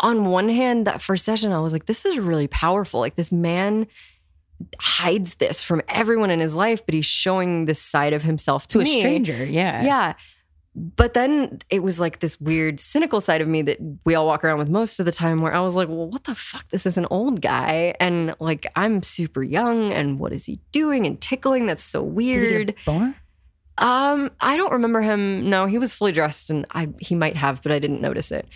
on 0.00 0.24
one 0.26 0.48
hand 0.48 0.86
that 0.86 1.00
first 1.00 1.24
session 1.24 1.52
i 1.52 1.60
was 1.60 1.72
like 1.72 1.86
this 1.86 2.04
is 2.04 2.18
really 2.18 2.46
powerful 2.46 3.00
like 3.00 3.16
this 3.16 3.30
man 3.30 3.86
hides 4.78 5.34
this 5.36 5.62
from 5.62 5.80
everyone 5.88 6.30
in 6.30 6.40
his 6.40 6.54
life 6.54 6.84
but 6.84 6.94
he's 6.94 7.06
showing 7.06 7.64
this 7.66 7.80
side 7.80 8.12
of 8.12 8.22
himself 8.22 8.66
to, 8.66 8.74
to 8.74 8.80
a 8.80 8.84
me. 8.84 9.00
stranger. 9.00 9.44
Yeah. 9.44 9.82
yeah 9.82 10.14
but 10.76 11.14
then 11.14 11.58
it 11.68 11.82
was 11.82 11.98
like 11.98 12.20
this 12.20 12.40
weird 12.40 12.78
cynical 12.78 13.20
side 13.20 13.40
of 13.40 13.48
me 13.48 13.60
that 13.62 13.78
we 14.04 14.14
all 14.14 14.26
walk 14.26 14.44
around 14.44 14.58
with 14.58 14.68
most 14.68 15.00
of 15.00 15.06
the 15.06 15.12
time 15.12 15.40
where 15.40 15.54
i 15.54 15.60
was 15.60 15.76
like 15.76 15.88
well 15.88 16.08
what 16.08 16.24
the 16.24 16.34
fuck 16.34 16.68
this 16.68 16.86
is 16.86 16.96
an 16.98 17.06
old 17.10 17.40
guy 17.40 17.94
and 17.98 18.34
like 18.38 18.66
i'm 18.76 19.02
super 19.02 19.42
young 19.42 19.92
and 19.92 20.20
what 20.20 20.32
is 20.32 20.46
he 20.46 20.60
doing 20.72 21.06
and 21.06 21.20
tickling 21.20 21.66
that's 21.66 21.82
so 21.82 22.04
Did 22.04 22.20
he 22.20 22.32
get 22.32 22.38
a 22.38 22.48
weird 22.50 22.74
boner? 22.86 23.16
um, 23.78 24.30
I 24.40 24.58
don't 24.58 24.72
remember 24.72 25.00
him. 25.00 25.48
No, 25.48 25.64
he 25.64 25.78
was 25.78 25.94
fully 25.94 26.12
dressed, 26.12 26.50
and 26.50 26.66
I 26.70 26.88
he 27.00 27.14
might 27.14 27.36
have, 27.36 27.62
but 27.62 27.72
I 27.72 27.78
didn't 27.78 28.02
notice 28.02 28.30
it. 28.30 28.46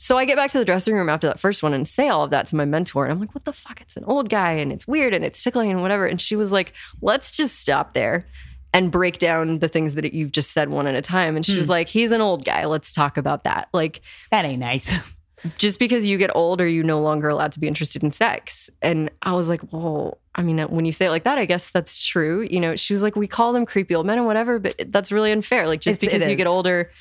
So 0.00 0.16
I 0.16 0.24
get 0.24 0.36
back 0.36 0.50
to 0.52 0.58
the 0.58 0.64
dressing 0.64 0.94
room 0.94 1.10
after 1.10 1.26
that 1.26 1.38
first 1.38 1.62
one 1.62 1.74
and 1.74 1.86
say 1.86 2.08
all 2.08 2.24
of 2.24 2.30
that 2.30 2.46
to 2.46 2.56
my 2.56 2.64
mentor, 2.64 3.04
and 3.04 3.12
I'm 3.12 3.20
like, 3.20 3.34
"What 3.34 3.44
the 3.44 3.52
fuck? 3.52 3.82
It's 3.82 3.98
an 3.98 4.04
old 4.04 4.30
guy, 4.30 4.52
and 4.52 4.72
it's 4.72 4.88
weird, 4.88 5.12
and 5.12 5.22
it's 5.22 5.42
tickling, 5.44 5.70
and 5.70 5.82
whatever." 5.82 6.06
And 6.06 6.18
she 6.18 6.36
was 6.36 6.52
like, 6.52 6.72
"Let's 7.02 7.30
just 7.30 7.60
stop 7.60 7.92
there." 7.92 8.26
And 8.72 8.90
break 8.90 9.18
down 9.18 9.58
the 9.58 9.68
things 9.68 9.96
that 9.96 10.14
you've 10.14 10.32
just 10.32 10.52
said 10.52 10.70
one 10.70 10.86
at 10.86 10.94
a 10.94 11.02
time. 11.02 11.36
And 11.36 11.44
she 11.44 11.56
was 11.56 11.66
hmm. 11.66 11.72
like, 11.72 11.88
he's 11.88 12.12
an 12.12 12.20
old 12.20 12.44
guy. 12.44 12.66
Let's 12.66 12.92
talk 12.92 13.16
about 13.16 13.42
that. 13.42 13.68
Like, 13.72 14.00
That 14.30 14.44
ain't 14.44 14.60
nice. 14.60 14.92
just 15.58 15.80
because 15.80 16.06
you 16.06 16.18
get 16.18 16.30
old, 16.36 16.60
are 16.60 16.68
you 16.68 16.84
no 16.84 17.00
longer 17.00 17.28
allowed 17.28 17.50
to 17.52 17.58
be 17.58 17.66
interested 17.66 18.04
in 18.04 18.12
sex? 18.12 18.70
And 18.80 19.10
I 19.22 19.32
was 19.32 19.48
like, 19.48 19.60
well, 19.72 20.18
I 20.36 20.42
mean, 20.42 20.60
when 20.68 20.84
you 20.84 20.92
say 20.92 21.06
it 21.06 21.10
like 21.10 21.24
that, 21.24 21.36
I 21.36 21.46
guess 21.46 21.70
that's 21.70 22.06
true. 22.06 22.46
You 22.48 22.60
know, 22.60 22.76
she 22.76 22.92
was 22.92 23.02
like, 23.02 23.16
we 23.16 23.26
call 23.26 23.52
them 23.52 23.66
creepy 23.66 23.96
old 23.96 24.06
men 24.06 24.18
and 24.18 24.26
whatever, 24.26 24.60
but 24.60 24.76
that's 24.86 25.10
really 25.10 25.32
unfair. 25.32 25.66
Like, 25.66 25.80
just 25.80 26.00
It's- 26.00 26.12
because 26.12 26.28
you 26.28 26.36
get 26.36 26.46
older, 26.46 26.92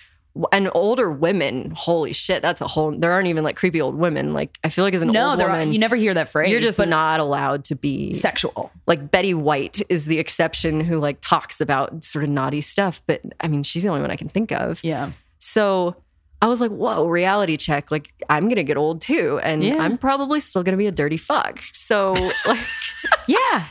and 0.52 0.70
older 0.74 1.12
women, 1.12 1.72
holy 1.76 2.14
shit, 2.14 2.42
that's 2.42 2.62
a 2.62 2.68
whole. 2.68 2.92
There 2.92 3.12
aren't 3.12 3.28
even 3.28 3.44
like 3.44 3.56
creepy 3.56 3.82
old 3.82 3.96
women. 3.96 4.34
Like, 4.34 4.58
I 4.64 4.70
feel 4.70 4.84
like 4.86 4.94
as 4.94 5.02
an 5.02 5.10
no, 5.12 5.32
old 5.32 5.40
there 5.40 5.48
are, 5.48 5.52
woman, 5.54 5.74
you 5.74 5.80
never 5.80 5.96
hear 5.96 6.14
that 6.14 6.30
phrase. 6.30 6.50
you're 6.52 6.60
just 6.62 6.80
not 6.80 7.20
allowed 7.20 7.66
to 7.66 7.76
be 7.76 8.14
sexual. 8.14 8.72
like 8.88 9.12
Betty 9.12 9.34
White 9.34 9.82
is 9.90 10.06
the 10.06 10.20
exception 10.20 10.82
who 10.82 11.00
like 11.00 11.18
talks 11.22 11.60
about 11.60 12.04
sort 12.04 12.24
of 12.24 12.30
naughty 12.30 12.62
stuff. 12.62 13.02
But 13.08 13.22
I 13.42 13.48
mean, 13.48 13.64
she's 13.64 13.84
the 13.84 13.90
only 13.90 14.02
one 14.02 14.12
I 14.12 14.16
can 14.16 14.30
think 14.30 14.52
of. 14.52 14.84
Yeah. 14.84 15.12
So 15.40 15.96
I 16.42 16.48
was 16.48 16.62
like, 16.62 16.72
whoa, 16.72 17.06
reality 17.08 17.58
check. 17.58 17.92
Like, 17.92 18.14
I'm 18.30 18.44
going 18.46 18.56
to 18.56 18.64
get 18.64 18.78
old 18.78 19.02
too. 19.02 19.40
And 19.44 19.62
Yeah. 19.64 19.78
I'm 19.78 19.98
probably 19.98 20.40
still 20.40 20.64
going 20.64 20.74
to 20.74 20.78
be 20.78 20.88
a 20.88 20.92
dirty 20.92 21.18
fuck. 21.18 21.60
So, 21.74 22.14
like, 22.46 22.60
Yeah. 23.28 23.66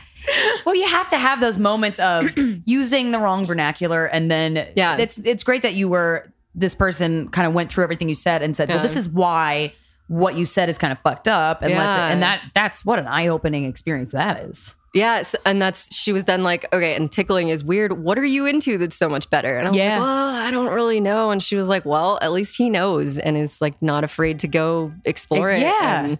Well, 0.65 0.75
you 0.75 0.85
have 0.85 1.07
to 1.07 1.17
have 1.17 1.39
those 1.41 1.57
moments 1.57 1.99
of 1.99 2.37
using 2.65 3.11
the 3.11 3.17
wrong 3.19 3.47
vernacular, 3.47 4.05
and 4.05 4.29
then 4.29 4.67
Yeah. 4.75 4.97
it's 4.97 5.17
it's 5.17 5.43
great 5.43 5.63
that 5.63 5.73
you 5.73 5.89
were 5.89 6.31
this 6.59 6.75
person 6.75 7.29
kind 7.29 7.47
of 7.47 7.53
went 7.53 7.71
through 7.71 7.83
everything 7.83 8.09
you 8.09 8.15
said 8.15 8.41
and 8.41 8.55
said, 8.55 8.69
Yeah. 8.69 8.75
well, 8.75 8.83
this 8.83 8.95
is 8.95 9.09
why 9.09 9.73
what 10.07 10.35
you 10.35 10.45
said 10.45 10.69
is 10.69 10.77
kind 10.77 10.91
of 10.91 10.99
fucked 10.99 11.27
up, 11.27 11.61
and 11.61 11.71
let's 11.73 11.95
Yeah. 11.97 12.07
and 12.09 12.21
that 12.23 12.41
that's 12.53 12.83
what 12.85 12.99
an 12.99 13.07
eye 13.07 13.27
opening 13.27 13.65
experience 13.65 14.11
that 14.11 14.39
is. 14.43 14.75
Yes, 14.93 15.35
and 15.45 15.61
that's 15.61 15.95
she 15.95 16.11
was 16.11 16.23
then 16.23 16.41
like, 16.43 16.65
okay, 16.73 16.95
and 16.95 17.11
tickling 17.11 17.49
is 17.49 17.63
weird. 17.63 18.03
What 18.03 18.17
are 18.17 18.25
you 18.25 18.47
into 18.47 18.79
that's 18.79 18.95
so 18.95 19.07
much 19.07 19.29
better? 19.29 19.55
And 19.57 19.67
I 19.67 19.69
was 19.69 19.77
Yeah. 19.77 19.99
like, 19.99 20.07
well, 20.07 20.27
I 20.47 20.49
don't 20.51 20.73
really 20.73 20.99
know. 20.99 21.29
And 21.29 21.43
she 21.43 21.55
was 21.55 21.69
like, 21.69 21.85
well, 21.85 22.17
at 22.23 22.31
least 22.31 22.57
he 22.57 22.71
knows 22.71 23.19
and 23.19 23.37
is 23.37 23.61
like 23.61 23.79
not 23.83 24.03
afraid 24.03 24.39
to 24.39 24.47
go 24.47 24.91
explore 25.05 25.51
it. 25.51 25.61
Yeah. 25.61 26.03
And, 26.05 26.19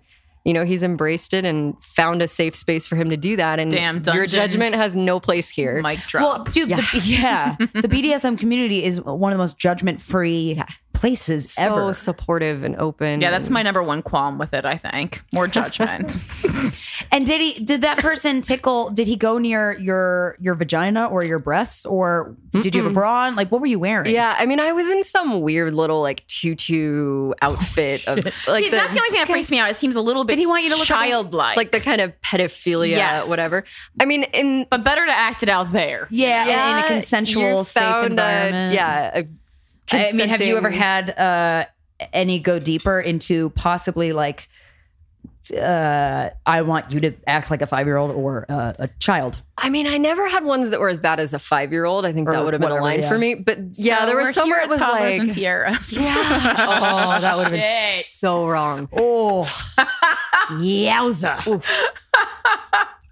you 0.50 0.54
know, 0.54 0.66
he's 0.66 0.82
embraced 0.82 1.36
it 1.36 1.46
and 1.46 1.82
found 1.84 2.24
a 2.24 2.28
safe 2.28 2.56
space 2.56 2.88
for 2.88 2.96
him 2.96 3.12
to 3.12 3.18
do 3.18 3.36
that. 3.36 3.60
And 3.60 3.70
Damn, 3.70 4.02
your 4.16 4.26
judgment 4.26 4.74
has 4.74 4.96
no 4.96 5.20
place 5.20 5.48
here. 5.48 5.80
Mic 5.84 6.00
drop. 6.00 6.24
Well, 6.24 6.44
dude, 6.46 6.70
yeah, 6.70 6.82
the, 6.92 7.00
yeah, 7.02 7.56
the 7.60 7.88
BDSM 7.88 8.36
community 8.36 8.84
is 8.84 9.00
one 9.00 9.32
of 9.32 9.38
the 9.38 9.44
most 9.44 9.60
judgment 9.60 10.02
free 10.02 10.60
places 11.00 11.52
so 11.52 11.62
ever. 11.64 11.94
supportive 11.94 12.64
and 12.64 12.76
open. 12.76 13.22
yeah, 13.22 13.32
that's 13.32 13.50
my 13.50 13.62
number 13.64 13.82
one 13.82 14.02
qualm 14.02 14.38
with 14.38 14.54
it. 14.54 14.66
I 14.66 14.78
think 14.78 15.22
more 15.34 15.48
judgment. 15.48 16.24
And 17.12 17.26
did 17.26 17.40
he? 17.42 17.64
Did 17.64 17.82
that 17.82 17.98
person 18.00 18.42
tickle? 18.42 18.90
Did 18.90 19.08
he 19.08 19.16
go 19.16 19.38
near 19.38 19.78
your 19.80 20.36
your 20.40 20.54
vagina 20.56 21.08
or 21.08 21.24
your 21.24 21.40
breasts, 21.40 21.86
or 21.86 22.36
did 22.52 22.76
you 22.76 22.84
have 22.84 22.92
a 22.92 22.94
bra 22.94 23.26
on? 23.28 23.36
Like, 23.36 23.52
what 23.52 23.62
were 23.62 23.68
you 23.68 23.80
wearing? 23.80 24.14
Yeah, 24.14 24.36
I 24.38 24.46
mean, 24.46 24.60
I 24.60 24.74
was 24.74 24.88
in 24.90 25.04
some 25.06 25.42
weird 25.42 25.74
little 25.74 26.02
like 26.02 26.28
tutu 26.28 27.32
oh, 27.32 27.36
outfit 27.42 28.06
of 28.08 28.18
like 28.48 28.64
See, 28.64 28.70
that's 28.70 28.94
the 28.94 29.00
only 29.00 29.10
thing 29.12 29.22
that 29.22 29.28
freaks 29.30 29.50
me 29.50 29.60
out. 29.60 29.70
It 29.70 29.78
seems 29.78 29.96
a 29.96 30.02
little 30.02 30.24
bit 30.26 30.38
he 30.38 30.46
want 30.46 30.64
you 30.64 30.70
to 30.72 30.76
look 30.76 30.90
like 30.90 31.00
a- 31.00 31.10
childlike, 31.10 31.58
like 31.58 31.72
the 31.72 31.80
kind 31.80 32.02
of 32.02 32.14
pedophilia, 32.22 32.90
Yes. 32.90 33.30
whatever. 33.30 33.64
I 34.00 34.06
mean, 34.06 34.24
in 34.24 34.68
but 34.70 34.84
better 34.84 35.06
to 35.06 35.18
act 35.18 35.42
it 35.42 35.50
out 35.50 35.72
there. 35.72 36.08
yeah, 36.12 36.44
in- 36.44 36.50
in 36.50 36.78
a 36.78 36.82
you 36.82 36.88
consensual, 36.88 37.64
safe 37.64 37.82
found 37.82 38.06
a- 38.08 38.10
environment. 38.12 38.74
yeah. 38.76 39.20
a 39.20 39.24
I 39.92 40.12
mean, 40.14 40.30
have 40.30 40.42
you 40.42 40.58
ever 40.58 40.70
had 40.70 41.12
uh, 41.18 41.66
any 42.14 42.40
go 42.40 42.60
deeper 42.60 43.00
into 43.00 43.50
possibly 43.52 44.14
like? 44.14 44.48
Uh, 45.56 46.30
I 46.46 46.62
want 46.62 46.92
you 46.92 47.00
to 47.00 47.14
act 47.26 47.50
like 47.50 47.64
a 47.64 47.68
five 47.68 47.88
year 47.88 47.98
old 47.98 48.12
or 48.12 48.46
uh, 48.50 48.74
a 48.78 48.88
child. 49.00 49.42
I 49.58 49.70
mean, 49.70 49.88
I 49.88 49.98
never 49.98 50.28
had 50.28 50.44
ones 50.44 50.70
that 50.70 50.80
were 50.80 50.90
as 50.90 51.00
bad 51.00 51.20
as 51.20 51.34
a 51.34 51.40
five 51.40 51.72
year 51.72 51.86
old. 51.86 52.06
I 52.06 52.14
think 52.14 52.30
Or 52.30 52.34
that 52.34 52.44
would 52.46 52.54
have 52.54 52.62
been 52.62 52.72
a 52.72 52.76
line 52.76 53.00
yeah. 53.00 53.10
for 53.10 53.18
me. 53.18 53.34
But 53.34 53.58
yeah, 53.74 54.02
So 54.02 54.06
there 54.06 54.18
was 54.18 54.36
somewhere 54.36 54.60
at 54.60 54.66
it 54.66 54.70
was 54.70 54.80
like, 54.80 55.20
and 55.20 55.32
tiaras. 55.32 55.92
oh, 55.98 57.18
that 57.22 57.36
would 57.36 57.44
have 57.44 57.52
been 57.52 57.62
Yay. 57.62 58.02
so 58.06 58.48
wrong. 58.48 58.90
Oh, 58.96 59.46
yowza! 60.52 61.64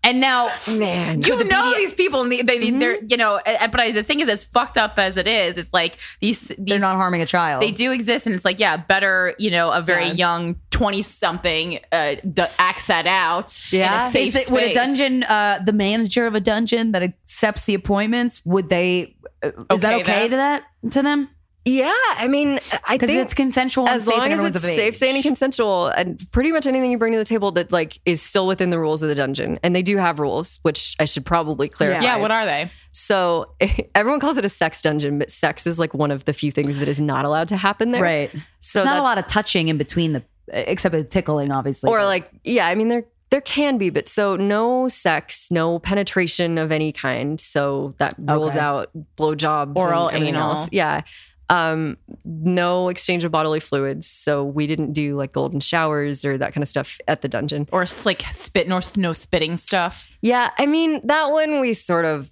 And 0.03 0.21
now, 0.21 0.51
Man, 0.67 1.21
you 1.21 1.37
the 1.37 1.43
know 1.43 1.61
BD 1.61 1.75
these 1.77 1.93
people, 1.93 2.21
and 2.21 2.31
they, 2.31 2.41
they, 2.41 2.69
they're 2.71 3.03
you 3.03 3.17
know. 3.17 3.35
uh, 3.45 3.67
But 3.67 3.79
I, 3.79 3.91
the 3.91 4.03
thing 4.03 4.19
is, 4.19 4.29
as 4.29 4.43
fucked 4.43 4.77
up 4.77 4.97
as 4.97 5.17
it 5.17 5.27
is, 5.27 5.57
it's 5.57 5.73
like 5.73 5.97
these 6.21 6.51
they're 6.57 6.79
not 6.79 6.95
harming 6.95 7.21
a 7.21 7.25
child. 7.25 7.61
they 7.61 7.71
do 7.71 7.91
exist, 7.91 8.25
and 8.25 8.33
it's 8.35 8.45
like 8.45 8.59
yeah, 8.59 8.77
better 8.77 9.33
you 9.37 9.51
know 9.51 9.71
a 9.71 9.81
very 9.81 10.05
Yeah. 10.07 10.13
young 10.13 10.55
twenty 10.71 11.01
something 11.01 11.79
uh, 11.91 12.15
d- 12.31 12.43
acts 12.59 12.87
that 12.87 13.07
out. 13.07 13.59
Yeah. 13.71 14.01
in 14.03 14.07
a 14.07 14.11
safe 14.11 14.35
Is 14.35 14.41
it, 14.43 14.51
would 14.51 14.63
a 14.63 14.73
dungeon, 14.73 15.23
uh, 15.23 15.59
the 15.65 15.73
manager 15.73 16.27
of 16.27 16.35
a 16.35 16.39
dungeon 16.41 16.91
that 16.93 17.03
accepts 17.03 17.65
the 17.65 17.73
appointments, 17.73 18.41
would 18.45 18.69
they? 18.69 19.15
Uh, 19.43 19.51
is 19.73 19.81
that 19.81 19.93
Okay, 19.95 20.01
okay 20.01 20.27
that- 20.27 20.29
to 20.29 20.35
that 20.35 20.91
to 20.91 21.01
them? 21.01 21.29
Yeah. 21.67 21.93
I 22.17 22.27
mean, 22.27 22.59
I 22.85 22.97
think 22.97 23.11
it's 23.13 23.33
consensual. 23.33 23.87
as 23.87 24.07
long 24.07 24.31
as 24.31 24.41
it's 24.43 24.61
safe, 24.61 24.79
age. 24.79 24.95
sane, 24.95 25.15
and 25.15 25.23
consensual, 25.23 25.87
and 25.87 26.25
pretty 26.31 26.51
much 26.51 26.65
anything 26.67 26.91
you 26.91 26.97
bring 26.97 27.11
to 27.13 27.17
the 27.19 27.25
table 27.25 27.51
that 27.53 27.71
like 27.71 27.99
is 28.05 28.21
still 28.21 28.47
within 28.47 28.69
the 28.69 28.79
rules 28.79 29.03
of 29.03 29.09
the 29.09 29.15
dungeon, 29.15 29.59
and 29.63 29.75
they 29.75 29.81
do 29.81 29.97
have 29.97 30.19
rules, 30.19 30.59
which 30.63 30.95
I 30.99 31.05
should 31.05 31.25
probably 31.25 31.69
clarify. 31.69 32.01
Yeah, 32.03 32.17
what 32.17 32.31
are 32.31 32.45
they? 32.45 32.71
So 32.91 33.53
everyone 33.95 34.19
calls 34.19 34.37
it 34.37 34.45
a 34.45 34.49
sex 34.49 34.81
dungeon, 34.81 35.19
but 35.19 35.29
sex 35.29 35.67
is 35.67 35.77
like 35.79 35.93
one 35.93 36.11
of 36.11 36.25
the 36.25 36.33
few 36.33 36.51
things 36.51 36.77
that 36.79 36.87
is 36.87 37.01
not 37.01 37.25
allowed 37.25 37.47
to 37.49 37.57
happen 37.57 37.91
there. 37.91 38.01
right? 38.01 38.31
So 38.59 38.79
There's 38.79 38.85
not 38.85 38.93
that- 38.95 38.99
a 38.99 39.03
lot 39.03 39.17
of 39.17 39.27
touching 39.27 39.67
in 39.67 39.77
between 39.77 40.13
the, 40.13 40.23
except 40.49 40.95
for 40.95 41.03
tickling, 41.03 41.51
obviously. 41.51 41.89
or 41.89 41.99
but- 41.99 42.05
like 42.05 42.29
yeah 42.43 42.67
i 42.67 42.75
mean 42.75 42.87
there 42.87 43.03
there 43.29 43.41
can 43.41 43.77
be 43.77 43.89
but 43.89 44.07
so 44.07 44.37
no 44.37 44.87
sex 44.87 45.49
no 45.51 45.79
penetration 45.79 46.57
of 46.57 46.71
any 46.71 46.93
kind 46.93 47.41
so 47.41 47.93
that 47.97 48.13
rules 48.17 48.53
Okay. 48.55 48.59
out 48.63 48.89
blowjobs 49.17 49.75
Oral, 49.77 50.07
and 50.07 50.23
anal. 50.23 50.51
else 50.55 50.69
yeah 50.71 51.01
um 51.49 51.97
no 52.25 52.89
exchange 52.89 53.23
of 53.23 53.31
bodily 53.31 53.59
fluids 53.59 54.07
so 54.07 54.43
we 54.43 54.67
didn't 54.67 54.93
do 54.93 55.15
like 55.15 55.31
golden 55.31 55.59
showers 55.59 56.25
or 56.25 56.37
that 56.37 56.53
kind 56.53 56.61
of 56.61 56.67
stuff 56.67 56.97
at 57.07 57.21
the 57.21 57.27
dungeon 57.29 57.67
Or 57.71 57.85
like 58.05 58.21
spit 58.31 58.67
nor 58.67 58.81
no 58.97 59.13
spitting 59.13 59.57
stuff. 59.57 60.09
yeah 60.21 60.51
i 60.57 60.65
mean 60.65 61.01
that 61.07 61.31
one 61.31 61.59
we 61.61 61.73
sort 61.73 62.05
of 62.05 62.29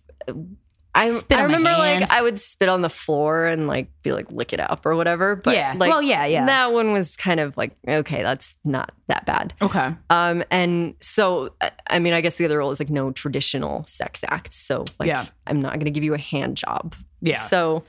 I, 0.97 1.09
Spit 1.09 1.37
I 1.37 1.43
remember 1.43 1.71
like 1.73 2.09
I 2.09 2.21
would 2.21 2.39
spit 2.39 2.69
on 2.69 2.81
the 2.81 2.89
floor 2.89 3.43
and 3.43 3.67
like 3.67 3.89
be 4.01 4.13
like 4.13 4.31
lick 4.31 4.53
it 4.53 4.61
up 4.61 4.85
or 4.85 4.95
whatever. 4.95 5.35
But 5.35 5.55
Yeah. 5.57 5.73
like 5.77 5.89
Well, 5.89 6.01
yeah, 6.01 6.23
yeah. 6.25 6.45
That 6.45 6.71
one 6.71 6.93
was 6.93 7.17
kind 7.17 7.41
of 7.41 7.57
like 7.57 7.75
okay, 7.85 8.23
that's 8.23 8.57
not 8.63 8.93
that 9.09 9.25
bad. 9.25 9.53
Okay. 9.61 9.93
Um, 10.09 10.45
and 10.49 10.95
so, 11.01 11.51
I- 11.89 11.99
mean, 11.99 12.13
I 12.13 12.21
guess 12.21 12.35
the 12.35 12.45
other 12.45 12.57
rule 12.59 12.71
is 12.71 12.79
like 12.79 12.89
no 12.89 13.11
traditional 13.11 13.83
sex 13.87 14.23
acts. 14.29 14.55
So, 14.55 14.85
like, 14.97 15.07
Yeah. 15.07 15.25
I'm 15.45 15.61
not 15.61 15.73
going 15.73 15.83
to 15.83 15.91
give 15.91 16.05
you 16.05 16.13
a 16.13 16.17
hand 16.17 16.55
job. 16.55 16.95
Yeah. 17.21 17.35
So, 17.35 17.83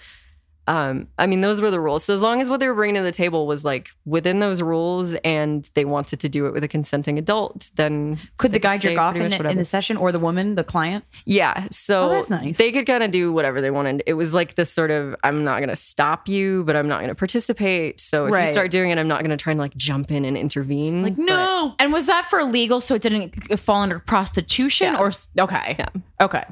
um, 0.67 1.09
I 1.19 1.27
mean, 1.27 1.41
those 1.41 1.61
were 1.61 1.71
the 1.71 1.81
rules. 1.81 2.05
So, 2.05 2.12
as 2.14 2.23
long 2.23 2.41
as 2.41 2.49
what 2.49 2.61
they 2.61 2.67
were 2.69 2.75
bringing 2.75 2.97
to 2.97 3.03
the 3.03 3.12
table 3.12 3.47
was 3.47 3.64
like 3.64 3.89
within 4.05 4.41
those 4.41 4.62
rules 4.62 5.14
and 5.17 5.69
they 5.75 5.85
wanted 5.85 6.21
to 6.21 6.29
do 6.29 6.47
it 6.47 6.53
with 6.53 6.64
a 6.64 6.69
consenting 6.69 7.19
adult, 7.19 7.71
then 7.77 8.19
could 8.39 8.53
the 8.53 8.59
guy 8.59 8.77
jerk 8.79 8.99
off 8.99 9.17
in, 9.17 9.31
the- 9.31 9.49
in 9.51 9.59
the 9.59 9.64
session, 9.64 9.97
or 9.97 10.11
the 10.12 10.19
woman, 10.19 10.55
the 10.57 10.64
client? 10.64 11.05
Yeah. 11.25 11.67
So 11.71 12.05
Oh, 12.05 12.09
that's 12.11 12.31
nice. 12.31 12.57
they 12.59 12.73
could 12.73 12.87
kind 12.87 13.03
of 13.03 13.11
do 13.11 13.33
whatever 13.33 13.61
they 13.61 13.71
wanted. 13.71 14.03
It 14.07 14.14
was 14.14 14.35
like 14.35 14.55
this 14.57 14.71
sort 14.73 14.91
of 14.91 15.14
I'm 15.23 15.45
not 15.45 15.59
going 15.59 15.69
to 15.69 15.77
stop 15.77 16.29
you, 16.29 16.64
but 16.64 16.75
I'm 16.77 16.89
not 16.89 16.99
going 16.99 17.09
to 17.09 17.14
participate. 17.14 18.01
So 18.01 18.27
if 18.27 18.33
Right. 18.33 18.43
you 18.43 18.49
start 18.53 18.71
doing 18.71 18.91
it, 18.91 18.99
I'm 18.99 19.09
not 19.09 19.21
going 19.21 19.31
to 19.31 19.37
try 19.37 19.53
and 19.53 19.61
like 19.61 19.77
jump 19.77 20.11
in 20.11 20.25
and 20.25 20.37
intervene. 20.37 21.03
Like 21.03 21.17
But- 21.17 21.25
no. 21.25 21.75
And 21.79 21.93
was 21.93 22.07
that 22.07 22.27
for 22.31 22.43
legal 22.45 22.81
so 22.81 22.95
it 22.95 23.03
didn't 23.03 23.35
fall 23.61 23.83
under 23.83 23.99
prostitution 24.01 24.95
Yeah. 24.95 24.99
or 25.01 25.12
okay. 25.39 25.77
Yeah. 25.79 25.89
Okay. 26.21 26.45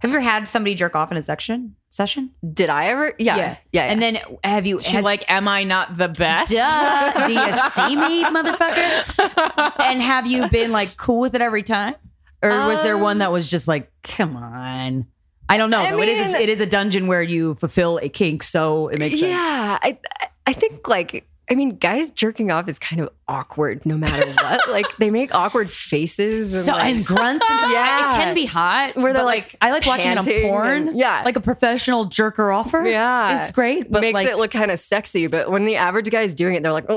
Have 0.00 0.10
you 0.10 0.16
ever 0.16 0.20
had 0.24 0.46
somebody 0.46 0.74
jerk 0.74 0.94
off 0.94 1.10
in 1.10 1.16
a 1.18 1.22
section 1.22 1.74
session? 1.90 2.30
Did 2.54 2.68
I 2.70 2.86
ever? 2.86 3.14
Yeah. 3.18 3.36
Yeah. 3.36 3.56
yeah. 3.72 3.82
And 3.84 4.00
then 4.00 4.18
have 4.44 4.66
you? 4.66 4.78
She's 4.78 4.92
has- 4.92 5.04
like, 5.04 5.28
"Am 5.30 5.48
I 5.48 5.64
not 5.64 5.96
the 5.96 6.08
best?" 6.08 6.52
Duh. 6.52 7.26
Do 7.26 7.32
you 7.32 7.52
see 7.70 7.96
me, 7.96 8.24
motherfucker? 8.24 9.72
And 9.80 10.00
have 10.02 10.26
you 10.26 10.48
been 10.48 10.70
like 10.70 10.96
cool 10.96 11.20
with 11.20 11.34
it 11.34 11.40
every 11.40 11.62
time, 11.62 11.94
or 12.42 12.50
was 12.50 12.82
there 12.82 12.96
one 12.98 13.18
that 13.18 13.26
um, 13.26 13.32
was 13.32 13.50
just 13.50 13.66
like, 13.68 13.90
come 14.04 14.36
on? 14.36 15.06
I 15.48 15.56
don't 15.56 15.70
know. 15.70 15.78
I 15.80 15.90
though. 15.90 16.00
it 16.02 16.08
is. 16.10 16.32
mean- 16.32 16.42
It 16.42 16.48
is 16.48 16.60
a 16.60 16.66
dungeon 16.66 17.06
where 17.06 17.22
you 17.22 17.54
fulfill 17.54 17.98
a 18.02 18.08
kink, 18.08 18.42
so 18.42 18.88
it 18.88 18.98
makes 18.98 19.18
sense. 19.18 19.32
yeah, 19.32 19.78
I 19.82 19.98
I 20.46 20.52
think 20.52 20.86
like 20.88 21.26
I 21.50 21.54
mean, 21.54 21.76
guys 21.76 22.10
jerking 22.10 22.50
off 22.50 22.68
is 22.68 22.78
kind 22.78 23.00
of 23.00 23.08
awkward 23.26 23.84
no 23.84 23.96
matter 23.96 24.30
what. 24.42 24.68
like 24.70 24.86
they 24.98 25.10
make 25.10 25.34
awkward 25.34 25.70
faces. 25.70 26.54
And 26.54 26.64
So 26.64 26.72
like, 26.72 26.94
and 26.96 27.04
grunts 27.06 27.44
and. 27.48 27.72
Yeah. 27.72 28.08
it 28.08 28.24
can 28.24 28.34
be 28.34 28.46
hot. 28.46 28.96
Where 28.96 29.12
they're, 29.12 29.22
but, 29.22 29.26
like, 29.26 29.56
I 29.60 29.70
like 29.70 29.84
watching 29.86 30.10
it 30.10 30.18
on 30.18 30.24
porn. 30.24 30.88
and- 30.88 30.98
yeah. 30.98 31.22
like 31.24 31.36
a 31.36 31.40
professional 31.40 32.06
jerker 32.08 32.54
offer. 32.54 32.86
Yeah. 32.86 33.34
it's 33.40 33.50
great, 33.50 33.90
but 33.90 34.00
makes 34.00 34.14
like 34.14 34.28
it 34.28 34.36
look 34.36 34.50
kind 34.50 34.70
of 34.70 34.78
sexy, 34.78 35.26
but 35.26 35.50
when 35.50 35.64
the 35.64 35.76
average 35.76 36.10
guy's 36.10 36.34
doing 36.34 36.54
it, 36.54 36.62
they're 36.62 36.72
like, 36.72 36.88
you 36.88 36.96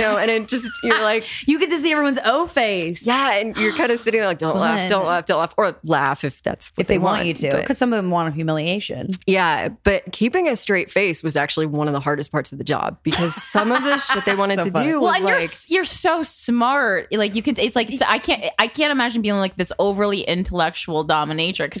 know, 0.00 0.16
and 0.18 0.30
it 0.30 0.48
just 0.48 0.68
you're 0.82 1.00
like, 1.02 1.24
you 1.48 1.58
get 1.58 1.70
to 1.70 1.78
see 1.78 1.92
everyone's 1.92 2.18
O 2.24 2.46
face. 2.46 3.06
yeah, 3.06 3.34
and 3.34 3.56
you're 3.56 3.74
kind 3.74 3.90
of 3.92 3.98
sitting 3.98 4.20
there 4.20 4.28
like, 4.28 4.38
don't 4.38 4.56
laugh, 4.56 4.88
don't 4.88 5.06
laugh, 5.06 5.26
don't 5.26 5.38
laugh, 5.40 5.54
or 5.56 5.76
laugh 5.84 6.24
if 6.24 6.42
that's 6.42 6.70
what 6.76 6.82
if 6.82 6.86
they, 6.88 6.98
want, 6.98 7.24
you 7.26 7.34
to, 7.34 7.56
because 7.56 7.78
some 7.78 7.92
of 7.92 7.96
them 7.96 8.10
want 8.10 8.28
a 8.28 8.32
humiliation. 8.32 9.10
Yeah, 9.26 9.68
but 9.84 10.10
keeping 10.12 10.48
a 10.48 10.56
straight 10.56 10.90
face 10.90 11.22
was 11.22 11.36
actually 11.36 11.66
one 11.66 11.88
of 11.88 11.92
the 11.94 12.00
hardest 12.00 12.30
parts 12.32 12.52
of 12.52 12.58
the 12.58 12.64
job 12.64 12.98
because 13.02 13.34
some 13.60 13.72
of 13.72 13.82
the 13.84 13.96
shit 14.12 14.24
they 14.24 14.34
wanted 14.34 14.58
So 14.58 14.64
to 14.66 14.70
funny. 14.72 14.86
do 14.90 15.00
Well, 15.00 15.14
and 15.14 15.28
you're 15.28 15.40
you're 15.68 15.84
so 15.84 16.22
smart. 16.22 17.08
Like 17.12 17.34
you 17.36 17.42
can, 17.42 17.54
it's 17.58 17.76
like 17.76 17.90
so 17.90 18.04
I 18.08 18.18
can't 18.18 18.44
I 18.58 18.66
can't 18.66 18.90
imagine 18.92 19.22
being 19.22 19.36
like 19.36 19.56
this 19.56 19.72
overly 19.78 20.22
intellectual 20.22 21.06
dominatrix 21.06 21.80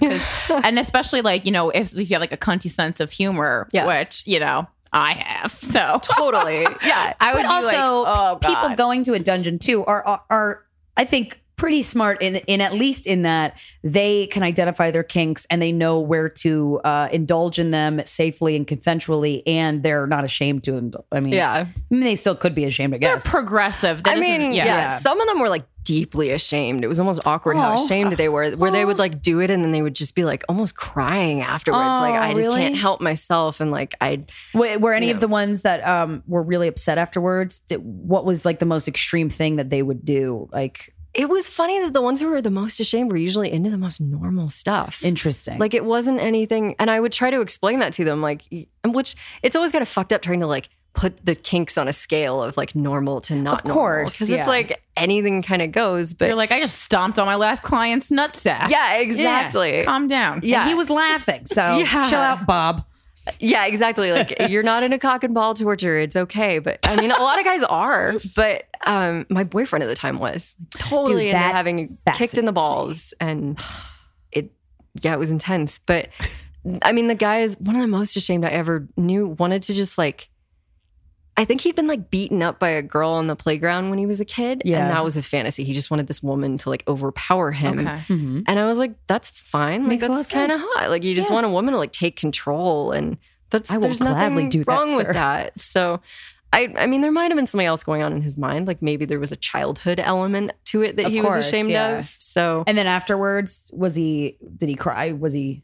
and 0.64 0.78
especially 0.78 1.22
like 1.22 1.44
you 1.46 1.52
know 1.52 1.70
if, 1.70 1.96
if 1.96 2.10
you 2.10 2.14
have 2.14 2.20
like 2.20 2.32
a 2.32 2.36
cunty 2.36 2.70
sense 2.70 3.00
of 3.00 3.10
humor, 3.10 3.68
Yeah. 3.72 3.86
which 3.86 4.22
you 4.26 4.38
know 4.40 4.66
I 4.92 5.12
have. 5.14 5.52
So 5.70 6.00
totally, 6.02 6.66
yeah. 6.84 7.14
I 7.20 7.34
would 7.34 7.44
also 7.46 8.02
like, 8.02 8.18
oh 8.18 8.38
people 8.40 8.76
going 8.76 9.04
to 9.04 9.12
a 9.14 9.18
dungeon 9.20 9.58
too 9.58 9.84
are, 9.84 10.04
are 10.06 10.22
are 10.30 10.64
I 10.96 11.04
think 11.04 11.40
pretty 11.60 11.82
smart 11.82 12.22
in 12.22 12.36
in 12.36 12.62
at 12.62 12.72
least 12.72 13.06
in 13.06 13.20
that 13.22 13.54
they 13.84 14.26
can 14.28 14.42
identify 14.42 14.90
their 14.90 15.02
kinks 15.02 15.46
and 15.50 15.60
they 15.60 15.72
know 15.72 16.00
where 16.00 16.30
to 16.30 16.80
uh, 16.84 17.06
indulge 17.12 17.58
in 17.58 17.70
them 17.70 18.00
safely 18.06 18.56
and 18.56 18.66
consensually 18.66 19.42
and 19.46 19.82
they're 19.82 20.06
not 20.06 20.24
ashamed 20.24 20.64
to 20.64 20.72
indul- 20.72 21.04
I 21.12 21.20
mean 21.20 21.34
Yeah. 21.34 21.52
I 21.52 21.66
mean, 21.90 22.00
they 22.00 22.16
still 22.16 22.34
could 22.34 22.54
be 22.54 22.64
ashamed 22.64 22.94
I 22.94 22.98
They're 22.98 23.18
progressive. 23.18 24.02
That 24.04 24.16
I 24.16 24.20
mean, 24.20 24.52
yeah. 24.54 24.64
Yeah. 24.64 24.88
Some 24.88 25.20
of 25.20 25.28
them 25.28 25.38
were 25.38 25.50
like 25.50 25.66
deeply 25.84 26.30
ashamed. 26.30 26.82
It 26.82 26.88
was 26.88 26.98
almost 26.98 27.26
awkward 27.26 27.56
how 27.56 27.74
ashamed 27.74 28.12
they 28.12 28.28
were, 28.30 28.52
where 28.52 28.70
they 28.70 28.84
would 28.86 28.98
like 28.98 29.20
do 29.20 29.40
it 29.40 29.50
and 29.50 29.62
then 29.62 29.72
they 29.72 29.82
would 29.82 29.94
just 29.94 30.14
be 30.14 30.24
like 30.24 30.44
almost 30.48 30.76
crying 30.76 31.42
afterwards. 31.42 32.00
like, 32.00 32.14
I 32.14 32.32
just 32.32 32.46
really? 32.46 32.60
can't 32.62 32.76
help 32.76 33.02
myself. 33.02 33.60
And 33.60 33.70
like, 33.70 33.96
I, 34.00 34.24
were, 34.54 34.78
were 34.78 34.94
any 34.94 35.08
you 35.08 35.12
of 35.12 35.16
know. 35.16 35.20
the 35.20 35.28
ones 35.28 35.62
that 35.62 35.86
um 35.86 36.22
were 36.26 36.42
really 36.42 36.68
upset 36.68 36.96
afterwards 36.96 37.58
did, 37.60 37.76
what 37.82 38.24
was 38.24 38.46
like 38.46 38.60
the 38.60 38.66
most 38.66 38.88
extreme 38.88 39.28
thing 39.28 39.56
that 39.56 39.68
they 39.68 39.82
would 39.82 40.04
do 40.04 40.48
like 40.52 40.94
it 41.14 41.28
was 41.28 41.48
funny 41.48 41.80
that 41.80 41.92
the 41.92 42.00
ones 42.02 42.20
who 42.20 42.28
were 42.28 42.40
the 42.42 42.50
most 42.50 42.78
ashamed 42.80 43.10
were 43.10 43.16
usually 43.18 43.50
into 43.50 43.68
the 43.70 43.78
most 43.78 44.00
normal 44.00 44.48
stuff. 44.48 45.04
interesting 45.04 45.58
Like 45.58 45.74
it 45.74 45.84
wasn't 45.84 46.20
anything, 46.20 46.76
and 46.78 46.90
I 46.90 47.00
would 47.00 47.12
try 47.12 47.30
to 47.30 47.40
explain 47.40 47.80
that 47.80 47.92
to 47.94 48.04
them, 48.04 48.20
like, 48.22 48.42
which 48.84 49.14
it's 49.42 49.56
always 49.56 49.72
kind 49.72 49.82
of 49.82 49.88
fucked 49.88 50.12
up 50.12 50.22
trying 50.22 50.40
to 50.40 50.46
like 50.46 50.68
put 50.92 51.24
the 51.24 51.36
kinks 51.36 51.78
on 51.78 51.86
a 51.86 51.92
scale 51.92 52.42
of 52.42 52.56
like 52.56 52.74
normal 52.74 53.20
to 53.22 53.34
not 53.36 53.64
Of 53.64 53.70
course, 53.72 54.14
because 54.14 54.30
yeah. 54.30 54.38
it's 54.38 54.48
like 54.48 54.82
anything 54.96 55.40
kind 55.40 55.62
of 55.62 55.70
goes 55.70 56.14
but 56.14 56.26
You're 56.26 56.34
like, 56.34 56.50
I 56.50 56.58
just 56.60 56.80
stomped 56.80 57.16
on 57.18 57.26
my 57.26 57.36
last 57.36 57.62
client's 57.62 58.10
nutsack. 58.10 58.70
yeah 58.70 58.94
exactly 58.96 59.82
Calm 59.84 60.08
down. 60.08 60.40
yeah 60.42 60.62
And 60.62 60.68
he 60.68 60.74
was 60.74 60.90
laughing. 60.90 61.46
So 61.46 61.78
Yeah. 61.78 62.08
chill 62.10 62.18
out, 62.18 62.44
Bob. 62.44 62.84
Yeah, 63.38 63.66
exactly. 63.66 64.12
Like 64.12 64.34
you're 64.48 64.62
not 64.62 64.82
in 64.82 64.92
a 64.92 64.98
cock 64.98 65.24
and 65.24 65.34
ball 65.34 65.54
torture. 65.54 65.98
It's 65.98 66.16
okay. 66.16 66.58
But 66.58 66.80
I 66.84 66.96
mean, 66.96 67.10
a 67.10 67.18
lot 67.18 67.38
of 67.38 67.44
guys 67.44 67.62
are. 67.62 68.14
But 68.34 68.64
um, 68.86 69.26
my 69.28 69.44
boyfriend 69.44 69.82
at 69.82 69.86
the 69.88 69.94
time 69.94 70.18
was 70.18 70.56
totally 70.70 71.26
Dude, 71.26 71.34
that 71.34 71.54
having 71.54 71.96
kicked 72.14 72.38
in 72.38 72.46
the 72.46 72.52
me. 72.52 72.56
balls, 72.56 73.12
and 73.20 73.60
it, 74.32 74.50
yeah, 75.02 75.12
it 75.14 75.18
was 75.18 75.30
intense. 75.30 75.80
But 75.84 76.08
I 76.82 76.92
mean, 76.92 77.08
the 77.08 77.14
guy 77.14 77.40
is 77.40 77.56
one 77.58 77.76
of 77.76 77.82
the 77.82 77.88
most 77.88 78.16
ashamed 78.16 78.44
I 78.44 78.50
ever 78.50 78.88
knew. 78.96 79.28
Wanted 79.28 79.62
to 79.64 79.74
just 79.74 79.98
like. 79.98 80.28
I 81.40 81.46
think 81.46 81.62
he'd 81.62 81.74
been 81.74 81.86
like 81.86 82.10
beaten 82.10 82.42
up 82.42 82.58
by 82.58 82.68
a 82.68 82.82
girl 82.82 83.10
on 83.12 83.26
the 83.26 83.34
playground 83.34 83.88
when 83.88 83.98
he 83.98 84.04
was 84.04 84.20
a 84.20 84.26
kid. 84.26 84.60
Yeah. 84.64 84.82
And 84.82 84.90
that 84.90 85.02
was 85.02 85.14
his 85.14 85.26
fantasy. 85.26 85.64
He 85.64 85.72
just 85.72 85.90
wanted 85.90 86.06
this 86.06 86.22
woman 86.22 86.58
to 86.58 86.68
like 86.68 86.84
overpower 86.86 87.50
him. 87.50 87.78
Okay. 87.78 88.02
Mhm. 88.08 88.44
And 88.46 88.58
I 88.60 88.66
was 88.66 88.78
like, 88.78 88.94
that's 89.06 89.30
fine. 89.30 89.80
Like 89.84 89.88
Makes 90.00 90.06
that's 90.06 90.28
kind 90.30 90.52
of 90.52 90.60
hot. 90.62 90.90
Like 90.90 91.02
you 91.02 91.14
just 91.14 91.30
Yeah. 91.30 91.34
want 91.36 91.46
a 91.46 91.48
woman 91.48 91.72
to 91.72 91.78
like 91.78 91.92
take 91.92 92.16
control 92.16 92.92
and 92.92 93.16
that's 93.48 93.70
I 93.70 93.76
will 93.78 93.84
there's 93.84 94.00
gladly 94.00 94.44
nothing 94.44 94.48
do 94.50 94.64
that, 94.64 94.70
wrong 94.70 94.94
with 94.96 95.06
sir. 95.06 95.12
that. 95.14 95.60
So 95.60 96.00
I 96.52 96.72
I 96.76 96.86
mean 96.86 97.00
there 97.00 97.10
might 97.10 97.30
have 97.30 97.36
been 97.36 97.46
something 97.46 97.66
else 97.66 97.82
going 97.82 98.02
on 98.02 98.12
in 98.12 98.20
his 98.20 98.36
mind. 98.36 98.66
Like 98.66 98.82
maybe 98.82 99.06
there 99.06 99.18
was 99.18 99.32
a 99.32 99.36
childhood 99.36 99.98
element 99.98 100.52
to 100.66 100.82
it 100.82 100.96
that 100.96 101.06
Of 101.06 101.12
he 101.12 101.20
course, 101.22 101.36
was 101.38 101.46
ashamed 101.48 101.70
yeah. 101.70 102.00
of. 102.00 102.14
So 102.18 102.64
And 102.66 102.76
then 102.76 102.86
afterwards, 102.86 103.70
was 103.72 103.94
he? 103.94 104.36
Did 104.58 104.68
he 104.68 104.74
cry? 104.74 105.12
Was 105.12 105.32
he? 105.32 105.62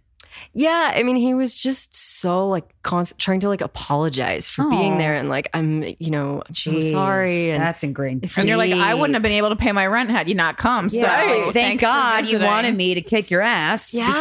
Yeah, 0.52 0.92
I 0.94 1.02
mean 1.02 1.16
he 1.16 1.34
was 1.34 1.54
just 1.54 1.96
so 1.96 2.48
like 2.48 2.64
const- 2.82 3.18
trying 3.18 3.40
to 3.40 3.48
like 3.48 3.60
apologize 3.60 4.48
for 4.48 4.68
being 4.68 4.98
there 4.98 5.14
and 5.14 5.28
like 5.28 5.48
I'm 5.54 5.82
you 5.82 6.10
know 6.10 6.42
I'm 6.46 6.54
so 6.54 6.80
sorry 6.80 7.50
and 7.50 7.62
that's 7.62 7.82
ingrained. 7.82 8.24
If 8.24 8.36
And 8.38 8.48
you're 8.48 8.56
like, 8.56 8.72
I 8.72 8.94
wouldn't 8.94 9.14
have 9.14 9.22
been 9.22 9.32
able 9.32 9.48
to 9.50 9.56
pay 9.56 9.72
my 9.72 9.86
rent 9.86 10.10
had 10.10 10.28
you 10.28 10.34
not 10.34 10.56
come. 10.56 10.88
So 10.88 10.98
Yeah. 10.98 11.26
Thank 11.26 11.52
thanks 11.54 11.82
God 11.82 12.26
you 12.26 12.38
wanted 12.38 12.76
me 12.76 12.94
to 12.94 13.02
kick 13.02 13.30
your 13.30 13.42
ass 13.42 13.92
Yeah. 13.94 14.12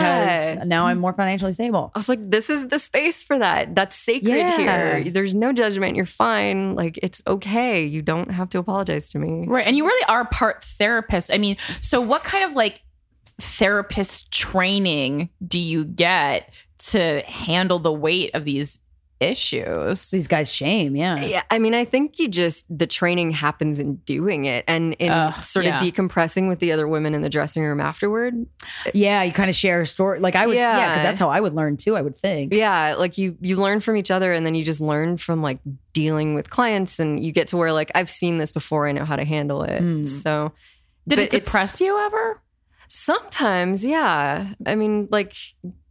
because 0.56 0.68
now 0.68 0.86
I'm 0.88 1.00
more 1.00 1.14
financially 1.14 1.54
stable. 1.54 1.92
I 1.96 2.00
was 2.00 2.10
like, 2.10 2.20
this 2.30 2.50
is 2.50 2.68
the 2.68 2.80
space 2.80 3.24
for 3.24 3.38
that. 3.40 3.76
That's 3.76 3.96
sacred 3.96 4.36
Yeah. 4.36 4.98
here. 5.00 5.12
There's 5.12 5.34
no 5.34 5.54
judgment. 5.54 5.96
You're 5.96 6.06
fine. 6.06 6.76
Like, 6.76 7.00
it's 7.02 7.22
okay. 7.28 7.86
You 7.86 8.02
don't 8.02 8.32
have 8.32 8.50
to 8.52 8.60
apologize 8.60 9.10
to 9.10 9.20
me. 9.20 9.46
Right. 9.48 9.66
And 9.66 9.76
you 9.78 9.86
really 9.86 10.06
are 10.08 10.26
part 10.26 10.64
therapist. 10.64 11.32
I 11.32 11.38
mean, 11.38 11.58
so 11.82 12.02
what 12.02 12.24
kind 12.24 12.44
of 12.44 12.54
like 12.54 12.82
therapist 13.40 14.32
training 14.32 15.30
do 15.46 15.60
you 15.60 15.86
get 15.86 16.52
to 16.78 17.22
handle 17.22 17.80
the 17.80 17.92
weight 17.94 18.34
of 18.34 18.46
these 18.46 18.80
issues? 19.22 20.12
These 20.12 20.28
guys 20.28 20.52
shame, 20.52 20.96
yeah. 20.96 21.24
Yeah. 21.24 21.44
I 21.50 21.58
mean, 21.58 21.74
I 21.74 21.86
think 21.86 22.20
you 22.20 22.28
just, 22.28 22.66
the 22.70 22.86
training 22.86 23.32
happens 23.32 23.80
in 23.80 23.96
doing 23.98 24.46
it 24.46 24.66
and 24.68 24.94
in 24.96 25.10
Ugh, 25.12 25.44
sort 25.44 25.66
yeah. 25.66 25.76
of 25.76 25.82
decompressing 25.82 26.48
with 26.50 26.60
the 26.60 26.74
other 26.74 26.88
women 26.88 27.16
in 27.16 27.22
the 27.22 27.30
dressing 27.30 27.64
room 27.64 27.80
afterward. 27.80 28.46
Yeah, 28.94 29.24
you 29.24 29.32
kind 29.32 29.50
of 29.50 29.56
share 29.56 29.82
a 29.82 29.88
story. 29.88 30.20
Like 30.20 30.36
I 30.36 30.46
would, 30.48 30.56
yeah, 30.56 30.78
Yeah. 30.78 30.90
because 30.90 31.04
that's 31.04 31.20
how 31.20 31.30
I 31.30 31.40
would 31.40 31.54
learn 31.54 31.78
too. 31.78 31.96
I 31.96 32.02
would 32.02 32.18
think. 32.18 32.54
Yeah. 32.54 32.96
Like, 32.96 33.18
you, 33.18 33.38
you 33.40 33.56
learn 33.56 33.80
from 33.80 33.96
each 33.96 34.12
other 34.12 34.34
and 34.34 34.46
then 34.46 34.54
you 34.54 34.64
just 34.66 34.82
learn 34.82 35.18
from 35.18 35.42
like 35.42 35.60
dealing 35.94 36.36
with 36.36 36.50
clients 36.50 37.00
and 37.00 37.24
you 37.24 37.32
get 37.32 37.48
to 37.48 37.58
where 37.58 37.72
like, 37.72 37.92
I've 37.96 38.10
seen 38.10 38.38
this 38.38 38.52
before. 38.52 38.86
I 38.88 38.92
know 38.92 39.06
how 39.06 39.16
to 39.16 39.26
handle 39.26 39.64
it. 39.64 39.82
Mm. 39.82 40.08
So, 40.08 40.52
Did 41.08 41.20
it 41.20 41.30
depress 41.30 41.80
you 41.80 41.98
ever? 41.98 42.42
Sometimes, 42.96 43.86
yeah. 43.86 44.54
I 44.66 44.76
mean, 44.76 45.10
like 45.12 45.36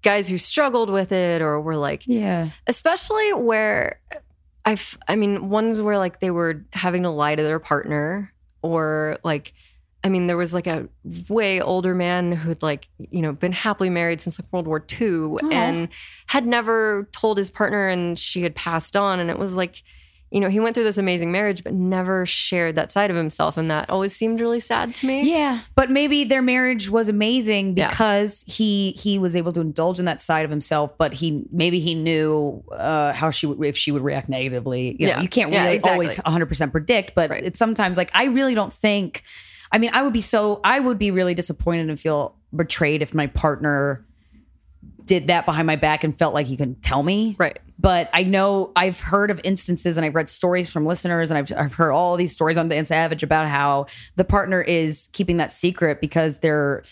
guys 0.00 0.26
who 0.26 0.38
struggled 0.38 0.88
with 0.88 1.12
it 1.12 1.42
or 1.42 1.60
were 1.60 1.76
like, 1.76 2.06
Yeah, 2.06 2.48
especially 2.66 3.34
where 3.34 4.00
I've, 4.64 4.96
I 5.06 5.14
mean, 5.14 5.50
ones 5.50 5.82
where 5.82 5.98
like 5.98 6.20
they 6.20 6.30
were 6.30 6.64
having 6.72 7.02
to 7.02 7.10
lie 7.10 7.36
to 7.36 7.42
their 7.42 7.58
partner 7.58 8.32
or 8.62 9.18
like, 9.22 9.52
I 10.02 10.08
mean, 10.08 10.28
there 10.28 10.38
was 10.38 10.54
like 10.54 10.66
a 10.66 10.88
way 11.28 11.60
older 11.60 11.94
man 11.94 12.32
who'd 12.32 12.62
like, 12.62 12.88
you 12.98 13.20
know, 13.20 13.32
been 13.32 13.52
happily 13.52 13.90
married 13.90 14.22
since 14.22 14.38
like 14.40 14.50
World 14.50 14.66
War 14.66 14.82
II 15.00 15.36
and 15.52 15.88
had 16.26 16.46
never 16.46 17.06
told 17.12 17.36
his 17.36 17.50
partner 17.50 17.86
and 17.86 18.18
she 18.18 18.42
had 18.42 18.54
passed 18.54 18.96
on. 18.96 19.20
And 19.20 19.28
it 19.28 19.38
was 19.38 19.56
like, 19.56 19.82
you 20.34 20.40
know, 20.40 20.48
he 20.50 20.58
went 20.58 20.74
through 20.74 20.82
this 20.82 20.98
amazing 20.98 21.30
marriage, 21.30 21.62
but 21.62 21.72
never 21.72 22.26
shared 22.26 22.74
that 22.74 22.90
side 22.90 23.08
of 23.08 23.16
himself. 23.16 23.56
And 23.56 23.70
that 23.70 23.88
always 23.88 24.14
seemed 24.16 24.40
really 24.40 24.58
sad 24.58 24.92
to 24.96 25.06
me. 25.06 25.30
yeah. 25.30 25.60
But 25.76 25.90
maybe 25.92 26.24
their 26.24 26.42
marriage 26.42 26.90
was 26.90 27.08
amazing 27.08 27.76
Yeah. 27.76 27.88
because 27.88 28.44
he 28.48 28.90
he 28.92 29.18
was 29.20 29.36
able 29.36 29.52
to 29.52 29.60
indulge 29.60 30.00
in 30.00 30.06
that 30.06 30.20
side 30.20 30.44
of 30.44 30.50
himself. 30.50 30.98
But 30.98 31.12
he 31.12 31.44
maybe 31.52 31.78
he 31.78 31.94
knew 31.94 32.64
uh, 32.72 33.12
how 33.12 33.30
she 33.30 33.46
would 33.46 33.64
if 33.64 33.76
she 33.76 33.92
would 33.92 34.02
react 34.02 34.28
negatively. 34.28 34.96
You 34.98 35.06
know, 35.06 35.12
Yeah. 35.14 35.20
you 35.22 35.28
can't 35.28 35.52
Yeah, 35.52 35.62
really 35.62 35.76
exactly. 35.76 35.92
always 36.06 36.18
100 36.18 36.46
percent 36.46 36.72
predict, 36.72 37.14
but 37.14 37.30
Right. 37.30 37.44
it's 37.44 37.58
sometimes 37.58 37.96
like 37.96 38.10
I 38.12 38.24
really 38.24 38.54
don't 38.56 38.72
think. 38.72 39.22
I 39.70 39.78
mean, 39.78 39.90
I 39.92 40.02
would 40.02 40.12
be 40.12 40.20
so 40.20 40.60
I 40.64 40.80
would 40.80 40.98
be 40.98 41.12
really 41.12 41.34
disappointed 41.34 41.88
and 41.88 41.98
feel 41.98 42.34
betrayed 42.54 43.02
if 43.02 43.14
my 43.14 43.28
partner 43.28 44.04
did 45.04 45.26
that 45.26 45.46
behind 45.46 45.66
my 45.66 45.76
back 45.76 46.04
and 46.04 46.16
felt 46.16 46.34
like 46.34 46.46
he 46.46 46.56
couldn't 46.56 46.82
tell 46.82 47.02
me. 47.02 47.36
Right. 47.38 47.58
But 47.78 48.08
I 48.12 48.22
know 48.22 48.72
I've 48.76 49.00
heard 49.00 49.30
of 49.30 49.40
instances 49.44 49.96
and 49.96 50.06
I've 50.06 50.14
read 50.14 50.28
stories 50.28 50.72
from 50.72 50.86
listeners 50.86 51.30
and 51.30 51.38
I've, 51.38 51.52
I've 51.56 51.74
heard 51.74 51.92
all 51.92 52.16
these 52.16 52.32
stories 52.32 52.56
on 52.56 52.68
Dan 52.68 52.86
Savage 52.86 53.22
about 53.22 53.48
how 53.48 53.86
the 54.16 54.24
partner 54.24 54.62
is 54.62 55.08
keeping 55.12 55.38
that 55.38 55.52
secret 55.52 56.00
because 56.00 56.38
they're 56.38 56.84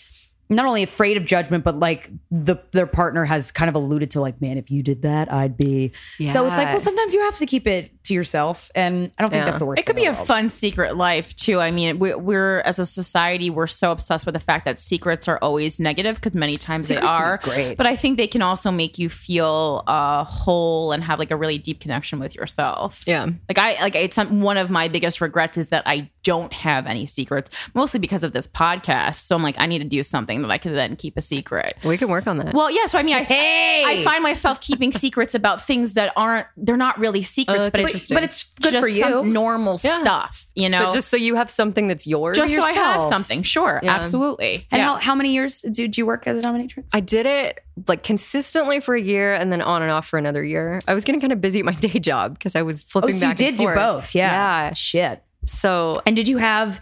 not 0.49 0.65
only 0.65 0.83
afraid 0.83 1.17
of 1.17 1.25
judgment, 1.25 1.63
but 1.63 1.79
like 1.79 2.11
the 2.29 2.57
their 2.71 2.85
partner 2.85 3.25
has 3.25 3.51
kind 3.51 3.69
of 3.69 3.75
alluded 3.75 4.11
to 4.11 4.21
like, 4.21 4.41
man, 4.41 4.57
if 4.57 4.69
you 4.69 4.83
did 4.83 5.03
that, 5.03 5.31
I'd 5.31 5.57
be. 5.57 5.93
So 6.25 6.45
it's 6.45 6.57
like, 6.57 6.67
well, 6.67 6.79
sometimes 6.79 7.13
you 7.13 7.21
have 7.21 7.37
to 7.37 7.45
keep 7.45 7.65
it 7.65 7.91
to 8.03 8.13
yourself, 8.13 8.69
and 8.75 9.11
I 9.17 9.23
don't 9.23 9.29
think 9.31 9.41
Yeah. 9.41 9.45
that's 9.45 9.59
the 9.59 9.65
worst. 9.65 9.79
It 9.81 9.85
could 9.85 9.95
be 9.95 10.05
a 10.05 10.13
fun 10.13 10.49
secret 10.49 10.95
life 10.97 11.35
too. 11.35 11.59
I 11.59 11.71
mean, 11.71 11.99
we, 11.99 12.13
we're 12.13 12.59
as 12.61 12.79
a 12.79 12.85
society, 12.85 13.49
we're 13.49 13.67
so 13.67 13.91
obsessed 13.91 14.25
with 14.25 14.33
the 14.33 14.39
fact 14.39 14.65
that 14.65 14.79
secrets 14.79 15.27
are 15.27 15.37
always 15.41 15.79
negative 15.79 16.15
because 16.15 16.35
many 16.35 16.57
times 16.57 16.87
Secrets 16.87 17.07
they 17.07 17.13
are. 17.13 17.37
great. 17.43 17.77
But 17.77 17.87
I 17.87 17.95
think 17.95 18.17
they 18.17 18.27
can 18.27 18.41
also 18.41 18.71
make 18.71 18.97
you 18.99 19.09
feel 19.09 19.83
uh, 19.87 20.23
whole 20.23 20.91
and 20.91 21.03
have 21.03 21.19
like 21.19 21.31
a 21.31 21.35
really 21.37 21.57
deep 21.57 21.79
connection 21.79 22.19
with 22.19 22.35
yourself. 22.35 23.01
Yeah. 23.07 23.25
Like 23.49 23.57
I 23.57 23.81
like 23.81 23.95
it's 23.95 24.15
some, 24.15 24.41
one 24.41 24.57
of 24.57 24.69
my 24.69 24.87
biggest 24.87 25.21
regrets 25.21 25.57
is 25.57 25.69
that 25.69 25.83
I 25.85 26.09
don't 26.23 26.53
have 26.53 26.85
any 26.87 27.05
secrets, 27.05 27.49
mostly 27.73 27.99
because 27.99 28.23
of 28.23 28.31
this 28.33 28.47
podcast. 28.47 29.15
So 29.15 29.35
I'm 29.35 29.43
like, 29.43 29.55
I 29.59 29.65
need 29.65 29.79
to 29.79 29.85
do 29.85 30.03
something 30.03 30.41
that 30.41 30.51
I 30.51 30.57
can 30.57 30.73
then 30.73 30.95
keep 30.95 31.17
a 31.17 31.21
secret. 31.21 31.73
We 31.83 31.97
can 31.97 32.09
work 32.09 32.27
on 32.27 32.37
that. 32.37 32.53
Well, 32.53 32.71
yeah. 32.71 32.85
So 32.85 32.97
I 32.97 33.03
mean, 33.03 33.15
I, 33.15 33.23
Hey! 33.23 33.83
I 33.85 34.03
find 34.03 34.23
myself 34.23 34.59
keeping 34.61 34.91
secrets 34.91 35.35
about 35.35 35.65
things 35.65 35.93
that 35.93 36.11
aren't 36.15 36.47
they're 36.57 36.77
not 36.77 36.99
really 36.99 37.21
secrets, 37.21 37.65
that's 37.65 37.71
but 37.71 37.81
it's 37.81 37.92
interesting. 37.93 38.15
but 38.15 38.23
it's 38.23 38.43
good 38.61 38.71
just 38.71 38.83
for 38.83 38.87
you. 38.87 39.01
some 39.01 39.33
normal 39.33 39.79
Yeah. 39.83 40.01
stuff, 40.01 40.45
you 40.55 40.69
know. 40.69 40.85
but 40.85 40.93
just 40.93 41.09
so 41.09 41.17
you 41.17 41.35
have 41.35 41.49
something 41.49 41.87
that's 41.87 42.05
yours. 42.07 42.37
just 42.37 42.53
so 42.53 42.61
I 42.61 42.71
have 42.73 43.03
something. 43.03 43.43
Sure, 43.43 43.79
Yeah. 43.83 43.95
absolutely. 43.95 44.65
And 44.71 44.79
Yeah. 44.79 44.83
how, 44.85 44.95
how 44.95 45.15
many 45.15 45.33
years 45.33 45.61
did 45.61 45.97
you 45.97 46.05
work 46.05 46.27
as 46.27 46.37
a 46.37 46.41
dominatrix? 46.41 46.85
I 46.93 46.99
did 46.99 47.25
it 47.25 47.59
like 47.87 48.03
consistently 48.03 48.79
for 48.79 48.95
a 48.95 49.01
year 49.01 49.33
and 49.33 49.51
then 49.51 49.61
on 49.61 49.81
and 49.81 49.91
off 49.91 50.07
for 50.07 50.17
another 50.19 50.43
year. 50.43 50.79
I 50.87 50.93
was 50.93 51.03
getting 51.03 51.21
kind 51.21 51.33
of 51.33 51.41
busy 51.41 51.59
at 51.59 51.65
my 51.65 51.73
day 51.79 51.99
job 51.99 52.33
because 52.37 52.55
I 52.55 52.61
was 52.61 52.81
flipping. 52.83 53.09
oh, 53.09 53.17
flipping 53.17 53.19
so 53.21 53.27
you 53.29 53.51
did 53.51 53.59
and 53.59 53.75
do 53.75 53.75
both. 53.75 54.13
Yeah. 54.15 54.31
Yeah. 54.67 54.73
Shit. 54.73 55.23
So 55.45 55.95
And 56.05 56.15
did 56.15 56.27
you 56.27 56.37
have 56.37 56.81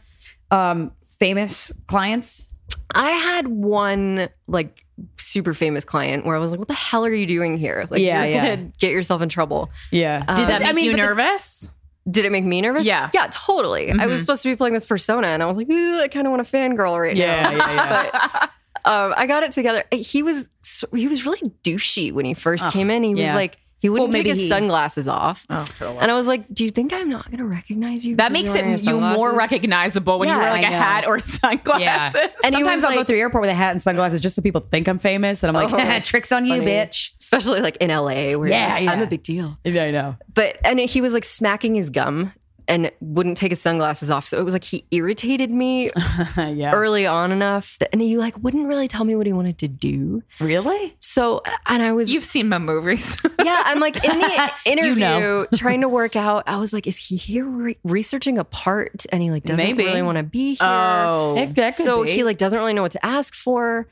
um, 0.52 0.92
famous 1.20 1.72
clients? 1.88 2.51
I 2.94 3.12
had 3.12 3.48
one 3.48 4.30
like 4.48 4.86
super 5.18 5.54
famous 5.54 5.84
client 5.86 6.26
where 6.26 6.36
I 6.36 6.40
was 6.40 6.52
like, 6.52 6.60
what 6.60 6.68
the 6.68 6.74
hell 6.74 7.06
are 7.06 7.14
you 7.14 7.26
doing 7.26 7.58
here? 7.58 7.88
Like, 7.90 8.02
Yeah, 8.02 8.24
you're 8.24 8.36
yeah. 8.44 8.56
gonna 8.56 8.72
get 8.80 8.92
yourself 8.92 9.22
in 9.22 9.30
trouble. 9.30 9.70
Yeah. 9.92 10.24
Uh, 10.28 10.36
Did 10.36 10.50
that 10.50 10.62
I 10.62 10.66
make 10.66 10.76
mean, 10.76 10.86
you 10.86 10.92
but 10.92 10.98
the- 10.98 11.08
nervous? 11.08 11.72
Did 12.10 12.26
it 12.26 12.32
make 12.32 12.44
me 12.44 12.62
nervous? 12.62 12.86
Yeah. 12.86 13.10
Yeah, 13.14 13.28
totally. 13.32 13.92
I 13.92 14.08
was 14.08 14.20
Mhm. 14.20 14.22
supposed 14.24 14.44
to 14.44 14.50
be 14.50 14.56
playing 14.56 14.74
this 14.74 14.86
persona 14.88 15.28
and 15.28 15.44
I 15.44 15.46
was 15.46 15.56
like, 15.56 15.70
"Ooh, 15.70 16.00
I 16.00 16.08
kind 16.08 16.26
of 16.26 16.32
want 16.32 16.42
a 16.42 16.50
fangirl 16.52 17.00
right 17.00 17.16
Yeah, 17.16 17.42
now. 17.44 17.52
yeah, 17.52 17.74
yeah. 17.74 18.30
But 18.84 18.92
um, 18.92 19.14
I 19.16 19.28
got 19.28 19.44
it 19.44 19.52
together. 19.52 19.84
He 19.92 20.24
was 20.24 20.50
he 20.96 21.08
was 21.08 21.26
really 21.26 21.52
douchey 21.64 22.12
when 22.12 22.26
he 22.26 22.34
first 22.34 22.66
Ugh, 22.68 22.74
came 22.74 22.90
in. 22.90 23.04
He 23.04 23.14
was 23.14 23.34
like 23.36 23.58
he 23.82 23.90
wouldn't 23.90 24.10
Well, 24.14 24.14
take 24.14 24.28
his 24.28 24.38
he- 24.38 24.48
sunglasses 24.48 25.08
off. 25.08 25.46
Oh, 25.50 25.66
And 26.00 26.10
I 26.10 26.14
was 26.14 26.28
like, 26.28 26.46
"Do 26.54 26.64
you 26.64 26.72
think 26.72 26.94
I'm 26.94 27.10
not 27.10 27.26
going 27.26 27.40
to 27.40 27.46
recognize 27.46 28.06
you?" 28.06 28.16
that 28.18 28.32
makes 28.32 28.54
it 28.56 28.66
you 28.84 29.02
more 29.02 29.36
recognizable 29.36 30.20
when 30.20 30.30
you 30.30 30.38
wear 30.38 30.52
like 30.52 30.64
a 30.64 30.68
hat 30.68 31.06
or 31.08 31.20
sunglasses. 31.22 31.82
Yeah. 31.84 32.28
And 32.46 32.54
Sometimes 32.54 32.84
I'll 32.84 32.94
go 32.94 33.04
through 33.04 33.16
the 33.16 33.22
airport 33.22 33.42
with 33.42 33.50
a 33.50 33.56
hat 33.56 33.72
and 33.72 33.82
sunglasses 33.82 34.22
just 34.22 34.36
so 34.36 34.42
people 34.42 34.62
think 34.72 34.88
I'm 34.88 35.00
famous. 35.00 35.44
And 35.44 35.50
I'm 35.56 35.56
like, 35.70 35.74
Oh, 35.74 36.00
tricks 36.04 36.32
on 36.32 36.46
you, 36.46 36.62
bitch. 36.62 37.12
especially 37.20 37.62
like 37.62 37.78
in 37.78 37.90
LA, 37.90 38.38
where 38.38 38.50
Yeah, 38.50 38.76
I'm 38.76 39.02
a 39.02 39.08
big 39.08 39.24
deal. 39.24 39.58
Yeah, 39.66 39.84
I 39.86 39.92
know. 39.92 40.16
But 40.34 40.58
and 40.64 40.80
he 40.80 41.02
was 41.02 41.14
like 41.14 41.24
smacking 41.26 41.76
his 41.76 41.90
gum 41.90 42.34
and 42.68 42.92
wouldn't 43.02 43.38
take 43.38 43.52
his 43.52 43.62
sunglasses 43.62 44.10
off. 44.12 44.26
So 44.26 44.40
it 44.40 44.44
was 44.44 44.54
like 44.54 44.64
he 44.64 44.86
irritated 44.92 45.52
me 45.52 45.90
yeah. 46.38 46.72
early 46.74 47.06
on 47.06 47.32
enough 47.32 47.78
that, 47.80 47.90
and 47.92 48.02
he 48.02 48.18
like 48.18 48.38
wouldn't 48.44 48.68
really 48.68 48.88
tell 48.88 49.04
me 49.06 49.16
what 49.16 49.26
he 49.28 49.34
wanted 49.34 49.58
to 49.60 49.68
do. 49.68 50.24
Really? 50.40 50.96
So 51.00 51.42
and 51.68 51.82
I 51.82 51.92
was 51.94 52.14
You've 52.14 52.24
seen 52.24 52.50
my 52.50 52.58
movies. 52.58 53.22
yeah, 53.44 53.64
I'm 53.66 53.80
like 53.80 54.04
in 54.04 54.20
the 54.20 54.52
interview 54.66 54.96
know. 54.96 55.48
trying 55.56 55.82
to 55.82 55.90
work 55.90 56.16
out. 56.16 56.44
I 56.48 56.58
was 56.58 56.74
like, 56.74 56.88
is 56.88 56.98
he 56.98 57.16
here 57.16 57.46
re- 57.46 57.78
researching 57.84 58.38
a 58.38 58.44
part 58.44 59.06
and 59.12 59.22
he 59.22 59.32
like 59.32 59.44
doesn't 59.44 59.66
Maybe. 59.66 59.84
really 59.86 60.02
want 60.02 60.18
to 60.18 60.24
be 60.24 60.56
here? 60.56 60.58
oh, 60.68 61.36
That, 61.36 61.56
that 61.56 61.76
could 61.76 61.86
so 61.86 62.04
be. 62.04 62.12
he 62.12 62.24
like 62.24 62.38
doesn't 62.38 62.58
really 62.58 62.74
know 62.74 62.82
what 62.84 62.92
to 62.94 63.06
ask 63.06 63.34
for. 63.36 63.88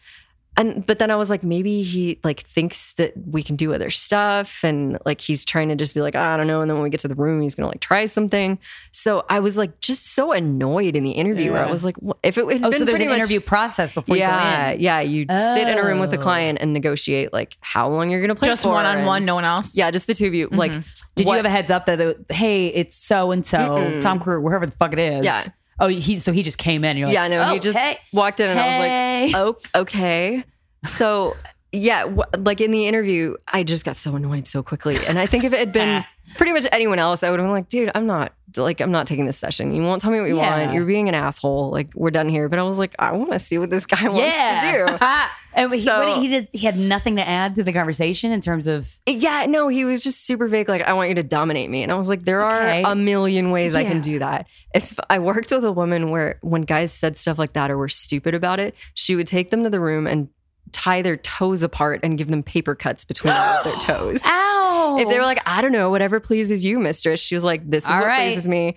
And 0.60 0.86
but 0.86 0.99
then 0.99 1.10
I 1.10 1.15
was 1.15 1.30
like, 1.31 1.41
maybe 1.41 1.81
he 1.81 2.19
like 2.23 2.41
thinks 2.41 2.94
that 2.95 3.14
we 3.26 3.41
can 3.41 3.56
do 3.56 3.73
other 3.73 3.90
stuff, 3.90 4.64
and 4.64 4.99
like 5.06 5.22
he's 5.22 5.44
trying 5.44 5.69
to 5.69 5.76
just 5.76 5.95
be 5.95 6.02
like, 6.02 6.15
ah, 6.15 6.34
I 6.34 6.38
don't 6.38 6.45
know. 6.45 6.61
And 6.61 6.69
then 6.69 6.76
when 6.77 6.84
we 6.84 6.90
get 6.91 6.99
to 6.99 7.07
the 7.07 7.15
room, 7.15 7.41
he's 7.41 7.56
gonna 7.56 7.69
like 7.69 7.80
try 7.80 8.06
something. 8.06 8.60
So 8.91 9.26
I 9.30 9.40
was 9.40 9.57
like, 9.57 9.80
just 9.80 10.14
so 10.14 10.31
annoyed 10.34 10.95
in 10.95 11.03
the 11.03 11.11
interview 11.11 11.53
where 11.53 11.65
I 11.65 11.72
was 11.72 11.84
like, 11.84 11.95
what- 11.98 12.18
if 12.22 12.38
it 12.38 12.45
had 12.45 12.64
Oh, 12.64 12.69
been 12.69 12.80
so 12.80 12.86
there's 12.86 12.99
an 12.99 13.07
much, 13.07 13.18
interview 13.18 13.40
process 13.40 13.94
before 13.94 14.18
yeah, 14.18 14.27
you 14.27 14.72
go 14.72 14.76
in. 14.76 14.80
yeah, 14.81 14.99
you 14.99 15.26
sit 15.30 15.68
in 15.68 15.77
a 15.77 15.84
room 15.86 15.99
with 15.99 16.11
the 16.11 16.18
Oh. 16.18 16.22
client 16.22 16.60
and 16.61 16.73
negotiate 16.73 17.31
like 17.34 17.56
how 17.61 17.88
long 17.90 18.10
you're 18.11 18.22
gonna 18.22 18.36
play 18.36 18.48
Just 18.49 18.65
one 18.65 18.86
on 18.86 19.06
one, 19.06 19.23
no 19.26 19.36
one 19.36 19.45
else. 19.45 19.76
Yeah, 19.77 19.90
just 19.91 20.06
the 20.07 20.14
two 20.14 20.27
of 20.27 20.34
you. 20.34 20.49
Like, 20.52 20.72
mm-hmm. 20.72 20.81
Did 21.15 21.26
what- 21.26 21.34
you 21.34 21.38
have 21.38 21.45
a 21.45 21.49
heads 21.49 21.72
up 21.72 21.86
that, 21.86 21.99
it- 22.02 22.26
hey, 22.30 22.68
it's 22.68 22.98
so 22.98 23.31
and 23.31 23.48
so, 23.48 23.99
Tom 24.02 24.19
Cruise, 24.19 24.44
wherever 24.44 24.65
the 24.65 24.73
fuck 24.73 24.91
it 24.94 24.99
is? 24.99 25.23
Yeah. 25.26 25.45
Oh, 25.80 25.88
he 25.88 26.18
so 26.18 26.31
he 26.31 26.43
just 26.43 26.57
came 26.57 26.84
in. 26.84 26.91
And 26.91 26.99
you're 26.99 27.07
like, 27.07 27.14
yeah, 27.14 27.27
no, 27.27 27.41
oh, 27.41 27.53
he 27.53 27.60
just 27.60 27.80
walked 28.11 28.39
in 28.39 28.49
and 28.49 28.60
hey. 28.60 29.31
I 29.34 29.43
was 29.43 29.56
like, 29.56 29.72
oh, 29.76 29.81
okay. 29.81 30.43
So, 30.84 31.35
yeah, 31.71 32.03
w- 32.03 32.23
like 32.37 32.61
in 32.61 32.71
the 32.71 32.87
interview, 32.87 33.35
I 33.47 33.63
just 33.63 33.85
got 33.85 33.95
so 33.95 34.15
annoyed 34.15 34.47
so 34.47 34.63
quickly. 34.63 34.97
And 35.07 35.19
I 35.19 35.25
think 35.27 35.43
if 35.43 35.53
it 35.53 35.59
had 35.59 35.71
been 35.71 36.03
pretty 36.35 36.53
much 36.53 36.65
anyone 36.71 36.99
else, 36.99 37.21
I 37.23 37.29
would 37.29 37.39
have 37.39 37.45
been 37.45 37.51
like, 37.53 37.69
dude, 37.69 37.91
I'm 37.93 38.07
not, 38.07 38.33
like, 38.57 38.81
I'm 38.81 38.91
not 38.91 39.05
taking 39.07 39.25
this 39.25 39.37
session. 39.37 39.75
You 39.75 39.83
won't 39.83 40.01
tell 40.01 40.11
me 40.11 40.19
what 40.19 40.27
you 40.29 40.37
Yeah. 40.37 40.63
want. 40.65 40.73
You're 40.73 40.85
being 40.85 41.07
an 41.09 41.15
asshole. 41.15 41.69
Like, 41.69 41.91
we're 41.93 42.09
done 42.11 42.27
here. 42.29 42.49
But 42.49 42.57
I 42.59 42.63
was 42.63 42.79
like, 42.79 42.95
I 42.97 43.11
want 43.11 43.31
to 43.33 43.39
see 43.39 43.57
what 43.59 43.69
this 43.69 43.85
guy 43.85 44.03
wants 44.07 44.19
yeah. 44.35 44.87
to 44.87 44.95
do. 44.97 45.05
and 45.53 45.71
he, 45.71 45.81
So- 45.81 46.05
did- 46.05 46.17
he 46.17 46.27
did. 46.27 46.47
He 46.51 46.65
had 46.65 46.75
nothing 46.77 47.17
to 47.17 47.27
add 47.27 47.53
to 47.55 47.63
the 47.63 47.71
conversation 47.73 48.31
in 48.31 48.41
terms 48.41 48.65
of. 48.65 48.91
Yeah, 49.05 49.45
no, 49.47 49.67
he 49.67 49.85
was 49.85 50.03
just 50.03 50.25
super 50.25 50.47
vague. 50.47 50.69
Like, 50.69 50.81
I 50.81 50.93
want 50.93 51.09
you 51.09 51.15
to 51.15 51.23
dominate 51.23 51.69
me, 51.69 51.83
and 51.83 51.91
I 51.91 51.95
was 51.95 52.09
like, 52.09 52.23
there 52.23 52.43
Okay. 52.45 52.83
are 52.83 52.91
a 52.91 52.95
million 52.95 53.51
ways 53.51 53.75
I 53.75 53.83
can 53.83 54.01
do 54.01 54.17
that. 54.19 54.47
It's. 54.73 54.95
I 55.09 55.19
worked 55.19 55.51
with 55.51 55.63
a 55.65 55.71
woman 55.71 56.09
where 56.09 56.39
when 56.41 56.63
guys 56.63 56.91
said 56.91 57.15
stuff 57.17 57.37
like 57.37 57.53
that 57.53 57.69
or 57.69 57.77
were 57.77 57.89
stupid 57.89 58.33
about 58.33 58.59
it, 58.59 58.73
she 58.95 59.15
would 59.15 59.27
take 59.27 59.51
them 59.51 59.63
to 59.63 59.69
the 59.69 59.79
room 59.79 60.07
and 60.07 60.29
tie 60.71 61.01
their 61.01 61.17
toes 61.17 61.63
apart 61.63 61.99
and 62.03 62.17
give 62.17 62.27
them 62.27 62.43
paper 62.43 62.75
cuts 62.75 63.05
between 63.05 63.33
their 63.33 63.73
toes. 63.81 64.21
Ow! 64.25 64.97
If 64.99 65.07
they 65.09 65.17
were 65.17 65.25
like, 65.25 65.41
I 65.47 65.61
don't 65.61 65.71
know, 65.71 65.89
whatever 65.89 66.19
pleases 66.19 66.63
you, 66.65 66.79
mistress, 66.79 67.19
she 67.21 67.35
was 67.35 67.43
like, 67.43 67.69
this 67.69 67.83
is 67.85 67.89
All 67.91 67.97
what 67.97 68.05
right. 68.07 68.27
pleases 68.27 68.47
me. 68.47 68.75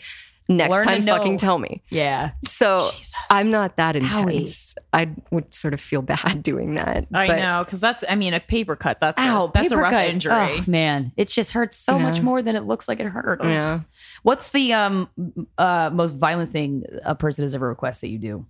Next 0.48 0.72
Learn 0.72 0.82
to 0.86 0.90
time, 0.90 1.04
know. 1.04 1.16
fucking 1.16 1.36
tell 1.38 1.56
me. 1.58 1.82
yeah, 1.88 2.32
So 2.44 2.90
I'm 3.30 3.50
not 3.52 3.76
that 3.76 3.94
intense. 3.94 4.74
I 4.92 5.08
would 5.30 5.54
sort 5.54 5.72
of 5.72 5.80
feel 5.80 6.02
bad 6.02 6.42
doing 6.42 6.74
that. 6.74 7.06
I 7.14 7.26
but- 7.28 7.38
know 7.38 7.62
because 7.64 7.80
that's. 7.80 8.02
I 8.08 8.16
mean, 8.16 8.34
a 8.34 8.40
paper 8.40 8.74
cut. 8.74 8.98
That's 9.00 9.22
Ow, 9.22 9.46
a, 9.46 9.52
that's 9.54 9.70
a 9.72 9.76
rough 9.76 9.92
cut. 9.92 10.08
injury. 10.10 10.32
Oh, 10.34 10.64
man, 10.66 11.12
it 11.16 11.28
just 11.28 11.52
hurts 11.52 11.78
so 11.78 11.96
much 11.98 12.20
more 12.20 12.42
than 12.42 12.56
it 12.56 12.64
looks 12.64 12.88
like 12.88 12.98
it 12.98 13.06
hurts. 13.06 13.44
Yeah. 13.44 13.80
What's 14.24 14.50
the 14.50 14.72
um 14.74 15.08
uh 15.58 15.90
most 15.92 16.16
violent 16.16 16.50
thing 16.50 16.84
a 17.04 17.14
person 17.14 17.44
has 17.44 17.54
ever 17.54 17.68
requested 17.68 18.08
that 18.08 18.12
you 18.12 18.18
do? 18.18 18.46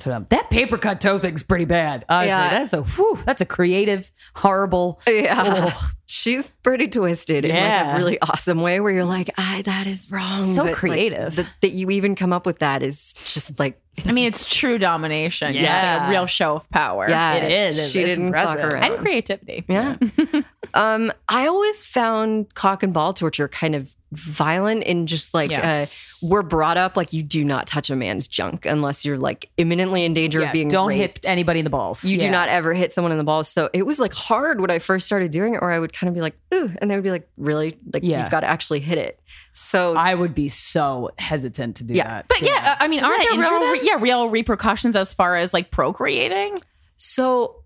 To 0.00 0.08
them? 0.10 0.26
That 0.30 0.48
paper 0.48 0.78
cut 0.78 1.00
toe 1.00 1.18
thing's 1.18 1.42
pretty 1.42 1.64
bad. 1.64 2.04
Honestly, 2.08 2.28
Yeah. 2.28 2.50
that's 2.50 2.72
a 2.72 2.82
whew, 2.82 3.18
that's 3.24 3.40
a 3.40 3.44
creative, 3.46 4.12
horrible. 4.36 5.00
Yeah. 5.08 5.42
Ugh. 5.74 5.92
She's 6.06 6.50
pretty 6.62 6.86
twisted 6.88 7.44
in 7.44 7.54
like 7.54 7.94
a 7.94 7.96
really 7.98 8.18
awesome 8.22 8.60
way 8.62 8.78
where 8.80 8.92
you're 8.92 9.04
like, 9.04 9.28
ah, 9.36 9.60
that 9.64 9.86
is 9.86 10.10
wrong. 10.10 10.38
So 10.42 10.62
like, 10.64 10.74
creative. 10.74 11.34
that, 11.36 11.50
that 11.60 11.72
you 11.72 11.90
even 11.90 12.14
come 12.14 12.32
up 12.32 12.46
with 12.46 12.60
that 12.60 12.82
is 12.82 13.12
just 13.12 13.58
like, 13.58 13.78
I 14.06 14.12
mean, 14.12 14.26
it's 14.26 14.46
true 14.46 14.78
domination. 14.78 15.52
Yeah, 15.54 15.62
Yeah. 15.62 15.96
like 15.98 16.08
a 16.08 16.10
real 16.12 16.26
show 16.26 16.54
of 16.54 16.70
power. 16.70 17.06
yeah, 17.10 17.34
It 17.34 17.50
is. 17.50 17.90
She 17.90 18.00
it's 18.00 18.10
didn't 18.10 18.26
impressive. 18.28 18.60
fuck 18.62 18.72
around. 18.74 18.84
and 18.92 18.98
creativity. 19.00 19.64
yeah. 19.68 19.96
um, 20.74 21.12
I 21.28 21.46
always 21.48 21.84
found 21.84 22.54
cock 22.54 22.82
and 22.82 22.92
ball 22.94 23.12
torture 23.12 23.48
kind 23.48 23.74
of 23.74 23.94
violent 24.12 24.82
in 24.84 25.06
just 25.06 25.34
like 25.34 25.50
Yeah. 25.50 25.82
uh, 25.82 25.86
we're 26.22 26.42
brought 26.42 26.76
up 26.76 26.96
like 26.96 27.12
you 27.12 27.22
do 27.22 27.44
not 27.44 27.66
touch 27.66 27.90
a 27.90 27.96
man's 27.96 28.26
junk 28.26 28.64
unless 28.66 29.04
you're 29.04 29.18
like 29.18 29.50
imminently 29.58 30.04
in 30.04 30.14
danger 30.14 30.40
Yeah, 30.40 30.46
of 30.46 30.52
being 30.52 30.68
don't 30.68 30.88
raped. 30.88 31.24
hit 31.24 31.30
anybody 31.30 31.60
in 31.60 31.64
the 31.64 31.70
balls. 31.70 32.02
You 32.04 32.18
do 32.18 32.30
not 32.30 32.48
ever 32.48 32.72
hit 32.74 32.92
someone 32.92 33.12
in 33.12 33.18
the 33.18 33.24
balls. 33.24 33.48
So 33.48 33.68
it 33.72 33.82
was 33.84 33.98
like 33.98 34.12
hard 34.14 34.60
when 34.60 34.70
I 34.70 34.78
first 34.78 35.06
started 35.06 35.30
doing 35.30 35.54
it, 35.54 35.58
or 35.58 35.70
I 35.70 35.78
would 35.78 35.92
kind 35.92 36.08
of 36.08 36.14
be 36.14 36.20
like, 36.22 36.34
ooh, 36.54 36.72
and 36.78 36.90
they 36.90 36.94
would 36.94 37.04
be 37.04 37.10
like, 37.10 37.28
really? 37.36 37.76
Like, 37.92 38.02
Yeah. 38.02 38.20
you've 38.22 38.30
got 38.30 38.40
to 38.40 38.46
actually 38.46 38.80
hit 38.80 38.96
it. 38.98 39.20
So 39.52 39.94
I 39.96 40.14
would 40.14 40.34
be 40.34 40.48
so 40.48 41.10
hesitant 41.18 41.76
to 41.76 41.84
do 41.84 41.94
Yeah. 41.94 42.06
that. 42.08 42.28
But 42.28 42.42
yeah, 42.42 42.76
I 42.80 42.88
mean, 42.88 43.04
aren't 43.04 43.22
there 43.28 43.38
real, 43.38 43.60
them? 43.60 43.78
yeah, 43.82 43.96
real 43.98 44.30
repercussions 44.30 44.96
as 44.96 45.12
far 45.12 45.36
as 45.36 45.52
like 45.52 45.70
procreating? 45.70 46.56
So 46.96 47.57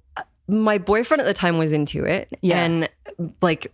my 0.53 0.79
boyfriend 0.79 1.20
at 1.20 1.24
the 1.24 1.35
time 1.35 1.59
was 1.59 1.73
into 1.73 2.05
it, 2.05 2.29
Yeah. 2.43 2.62
and 2.62 2.89
like 3.41 3.73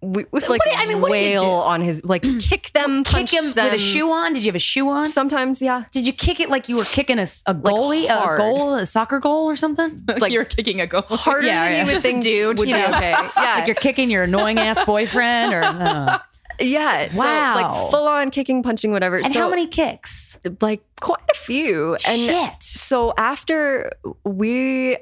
we 0.00 0.24
would 0.32 0.48
like 0.48 0.60
do 0.64 0.70
I 0.74 0.86
mean, 0.86 1.00
what 1.00 1.10
do 1.12 1.16
you 1.16 1.22
wail 1.30 1.42
do? 1.42 1.48
on 1.48 1.80
his 1.82 2.04
like 2.04 2.22
kick 2.40 2.70
them, 2.74 3.04
kick 3.04 3.12
punch 3.14 3.32
him 3.32 3.52
them. 3.52 3.64
with 3.66 3.74
a 3.74 3.78
shoe 3.78 4.10
on. 4.10 4.32
Did 4.32 4.44
you 4.44 4.48
have 4.48 4.56
a 4.56 4.60
shoe 4.60 4.88
on? 4.88 5.06
Sometimes, 5.06 5.62
yeah. 5.62 5.84
Did 5.90 6.06
you 6.06 6.12
kick 6.12 6.40
it 6.40 6.50
like 6.50 6.68
you 6.68 6.76
were 6.76 6.84
kicking 6.84 7.18
a 7.18 7.22
goalie, 7.22 8.04
a 8.06 8.36
goal, 8.36 8.74
a 8.74 8.84
soccer 8.86 9.18
goal 9.20 9.48
or 9.48 9.56
something? 9.56 10.00
Like 10.18 10.32
You're 10.32 10.44
kicking 10.44 10.80
a 10.80 10.86
goal. 10.86 11.02
harder 11.02 11.46
Yeah, 11.46 11.64
than 11.64 11.72
yeah. 11.72 11.78
you 11.80 11.86
would 11.86 11.92
Just 11.92 12.04
think 12.06 12.22
dude, 12.22 12.58
would 12.58 12.68
you 12.68 12.74
be 12.74 12.82
okay. 12.84 13.10
Yeah, 13.36 13.54
Like 13.56 13.66
you're 13.66 13.74
kicking 13.76 14.10
your 14.10 14.24
annoying 14.24 14.58
ass 14.58 14.84
boyfriend, 14.86 15.54
or 15.54 15.62
uh. 15.64 16.18
yeah. 16.60 17.08
So 17.08 17.18
Wow. 17.20 17.54
like 17.54 17.90
full 17.90 18.06
on 18.06 18.30
kicking, 18.30 18.62
punching, 18.62 18.90
whatever. 18.92 19.16
and 19.16 19.32
so, 19.32 19.38
how 19.40 19.48
many 19.48 19.66
kicks? 19.66 20.38
Like 20.60 20.82
quite 21.00 21.20
a 21.32 21.34
few. 21.38 21.96
And 22.06 22.20
Shit. 22.20 22.62
so 22.62 23.14
after 23.16 23.92
we 24.24 24.98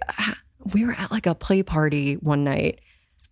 we 0.74 0.84
were 0.84 0.92
at 0.92 1.10
like 1.10 1.26
a 1.26 1.34
play 1.34 1.62
party 1.62 2.14
one 2.14 2.44
night 2.44 2.80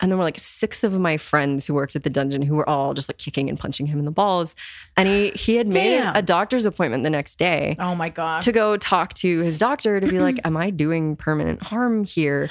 and 0.01 0.11
there 0.13 0.17
were 0.17 0.23
like 0.25 0.39
six 0.39 0.85
of 0.85 0.93
my 0.93 1.17
friends 1.17 1.67
who 1.67 1.75
worked 1.75 1.97
at 1.97 2.05
the 2.05 2.11
dungeon 2.11 2.41
who 2.43 2.55
were 2.55 2.69
all 2.69 2.95
just 2.95 3.09
like 3.09 3.19
kicking 3.19 3.49
and 3.49 3.59
punching 3.59 3.87
him 3.87 3.99
in 3.99 4.05
the 4.05 4.11
balls 4.11 4.55
and 4.97 5.09
he 5.09 5.31
he 5.31 5.57
had 5.57 5.67
made 5.73 5.99
Damn. 5.99 6.15
a 6.17 6.23
doctor's 6.23 6.67
appointment 6.67 7.03
the 7.05 7.11
next 7.11 7.37
day 7.39 7.77
Oh 7.79 7.95
my 7.95 8.09
god. 8.09 8.43
to 8.43 8.53
go 8.53 8.77
talk 8.77 9.15
to 9.15 9.41
his 9.41 9.59
doctor 9.59 9.99
to 10.01 10.07
be 10.07 10.21
like 10.29 10.39
am 10.45 10.57
i 10.57 10.71
doing 10.71 11.17
permanent 11.17 11.63
harm 11.63 12.05
here 12.05 12.49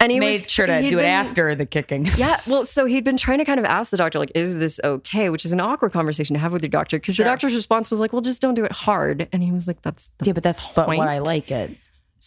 and 0.00 0.12
he 0.12 0.20
Made 0.20 0.42
was 0.42 0.50
sure 0.50 0.64
to 0.66 0.88
do 0.88 1.00
it 1.00 1.04
after 1.04 1.56
the 1.56 1.66
kicking. 1.66 2.06
yeah, 2.16 2.38
well, 2.46 2.64
so 2.64 2.84
he'd 2.84 3.02
been 3.02 3.16
trying 3.16 3.38
to 3.38 3.44
kind 3.44 3.58
of 3.58 3.66
ask 3.66 3.90
the 3.90 3.96
doctor, 3.96 4.20
like, 4.20 4.30
is 4.32 4.56
this 4.56 4.78
okay? 4.84 5.28
Which 5.28 5.44
is 5.44 5.50
an 5.52 5.58
awkward 5.58 5.90
conversation 5.92 6.34
to 6.34 6.38
have 6.40 6.52
with 6.52 6.62
your 6.62 6.68
doctor 6.70 6.98
because 7.00 7.16
Sure. 7.16 7.24
the 7.24 7.28
doctor's 7.30 7.52
response 7.52 7.90
was 7.90 7.98
like, 7.98 8.12
well, 8.12 8.22
just 8.22 8.40
don't 8.40 8.54
do 8.54 8.64
it 8.64 8.70
hard. 8.70 9.28
And 9.32 9.42
he 9.42 9.50
was 9.50 9.66
like, 9.66 9.82
that's 9.82 10.08
the 10.18 10.26
Yeah, 10.26 10.34
but 10.34 10.44
that's 10.44 10.60
but 10.76 10.86
what 10.86 11.00
I 11.08 11.18
like 11.18 11.50
it. 11.50 11.76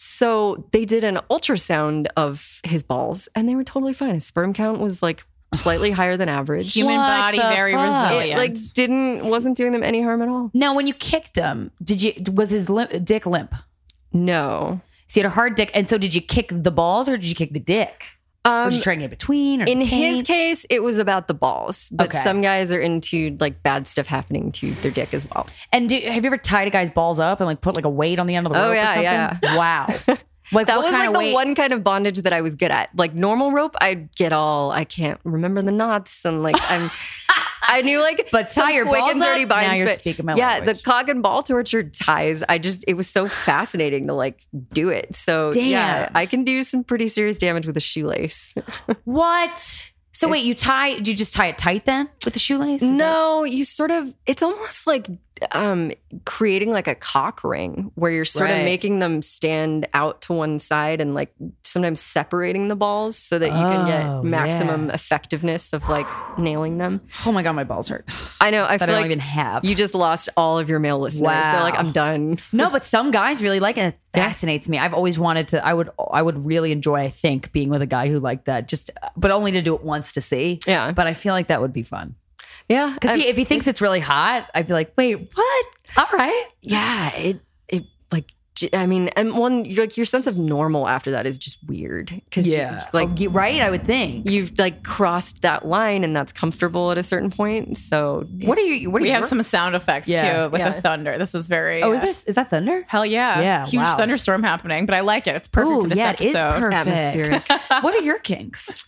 So 0.04 0.66
they 0.72 0.84
did 0.84 1.04
an 1.04 1.20
ultrasound 1.30 2.08
of 2.16 2.60
his 2.64 2.82
balls 2.82 3.28
and 3.36 3.48
they 3.48 3.54
were 3.54 3.62
totally 3.62 3.92
fine. 3.92 4.14
His 4.14 4.26
sperm 4.26 4.52
count 4.52 4.80
was 4.80 5.00
like 5.00 5.22
slightly 5.54 5.90
higher 6.00 6.16
than 6.16 6.28
average. 6.28 6.74
Human 6.74 6.96
What 6.96 7.06
body 7.06 7.38
very 7.38 7.72
fuck? 7.72 8.10
It 8.10 8.14
resilient. 8.14 8.38
like 8.38 8.72
didn't 8.74 9.24
wasn't 9.26 9.56
doing 9.56 9.70
them 9.70 9.84
any 9.84 10.02
harm 10.02 10.20
at 10.20 10.28
all. 10.28 10.50
Now, 10.54 10.74
when 10.74 10.88
you 10.88 10.94
kicked 10.94 11.36
him, 11.36 11.70
did 11.80 12.02
you 12.02 12.14
was 12.32 12.50
his 12.50 12.68
limp, 12.68 12.90
dick 13.04 13.26
limp? 13.26 13.54
No. 14.12 14.80
So 15.06 15.14
he 15.14 15.20
had 15.20 15.30
a 15.30 15.34
hard 15.34 15.54
dick, 15.54 15.70
and 15.72 15.88
so 15.88 15.98
did 15.98 16.14
you 16.14 16.20
kick 16.20 16.48
the 16.50 16.72
balls 16.72 17.08
or 17.08 17.16
did 17.16 17.26
you 17.26 17.36
kick 17.36 17.52
the 17.52 17.60
dick? 17.60 18.06
Um, 18.44 18.70
did 18.70 18.76
you 18.78 18.82
try 18.82 18.94
to 18.96 19.00
get 19.00 19.10
between? 19.10 19.62
Or 19.62 19.66
in 19.66 19.80
his 19.80 20.22
case, 20.22 20.66
it 20.68 20.82
was 20.82 20.98
about 20.98 21.28
the 21.28 21.34
balls, 21.34 21.88
but 21.92 22.08
Okay. 22.08 22.18
some 22.18 22.42
guys 22.42 22.72
are 22.72 22.80
into 22.80 23.36
like 23.38 23.62
bad 23.62 23.86
stuff 23.86 24.06
happening 24.08 24.50
to 24.52 24.72
their 24.74 24.90
dick 24.90 25.14
as 25.14 25.24
well. 25.30 25.46
and 25.72 25.88
do, 25.88 25.96
have 25.96 26.24
you 26.24 26.28
ever 26.28 26.38
tied 26.38 26.66
a 26.66 26.70
guy's 26.70 26.90
balls 26.90 27.20
up 27.20 27.38
and 27.40 27.46
like 27.46 27.60
put 27.60 27.76
like 27.76 27.84
a 27.84 27.90
weight 27.90 28.18
on 28.18 28.26
the 28.26 28.34
end 28.34 28.46
of 28.46 28.52
the 28.52 28.58
Oh, 28.58 28.66
rope? 28.68 28.74
yeah, 28.74 29.28
or 29.30 29.30
something? 29.38 29.56
Wow. 29.56 29.86
Like 30.50 30.66
That 30.66 30.76
what 30.76 30.86
was 30.86 30.90
kind 30.92 31.00
like 31.02 31.08
of 31.08 31.12
the 31.14 31.18
weight? 31.20 31.34
one 31.34 31.54
kind 31.54 31.72
of 31.72 31.82
bondage 31.84 32.18
that 32.22 32.32
I 32.32 32.40
was 32.42 32.56
good 32.56 32.70
at. 32.70 32.90
Like 32.96 33.14
normal 33.14 33.52
rope, 33.52 33.74
I'd 33.80 34.14
get 34.16 34.32
all 34.34 34.70
I 34.70 34.84
can't 34.84 35.18
remember 35.24 35.62
the 35.62 35.70
knots 35.72 36.24
and 36.26 36.42
like 36.42 36.56
I'm 36.68 36.90
I 37.62 37.82
knew 37.82 38.00
like 38.00 38.28
But 38.32 38.48
tie 38.48 38.72
your 38.72 38.84
balls 38.86 39.12
and 39.12 39.20
dirty 39.20 39.42
up? 39.44 39.48
binds. 39.48 39.68
Now 39.68 39.74
you're 39.76 39.86
but 39.86 39.96
speaking 39.96 40.26
my 40.26 40.34
yeah, 40.34 40.48
language. 40.54 40.76
the 40.78 40.82
cock 40.82 41.08
and 41.08 41.22
ball 41.22 41.42
torture 41.42 41.82
ties. 41.84 42.42
I 42.48 42.58
just 42.58 42.84
it 42.88 42.94
was 42.94 43.08
so 43.08 43.28
fascinating 43.28 44.08
to 44.08 44.14
like 44.14 44.44
do 44.72 44.88
it. 44.88 45.14
So 45.16 45.52
yeah, 45.52 46.10
I 46.14 46.26
can 46.26 46.44
do 46.44 46.62
some 46.62 46.84
pretty 46.84 47.08
serious 47.08 47.38
damage 47.38 47.66
with 47.66 47.76
a 47.76 47.80
shoelace. 47.80 48.54
What? 49.04 49.92
So 50.14 50.28
wait, 50.28 50.44
you 50.44 50.54
tie? 50.54 50.98
Do 50.98 51.10
you 51.10 51.16
just 51.16 51.32
tie 51.32 51.46
it 51.46 51.56
tight 51.58 51.86
then 51.86 52.08
with 52.24 52.34
the 52.34 52.40
shoelace? 52.40 52.82
Is 52.82 52.88
that- 52.88 52.94
no, 52.94 53.44
you 53.44 53.64
sort 53.64 53.90
of 53.90 54.12
it's 54.26 54.42
almost 54.42 54.86
like 54.86 55.06
um 55.52 55.90
creating 56.24 56.70
like 56.70 56.86
a 56.86 56.94
cock 56.94 57.42
ring 57.42 57.90
where 57.96 58.10
you're 58.10 58.24
sort 58.24 58.48
Right. 58.48 58.58
of 58.58 58.64
making 58.64 58.98
them 59.00 59.22
stand 59.22 59.88
out 59.94 60.20
to 60.22 60.32
one 60.32 60.58
side 60.58 61.00
and 61.00 61.14
like 61.14 61.34
sometimes 61.64 62.00
separating 62.00 62.68
the 62.68 62.76
balls 62.76 63.16
so 63.16 63.38
that 63.38 63.46
you 63.46 63.52
can 63.52 63.82
Oh, 63.82 64.22
get 64.22 64.28
maximum 64.28 64.86
yeah. 64.86 64.94
effectiveness 64.94 65.72
of 65.72 65.88
like 65.88 66.06
nailing 66.38 66.78
them. 66.78 67.00
Oh 67.26 67.32
my 67.32 67.42
god, 67.42 67.52
my 67.54 67.64
balls 67.64 67.88
hurt. 67.88 68.08
I 68.40 68.50
know, 68.50 68.64
I 68.64 68.76
That 68.76 68.88
I 68.88 68.92
don't 68.92 69.00
like 69.02 69.06
even 69.06 69.18
have. 69.20 69.64
you 69.64 69.74
just 69.74 69.94
lost 69.94 70.28
all 70.36 70.58
of 70.58 70.68
your 70.68 70.78
male 70.78 70.98
listeners. 70.98 71.22
Wow. 71.22 71.52
They're 71.52 71.62
like, 71.62 71.78
I'm 71.78 71.92
done. 71.92 72.38
no, 72.52 72.70
but 72.70 72.84
some 72.84 73.10
guys 73.10 73.42
really 73.42 73.60
like 73.60 73.78
it. 73.78 73.94
It 74.14 74.18
fascinates 74.18 74.68
me. 74.68 74.78
I've 74.78 74.94
always 74.94 75.18
wanted 75.18 75.48
to. 75.48 75.64
I 75.66 75.72
would. 75.72 75.88
I 76.12 76.20
would 76.20 76.44
really 76.44 76.70
enjoy. 76.70 76.96
I 77.00 77.08
think 77.08 77.50
being 77.52 77.70
with 77.70 77.80
a 77.80 77.86
guy 77.86 78.08
who 78.08 78.20
liked 78.20 78.44
that. 78.44 78.68
Just, 78.68 78.90
but 79.16 79.30
only 79.30 79.52
to 79.52 79.62
do 79.62 79.74
it 79.74 79.82
once 79.82 80.12
to 80.12 80.20
see. 80.20 80.60
Yeah. 80.66 80.92
But 80.92 81.06
I 81.06 81.14
feel 81.14 81.32
like 81.32 81.46
that 81.48 81.62
would 81.62 81.72
be 81.72 81.82
fun 81.82 82.14
Yeah. 82.68 82.92
because 82.94 83.18
if 83.24 83.36
he 83.36 83.44
thinks 83.44 83.66
it's 83.66 83.80
really 83.80 84.00
hot, 84.00 84.50
I'd 84.54 84.66
be 84.66 84.72
like, 84.72 84.92
wait, 84.96 85.30
what? 85.34 85.66
All 85.96 86.06
right. 86.12 86.46
yeah, 86.60 87.14
it 87.16 87.40
it 87.68 87.84
like 88.10 88.32
I 88.72 88.86
mean, 88.86 89.08
and 89.08 89.36
one 89.36 89.64
you're 89.64 89.82
like 89.84 89.96
your 89.96 90.06
sense 90.06 90.26
of 90.28 90.38
normal 90.38 90.86
after 90.86 91.10
that 91.12 91.26
is 91.26 91.36
just 91.36 91.58
weird 91.66 92.06
because 92.26 92.46
Yeah. 92.46 92.86
like 92.92 93.08
Oh, 93.20 93.28
right? 93.30 93.60
I 93.60 93.70
would 93.70 93.84
think. 93.86 94.30
you've 94.30 94.56
like 94.58 94.84
crossed 94.84 95.42
that 95.42 95.66
line 95.66 96.04
and 96.04 96.14
that's 96.14 96.32
comfortable 96.32 96.92
at 96.92 96.98
a 96.98 97.02
certain 97.02 97.30
point. 97.30 97.76
So 97.76 98.24
What 98.44 98.58
are 98.58 98.62
you? 98.62 98.90
What 98.90 99.00
are 99.00 99.02
We 99.02 99.08
you? 99.08 99.14
have 99.14 99.24
some 99.24 99.42
sound 99.42 99.74
effects 99.74 100.08
Yeah, 100.08 100.44
too 100.44 100.50
with 100.50 100.60
yeah. 100.60 100.70
the 100.70 100.80
thunder. 100.80 101.18
This 101.18 101.34
is 101.34 101.48
very. 101.48 101.82
Oh, 101.82 101.90
uh, 101.90 101.94
is 101.94 102.00
there? 102.00 102.10
Is 102.28 102.34
that 102.36 102.50
thunder? 102.50 102.84
Hell 102.86 103.04
yeah. 103.04 103.40
Yeah, 103.40 103.66
Huge 103.66 103.82
wow. 103.82 103.96
thunderstorm 103.96 104.42
happening, 104.44 104.86
but 104.86 104.94
I 104.94 105.00
like 105.00 105.26
it. 105.26 105.34
It's 105.34 105.48
perfect 105.48 105.72
Ooh, 105.72 105.82
for 105.82 105.88
this 105.88 105.98
yeah, 105.98 106.10
episode. 106.10 106.24
it 106.28 106.36
is 106.36 106.42
perfect. 106.60 106.74
Atmospheric. 106.74 107.62
what 107.82 107.94
are 107.94 108.00
your 108.02 108.18
kinks? 108.20 108.84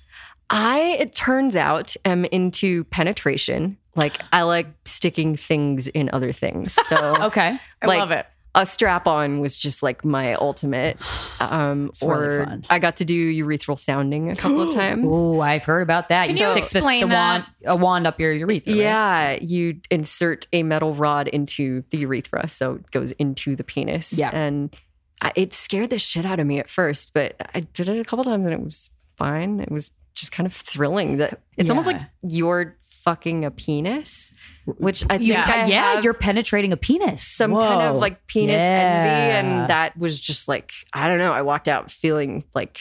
I, 0.51 0.97
it 1.01 1.13
turns 1.13 1.57
out, 1.57 1.95
am 2.05 2.25
into 2.27 2.85
penetration. 2.85 3.77
Like 3.97 4.21
I 4.33 4.43
like 4.43 4.67
sticking 4.85 5.37
things 5.37 5.89
in 5.89 6.11
other 6.13 6.33
things. 6.33 6.77
So 6.89 6.97
Okay, 7.27 7.59
I 7.83 7.87
like, 7.87 7.99
love 7.99 8.11
it. 8.11 8.27
a 8.57 8.67
strap 8.67 9.07
on 9.07 9.41
was 9.41 9.57
just 9.57 9.83
like 9.83 10.05
my 10.05 10.35
ultimate. 10.35 10.99
Um, 11.41 11.87
It's 11.89 12.03
or 12.03 12.19
really 12.21 12.45
fun. 12.45 12.67
I 12.71 12.79
got 12.79 12.97
to 12.99 13.05
do 13.05 13.45
urethral 13.45 13.79
sounding 13.79 14.31
a 14.31 14.37
couple 14.37 14.63
of 14.63 14.75
times. 14.75 15.07
Oh, 15.11 15.41
I've 15.41 15.65
heard 15.65 15.83
about 15.83 16.09
that. 16.11 16.27
Can 16.29 16.37
you 16.37 16.43
you 16.45 16.51
stick 16.51 16.65
the, 16.71 16.79
explain 16.79 17.01
the 17.09 17.15
wand, 17.15 17.45
a 17.65 17.77
wand 17.77 18.07
up 18.07 18.19
your 18.21 18.33
urethra. 18.33 18.73
right? 18.73 18.81
Yeah, 18.81 19.39
you 19.41 19.81
insert 19.91 20.47
a 20.53 20.63
metal 20.63 20.93
rod 20.95 21.29
into 21.29 21.85
the 21.91 21.99
urethra, 21.99 22.49
so 22.49 22.75
it 22.75 22.91
goes 22.91 23.13
into 23.13 23.57
the 23.57 23.65
penis. 23.65 24.13
Yeah. 24.13 24.31
and 24.33 24.75
I, 25.23 25.33
it 25.37 25.55
scared 25.55 25.91
the 25.91 25.99
shit 25.99 26.27
out 26.27 26.41
of 26.41 26.47
me 26.47 26.59
at 26.59 26.69
first, 26.69 27.13
but 27.15 27.35
I 27.55 27.61
did 27.61 27.89
it 27.89 27.99
a 28.01 28.05
couple 28.05 28.25
times 28.25 28.45
and 28.45 28.53
it 28.53 28.61
was 28.63 28.91
fine. 29.17 29.61
It 29.61 29.71
was 29.71 29.93
just 30.15 30.33
kind 30.33 30.47
of 30.47 30.53
thrilling. 30.53 31.19
That 31.19 31.41
it's 31.57 31.71
almost 31.71 31.87
like 31.87 32.01
you're 32.29 32.77
fucking 33.05 33.45
a 33.45 33.51
penis, 33.51 34.33
which 34.65 35.05
I 35.05 35.19
think 35.19 35.29
You, 35.29 35.35
I 35.35 35.67
yeah, 35.67 35.95
have 35.95 36.05
you're 36.05 36.15
penetrating 36.15 36.73
a 36.73 36.77
penis. 36.77 37.23
some 37.37 37.53
kind 37.53 37.83
of 37.95 37.97
like 38.01 38.27
penis 38.27 38.57
Yeah. 38.61 39.33
envy, 39.35 39.49
and 39.49 39.71
that 39.71 39.97
was 39.99 40.19
just 40.19 40.49
like 40.49 40.73
I 40.93 41.09
don't 41.09 41.19
know. 41.19 41.33
I 41.33 41.43
walked 41.43 41.69
out 41.69 41.91
feeling 41.91 42.45
like 42.55 42.79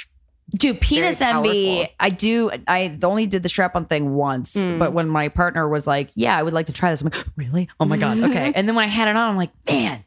Dude, 0.55 0.79
penis 0.81 1.19
envy. 1.19 1.87
I 1.99 2.09
do. 2.11 2.51
I 2.67 2.95
only 3.01 3.25
did 3.25 3.41
the 3.41 3.49
strap 3.49 3.75
on 3.75 3.85
thing 3.85 4.13
once, 4.13 4.53
Mm. 4.55 4.77
but 4.77 4.93
when 4.93 5.07
my 5.07 5.29
partner 5.29 5.67
was 5.67 5.87
like, 5.87 6.11
"Yeah, 6.13 6.37
I 6.37 6.43
would 6.43 6.53
like 6.53 6.67
to 6.67 6.73
try 6.73 6.91
this," 6.91 7.01
I'm 7.01 7.05
like, 7.05 7.25
"Really? 7.35 7.69
Oh 7.79 7.85
my 7.85 7.97
god, 7.97 8.19
okay." 8.19 8.51
And 8.55 8.67
then 8.67 8.75
when 8.75 8.85
I 8.85 8.87
had 8.91 9.07
it 9.07 9.15
on, 9.15 9.29
I'm 9.31 9.37
like, 9.37 9.49
"Man, 9.67 10.03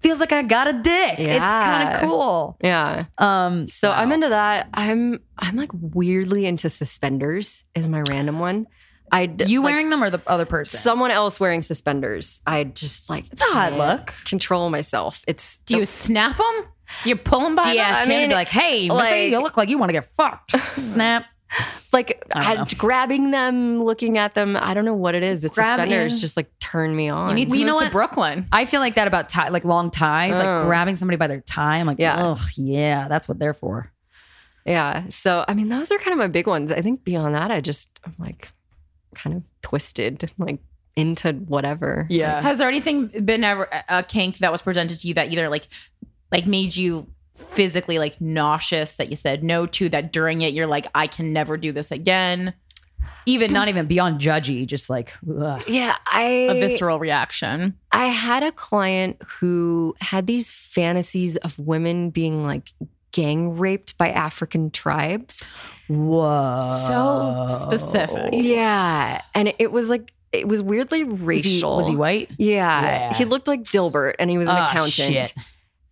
feels 0.00 0.20
like 0.20 0.32
I 0.32 0.42
got 0.42 0.68
a 0.68 0.72
dick. 0.74 1.18
It's 1.18 1.38
kind 1.38 1.94
of 1.94 2.00
cool." 2.00 2.56
yeah. 2.62 3.04
Um, 3.18 3.68
So 3.68 3.90
I'm 3.90 4.12
into 4.12 4.28
that. 4.30 4.68
I'm 4.74 5.20
I'm 5.38 5.56
like 5.56 5.70
weirdly 5.72 6.46
into 6.46 6.68
suspenders. 6.68 7.64
Is 7.74 7.86
my 7.88 8.02
random 8.08 8.38
one. 8.38 8.66
I 9.12 9.28
you 9.46 9.60
like, 9.60 9.72
wearing 9.72 9.90
them 9.90 10.04
or 10.04 10.10
the 10.10 10.22
other 10.26 10.46
person? 10.46 10.78
someone 10.78 11.10
else 11.10 11.40
wearing 11.40 11.62
suspenders. 11.62 12.40
I 12.46 12.62
just 12.64 13.10
like 13.10 13.24
It's 13.32 13.42
a 13.42 13.44
hot 13.46 13.72
look. 13.72 14.14
Control 14.24 14.70
myself. 14.70 15.24
It's 15.26 15.58
Do 15.66 15.78
you 15.78 15.84
snap 15.84 16.36
them? 16.36 16.64
Do 17.02 17.10
you 17.10 17.16
pull 17.16 17.40
them 17.40 17.56
by? 17.56 17.62
Do 17.64 17.68
you 17.70 17.74
the- 17.76 17.80
ask 17.82 18.04
I 18.04 18.08
mean, 18.08 18.28
be 18.28 18.34
like, 18.34 18.48
"Hey, 18.48 18.88
mister, 18.88 19.14
like- 19.14 19.30
you 19.30 19.38
look 19.40 19.56
like 19.56 19.68
you 19.68 19.78
want 19.78 19.88
to 19.90 19.92
get 19.94 20.08
fucked"? 20.14 20.54
Snap. 20.76 21.24
Like 21.92 22.24
I 22.34 22.56
I 22.56 22.64
grabbing 22.78 23.30
them, 23.32 23.82
looking 23.82 24.18
at 24.18 24.34
them. 24.34 24.56
I 24.56 24.74
don't 24.74 24.84
know 24.84 24.94
what 24.94 25.14
it 25.14 25.22
is, 25.22 25.40
but 25.40 25.52
Grab- 25.52 25.78
suspenders 25.80 26.20
just 26.20 26.36
like 26.36 26.50
turn 26.60 26.94
me 26.94 27.08
on. 27.08 27.30
You 27.30 27.34
need 27.34 27.44
to 27.46 27.50
Well, 27.50 27.58
you 27.58 27.64
move 27.66 27.74
know 27.74 27.78
to 27.80 27.84
what? 27.86 27.92
Brooklyn. 27.92 28.46
I 28.52 28.64
feel 28.64 28.80
like 28.80 28.94
that 28.94 29.06
about 29.08 29.28
tie, 29.28 29.48
like 29.48 29.64
long 29.64 29.90
ties, 29.90 30.34
like 30.34 30.46
Oh. 30.46 30.64
grabbing 30.66 30.96
somebody 30.96 31.16
by 31.16 31.26
their 31.26 31.40
tie. 31.40 31.78
I'm 31.78 31.86
like, 31.86 31.98
Yeah. 31.98 32.14
oh 32.18 32.40
yeah, 32.56 33.08
that's 33.08 33.28
what 33.28 33.38
they're 33.38 33.54
for. 33.54 33.92
yeah. 34.64 35.04
So 35.08 35.44
I 35.48 35.54
mean, 35.54 35.68
those 35.68 35.90
are 35.90 35.98
kind 35.98 36.12
of 36.12 36.18
my 36.18 36.28
big 36.28 36.46
ones. 36.46 36.70
I 36.70 36.82
think 36.82 37.02
beyond 37.04 37.34
that, 37.34 37.50
I 37.50 37.60
just 37.60 37.88
I'm 38.04 38.14
like 38.18 38.48
kind 39.14 39.36
of 39.36 39.42
twisted, 39.62 40.30
like 40.38 40.60
into 40.96 41.32
whatever. 41.32 42.06
Yeah. 42.10 42.40
Has 42.42 42.58
there 42.58 42.68
anything 42.68 43.06
been 43.24 43.42
ever 43.44 43.68
a 43.88 44.02
kink 44.02 44.38
that 44.38 44.52
was 44.52 44.62
presented 44.62 45.00
to 45.00 45.08
you 45.08 45.14
that 45.14 45.32
either 45.32 45.48
like 45.48 45.66
like 46.30 46.46
made 46.46 46.76
you 46.76 47.06
physically 47.52 47.98
like 47.98 48.20
nauseous 48.20 48.92
that 48.92 49.10
you 49.10 49.16
said 49.16 49.42
no 49.42 49.66
to 49.66 49.88
that 49.88 50.12
during 50.12 50.42
it 50.42 50.52
you're 50.54 50.66
like 50.66 50.86
I 50.94 51.06
can 51.06 51.32
never 51.32 51.56
do 51.56 51.72
this 51.72 51.90
again? 51.90 52.54
Even 53.26 53.52
not 53.52 53.68
even 53.68 53.86
beyond 53.86 54.20
judgy, 54.20 54.66
just 54.66 54.88
like 54.88 55.12
ugh. 55.38 55.62
Yeah, 55.68 55.94
I 56.10 56.22
A 56.50 56.54
visceral 56.54 56.98
reaction. 56.98 57.76
I 57.92 58.06
had 58.06 58.42
a 58.42 58.50
client 58.50 59.22
who 59.38 59.94
had 60.00 60.26
these 60.26 60.50
fantasies 60.50 61.36
of 61.38 61.58
women 61.58 62.10
being 62.10 62.42
like 62.44 62.72
gang 63.12 63.58
raped 63.58 63.98
by 63.98 64.08
African 64.10 64.70
tribes. 64.70 65.50
whoa, 65.88 66.78
So 66.88 67.46
specific. 67.54 68.30
Yeah. 68.32 69.20
And 69.34 69.52
it 69.58 69.70
was 69.72 69.90
like, 69.90 70.12
it 70.32 70.46
was 70.48 70.62
weirdly 70.62 71.04
Was 71.04 71.20
he, 71.20 71.26
racial. 71.26 71.76
was 71.76 71.88
he 71.88 71.96
white? 71.96 72.30
Yeah. 72.38 72.82
Yeah. 73.10 73.14
He 73.14 73.24
looked 73.24 73.48
like 73.48 73.64
Dilbert 73.64 74.14
and 74.18 74.30
he 74.30 74.38
was 74.38 74.48
an 74.48 74.56
Ah, 74.56 74.70
accountant. 74.70 74.92
shit. 74.92 75.34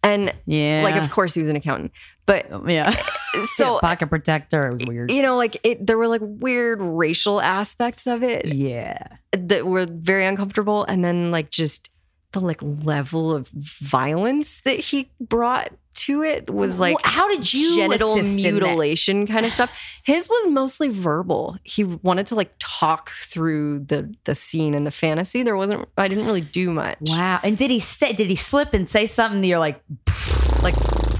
And 0.02 0.32
Yeah, 0.46 0.82
like, 0.84 0.96
of 0.96 1.10
course, 1.10 1.34
he 1.34 1.40
was 1.40 1.50
an 1.50 1.56
accountant. 1.56 1.92
But 2.24 2.46
oh, 2.50 2.64
yeah. 2.66 2.94
so, 3.56 3.78
pocket 3.80 4.08
protector. 4.08 4.68
It 4.68 4.72
was 4.72 4.84
weird. 4.86 5.10
you 5.10 5.22
know, 5.22 5.36
like 5.36 5.58
it, 5.64 5.86
there 5.86 5.98
were 5.98 6.08
like 6.08 6.20
weird 6.22 6.80
racial 6.80 7.40
aspects 7.40 8.06
of 8.06 8.22
it 8.22 8.46
Yeah, 8.46 8.98
that 9.32 9.66
were 9.66 9.86
very 9.90 10.24
uncomfortable. 10.26 10.84
And 10.84 11.04
then 11.04 11.30
like 11.30 11.50
just 11.50 11.90
the 12.32 12.40
like 12.40 12.60
level 12.62 13.32
of 13.32 13.48
violence 13.48 14.60
that 14.62 14.78
he 14.78 15.10
brought 15.20 15.72
to 15.98 16.22
it 16.22 16.48
was 16.50 16.78
like 16.80 16.96
how 17.04 17.28
did 17.28 17.52
you 17.52 17.76
genital 17.76 18.12
assist 18.14 18.28
in 18.30 18.36
that? 18.36 18.50
mutilation 18.52 19.26
kind 19.26 19.44
of 19.46 19.52
stuff. 19.52 19.70
His 20.04 20.28
was 20.28 20.46
mostly 20.48 20.88
verbal. 20.88 21.56
He 21.64 21.84
wanted 21.84 22.26
to 22.28 22.34
like 22.34 22.52
talk 22.58 23.10
through 23.10 23.80
the 23.80 24.14
the 24.24 24.34
scene 24.34 24.74
and 24.74 24.86
the 24.86 24.90
fantasy. 24.90 25.42
There 25.42 25.56
wasn't 25.56 25.88
I 25.96 26.06
didn't 26.06 26.26
really 26.26 26.40
do 26.40 26.70
much. 26.70 26.98
Wow. 27.02 27.40
And 27.42 27.56
did 27.56 27.70
he 27.70 27.80
say? 27.80 28.12
Did 28.12 28.28
he 28.30 28.36
slip 28.36 28.74
and 28.74 28.88
say 28.88 29.06
something 29.06 29.40
that 29.40 29.46
you're 29.46 29.58
like, 29.58 29.80
like, 30.62 30.74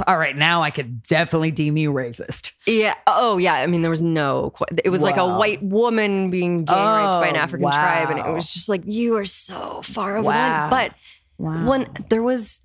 all 0.07 0.17
right, 0.19 0.37
now 0.37 0.63
I 0.63 0.71
could 0.71 1.03
definitely 1.03 1.51
deem 1.51 1.77
you 1.77 1.93
racist. 1.93 2.53
Yeah. 2.67 2.95
Oh 3.07 3.39
yeah. 3.39 3.55
I 3.55 3.67
mean, 3.67 3.83
there 3.83 3.91
was 3.91 4.03
no. 4.03 4.53
It 4.85 4.91
was 4.91 5.03
like 5.03 5.17
a 5.17 5.27
white 5.39 5.63
woman 5.63 6.31
being 6.31 6.65
gang 6.65 6.77
raped 6.77 7.21
by 7.21 7.29
an 7.29 7.37
Oh, 7.37 7.41
African 7.41 7.71
tribe, 7.71 8.11
and 8.11 8.19
it 8.19 8.33
was 8.33 8.53
just 8.53 8.69
like 8.69 8.83
you 8.85 9.17
are 9.17 9.25
so 9.25 9.81
far 9.83 10.13
over 10.17 10.23
the 10.23 10.29
Wow. 10.29 10.61
line. 10.61 10.71
But 10.71 10.95
Wow. 11.39 11.69
when 11.69 11.89
there 12.11 12.23
was, 12.23 12.63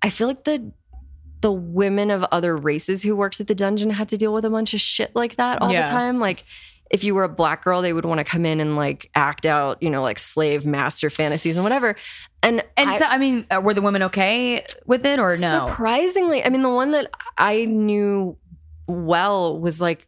I 0.00 0.08
feel 0.10 0.28
like 0.28 0.44
the 0.44 0.70
the 1.44 1.52
women 1.52 2.10
of 2.10 2.24
other 2.32 2.56
races 2.56 3.02
who 3.02 3.14
worked 3.14 3.38
at 3.38 3.46
the 3.48 3.54
dungeon 3.54 3.90
had 3.90 4.08
to 4.08 4.16
deal 4.16 4.32
with 4.32 4.46
a 4.46 4.50
bunch 4.50 4.72
of 4.72 4.80
shit 4.80 5.14
like 5.14 5.36
that 5.36 5.60
all 5.60 5.70
Yeah. 5.70 5.82
the 5.84 5.90
time. 5.90 6.18
Like 6.18 6.42
if 6.90 7.04
you 7.04 7.14
were 7.14 7.24
a 7.24 7.28
black 7.28 7.62
girl, 7.64 7.82
they 7.82 7.92
would 7.92 8.06
want 8.06 8.16
to 8.18 8.24
come 8.24 8.46
in 8.46 8.60
and 8.60 8.76
like 8.76 9.10
act 9.14 9.44
out, 9.44 9.82
you 9.82 9.90
know, 9.90 10.00
like 10.00 10.18
slave 10.18 10.64
master 10.64 11.10
fantasies 11.10 11.56
and 11.58 11.62
whatever. 11.64 11.96
And 12.42 12.64
and 12.78 12.88
I- 12.90 12.98
so, 12.98 13.04
I 13.04 13.18
mean, 13.18 13.46
uh, 13.54 13.60
were 13.60 13.74
the 13.74 13.82
women 13.82 14.02
okay 14.04 14.64
with 14.86 15.04
it 15.04 15.18
or 15.18 15.36
no? 15.36 15.66
Surprisingly, 15.68 16.42
I 16.42 16.48
mean, 16.48 16.62
the 16.62 16.70
one 16.70 16.92
that 16.92 17.10
I 17.36 17.66
knew 17.66 18.38
well 18.86 19.60
was 19.60 19.82
like, 19.82 20.06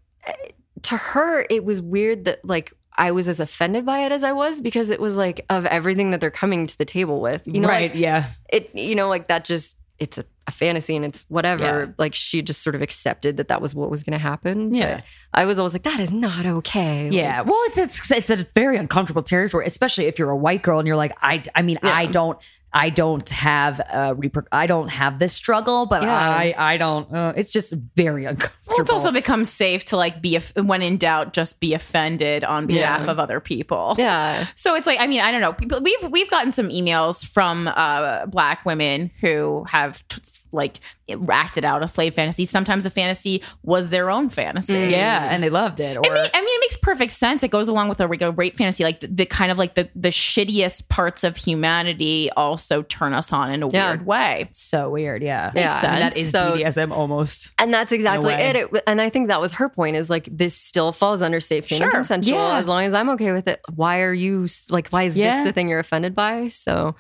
to 0.85 0.97
her, 0.97 1.45
it 1.51 1.65
was 1.67 1.83
weird 1.83 2.25
that 2.25 2.43
like 2.45 2.73
I 2.97 3.11
was 3.13 3.29
as 3.29 3.41
offended 3.41 3.85
by 3.85 4.07
it 4.07 4.13
as 4.13 4.25
I 4.25 4.33
was 4.33 4.63
because 4.63 4.89
it 4.89 5.01
was 5.01 5.19
like 5.19 5.45
of 5.51 5.67
everything 5.67 6.13
that 6.13 6.21
they're 6.23 6.31
coming 6.31 6.67
to 6.67 6.79
the 6.79 6.87
table 6.87 7.21
with. 7.21 7.43
You 7.47 7.61
know, 7.61 7.69
right? 7.69 7.91
like, 7.91 8.01
yeah. 8.01 8.31
it, 8.49 8.75
you 8.75 8.95
know, 8.95 9.09
like 9.11 9.29
that 9.29 9.45
just, 9.45 9.77
it's 9.99 10.19
a, 10.19 10.25
a 10.47 10.51
fantasy 10.51 10.95
and 10.95 11.05
it's 11.05 11.25
whatever. 11.29 11.65
Yeah. 11.65 11.93
Like 11.99 12.15
she 12.15 12.43
just 12.43 12.63
sort 12.63 12.75
of 12.75 12.83
accepted 12.83 13.39
that 13.39 13.49
that 13.49 13.63
was 13.63 13.75
what 13.75 13.91
was 13.91 14.03
going 14.03 14.13
to 14.13 14.19
happen. 14.23 14.75
Yeah. 14.75 14.97
But 14.97 15.05
I 15.35 15.45
was 15.47 15.59
always 15.59 15.73
like, 15.73 15.85
that 15.85 16.01
is 16.01 16.13
not 16.13 16.45
okay. 16.47 17.09
Yeah, 17.11 17.43
well, 17.43 17.59
it's 17.67 17.79
it's 17.79 18.11
it's 18.11 18.31
a 18.31 18.47
very 18.55 18.77
uncomfortable 18.77 19.23
territory, 19.23 19.67
especially 19.67 20.07
if 20.07 20.19
you're 20.19 20.31
a 20.31 20.37
white 20.37 20.63
girl 20.63 20.79
and 20.79 20.87
you're 20.87 20.97
like, 20.97 21.17
I, 21.23 21.43
I 21.55 21.63
mean, 21.63 21.79
Yeah. 21.83 21.95
I 21.95 22.07
don't, 22.07 22.39
I 22.77 22.91
don't 22.91 23.29
have 23.31 23.81
a 23.81 24.15
reper- 24.15 24.47
I 24.53 24.67
don't 24.67 24.89
have 24.89 25.19
this 25.19 25.33
struggle, 25.33 25.87
but 25.87 26.03
Yeah. 26.03 26.13
I, 26.13 26.55
I 26.57 26.77
don't. 26.77 27.11
Uh, 27.13 27.33
it's 27.37 27.51
just 27.53 27.73
very 27.97 28.25
uncomfortable. 28.31 28.65
Well, 28.69 28.81
it's 28.81 28.91
also 28.91 29.11
become 29.11 29.45
safe 29.45 29.85
to 29.87 29.97
like 29.97 30.21
be 30.21 30.39
when 30.57 30.83
in 30.83 30.99
doubt, 30.99 31.33
just 31.33 31.59
be 31.61 31.73
offended 31.75 32.45
on 32.45 32.67
behalf 32.67 33.05
Yeah. 33.07 33.11
of 33.11 33.19
other 33.19 33.41
people. 33.41 33.95
Yeah. 33.99 34.47
So 34.57 34.75
it's 34.75 34.87
like 34.87 35.01
I 35.01 35.07
mean 35.07 35.21
I 35.23 35.31
don't 35.33 35.41
know. 35.41 35.53
People, 35.55 35.81
we've 35.81 36.03
we've 36.11 36.29
gotten 36.31 36.53
some 36.53 36.69
emails 36.69 37.25
from 37.27 37.69
uh, 37.69 38.27
black 38.27 38.65
women 38.67 39.11
who 39.21 39.65
have 39.69 40.07
t- 40.09 40.21
like 40.53 40.81
acted 41.31 41.65
out 41.65 41.83
a 41.85 41.89
slave 41.89 42.15
fantasy. 42.15 42.45
Sometimes 42.45 42.83
the 42.85 42.91
fantasy 42.91 43.43
was 43.63 43.91
their 43.91 44.11
own 44.11 44.29
fantasy. 44.29 44.73
yeah, 44.75 45.29
and 45.31 45.41
they 45.43 45.51
loved 45.51 45.79
it. 45.81 45.97
Or 45.97 46.05
I 46.05 46.09
mean, 46.15 46.31
I 46.35 46.41
mean, 46.41 46.57
it 46.57 46.61
makes 46.61 46.77
perfect 46.77 47.13
sense. 47.13 47.43
It 47.45 47.51
goes 47.53 47.69
along 47.69 47.89
with 47.89 48.01
a, 48.01 48.07
like, 48.07 48.23
a 48.23 48.33
rape 48.33 48.57
fantasy, 48.57 48.83
like 48.83 49.01
the, 49.01 49.07
the 49.07 49.27
kind 49.27 49.53
of 49.53 49.59
like 49.59 49.75
the 49.75 49.89
the 49.95 50.09
shittiest 50.09 50.89
parts 50.89 51.23
of 51.25 51.37
humanity 51.37 52.29
also 52.37 52.66
turn 52.83 53.13
us 53.15 53.33
on 53.33 53.53
in 53.53 53.63
a 53.63 53.69
Yeah. 53.69 53.91
weird 53.91 54.07
way. 54.07 54.49
so 54.53 54.91
weird. 54.91 55.23
Yeah, 55.23 55.53
Yeah. 55.55 55.75
And 55.85 56.03
that 56.03 56.17
is 56.17 56.31
So- 56.31 56.55
BDSM 56.57 56.93
almost. 56.93 57.53
And 57.59 57.73
that's 57.73 57.93
exactly 57.93 58.33
it. 58.35 58.57
it. 58.57 58.83
And 58.87 59.01
I 59.01 59.11
think 59.11 59.29
that 59.29 59.41
was 59.41 59.53
her 59.55 59.69
point 59.69 59.97
is 59.97 60.11
like, 60.11 60.29
this 60.31 60.57
still 60.57 60.93
falls 60.93 61.23
under 61.23 61.41
safe, 61.41 61.65
sane, 61.65 61.83
and 61.83 61.91
consensual. 61.93 62.39
Yeah. 62.39 62.57
As 62.59 62.69
long 62.69 62.85
as 62.85 62.95
I'm 62.95 63.09
okay 63.11 63.33
with 63.33 63.49
it, 63.49 63.61
why 63.75 64.01
are 64.03 64.13
you 64.15 64.47
like, 64.71 64.89
why 64.89 65.05
is 65.05 65.17
Yeah. 65.17 65.39
this 65.39 65.49
the 65.49 65.53
thing 65.53 65.69
you're 65.69 65.79
offended 65.81 66.15
by? 66.15 66.49
So, 66.49 66.97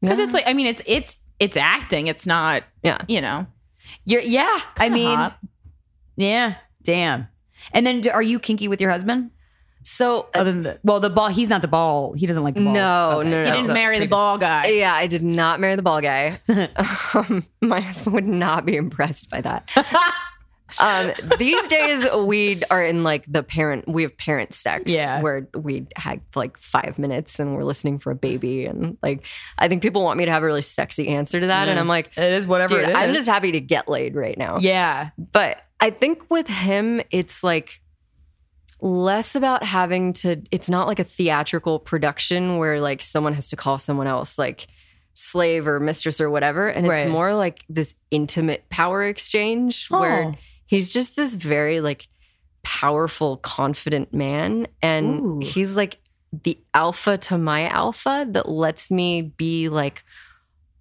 Because 0.00 0.18
it's 0.18 0.34
like 0.34 0.44
I 0.46 0.52
mean, 0.54 0.66
it's 0.66 0.82
it's 0.86 1.16
it's 1.38 1.56
acting. 1.56 2.06
It's 2.08 2.26
not 2.26 2.64
yeah. 2.82 2.98
you 3.08 3.20
know. 3.20 3.46
You're, 4.04 4.20
yeah, 4.22 4.60
I 4.76 4.84
Kinda 4.88 4.94
mean, 4.94 5.16
hot. 5.16 5.38
yeah, 6.16 6.54
damn. 6.82 7.28
And 7.72 7.86
then, 7.86 8.02
are 8.12 8.22
you 8.22 8.38
kinky 8.38 8.68
with 8.68 8.80
your 8.80 8.90
husband? 8.90 9.30
So 9.84 10.28
uh, 10.34 10.38
Other 10.40 10.52
than 10.52 10.62
the 10.62 10.78
well, 10.84 11.00
the 11.00 11.10
ball. 11.10 11.28
He's 11.28 11.48
not 11.48 11.62
the 11.62 11.68
ball. 11.68 12.12
He 12.14 12.26
doesn't 12.26 12.42
like 12.42 12.54
the 12.54 12.62
balls. 12.62 12.74
No, 12.74 13.10
Okay. 13.20 13.30
no, 13.30 13.42
no. 13.42 13.48
You 13.48 13.52
didn't 13.52 13.66
So 13.66 13.74
marry 13.74 13.98
the 13.98 14.06
ball 14.06 14.38
guy. 14.38 14.66
yeah, 14.68 14.94
I 14.94 15.06
did 15.06 15.22
not 15.22 15.60
marry 15.60 15.76
the 15.76 15.82
ball 15.82 16.00
guy. 16.00 16.38
um, 17.14 17.46
my 17.60 17.80
husband 17.80 18.14
would 18.14 18.26
not 18.26 18.64
be 18.64 18.76
impressed 18.76 19.30
by 19.30 19.40
that. 19.40 19.68
um, 20.80 21.12
these 21.38 21.68
days 21.68 22.06
we 22.24 22.62
are 22.70 22.82
in 22.82 23.02
like 23.04 23.24
the 23.30 23.42
parent. 23.42 23.86
We 23.86 24.02
have 24.04 24.16
parent 24.16 24.54
sex, 24.54 24.90
Yeah. 24.90 25.20
where 25.20 25.46
we 25.54 25.86
had 25.96 26.20
like 26.34 26.56
five 26.58 26.98
minutes 26.98 27.38
and 27.38 27.54
we're 27.56 27.64
listening 27.64 27.98
for 27.98 28.10
a 28.10 28.14
baby, 28.14 28.64
and 28.64 28.96
like 29.02 29.24
I 29.58 29.68
think 29.68 29.82
people 29.82 30.02
want 30.02 30.16
me 30.16 30.24
to 30.24 30.30
have 30.30 30.42
a 30.42 30.46
really 30.46 30.62
sexy 30.62 31.08
answer 31.08 31.40
to 31.40 31.46
that, 31.48 31.68
and 31.68 31.78
I'm 31.78 31.88
like, 31.88 32.10
It 32.16 32.32
is 32.32 32.46
whatever 32.46 32.76
dude, 32.76 32.84
it 32.84 32.90
is. 32.90 32.94
I'm 32.96 33.12
just 33.14 33.28
happy 33.28 33.52
to 33.52 33.60
get 33.60 33.88
laid 33.88 34.14
right 34.14 34.38
now. 34.38 34.58
yeah. 34.60 35.10
But 35.18 35.58
I 35.80 35.90
think 35.90 36.30
with 36.30 36.46
him, 36.46 37.02
it's 37.10 37.42
like 37.44 37.80
less 38.82 39.34
about 39.36 39.62
having 39.62 40.12
to, 40.12 40.42
it's 40.50 40.68
not 40.68 40.86
like 40.88 40.98
a 40.98 41.04
theatrical 41.04 41.78
production 41.78 42.58
where 42.58 42.80
like 42.80 43.00
someone 43.02 43.32
has 43.32 43.48
to 43.50 43.56
call 43.56 43.78
someone 43.78 44.06
else 44.08 44.38
like 44.38 44.66
slave 45.14 45.66
or 45.68 45.78
mistress 45.78 46.20
or 46.20 46.28
whatever. 46.28 46.66
And 46.68 46.86
Right. 46.88 47.04
it's 47.04 47.10
more 47.12 47.34
like 47.34 47.64
this 47.68 47.94
intimate 48.10 48.68
power 48.70 49.04
exchange 49.04 49.88
Oh. 49.90 50.00
where 50.00 50.34
he's 50.66 50.92
just 50.92 51.14
this 51.16 51.34
very 51.36 51.80
like 51.80 52.08
powerful, 52.64 53.36
confident 53.38 54.12
man. 54.12 54.66
And 54.82 55.20
Ooh. 55.20 55.40
he's 55.42 55.76
like 55.76 55.98
the 56.44 56.58
alpha 56.74 57.18
to 57.18 57.38
my 57.38 57.68
alpha 57.68 58.26
that 58.30 58.48
lets 58.48 58.90
me 58.90 59.22
be 59.22 59.68
like, 59.68 60.02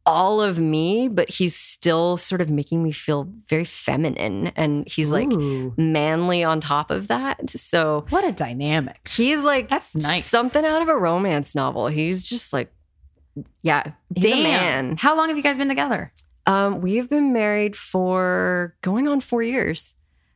all 0.05 0.41
of 0.41 0.59
me, 0.59 1.07
but 1.07 1.29
he's 1.29 1.55
still 1.55 2.17
sort 2.17 2.41
of 2.41 2.49
making 2.49 2.81
me 2.83 2.91
feel 2.91 3.29
very 3.47 3.65
feminine 3.65 4.47
and 4.55 4.87
he's 4.87 5.11
like 5.11 5.31
Ooh. 5.31 5.73
manly 5.77 6.43
on 6.43 6.59
top 6.59 6.91
of 6.91 7.07
that. 7.07 7.49
So 7.51 8.05
what 8.09 8.23
a 8.23 8.31
dynamic. 8.31 9.07
he's 9.07 9.43
like 9.43 9.69
That's 9.69 9.95
nice. 9.95 10.25
something 10.25 10.65
out 10.65 10.81
of 10.81 10.87
a 10.87 10.97
romance 10.97 11.53
novel. 11.55 11.87
He's 11.87 12.23
just 12.23 12.51
like, 12.53 12.73
yeah, 13.61 13.91
he's 14.15 14.25
a 14.25 14.43
man. 14.43 14.97
How 14.97 15.15
long 15.15 15.29
have 15.29 15.37
you 15.37 15.43
guys 15.43 15.57
been 15.57 15.69
together? 15.69 16.11
Um, 16.45 16.81
we've 16.81 17.09
been 17.09 17.33
married 17.33 17.75
for 17.75 18.75
going 18.81 19.07
on 19.07 19.21
four 19.21 19.43
years. 19.43 19.93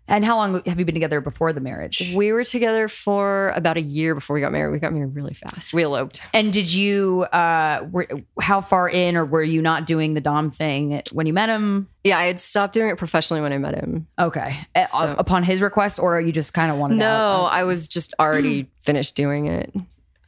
And 0.07 0.23
how 0.23 0.35
long 0.35 0.61
have 0.67 0.77
you 0.77 0.85
been 0.85 0.93
together 0.93 1.19
before 1.19 1.51
the 1.51 1.61
marriage? 1.61 2.13
We 2.15 2.31
were 2.31 2.43
together 2.43 2.87
for 2.87 3.51
about 3.55 3.75
a 3.77 3.81
year 3.81 4.13
before 4.13 4.35
we 4.35 4.41
got 4.41 4.51
married. 4.51 4.71
We 4.71 4.77
got 4.77 4.93
married 4.93 5.15
really 5.15 5.33
fast. 5.33 5.73
We 5.73 5.83
eloped. 5.83 6.21
And 6.31 6.53
did 6.53 6.71
you 6.71 7.23
uh 7.31 7.87
were, 7.91 8.07
how 8.39 8.61
far 8.61 8.87
in 8.87 9.17
or 9.17 9.25
were 9.25 9.41
you 9.43 9.63
not 9.63 9.87
doing 9.87 10.13
the 10.13 10.21
dom 10.21 10.51
thing 10.51 11.01
when 11.11 11.25
you 11.25 11.33
met 11.33 11.49
him? 11.49 11.89
Yeah, 12.03 12.19
I 12.19 12.25
had 12.25 12.39
stopped 12.39 12.73
doing 12.75 12.89
it 12.91 12.97
professionally 12.99 13.41
when 13.41 13.51
I 13.51 13.57
met 13.57 13.73
him. 13.73 14.05
Okay. 14.19 14.55
Uh, 14.75 14.83
So- 14.85 15.15
upon 15.17 15.41
his 15.41 15.59
request 15.59 15.97
or 15.97 16.21
you 16.21 16.31
just 16.31 16.53
kind 16.53 16.71
of 16.71 16.77
wanted 16.77 16.95
to 16.95 16.99
No, 16.99 17.07
out? 17.07 17.45
I 17.45 17.63
was 17.63 17.87
just 17.87 18.13
already 18.19 18.69
finished 18.81 19.15
doing 19.15 19.47
it. 19.47 19.73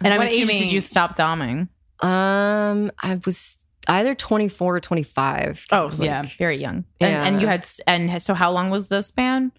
And 0.01 0.13
I'm 0.13 0.17
what 0.19 0.29
age 0.29 0.47
did 0.47 0.71
you 0.71 0.81
stop 0.81 1.15
doming? 1.15 1.67
Um, 2.01 2.91
I 2.99 3.19
was 3.25 3.57
either 3.87 4.15
24 4.15 4.75
or 4.75 4.79
25. 4.79 5.65
'cause 5.69 5.79
it 5.79 5.83
Oh, 5.83 5.85
was 5.87 5.99
yeah, 6.01 6.21
like- 6.21 6.37
very 6.37 6.57
young. 6.59 6.83
And, 6.99 7.11
Yeah. 7.11 7.23
and 7.25 7.41
you 7.41 7.47
had, 7.47 7.65
and 7.85 8.19
so 8.21 8.33
how 8.33 8.51
long 8.51 8.69
was 8.71 8.87
the 8.89 9.01
span? 9.01 9.51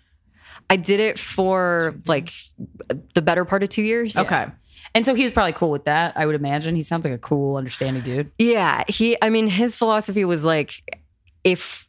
I 0.70 0.77
did 0.77 1.01
it 1.01 1.19
for 1.19 1.97
like 2.07 2.32
the 3.15 3.23
better 3.23 3.45
part 3.45 3.62
of 3.62 3.69
two 3.69 3.82
years. 3.82 4.16
Okay. 4.16 4.47
And 4.95 5.05
so 5.05 5.15
he 5.15 5.23
was 5.23 5.32
probably 5.32 5.53
cool 5.53 5.70
with 5.70 5.85
that, 5.85 6.15
I 6.16 6.27
would 6.27 6.35
imagine. 6.35 6.74
He 6.74 6.82
sounds 6.82 7.05
like 7.05 7.15
a 7.15 7.19
cool, 7.19 7.57
understanding 7.57 8.03
dude. 8.03 8.31
Yeah. 8.39 8.85
He, 8.89 9.16
I 9.20 9.28
mean, 9.28 9.49
his 9.49 9.77
philosophy 9.77 10.24
was 10.24 10.45
like, 10.45 11.01
if 11.45 11.88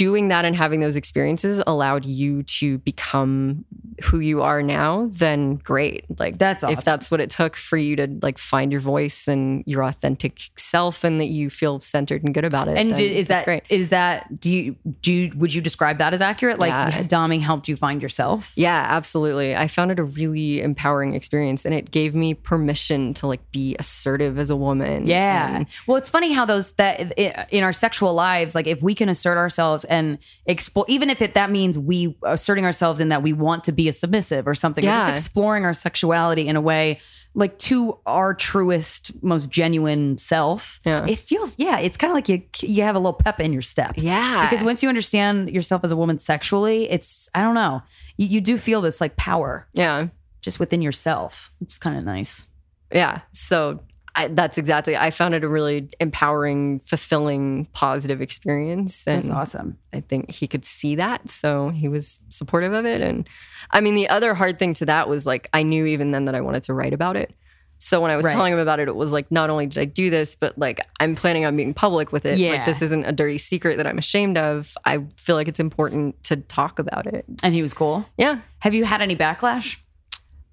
doing 0.00 0.28
that 0.28 0.46
and 0.46 0.56
having 0.56 0.80
those 0.80 0.96
experiences 0.96 1.62
allowed 1.66 2.06
you 2.06 2.42
to 2.44 2.78
become 2.78 3.66
who 4.02 4.18
you 4.18 4.40
are 4.40 4.62
now, 4.62 5.06
then 5.10 5.56
great. 5.56 6.06
Like 6.18 6.38
That's 6.38 6.62
if 6.62 6.82
that's 6.86 7.10
what 7.10 7.20
it 7.20 7.28
took 7.28 7.54
for 7.54 7.76
you 7.76 7.96
to 7.96 8.08
like 8.22 8.38
find 8.38 8.72
your 8.72 8.80
voice 8.80 9.28
and 9.28 9.62
your 9.66 9.84
authentic 9.84 10.40
self 10.56 11.04
and 11.04 11.20
that 11.20 11.26
you 11.26 11.50
feel 11.50 11.80
centered 11.82 12.24
and 12.24 12.32
good 12.32 12.46
about 12.46 12.68
it. 12.68 12.78
And 12.78 12.94
did, 12.94 13.12
is 13.12 13.28
that 13.28 13.44
great? 13.44 13.62
is 13.68 13.90
that 13.90 14.40
do 14.40 14.54
you 14.54 14.76
do 15.02 15.12
you, 15.12 15.32
would 15.36 15.52
you 15.52 15.60
describe 15.60 15.98
that 15.98 16.14
as 16.14 16.22
accurate? 16.22 16.60
Like 16.60 16.70
Yeah. 16.70 17.02
doming 17.02 17.42
helped 17.42 17.68
you 17.68 17.76
find 17.76 18.00
yourself? 18.00 18.54
Yeah, 18.56 18.86
absolutely. 18.88 19.54
I 19.54 19.68
found 19.68 19.90
it 19.90 19.98
a 19.98 20.04
really 20.04 20.62
empowering 20.62 21.14
experience 21.14 21.66
and 21.66 21.74
it 21.74 21.90
gave 21.90 22.14
me 22.14 22.32
permission 22.32 23.12
to 23.14 23.26
like 23.26 23.50
be 23.52 23.76
assertive 23.78 24.38
as 24.38 24.48
a 24.48 24.56
woman. 24.56 25.06
Yeah. 25.06 25.56
And- 25.56 25.66
well, 25.86 25.98
it's 25.98 26.08
funny 26.08 26.32
how 26.32 26.46
those 26.46 26.72
that 26.72 27.12
in 27.52 27.62
our 27.64 27.74
sexual 27.74 28.14
lives, 28.14 28.54
like 28.54 28.66
if 28.66 28.82
we 28.82 28.94
can 28.94 29.10
assert 29.10 29.36
ourselves 29.36 29.84
and 29.90 30.18
explore, 30.46 30.86
even 30.88 31.10
if 31.10 31.20
it 31.20 31.34
that 31.34 31.50
means 31.50 31.78
we 31.78 32.16
uh, 32.24 32.30
asserting 32.30 32.64
ourselves 32.64 33.00
in 33.00 33.10
that 33.10 33.22
we 33.22 33.34
want 33.34 33.64
to 33.64 33.72
be 33.72 33.88
a 33.88 33.92
submissive 33.92 34.46
or 34.48 34.54
something, 34.54 34.84
or 34.84 34.88
Yeah. 34.88 35.10
just 35.10 35.26
exploring 35.26 35.64
our 35.66 35.74
sexuality 35.74 36.48
in 36.48 36.56
a 36.56 36.60
way 36.62 37.00
like 37.32 37.56
to 37.58 37.96
our 38.06 38.34
truest, 38.34 39.12
most 39.22 39.48
genuine 39.50 40.18
self. 40.18 40.80
Yeah. 40.84 41.06
It 41.06 41.16
feels, 41.18 41.54
yeah, 41.58 41.78
it's 41.78 41.96
kind 41.96 42.10
of 42.10 42.14
like 42.16 42.28
you 42.28 42.42
you 42.62 42.82
have 42.82 42.96
a 42.96 42.98
little 42.98 43.12
pep 43.12 43.38
in 43.38 43.52
your 43.52 43.62
step. 43.62 43.92
yeah. 43.96 44.48
Because 44.48 44.64
once 44.64 44.82
you 44.82 44.88
understand 44.88 45.50
yourself 45.50 45.84
as 45.84 45.92
a 45.92 45.96
woman 45.96 46.18
sexually, 46.18 46.90
it's 46.90 47.28
I 47.34 47.42
don't 47.42 47.54
know, 47.54 47.82
you, 48.16 48.26
you 48.26 48.40
do 48.40 48.58
feel 48.58 48.80
this 48.80 49.00
like 49.00 49.16
power 49.16 49.68
yeah. 49.74 50.08
just 50.40 50.58
within 50.58 50.82
yourself. 50.82 51.52
It's 51.60 51.78
kind 51.78 51.96
of 51.98 52.04
nice. 52.04 52.48
Yeah. 52.92 53.20
So 53.32 53.80
I, 54.20 54.28
that's 54.28 54.58
exactly, 54.58 54.96
I 54.96 55.10
found 55.10 55.34
it 55.34 55.44
a 55.44 55.48
really 55.48 55.90
empowering, 56.00 56.80
fulfilling, 56.80 57.66
positive 57.72 58.20
experience. 58.20 59.06
And 59.06 59.16
That's 59.22 59.30
awesome. 59.30 59.78
I 59.92 60.00
think 60.00 60.30
he 60.30 60.46
could 60.46 60.64
see 60.64 60.94
that. 60.96 61.30
So 61.30 61.70
he 61.70 61.88
was 61.88 62.20
supportive 62.28 62.72
of 62.72 62.84
it. 62.86 63.00
And 63.00 63.28
I 63.70 63.80
mean, 63.80 63.94
the 63.94 64.08
other 64.08 64.34
hard 64.34 64.58
thing 64.58 64.74
to 64.74 64.86
that 64.86 65.08
was 65.08 65.26
like, 65.26 65.48
I 65.52 65.62
knew 65.62 65.86
even 65.86 66.10
then 66.10 66.26
that 66.26 66.34
I 66.34 66.40
wanted 66.40 66.62
to 66.64 66.74
write 66.74 66.92
about 66.92 67.16
it. 67.16 67.34
So 67.82 67.98
when 68.02 68.10
I 68.10 68.16
was 68.16 68.26
Right. 68.26 68.32
telling 68.32 68.52
him 68.52 68.58
about 68.58 68.78
it, 68.78 68.88
it 68.88 68.94
was 68.94 69.10
like, 69.10 69.30
not 69.32 69.48
only 69.48 69.66
did 69.66 69.80
I 69.80 69.86
do 69.86 70.10
this, 70.10 70.34
but 70.34 70.58
like 70.58 70.80
I'm 71.00 71.16
planning 71.16 71.46
on 71.46 71.56
being 71.56 71.72
public 71.72 72.12
with 72.12 72.26
it. 72.26 72.38
Yeah. 72.38 72.50
Like 72.50 72.66
this 72.66 72.82
isn't 72.82 73.04
a 73.06 73.12
dirty 73.12 73.38
secret 73.38 73.78
that 73.78 73.86
I'm 73.86 73.96
ashamed 73.96 74.36
of. 74.36 74.76
I 74.84 74.98
feel 75.16 75.34
like 75.34 75.48
it's 75.48 75.60
important 75.60 76.22
to 76.24 76.36
talk 76.36 76.78
about 76.78 77.06
it. 77.06 77.24
And 77.42 77.54
he 77.54 77.62
was 77.62 77.72
cool. 77.72 78.04
Yeah. 78.18 78.40
Have 78.58 78.74
you 78.74 78.84
had 78.84 79.00
any 79.00 79.16
backlash 79.16 79.78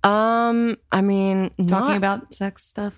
Um, 0.03 0.77
I 0.91 1.02
mean, 1.02 1.49
talking 1.57 1.68
not, 1.69 1.98
about 1.98 2.34
sex 2.34 2.64
stuff? 2.64 2.98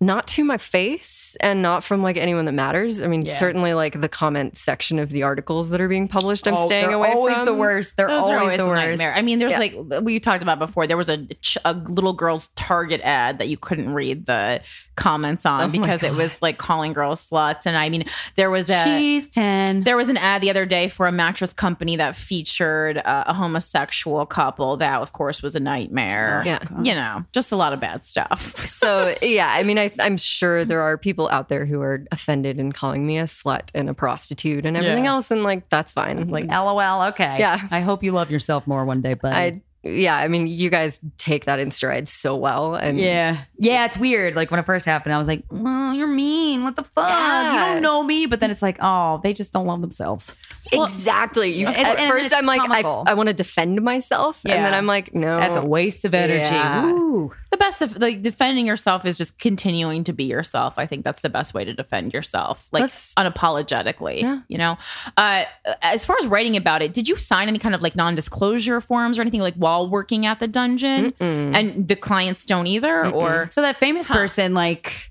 Not 0.00 0.28
to 0.28 0.44
my 0.44 0.58
face 0.58 1.36
and 1.40 1.60
not 1.60 1.82
from 1.82 2.02
like 2.04 2.16
anyone 2.16 2.44
that 2.44 2.52
matters. 2.52 3.02
I 3.02 3.08
mean, 3.08 3.26
Yeah. 3.26 3.36
certainly 3.36 3.74
like 3.74 4.00
the 4.00 4.08
comment 4.08 4.56
section 4.56 5.00
of 5.00 5.10
the 5.10 5.24
articles 5.24 5.70
that 5.70 5.80
are 5.80 5.88
being 5.88 6.06
published, 6.06 6.46
I'm 6.46 6.54
Oh, 6.54 6.66
staying 6.66 6.86
they're 6.86 6.94
away 6.96 7.12
always 7.12 7.34
from. 7.34 7.46
the 7.46 7.54
worst. 7.54 7.96
They're 7.96 8.06
Those 8.06 8.22
always, 8.22 8.40
always 8.40 8.58
the 8.58 8.64
worst. 8.66 8.74
nightmare. 9.00 9.12
I 9.14 9.22
mean, 9.22 9.40
there's 9.40 9.52
Yeah. 9.52 9.58
like 9.58 10.02
we 10.04 10.20
talked 10.20 10.42
about 10.42 10.60
before. 10.60 10.86
There 10.86 10.96
was 10.96 11.08
a, 11.08 11.26
a 11.64 11.72
little 11.74 12.12
girl's 12.12 12.48
Target 12.54 13.00
ad 13.02 13.38
that 13.38 13.48
you 13.48 13.56
couldn't 13.56 13.92
read 13.92 14.26
the 14.26 14.60
comments 14.98 15.46
on 15.46 15.62
Oh 15.62 15.68
because 15.68 16.02
it 16.02 16.12
was 16.12 16.42
like 16.42 16.58
calling 16.58 16.92
girls 16.92 17.28
sluts. 17.30 17.66
And 17.66 17.76
I 17.78 17.88
mean, 17.88 18.04
there 18.36 18.50
was 18.50 18.68
a 18.68 18.84
She's 18.84 19.28
ten. 19.28 19.82
there 19.84 19.96
was 19.96 20.08
an 20.08 20.16
ad 20.16 20.42
the 20.42 20.50
other 20.50 20.66
day 20.66 20.88
for 20.88 21.06
a 21.06 21.12
mattress 21.12 21.52
company 21.52 21.96
that 21.96 22.16
featured 22.16 22.98
uh, 22.98 23.24
a 23.26 23.32
homosexual 23.32 24.26
couple. 24.26 24.76
That, 24.78 25.00
of 25.00 25.12
course, 25.12 25.42
was 25.42 25.54
a 25.54 25.60
nightmare. 25.60 26.42
Yeah. 26.44 26.58
you 26.82 26.94
know, 26.94 27.24
just 27.32 27.52
a 27.52 27.56
lot 27.56 27.72
of 27.72 27.80
bad 27.80 28.04
stuff. 28.04 28.56
so 28.66 29.14
yeah, 29.22 29.48
I 29.50 29.62
mean, 29.62 29.78
I, 29.78 29.90
I'm 30.00 30.16
sure 30.16 30.64
there 30.64 30.82
are 30.82 30.98
people 30.98 31.28
out 31.30 31.48
there 31.48 31.64
who 31.64 31.80
are 31.80 32.04
offended 32.12 32.58
and 32.58 32.74
calling 32.74 33.06
me 33.06 33.18
a 33.18 33.24
slut 33.24 33.70
and 33.74 33.88
a 33.88 33.94
prostitute 33.94 34.66
and 34.66 34.76
everything 34.76 35.04
Yeah. 35.04 35.10
else, 35.14 35.30
and 35.30 35.42
like 35.44 35.68
that's 35.68 35.92
fine. 35.92 36.18
It's 36.18 36.30
like, 36.30 36.46
lol. 36.48 37.08
Okay. 37.10 37.36
Yeah. 37.38 37.66
I 37.70 37.80
hope 37.80 38.02
you 38.02 38.12
love 38.12 38.30
yourself 38.30 38.66
more 38.66 38.84
one 38.84 39.00
day, 39.02 39.14
but 39.14 39.32
I, 39.32 39.62
yeah, 39.94 40.16
I 40.16 40.28
mean, 40.28 40.46
you 40.46 40.70
guys 40.70 41.00
take 41.18 41.44
that 41.46 41.58
in 41.58 41.70
stride 41.70 42.08
so 42.08 42.36
well, 42.36 42.74
and 42.74 42.98
yeah, 42.98 43.44
yeah. 43.58 43.84
It's 43.86 43.96
weird. 43.96 44.34
Like 44.36 44.50
when 44.50 44.60
it 44.60 44.66
first 44.66 44.84
happened, 44.86 45.14
I 45.14 45.18
was 45.18 45.28
like, 45.28 45.44
"Oh, 45.50 45.92
you're 45.92 46.06
mean. 46.06 46.64
What 46.64 46.76
the 46.76 46.84
fuck? 46.84 47.52
You 47.54 47.58
don't 47.58 47.82
know 47.82 48.02
me." 48.02 48.26
But 48.26 48.40
then 48.40 48.50
it's 48.50 48.62
like, 48.62 48.76
oh, 48.80 49.20
they 49.22 49.32
just 49.32 49.52
don't 49.52 49.66
love 49.66 49.80
themselves. 49.80 50.34
exactly. 50.72 51.52
You, 51.52 51.68
It's- 51.68 51.86
at 51.86 51.98
and 51.98 52.10
first, 52.10 52.32
I'm 52.34 52.46
like, 52.46 52.60
I, 52.60 52.66
comical. 52.82 53.04
I 53.06 53.14
want 53.14 53.28
to 53.28 53.34
defend 53.34 53.80
myself, 53.82 54.40
and 54.44 54.64
then 54.64 54.74
I'm 54.74 54.86
like, 54.86 55.14
no, 55.14 55.38
That's 55.38 55.56
a 55.56 55.64
waste 55.64 56.04
of 56.04 56.14
energy. 56.14 56.54
Yeah. 56.54 56.90
Ooh. 56.90 57.32
the 57.50 57.56
best 57.56 57.80
of 57.82 57.96
like 57.98 58.22
defending 58.22 58.66
yourself 58.66 59.06
is 59.06 59.16
just 59.16 59.38
continuing 59.38 60.04
to 60.04 60.12
be 60.12 60.24
yourself. 60.24 60.74
I 60.78 60.86
think 60.86 61.04
that's 61.04 61.22
the 61.22 61.30
best 61.30 61.54
way 61.54 61.64
to 61.64 61.72
defend 61.72 62.12
yourself, 62.12 62.68
like 62.72 62.82
That's- 62.82 63.14
unapologetically. 63.16 64.20
Yeah. 64.22 64.40
You 64.48 64.58
know, 64.58 64.76
uh, 65.16 65.44
as 65.82 66.04
far 66.04 66.16
as 66.20 66.26
writing 66.26 66.56
about 66.56 66.82
it, 66.82 66.92
did 66.92 67.08
you 67.08 67.16
sign 67.16 67.48
any 67.48 67.58
kind 67.58 67.74
of 67.74 67.82
like 67.82 67.96
non-disclosure 67.96 68.80
forms 68.80 69.18
or 69.18 69.22
anything 69.22 69.40
like 69.40 69.54
while 69.54 69.77
working 69.86 70.26
at 70.26 70.40
the 70.40 70.48
dungeon? 70.48 71.12
And 71.20 71.86
the 71.86 71.96
clients 71.96 72.44
don't 72.46 72.66
either, 72.66 73.06
or 73.06 73.48
So 73.50 73.62
that 73.62 73.78
famous 73.78 74.08
person, 74.08 74.54
like, 74.54 75.10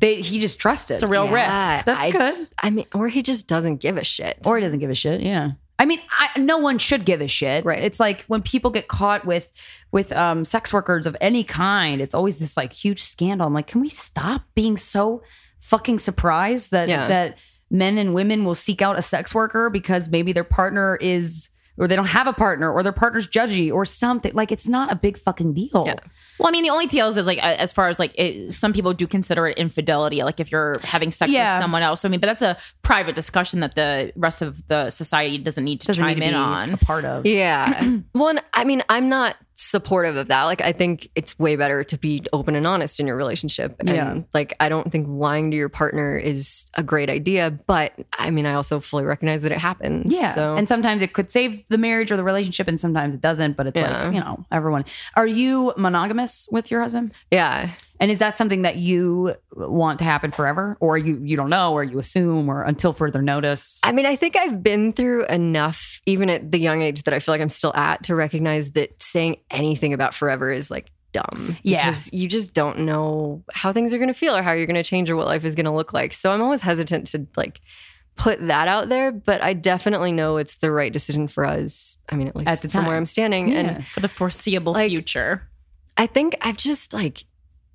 they 0.00 0.20
he 0.20 0.38
just 0.40 0.58
trusted. 0.58 0.96
it's 0.96 1.02
a 1.02 1.08
real 1.08 1.24
Yeah, 1.26 1.74
risk. 1.76 1.86
That's 1.86 2.04
I- 2.04 2.10
good. 2.10 2.48
I 2.62 2.70
mean, 2.70 2.86
or 2.94 3.08
he 3.08 3.22
just 3.22 3.46
doesn't 3.46 3.76
give 3.76 3.96
a 3.96 4.04
shit. 4.04 4.38
or 4.44 4.56
he 4.56 4.62
doesn't 4.62 4.80
give 4.80 4.90
a 4.90 4.94
shit. 4.94 5.20
Yeah. 5.22 5.52
I 5.78 5.86
mean, 5.86 6.00
I, 6.18 6.38
no 6.38 6.58
one 6.58 6.78
should 6.78 7.04
give 7.04 7.20
a 7.20 7.26
shit. 7.26 7.64
Right. 7.64 7.82
It's 7.82 7.98
like 7.98 8.22
when 8.26 8.42
people 8.42 8.70
get 8.70 8.86
caught 8.88 9.24
with 9.24 9.50
with 9.90 10.12
um, 10.12 10.44
sex 10.44 10.72
workers 10.72 11.06
of 11.06 11.16
any 11.20 11.42
kind, 11.42 12.00
it's 12.00 12.14
always 12.14 12.38
this 12.38 12.56
like 12.56 12.72
huge 12.72 13.02
scandal. 13.02 13.46
I'm 13.46 13.54
like, 13.54 13.66
can 13.66 13.80
we 13.80 13.88
stop 13.88 14.42
being 14.54 14.76
so 14.76 15.22
fucking 15.60 15.98
surprised 15.98 16.70
that 16.70 16.88
Yeah. 16.88 17.08
that 17.08 17.38
men 17.70 17.98
and 17.98 18.14
women 18.14 18.44
will 18.44 18.54
seek 18.54 18.82
out 18.82 18.98
a 18.98 19.02
sex 19.02 19.34
worker 19.34 19.68
because 19.70 20.08
maybe 20.10 20.32
their 20.32 20.44
partner 20.44 20.96
is 21.00 21.48
or 21.76 21.88
they 21.88 21.96
don't 21.96 22.06
have 22.06 22.26
a 22.26 22.32
partner 22.32 22.72
or 22.72 22.82
their 22.82 22.92
partner's 22.92 23.26
judgy 23.26 23.72
or 23.72 23.84
something. 23.84 24.32
Like 24.32 24.52
it's 24.52 24.68
not 24.68 24.92
a 24.92 24.96
big 24.96 25.18
fucking 25.18 25.54
deal. 25.54 25.84
Yeah. 25.86 25.96
Well, 26.38 26.48
I 26.48 26.52
mean, 26.52 26.62
the 26.64 26.70
only 26.70 26.86
deals 26.86 27.16
is 27.16 27.26
like 27.26 27.38
as 27.38 27.72
far 27.72 27.88
as 27.88 27.98
like 27.98 28.12
it, 28.18 28.52
some 28.52 28.72
people 28.72 28.92
do 28.92 29.06
consider 29.06 29.46
it 29.46 29.56
infidelity, 29.58 30.22
like 30.22 30.40
if 30.40 30.50
you're 30.50 30.74
having 30.82 31.10
sex 31.10 31.32
Yeah. 31.32 31.56
with 31.56 31.62
someone 31.62 31.82
else. 31.82 32.04
I 32.04 32.08
mean, 32.08 32.20
but 32.20 32.26
that's 32.26 32.42
a 32.42 32.56
private 32.82 33.14
discussion 33.14 33.60
that 33.60 33.74
the 33.74 34.12
rest 34.16 34.42
of 34.42 34.66
the 34.68 34.90
society 34.90 35.38
doesn't 35.38 35.64
need 35.64 35.80
to 35.82 35.86
Doesn't 35.88 36.02
chime 36.02 36.14
need 36.18 36.20
to 36.20 36.26
in 36.26 36.32
be 36.32 36.36
on. 36.36 36.70
a 36.72 36.76
part 36.76 37.04
of. 37.04 37.24
Yeah. 37.26 37.98
well, 38.14 38.28
and 38.28 38.42
I 38.52 38.64
mean, 38.64 38.82
I'm 38.88 39.08
not 39.08 39.36
supportive 39.56 40.16
of 40.16 40.26
that. 40.26 40.42
Like, 40.44 40.60
I 40.60 40.72
think 40.72 41.08
it's 41.14 41.38
way 41.38 41.54
better 41.54 41.84
to 41.84 41.96
be 41.96 42.24
open 42.32 42.56
and 42.56 42.66
honest 42.66 42.98
in 42.98 43.06
your 43.06 43.14
relationship. 43.16 43.76
And 43.78 43.88
Yeah. 43.88 44.18
like, 44.34 44.54
I 44.58 44.68
don't 44.68 44.90
think 44.90 45.06
lying 45.08 45.52
to 45.52 45.56
your 45.56 45.68
partner 45.68 46.16
is 46.18 46.66
a 46.74 46.82
great 46.82 47.08
idea. 47.08 47.52
But 47.68 47.92
I 48.18 48.30
mean, 48.30 48.46
I 48.46 48.54
also 48.54 48.80
fully 48.80 49.04
recognize 49.04 49.42
that 49.44 49.52
it 49.52 49.58
happens. 49.58 50.12
Yeah. 50.12 50.34
So, 50.34 50.56
And 50.56 50.68
sometimes 50.68 51.02
it 51.02 51.12
could 51.12 51.30
save 51.30 51.62
the 51.68 51.78
marriage 51.78 52.10
or 52.10 52.16
the 52.16 52.24
relationship, 52.24 52.66
and 52.66 52.80
sometimes 52.80 53.14
it 53.14 53.20
doesn't. 53.20 53.56
But 53.56 53.68
it's 53.68 53.76
Yeah. 53.76 54.04
like, 54.06 54.14
you 54.14 54.20
know, 54.20 54.44
everyone. 54.50 54.86
Are 55.14 55.26
you 55.26 55.72
monogamous 55.76 56.23
with 56.50 56.70
your 56.70 56.80
husband? 56.82 57.12
yeah. 57.30 57.70
And 58.00 58.10
is 58.10 58.18
that 58.18 58.36
something 58.36 58.62
that 58.62 58.76
you 58.76 59.34
want 59.52 59.98
to 60.00 60.04
happen 60.04 60.30
forever? 60.32 60.76
Or 60.80 60.98
you 60.98 61.20
you 61.22 61.36
don't 61.36 61.48
know, 61.48 61.72
or 61.72 61.84
you 61.84 61.98
assume, 61.98 62.48
or 62.48 62.62
until 62.62 62.92
further 62.92 63.22
notice? 63.22 63.80
I 63.84 63.92
mean, 63.92 64.04
I 64.04 64.16
think 64.16 64.36
I've 64.36 64.62
been 64.62 64.92
through 64.92 65.26
enough, 65.26 66.00
even 66.04 66.28
at 66.28 66.50
the 66.50 66.58
young 66.58 66.82
age 66.82 67.04
that 67.04 67.14
I 67.14 67.20
feel 67.20 67.32
like 67.32 67.40
I'm 67.40 67.48
still 67.50 67.72
at, 67.74 68.02
to 68.04 68.14
recognize 68.14 68.72
that 68.72 69.00
saying 69.02 69.36
anything 69.50 69.92
about 69.94 70.12
forever 70.12 70.50
is 70.52 70.70
like 70.70 70.90
dumb. 71.12 71.56
Yeah. 71.62 71.86
Because 71.88 72.12
you 72.12 72.26
just 72.28 72.52
don't 72.52 72.80
know 72.80 73.44
how 73.52 73.72
things 73.72 73.94
are 73.94 73.98
going 73.98 74.08
to 74.08 74.14
feel 74.14 74.34
or 74.36 74.42
how 74.42 74.52
you're 74.52 74.66
going 74.66 74.74
to 74.74 74.82
change 74.82 75.08
or 75.08 75.14
what 75.16 75.26
life 75.28 75.44
is 75.44 75.54
going 75.54 75.66
to 75.66 75.70
look 75.72 75.92
like. 75.92 76.12
So 76.12 76.32
I'm 76.32 76.42
always 76.42 76.60
hesitant 76.60 77.06
to 77.08 77.26
like 77.36 77.60
put 78.16 78.44
that 78.48 78.66
out 78.68 78.88
there, 78.88 79.12
but 79.12 79.40
I 79.40 79.52
definitely 79.54 80.10
know 80.12 80.36
it's 80.36 80.56
the 80.56 80.70
right 80.72 80.92
decision 80.92 81.28
for 81.28 81.44
us. 81.44 81.96
I 82.08 82.16
mean, 82.16 82.26
at 82.28 82.34
least 82.36 82.48
At 82.50 82.60
the 82.62 82.68
from 82.68 82.80
time. 82.80 82.86
where 82.88 82.96
I'm 82.96 83.06
standing. 83.06 83.48
Yeah. 83.48 83.58
And 83.60 83.86
for 83.86 84.00
the 84.00 84.08
foreseeable 84.08 84.72
Like- 84.72 84.90
future. 84.90 85.48
I 85.96 86.06
think 86.06 86.36
I've 86.40 86.56
just 86.56 86.92
like 86.92 87.24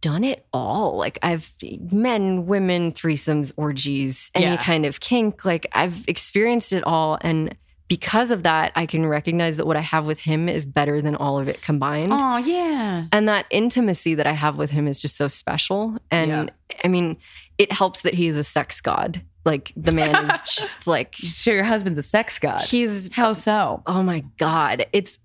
done 0.02 0.24
it 0.24 0.46
all. 0.54 0.98
Like 0.98 1.20
I've 1.22 1.54
men, 1.92 2.46
women, 2.46 2.92
threesomes, 2.92 3.54
orgies, 3.58 4.32
any 4.34 4.46
Yeah. 4.46 4.64
kind 4.64 4.86
of 4.86 5.00
kink. 5.00 5.44
Like 5.46 5.68
I've 5.74 6.06
experienced 6.08 6.74
it 6.74 6.84
all. 6.86 7.18
And 7.22 7.56
because 7.88 8.30
of 8.32 8.44
that, 8.44 8.72
I 8.76 8.86
can 8.86 9.06
recognize 9.06 9.58
that 9.58 9.66
what 9.66 9.76
I 9.76 9.82
have 9.82 10.06
with 10.06 10.20
him 10.20 10.48
is 10.48 10.64
better 10.66 11.02
than 11.02 11.16
all 11.16 11.40
of 11.40 11.48
it 11.48 11.62
combined. 11.62 12.10
oh 12.12 12.38
yeah. 12.38 13.06
And 13.12 13.28
that 13.28 13.46
intimacy 13.50 14.14
that 14.16 14.28
I 14.28 14.34
have 14.34 14.58
with 14.58 14.70
him 14.72 14.88
is 14.88 15.00
just 15.00 15.16
so 15.18 15.28
special. 15.28 15.98
And 16.12 16.30
Yeah. 16.30 16.78
I 16.84 16.88
mean, 16.88 17.18
it 17.58 17.72
helps 17.72 18.02
that 18.02 18.14
he's 18.14 18.38
a 18.38 18.44
sex 18.44 18.80
god. 18.80 19.22
Like 19.44 19.72
the 19.76 19.92
man 19.92 20.16
is 20.26 20.40
just 20.46 20.86
like 20.88 21.16
So 21.16 21.52
your 21.52 21.64
husband's 21.64 21.98
a 22.00 22.04
sex 22.04 22.38
god. 22.40 22.62
he's 22.64 23.14
How 23.16 23.34
so? 23.34 23.82
oh 23.88 24.04
my 24.04 24.24
god. 24.38 24.86
It's 24.94 25.18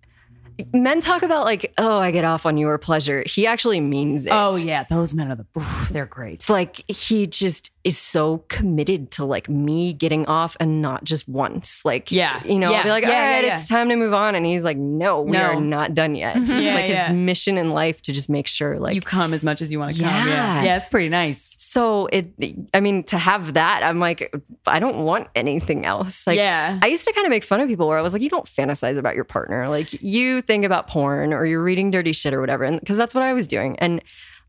men 0.73 1.01
talk 1.01 1.23
about 1.23 1.45
like, 1.45 1.73
oh, 1.79 1.99
I 1.99 2.11
get 2.11 2.25
off 2.25 2.47
on 2.47 2.57
your 2.57 2.79
pleasure. 2.79 3.25
He 3.27 3.47
actually 3.47 3.81
means 3.81 4.27
it. 4.27 4.33
Oh 4.33 4.57
yeah, 4.57 4.85
those 4.85 5.15
men 5.15 5.31
are 5.31 5.37
the 5.37 5.47
they're 5.91 6.07
great. 6.07 6.35
It's 6.35 6.51
like 6.51 6.85
he 6.89 7.27
just 7.27 7.71
is 7.85 7.99
so 7.99 8.39
committed 8.49 9.11
to 9.11 9.27
like 9.27 9.47
me 9.47 9.93
getting 9.93 10.25
off 10.25 10.57
and 10.59 10.81
not 10.81 11.05
just 11.05 11.29
once. 11.29 11.85
Like, 11.85 12.11
Yeah. 12.11 12.43
you 12.43 12.59
know, 12.59 12.71
Yeah. 12.71 12.79
I'll 12.79 12.83
be 12.85 12.89
like, 12.89 13.05
all 13.05 13.11
yeah, 13.11 13.35
right, 13.37 13.45
yeah. 13.45 13.55
it's 13.59 13.69
time 13.69 13.91
to 13.91 13.97
move 13.97 14.15
on. 14.15 14.35
And 14.35 14.47
he's 14.47 14.65
like, 14.65 14.79
no, 14.79 15.21
we 15.21 15.33
No. 15.33 15.43
are 15.43 15.61
not 15.61 15.93
done 15.93 16.15
yet. 16.15 16.35
Mm-hmm. 16.35 16.43
It's 16.45 16.53
Yeah, 16.65 16.75
like 16.75 16.85
his 16.87 17.15
mission 17.15 17.59
in 17.59 17.71
life 17.71 18.01
to 18.03 18.13
just 18.15 18.31
make 18.31 18.49
sure, 18.49 18.79
like, 18.79 18.95
you 18.95 19.03
come 19.03 19.35
as 19.35 19.45
much 19.45 19.61
as 19.61 19.71
you 19.71 19.79
want 19.79 19.95
to 19.97 20.03
come. 20.03 20.11
Yeah. 20.11 20.27
Yeah, 20.27 20.63
yeah, 20.65 20.77
it's 20.79 20.87
pretty 20.87 21.11
nice. 21.11 21.55
so 21.59 22.07
it, 22.07 22.33
I 22.73 22.81
mean, 22.81 23.05
to 23.05 23.19
have 23.19 23.53
that, 23.55 23.83
I'm 23.83 23.99
like, 24.01 24.35
I 24.67 24.79
don't 24.79 25.05
want 25.05 25.29
anything 25.35 25.85
else. 25.85 26.27
Like, 26.27 26.39
yeah, 26.39 26.79
I 26.83 26.87
used 26.87 27.05
to 27.05 27.13
kind 27.13 27.27
of 27.27 27.31
make 27.31 27.45
fun 27.45 27.61
of 27.61 27.69
people 27.69 27.87
where 27.87 27.99
I 27.99 28.03
was 28.03 28.15
like, 28.15 28.23
you 28.23 28.31
don't 28.31 28.47
fantasize 28.47 28.97
about 28.97 29.15
your 29.15 29.25
partner. 29.25 29.69
Like 29.69 30.03
you 30.03 30.41
think 30.41 30.65
about 30.65 30.87
porn 30.89 31.35
or 31.35 31.45
you're 31.45 31.63
reading 31.63 31.91
dirty 31.91 32.13
shit 32.15 32.33
or 32.33 32.41
whatever. 32.41 32.65
And 32.65 32.81
because 32.81 32.97
that's 32.97 33.15
what 33.15 33.23
I 33.25 33.35
was 33.35 33.47
doing. 33.47 33.79
And 33.79 34.03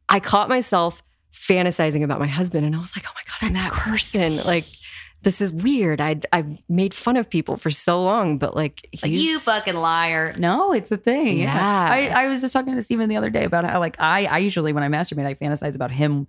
I 0.07 0.19
caught 0.19 0.47
myself 0.49 1.03
fantasizing 1.35 2.03
about 2.03 2.19
my 2.19 2.27
husband 2.27 2.65
and 2.65 2.75
I 2.75 2.79
was 2.79 2.95
like, 2.95 3.05
oh 3.07 3.11
my 3.13 3.21
God, 3.27 3.47
I'm 3.47 3.53
that 3.61 3.73
person. 3.73 4.37
Like, 4.37 4.65
this 5.21 5.41
is 5.41 5.51
weird. 5.51 5.99
I 6.01 6.21
I 6.31 6.45
made 6.69 6.93
fun 6.93 7.17
of 7.17 7.29
people 7.29 7.57
for 7.57 7.71
so 7.71 8.03
long, 8.03 8.37
but 8.37 8.55
like, 8.55 8.87
he's- 8.91 9.21
liar. 9.75 10.33
No, 10.37 10.71
it's 10.71 10.91
a 10.91 10.97
thing. 10.97 11.39
Yeah. 11.39 11.53
Yeah. 11.55 12.13
I, 12.15 12.23
I 12.23 12.27
was 12.27 12.41
just 12.41 12.53
talking 12.53 12.75
to 12.75 12.81
Steven 12.81 13.09
the 13.09 13.17
other 13.17 13.31
day 13.31 13.43
about 13.43 13.65
how 13.65 13.79
like 13.79 13.95
I 13.99 14.25
I 14.25 14.37
usually 14.37 14.71
when 14.71 14.83
I 14.83 14.87
masturbate 14.87 15.25
I 15.25 15.33
fantasize 15.33 15.75
about 15.75 15.91
him 15.91 16.27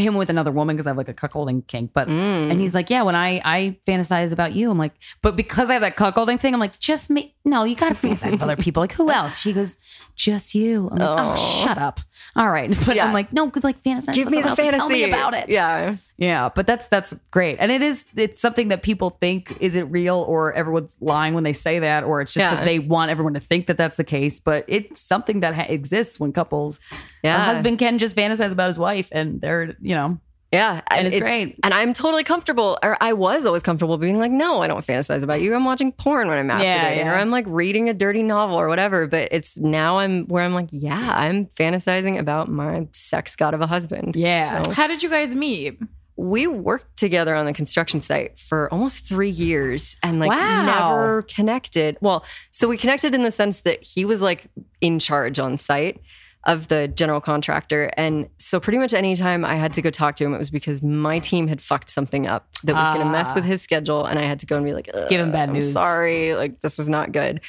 him 0.00 0.14
with 0.14 0.30
another 0.30 0.50
woman 0.50 0.76
because 0.76 0.86
I 0.86 0.90
have 0.90 0.96
like 0.96 1.08
a 1.08 1.14
cuckolding 1.14 1.66
kink. 1.66 1.92
But 1.94 2.08
Mm. 2.08 2.50
and 2.50 2.60
he's 2.60 2.74
like, 2.74 2.90
yeah, 2.90 3.02
when 3.02 3.14
I 3.14 3.40
I 3.44 3.76
fantasize 3.86 4.32
about 4.32 4.52
you, 4.54 4.70
I'm 4.70 4.78
like, 4.78 4.92
but 5.22 5.36
because 5.36 5.70
I 5.70 5.74
have 5.74 5.82
that 5.82 5.96
cuckolding 5.96 6.40
thing, 6.40 6.54
I'm 6.54 6.60
like, 6.60 6.78
just 6.78 7.10
me. 7.10 7.34
No, 7.44 7.64
you 7.64 7.74
gotta 7.74 7.94
fantasize 7.94 8.30
with 8.32 8.42
other 8.42 8.56
people. 8.56 8.82
Like 8.82 8.92
who 8.92 9.10
else? 9.10 9.36
She 9.38 9.52
goes, 9.52 9.76
just 10.14 10.54
you. 10.54 10.88
I'm 10.92 10.98
like, 10.98 11.08
oh, 11.08 11.34
Oh. 11.36 11.62
shut 11.64 11.78
up. 11.78 12.00
All 12.36 12.48
right, 12.50 12.70
but 12.86 12.96
Yeah. 12.96 13.06
I'm 13.06 13.12
like, 13.12 13.32
no, 13.32 13.50
like 13.62 13.82
fantasize. 13.82 14.14
give 14.14 14.30
me 14.30 14.40
the 14.42 14.48
else 14.48 14.58
fantasy. 14.58 14.78
Tell 14.78 14.88
me 14.88 15.04
about 15.04 15.34
it. 15.34 15.46
Yeah. 15.48 15.96
Yeah, 16.18 16.50
but 16.54 16.66
that's 16.66 16.86
that's 16.88 17.12
great, 17.30 17.56
and 17.60 17.72
it 17.72 17.82
is 17.82 18.06
it's 18.16 18.40
something 18.40 18.68
that 18.68 18.82
people 18.82 19.16
think 19.20 19.56
is 19.60 19.74
it 19.74 19.82
real 19.82 20.24
or 20.28 20.52
everyone's 20.52 20.96
lying 21.00 21.34
when 21.34 21.42
they 21.44 21.52
say 21.52 21.80
that, 21.80 22.04
or 22.04 22.20
it's 22.20 22.32
just 22.32 22.46
because 22.46 22.60
Yeah. 22.60 22.64
they 22.64 22.78
want 22.78 23.10
everyone 23.10 23.34
to 23.34 23.40
think 23.40 23.66
that 23.66 23.76
that's 23.76 23.96
the 23.96 24.04
case. 24.04 24.38
But 24.38 24.64
it's 24.68 25.00
something 25.00 25.40
that 25.40 25.54
ha- 25.54 25.66
exists 25.68 26.20
when 26.20 26.32
couples, 26.32 26.78
Yeah. 27.24 27.36
a 27.36 27.40
husband 27.40 27.78
can 27.80 27.98
just 27.98 28.14
fantasize 28.16 28.52
about 28.52 28.68
his 28.68 28.78
wife, 28.78 29.08
and 29.10 29.40
they're 29.40 29.74
you 29.82 29.94
know 29.94 30.18
Yeah, 30.52 30.80
And 30.90 31.06
it's 31.06 31.16
great. 31.16 31.58
And 31.64 31.72
I'm 31.74 31.92
totally 31.94 32.24
comfortable, 32.24 32.78
or 32.82 32.96
I 33.00 33.14
was 33.14 33.46
always 33.46 33.62
comfortable 33.62 33.96
being 33.98 34.18
like, 34.18 34.30
no, 34.30 34.60
I 34.60 34.66
don't 34.66 34.84
fantasize 34.86 35.22
about 35.22 35.40
you. 35.40 35.54
I'm 35.54 35.64
watching 35.64 35.92
porn 35.92 36.28
when 36.28 36.36
I'm 36.38 36.46
masturbating, 36.48 36.64
Yeah, 36.64 36.92
yeah. 36.92 37.10
or 37.12 37.16
I'm 37.16 37.30
like 37.30 37.46
reading 37.48 37.88
a 37.88 37.94
dirty 37.94 38.22
novel 38.22 38.56
or 38.60 38.68
whatever. 38.68 39.06
But 39.06 39.28
it's 39.32 39.58
now 39.58 39.98
I'm 39.98 40.26
where 40.26 40.44
I'm 40.44 40.52
like, 40.54 40.68
yeah, 40.70 41.10
I'm 41.14 41.46
fantasizing 41.46 42.18
about 42.18 42.48
my 42.48 42.86
sex 42.92 43.34
god 43.34 43.54
of 43.54 43.60
a 43.62 43.66
husband. 43.66 44.14
Yeah. 44.14 44.62
So 44.64 44.72
How 44.72 44.86
did 44.86 45.02
you 45.02 45.08
guys 45.10 45.34
meet? 45.34 45.78
we 46.14 46.46
worked 46.46 46.98
together 46.98 47.34
on 47.34 47.46
the 47.46 47.54
construction 47.54 48.02
site 48.02 48.38
for 48.38 48.70
almost 48.70 49.08
three 49.08 49.30
years 49.30 49.96
and 50.02 50.20
like 50.20 50.28
Wow. 50.30 50.66
never 50.66 51.22
connected. 51.22 51.96
Well, 52.02 52.22
so 52.50 52.68
we 52.68 52.76
connected 52.76 53.14
in 53.14 53.22
the 53.22 53.30
sense 53.30 53.60
that 53.60 53.82
he 53.82 54.04
was 54.04 54.20
like 54.20 54.44
in 54.82 54.98
charge 54.98 55.38
on 55.38 55.56
site 55.56 55.98
of 56.44 56.68
the 56.68 56.88
general 56.88 57.20
contractor. 57.20 57.90
And 57.96 58.28
so 58.36 58.58
pretty 58.58 58.78
much 58.78 58.92
anytime 58.94 59.44
I 59.44 59.54
had 59.54 59.74
to 59.74 59.82
go 59.82 59.90
talk 59.90 60.16
to 60.16 60.24
him, 60.24 60.34
it 60.34 60.38
was 60.38 60.50
because 60.50 60.82
my 60.82 61.18
team 61.20 61.46
had 61.46 61.60
fucked 61.60 61.88
something 61.88 62.26
up 62.26 62.48
that 62.64 62.74
was 62.74 62.88
going 62.88 63.00
to 63.00 63.04
mess 63.12 63.28
Ah. 63.30 63.34
with 63.36 63.44
his 63.44 63.62
schedule. 63.62 64.04
And 64.04 64.18
I 64.18 64.22
had 64.22 64.40
to 64.40 64.46
go 64.46 64.56
and 64.56 64.64
be 64.64 64.72
like, 64.74 64.90
Give 65.08 65.20
him 65.20 65.30
bad 65.30 65.48
I'm 65.50 65.54
news." 65.54 65.72
Sorry, 65.72 66.34
like 66.34 66.60
this 66.60 66.78
is 66.80 66.88
not 66.88 67.12
good. 67.12 67.40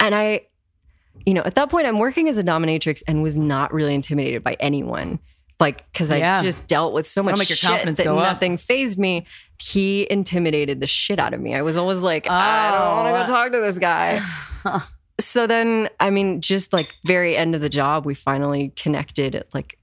And 0.00 0.14
I, 0.14 0.42
you 1.24 1.34
know, 1.34 1.42
at 1.44 1.54
that 1.54 1.70
point, 1.70 1.86
I'm 1.86 1.98
working 1.98 2.28
as 2.28 2.36
a 2.36 2.42
dominatrix 2.44 3.02
and 3.06 3.22
was 3.22 3.36
not 3.36 3.72
really 3.72 3.94
intimidated 3.94 4.42
by 4.42 4.54
anyone. 4.58 5.20
Like, 5.58 5.90
because 5.92 6.10
I 6.10 6.18
Yeah. 6.18 6.42
just 6.42 6.66
dealt 6.66 6.92
with 6.94 7.06
so 7.06 7.22
much 7.22 7.32
That'll 7.32 7.42
make 7.42 7.48
your 7.48 7.56
shit 7.56 7.68
confidence 7.70 7.98
that 7.98 8.06
nothing 8.06 8.56
phased 8.58 8.98
me. 8.98 9.24
He 9.58 10.06
intimidated 10.10 10.80
the 10.80 10.86
shit 10.86 11.18
out 11.18 11.32
of 11.32 11.40
me. 11.40 11.54
I 11.54 11.62
was 11.62 11.76
always 11.78 12.00
like, 12.00 12.26
I 12.28 12.70
don't 12.72 12.80
want 13.04 13.14
Oh. 13.14 13.20
to 13.22 13.26
go 13.28 13.32
talk 13.34 13.52
to 13.52 13.60
this 13.60 13.78
guy. 13.78 14.20
so 15.18 15.46
then, 15.46 15.88
I 16.00 16.10
mean, 16.10 16.40
just 16.40 16.72
like 16.72 16.94
very 17.04 17.36
end 17.36 17.54
of 17.54 17.60
the 17.60 17.68
job, 17.68 18.04
we 18.06 18.14
finally 18.14 18.72
connected. 18.76 19.44
Like, 19.54 19.78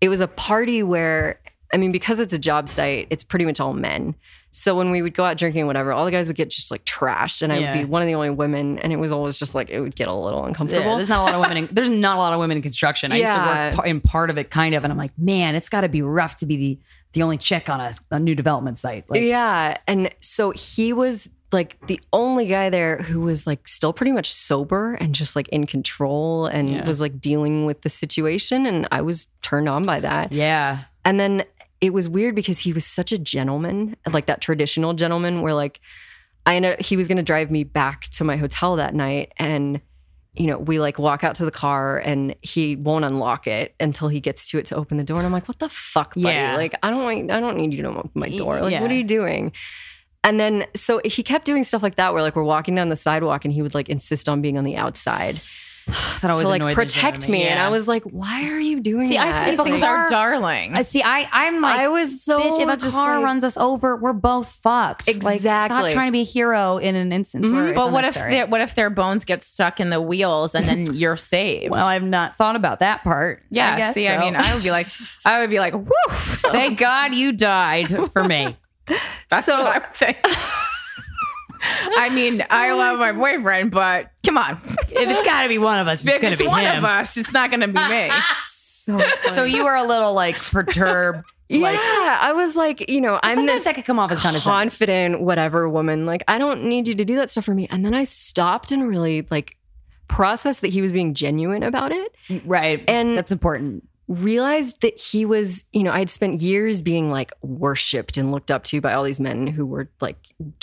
it 0.00 0.08
was 0.08 0.20
a 0.20 0.28
party 0.28 0.82
where, 0.82 1.40
I 1.72 1.76
mean, 1.76 1.92
because 1.92 2.20
it's 2.20 2.32
a 2.32 2.38
job 2.38 2.68
site, 2.68 3.06
it's 3.10 3.24
pretty 3.24 3.44
much 3.44 3.60
all 3.60 3.72
men. 3.72 4.14
So 4.52 4.74
when 4.74 4.90
we 4.90 5.02
would 5.02 5.12
go 5.12 5.22
out 5.22 5.36
drinking, 5.36 5.66
whatever, 5.66 5.92
all 5.92 6.06
the 6.06 6.10
guys 6.10 6.28
would 6.28 6.36
get 6.36 6.48
just 6.48 6.70
like 6.70 6.82
trashed, 6.86 7.42
and 7.42 7.52
I 7.52 7.58
Yeah. 7.58 7.72
would 7.74 7.80
be 7.80 7.84
one 7.84 8.00
of 8.00 8.08
the 8.08 8.14
only 8.14 8.30
women, 8.30 8.78
and 8.78 8.90
it 8.90 8.96
was 8.96 9.12
always 9.12 9.38
just 9.38 9.54
like 9.54 9.68
it 9.68 9.80
would 9.80 9.94
get 9.94 10.08
a 10.08 10.14
little 10.14 10.40
Yeah, 10.40 10.46
uncomfortable. 10.46 10.96
there's 10.96 11.10
not 11.10 11.18
a 11.20 11.22
lot 11.24 11.34
of 11.34 11.40
women. 11.42 11.56
In, 11.58 11.68
there's 11.72 11.90
not 11.90 12.16
a 12.16 12.18
lot 12.20 12.32
of 12.32 12.38
women 12.38 12.56
in 12.56 12.62
construction. 12.62 13.12
I 13.12 13.16
used 13.18 13.32
to 13.34 13.38
work 13.76 13.86
in 13.86 14.00
part 14.00 14.30
of 14.30 14.38
it, 14.38 14.50
kind 14.50 14.74
of, 14.74 14.82
and 14.84 14.90
I'm 14.92 14.96
like, 14.98 15.12
man, 15.18 15.56
it's 15.56 15.68
got 15.68 15.82
to 15.82 15.90
be 15.90 16.00
rough 16.00 16.36
to 16.36 16.46
be 16.46 16.56
the 16.56 16.78
the 17.12 17.22
only 17.22 17.36
chick 17.38 17.68
on 17.68 17.80
a, 17.80 17.92
a 18.10 18.18
new 18.20 18.34
development 18.34 18.78
site. 18.78 19.08
Like, 19.10 19.22
yeah. 19.22 19.76
And 19.86 20.14
so 20.20 20.52
he 20.52 20.92
was 20.94 21.28
like 21.52 21.78
the 21.86 22.00
only 22.12 22.46
guy 22.46 22.70
there 22.70 22.98
who 22.98 23.20
was 23.20 23.46
like 23.46 23.68
still 23.68 23.92
pretty 23.92 24.12
much 24.12 24.32
sober 24.32 24.94
and 24.94 25.14
just 25.14 25.36
like 25.36 25.48
in 25.50 25.66
control 25.66 26.46
and 26.46 26.68
Yeah. 26.70 26.86
was 26.86 27.00
like 27.00 27.20
dealing 27.20 27.66
with 27.66 27.82
the 27.82 27.88
situation. 27.88 28.66
And 28.66 28.88
I 28.90 29.00
was 29.02 29.26
turned 29.42 29.68
on 29.68 29.82
by 29.82 30.00
that. 30.00 30.32
yeah, 30.32 30.84
And 31.04 31.20
then 31.20 31.44
it 31.80 31.92
was 31.92 32.08
weird 32.08 32.34
because 32.34 32.58
he 32.60 32.72
was 32.72 32.84
such 32.86 33.12
a 33.12 33.18
gentleman, 33.18 33.96
like 34.10 34.26
that 34.26 34.40
traditional 34.40 34.94
gentleman 34.94 35.40
where 35.42 35.54
like 35.54 35.80
I 36.46 36.56
ended 36.56 36.80
he 36.80 36.96
was 36.96 37.06
gonna 37.06 37.22
drive 37.22 37.50
me 37.50 37.64
back 37.64 38.02
to 38.12 38.24
my 38.24 38.36
hotel 38.36 38.76
that 38.76 38.94
night 38.94 39.32
and 39.36 39.80
you 40.34 40.46
know, 40.48 40.58
we 40.58 40.78
like 40.78 40.98
walk 40.98 41.24
out 41.24 41.34
to 41.36 41.44
the 41.46 41.50
car 41.50 41.96
and 41.98 42.34
he 42.42 42.76
won't 42.76 43.06
unlock 43.06 43.46
it 43.46 43.74
until 43.80 44.08
he 44.08 44.20
gets 44.20 44.50
to 44.50 44.58
it 44.58 44.66
to 44.66 44.76
open 44.76 44.98
the 44.98 45.04
door. 45.04 45.16
And 45.16 45.24
I'm 45.26 45.32
like, 45.32 45.48
what 45.48 45.58
the 45.60 45.70
fuck, 45.70 46.12
buddy? 46.14 46.26
Yeah. 46.26 46.56
Like, 46.56 46.74
I 46.82 46.90
don't 46.90 47.04
want, 47.04 47.30
I 47.30 47.40
don't 47.40 47.56
need 47.56 47.72
you 47.72 47.80
to 47.84 47.88
open 47.88 48.10
my 48.14 48.28
door. 48.28 48.60
Like, 48.60 48.72
Yeah. 48.72 48.82
what 48.82 48.90
are 48.90 48.94
you 48.94 49.02
doing? 49.04 49.52
And 50.26 50.38
then 50.40 50.66
so 50.74 51.00
he 51.04 51.22
kept 51.22 51.44
doing 51.46 51.62
stuff 51.64 51.82
like 51.82 51.96
that 51.96 52.12
where 52.12 52.20
like 52.22 52.36
we're 52.36 52.42
walking 52.42 52.74
down 52.74 52.88
the 52.88 52.96
sidewalk 52.96 53.44
and 53.44 53.54
he 53.54 53.62
would 53.62 53.74
like 53.74 53.88
insist 53.88 54.28
on 54.28 54.42
being 54.42 54.58
on 54.58 54.64
the 54.64 54.76
outside. 54.76 55.40
That 56.20 56.30
always 56.32 56.42
to 56.42 56.48
like 56.48 56.74
protect 56.74 56.94
shit 56.94 57.04
out 57.04 57.24
of 57.26 57.28
me. 57.30 57.44
And. 57.44 57.60
I 57.60 57.68
was 57.68 57.86
like, 57.86 58.02
why 58.02 58.50
are 58.50 58.58
you 58.58 58.80
doing 58.80 59.06
See, 59.06 59.14
that? 59.16 59.26
I 59.28 59.44
think 59.46 59.58
Like, 59.60 59.68
things 59.68 59.82
are 59.84 60.08
darling. 60.08 60.74
I 60.74 60.82
see. 60.82 61.00
I 61.00 61.28
I'm 61.30 61.60
like 61.60 61.78
I 61.78 61.86
was 61.86 62.24
so 62.24 62.40
bitch. 62.40 62.60
If 62.60 62.88
a 62.88 62.90
car 62.90 63.16
like- 63.18 63.24
runs 63.24 63.44
us 63.44 63.56
over, 63.56 63.96
we're 63.96 64.12
both 64.12 64.48
fucked. 64.48 65.06
Exactly. 65.06 65.30
Like, 65.30 65.40
stop 65.42 65.70
Exactly. 65.70 65.92
trying 65.92 66.08
to 66.08 66.12
be 66.12 66.22
a 66.22 66.24
hero 66.24 66.78
in 66.78 66.96
an 66.96 67.12
instance 67.12 67.46
where. 67.46 67.54
Mm-hmm. 67.56 67.68
it's 67.68 67.76
but 67.76 67.92
what 67.92 68.02
if 68.04 68.16
unnecessary. 68.16 68.34
their, 68.34 68.46
what 68.48 68.60
if 68.62 68.74
their 68.74 68.90
bones 68.90 69.24
get 69.24 69.44
stuck 69.44 69.78
in 69.78 69.90
the 69.90 70.00
wheels 70.00 70.56
and 70.56 70.66
then 70.66 70.92
you're 70.92 71.16
saved? 71.16 71.70
Well, 71.70 71.86
I've 71.86 72.02
not 72.02 72.34
thought 72.34 72.56
about 72.56 72.80
that 72.80 73.04
part. 73.04 73.44
yeah. 73.50 73.74
I 73.74 73.76
guess 73.76 73.94
see, 73.94 74.08
I 74.08 74.18
mean, 74.18 74.34
I 74.34 74.54
would 74.54 74.64
be 74.64 74.72
like, 74.72 74.88
I 75.24 75.38
would 75.38 75.50
be 75.50 75.60
like, 75.60 75.74
woof. 75.74 76.40
Thank 76.50 76.80
God 76.80 77.14
you 77.14 77.30
died 77.30 77.94
for 78.10 78.24
me. 78.24 78.56
That's 79.28 79.46
So- 79.46 79.62
what 79.62 79.76
I 79.76 79.78
would 79.78 79.94
think. 79.96 80.16
I 81.98 82.10
mean, 82.10 82.44
I 82.48 82.70
oh 82.70 82.76
love 82.76 82.98
my 82.98 83.12
boyfriend, 83.12 83.70
but 83.70 84.10
come 84.24 84.38
on, 84.38 84.60
if 84.64 84.90
it's 84.90 85.22
got 85.26 85.42
to 85.42 85.48
be 85.48 85.58
one 85.58 85.78
of 85.78 85.88
us, 85.88 86.04
it's 86.04 86.14
if 86.14 86.20
gonna 86.20 86.32
it's 86.32 86.42
be 86.42 86.46
one 86.48 86.62
him. 86.62 86.78
of 86.78 86.84
us, 86.84 87.16
it's 87.16 87.32
not 87.32 87.50
going 87.50 87.60
to 87.60 87.68
be 87.68 87.88
me. 87.88 88.10
so, 88.46 89.00
So 89.22 89.44
you 89.44 89.64
were 89.64 89.74
a 89.74 89.82
little 89.82 90.12
like 90.14 90.36
perturbed. 90.38 91.24
yeah, 91.48 92.18
I 92.20 92.32
was 92.34 92.56
like, 92.56 92.88
you 92.88 93.00
know, 93.00 93.18
I'm 93.22 93.46
this 93.46 93.64
that 93.64 93.74
could 93.74 93.84
come 93.84 93.98
off 93.98 94.12
as 94.12 94.20
condescending. 94.20 94.52
confident, 94.70 95.20
whatever 95.22 95.68
woman. 95.68 96.06
Like, 96.06 96.22
I 96.28 96.38
don't 96.38 96.64
need 96.64 96.86
you 96.86 96.94
to 96.94 97.04
do 97.04 97.16
that 97.16 97.30
stuff 97.32 97.44
for 97.46 97.54
me. 97.54 97.66
And 97.70 97.84
then 97.84 97.94
I 97.94 98.04
stopped 98.04 98.70
and 98.70 98.86
really 98.86 99.26
like 99.30 99.56
processed 100.08 100.60
that 100.60 100.68
he 100.68 100.82
was 100.82 100.92
being 100.92 101.14
genuine 101.14 101.62
about 101.64 101.90
it. 101.90 102.42
right, 102.44 102.84
And- 102.86 103.16
that's 103.16 103.32
important. 103.32 103.88
Realized 104.08 104.82
that 104.82 104.98
he 104.98 105.24
was, 105.24 105.64
you 105.72 105.82
know, 105.82 105.90
I'd 105.90 106.10
spent 106.10 106.40
years 106.40 106.80
being 106.80 107.10
like 107.10 107.32
worshipped 107.42 108.16
and 108.16 108.30
looked 108.30 108.50
up 108.50 108.64
to 108.64 108.80
by 108.80 108.92
all 108.92 109.02
these 109.02 109.20
men 109.20 109.46
who 109.46 109.66
were 109.66 109.88
like 110.00 110.16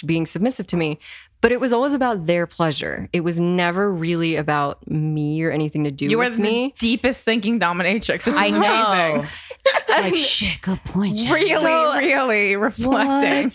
being 0.06 0.26
submissive 0.26 0.68
to 0.68 0.78
me. 0.78 1.00
But 1.44 1.52
it 1.52 1.60
was 1.60 1.74
always 1.74 1.92
about 1.92 2.26
their 2.26 2.48
pleasure. 2.48 3.10
It 3.12 3.20
was 3.20 3.38
never 3.38 3.92
really 3.92 4.38
about 4.38 4.90
me 4.90 5.44
or 5.44 5.52
anything 5.52 5.84
to 5.84 5.92
do 5.92 6.06
You 6.06 6.22
are 6.22 6.30
with 6.30 6.38
the 6.38 6.42
me. 6.42 6.74
deepest 6.80 7.26
thinking 7.26 7.60
dominatrix. 7.60 8.24
This 8.24 8.28
is 8.28 8.36
I 8.36 8.50
know. 8.50 9.26
like 9.90 10.16
shit. 10.16 10.62
Good 10.62 10.82
point. 10.86 11.18
Jess. 11.18 11.30
Really, 11.30 11.58
So- 11.62 11.94
really 11.98 12.56
reflecting. 12.56 13.52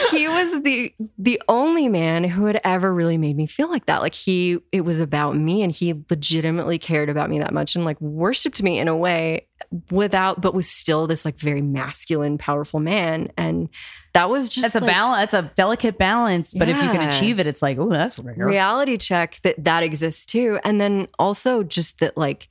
he 0.10 0.28
was 0.28 0.62
the 0.64 0.94
the 1.16 1.40
only 1.48 1.88
man 1.88 2.24
who 2.24 2.44
had 2.44 2.60
ever 2.62 2.92
really 2.92 3.16
made 3.16 3.38
me 3.38 3.46
feel 3.46 3.70
like 3.70 3.86
that. 3.86 4.02
Like 4.02 4.14
he 4.14 4.58
it 4.70 4.82
was 4.82 5.00
about 5.00 5.34
me 5.34 5.62
and 5.62 5.72
he 5.72 5.94
legitimately 6.10 6.78
cared 6.78 7.08
about 7.08 7.30
me 7.30 7.38
that 7.38 7.54
much 7.54 7.74
and 7.74 7.86
like 7.86 7.98
worshiped 8.02 8.62
me 8.62 8.78
in 8.78 8.86
a 8.86 8.94
way 8.96 9.46
without 9.90 10.42
but 10.42 10.52
was 10.52 10.68
still 10.68 11.06
this 11.06 11.24
like 11.24 11.38
very 11.38 11.62
masculine, 11.62 12.36
powerful 12.36 12.80
man. 12.80 13.32
And 13.38 13.70
that 14.12 14.28
was 14.28 14.48
just 14.48 14.72
That's 14.72 14.74
a 14.74 14.80
balance. 14.86 15.30
That's 15.30 15.46
a 15.46 15.52
delicate 15.54 15.96
balance. 15.98 16.52
But 16.52 16.68
if 16.68 16.76
you 16.76 16.90
can 16.90 17.08
achieve 17.08 17.38
it, 17.38 17.46
it's 17.46 17.62
like, 17.62 17.78
oh, 17.78 17.88
that's 17.88 18.18
rare. 18.18 18.34
reality 18.46 18.96
check 18.96 19.38
that 19.42 19.62
that 19.64 19.82
exists 19.82 20.26
too 20.26 20.58
and 20.64 20.80
then 20.80 21.06
also 21.18 21.62
just 21.62 21.98
that 22.00 22.16
like 22.16 22.48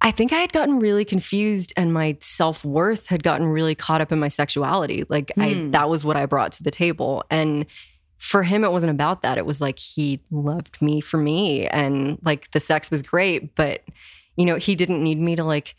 i 0.00 0.10
think 0.10 0.32
i 0.32 0.40
had 0.40 0.52
gotten 0.52 0.80
really 0.80 1.04
confused 1.04 1.72
and 1.76 1.92
my 1.94 2.16
self-worth 2.20 3.06
had 3.06 3.22
gotten 3.22 3.46
really 3.46 3.74
caught 3.76 4.00
up 4.00 4.10
in 4.10 4.18
my 4.18 4.26
sexuality 4.28 5.04
like 5.08 5.30
i 5.38 5.52
Hmm. 5.52 5.70
that 5.70 5.88
was 5.88 6.04
what 6.04 6.16
i 6.16 6.26
brought 6.26 6.50
to 6.52 6.62
the 6.64 6.70
table 6.72 7.22
and 7.30 7.64
for 8.18 8.42
him 8.42 8.64
it 8.64 8.72
wasn't 8.72 8.90
about 8.90 9.22
that 9.22 9.38
it 9.38 9.46
was 9.46 9.60
like 9.60 9.78
he 9.78 10.20
loved 10.32 10.82
me 10.82 11.00
for 11.00 11.18
me 11.18 11.66
and 11.68 12.18
like 12.24 12.50
the 12.50 12.60
sex 12.60 12.90
was 12.90 13.02
great 13.02 13.54
but 13.54 13.82
you 14.36 14.44
know 14.44 14.56
he 14.56 14.74
didn't 14.74 15.02
need 15.02 15.20
me 15.20 15.36
to 15.36 15.44
like 15.44 15.76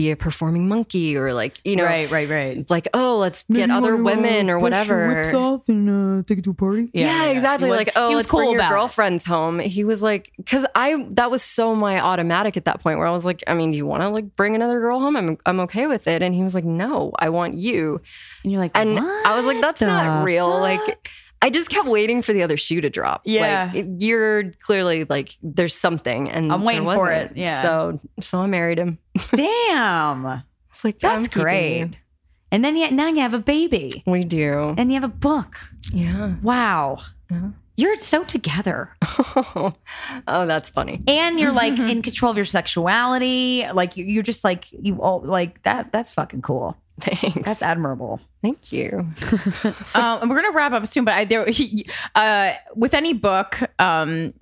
be 0.00 0.10
a 0.10 0.16
performing 0.16 0.66
monkey 0.68 1.16
or 1.16 1.32
like 1.34 1.60
you 1.64 1.76
know 1.76 1.84
right, 1.84 2.10
right, 2.10 2.28
right. 2.28 2.70
like 2.70 2.88
oh 2.94 3.18
let's 3.18 3.42
get 3.44 3.70
other 3.70 3.96
women 3.96 4.48
or 4.48 4.58
whatever 4.58 5.08
whips 5.08 5.34
off 5.34 5.68
and 5.68 5.88
uh, 5.90 6.22
take 6.26 6.38
it 6.38 6.44
to 6.44 6.50
a 6.50 6.54
party. 6.54 6.88
yeah, 6.94 7.26
exactly. 7.26 7.68
Was- 7.68 7.78
like, 7.78 7.92
oh, 7.96 8.08
he 8.08 8.14
was 8.14 8.24
let's 8.24 8.32
bring 8.32 8.50
your 8.50 8.58
about 8.60 8.70
it. 8.70 8.74
girlfriends 8.74 9.24
home. 9.24 9.58
He 9.58 9.84
was 9.84 10.02
like, 10.02 10.32
because 10.38 10.64
I 10.74 11.06
that 11.10 11.30
was 11.30 11.42
so 11.42 11.74
my 11.74 12.00
automatic 12.00 12.56
at 12.56 12.64
that 12.64 12.80
point 12.80 12.98
where 12.98 13.06
I 13.06 13.10
was 13.10 13.26
like, 13.26 13.42
I 13.46 13.54
mean, 13.54 13.70
do 13.72 13.76
you 13.76 13.86
want 13.86 14.02
to 14.02 14.08
like 14.08 14.34
bring 14.36 14.54
another 14.54 14.80
girl 14.80 15.00
home? 15.00 15.16
I'm 15.16 15.36
I'm 15.46 15.60
okay 15.60 15.86
with 15.86 16.06
it. 16.06 16.22
And 16.22 16.34
he 16.34 16.42
was 16.42 16.54
like, 16.54 16.64
no, 16.64 17.12
I 17.18 17.28
want 17.28 17.54
you. 17.54 18.00
And 18.42 18.52
you're 18.52 18.60
like, 18.60 18.72
And 18.74 18.94
what 18.94 19.26
I 19.26 19.36
was 19.36 19.44
like, 19.44 19.60
that's 19.60 19.82
not 19.82 20.24
real. 20.24 20.50
fuck? 20.50 20.60
Like, 20.88 21.10
I 21.42 21.48
just 21.50 21.70
kept 21.70 21.86
waiting 21.88 22.20
for 22.22 22.32
the 22.34 22.42
other 22.42 22.56
shoe 22.58 22.80
to 22.82 22.90
drop. 22.90 23.22
Yeah. 23.24 23.70
like, 23.74 23.86
you're 23.98 24.52
clearly 24.62 25.04
like 25.04 25.34
there's 25.42 25.74
something, 25.74 26.28
and 26.30 26.52
I'm 26.52 26.64
waiting 26.64 26.84
there 26.86 26.96
for 26.96 27.10
it. 27.10 27.32
Yeah. 27.34 27.62
So 27.62 28.00
so 28.20 28.40
I 28.42 28.46
married 28.46 28.78
him. 28.78 28.98
damn, 29.34 30.42
It's 30.70 30.84
like 30.84 31.00
that's 31.00 31.28
great. 31.28 31.78
you. 31.78 31.90
And 32.52 32.64
then 32.64 32.76
yet 32.76 32.92
now 32.92 33.06
you 33.08 33.20
have 33.20 33.32
a 33.34 33.38
baby 33.38 34.02
We 34.06 34.24
do. 34.24 34.74
and 34.76 34.90
you 34.90 35.00
have 35.00 35.08
a 35.08 35.12
book. 35.14 35.56
Yeah. 35.92 36.34
Wow, 36.42 36.98
Yeah. 37.30 37.50
you're 37.76 37.96
so 37.98 38.24
together, 38.24 38.96
oh, 39.02 39.72
that's 40.26 40.68
funny. 40.68 41.00
and 41.06 41.38
you're 41.40 41.52
like 41.52 41.78
in 41.90 42.02
control 42.02 42.30
of 42.32 42.36
your 42.36 42.44
sexuality. 42.44 43.64
Like 43.72 43.96
you- 43.96 44.04
you're 44.04 44.22
just 44.22 44.44
like 44.44 44.66
you 44.72 45.00
all 45.00 45.20
like 45.20 45.62
that. 45.62 45.92
That's 45.92 46.12
fucking 46.12 46.42
cool. 46.42 46.76
Thanks. 47.04 47.48
That's 47.48 47.62
admirable. 47.62 48.20
Thank 48.42 48.72
you. 48.72 48.90
um, 49.64 49.74
and 49.94 50.30
we're 50.30 50.40
gonna 50.40 50.54
wrap 50.54 50.72
up 50.72 50.86
soon, 50.86 51.04
but 51.04 51.14
I 51.14 51.24
there 51.24 51.46
he, 51.48 51.86
uh, 52.14 52.52
with 52.74 52.94
any 52.94 53.12
book, 53.12 53.60
um, 53.78 54.34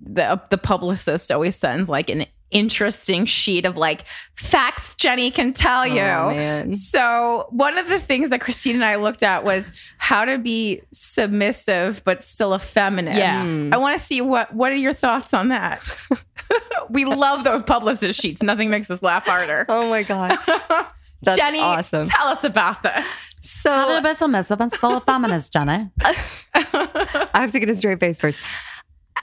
the 0.00 0.40
the 0.50 0.58
publicist 0.58 1.30
always 1.30 1.56
sends 1.56 1.88
like 1.88 2.10
an 2.10 2.26
interesting 2.50 3.24
sheet 3.26 3.64
of 3.64 3.76
like 3.76 4.04
facts 4.34 4.94
Jenny 4.96 5.30
can 5.30 5.52
tell 5.52 5.86
you. 5.86 6.00
Oh. 6.00 6.70
So 6.72 7.46
one 7.50 7.78
of 7.78 7.88
the 7.88 8.00
things 8.00 8.30
that 8.30 8.40
Christine 8.40 8.74
and 8.74 8.84
I 8.84 8.96
looked 8.96 9.22
at 9.22 9.44
was 9.44 9.70
how 9.98 10.24
to 10.24 10.38
be 10.38 10.82
submissive 10.92 12.02
but 12.04 12.24
still 12.24 12.52
a 12.52 12.58
feminist. 12.58 13.18
Yeah. 13.18 13.42
Hmm. 13.42 13.72
I 13.72 13.76
want 13.76 13.98
to 13.98 14.04
see 14.04 14.20
what 14.20 14.52
what 14.54 14.72
are 14.72 14.76
your 14.76 14.94
thoughts 14.94 15.32
on 15.32 15.48
that? 15.48 15.88
we 16.90 17.04
love 17.04 17.44
those 17.44 17.62
publicist 17.62 18.20
sheets. 18.20 18.42
Nothing 18.42 18.70
makes 18.70 18.90
us 18.90 19.02
laugh 19.02 19.26
harder. 19.26 19.64
Oh 19.68 19.88
my 19.88 20.02
god. 20.02 20.38
That's 21.22 21.38
Jenny, 21.38 21.60
awesome. 21.60 22.08
tell 22.08 22.28
us 22.28 22.44
about 22.44 22.82
this. 22.82 23.34
So 23.40 24.00
be 24.02 24.14
submissive 24.14 24.60
and 24.60 24.72
still 24.72 24.96
a 24.96 25.00
feminist, 25.00 25.52
Jenny? 25.52 25.90
I 26.04 27.30
have 27.34 27.50
to 27.52 27.60
get 27.60 27.68
a 27.70 27.74
straight 27.76 28.00
face 28.00 28.18
first. 28.18 28.42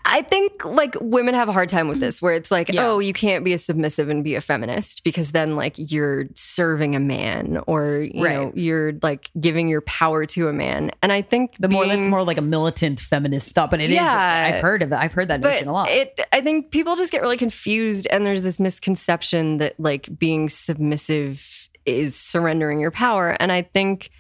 I 0.10 0.22
think 0.22 0.64
like 0.64 0.96
women 1.02 1.34
have 1.36 1.50
a 1.50 1.52
hard 1.52 1.68
time 1.68 1.90
with 1.90 2.00
this 2.00 2.22
where 2.22 2.34
it's 2.34 2.50
like, 2.50 2.70
Yeah. 2.72 2.88
oh, 2.88 3.00
you 3.00 3.12
can't 3.12 3.44
be 3.44 3.52
a 3.54 3.58
submissive 3.58 4.08
and 4.08 4.24
be 4.24 4.36
a 4.36 4.42
feminist 4.42 5.04
because 5.04 5.34
then 5.34 5.58
like 5.58 5.74
you're 5.78 6.28
serving 6.34 6.96
a 6.96 7.00
man 7.00 7.60
or 7.68 8.06
you 8.10 8.24
Right. 8.24 8.36
know, 8.38 8.52
you're 8.56 8.94
like 9.02 9.30
giving 9.40 9.68
your 9.68 9.82
power 9.82 10.26
to 10.28 10.48
a 10.48 10.54
man. 10.54 10.92
And 11.02 11.12
I 11.12 11.22
think 11.22 11.56
The 11.60 11.68
more 11.68 11.84
being- 11.84 12.00
that's 12.00 12.10
more 12.10 12.24
like 12.24 12.38
a 12.38 12.42
militant 12.42 13.02
feminist 13.02 13.50
stuff, 13.50 13.70
but 13.70 13.82
it 13.82 13.90
is. 13.90 13.96
Yeah. 13.96 14.52
I've 14.54 14.62
heard 14.62 14.82
of 14.82 14.94
it. 14.94 14.96
I've 14.96 15.12
heard 15.12 15.28
that 15.28 15.42
but 15.42 15.52
notion 15.52 15.68
a 15.68 15.74
lot. 15.74 15.90
it 15.90 16.18
I 16.32 16.40
think 16.40 16.72
people 16.72 16.96
just 16.96 17.12
get 17.12 17.22
really 17.22 17.38
confused 17.38 18.08
and 18.10 18.26
there's 18.26 18.44
this 18.44 18.62
misconception 18.62 19.58
that 19.58 19.78
like 19.78 20.08
being 20.18 20.48
submissive 20.48 21.57
is 21.88 22.16
surrendering 22.16 22.80
your 22.80 22.92
power. 22.92 23.36
And 23.40 23.52
I 23.52 23.64
think 23.64 24.12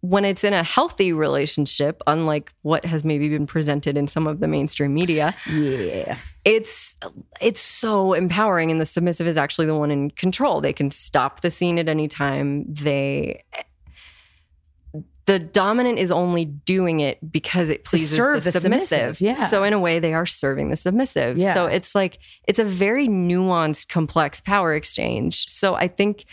when 0.00 0.24
it's 0.24 0.44
in 0.44 0.52
a 0.52 0.62
healthy 0.62 1.12
relationship, 1.12 2.02
unlike 2.06 2.52
what 2.62 2.84
has 2.84 3.04
maybe 3.04 3.28
been 3.28 3.46
presented 3.46 3.96
in 3.96 4.06
some 4.06 4.26
of 4.26 4.40
the 4.40 4.46
mainstream 4.46 4.94
media, 4.94 5.34
yeah. 5.50 6.16
it's 6.44 6.96
it's 7.40 7.60
so 7.60 8.12
empowering 8.12 8.70
and 8.70 8.80
the 8.80 8.86
submissive 8.86 9.26
is 9.26 9.36
actually 9.36 9.66
the 9.66 9.74
one 9.74 9.90
in 9.90 10.10
control 10.10 10.60
they 10.60 10.72
can 10.72 10.90
stop 10.90 11.40
the 11.40 11.50
scene 11.50 11.78
at 11.78 11.88
any 11.88 12.08
time 12.08 12.64
they 12.72 13.42
the 15.26 15.40
dominant 15.40 15.98
is 15.98 16.12
only 16.12 16.44
doing 16.44 17.00
it 17.00 17.18
because 17.32 17.68
it 17.68 17.84
pleases 17.84 18.16
the, 18.16 18.22
the 18.34 18.40
submissive. 18.40 19.16
submissive, 19.16 19.20
yeah. 19.20 19.34
So 19.34 19.64
in 19.64 19.72
a 19.72 19.78
way, 19.78 19.98
they 19.98 20.14
are 20.14 20.24
serving 20.24 20.70
the 20.70 20.76
submissive. 20.76 21.36
Yeah. 21.36 21.52
So 21.52 21.66
it's 21.66 21.96
like 21.96 22.20
it's 22.46 22.60
a 22.60 22.64
very 22.64 23.08
nuanced, 23.08 23.88
complex 23.88 24.40
power 24.40 24.72
exchange. 24.72 25.48
So 25.48 25.74
I 25.74 25.88
think 25.88 26.26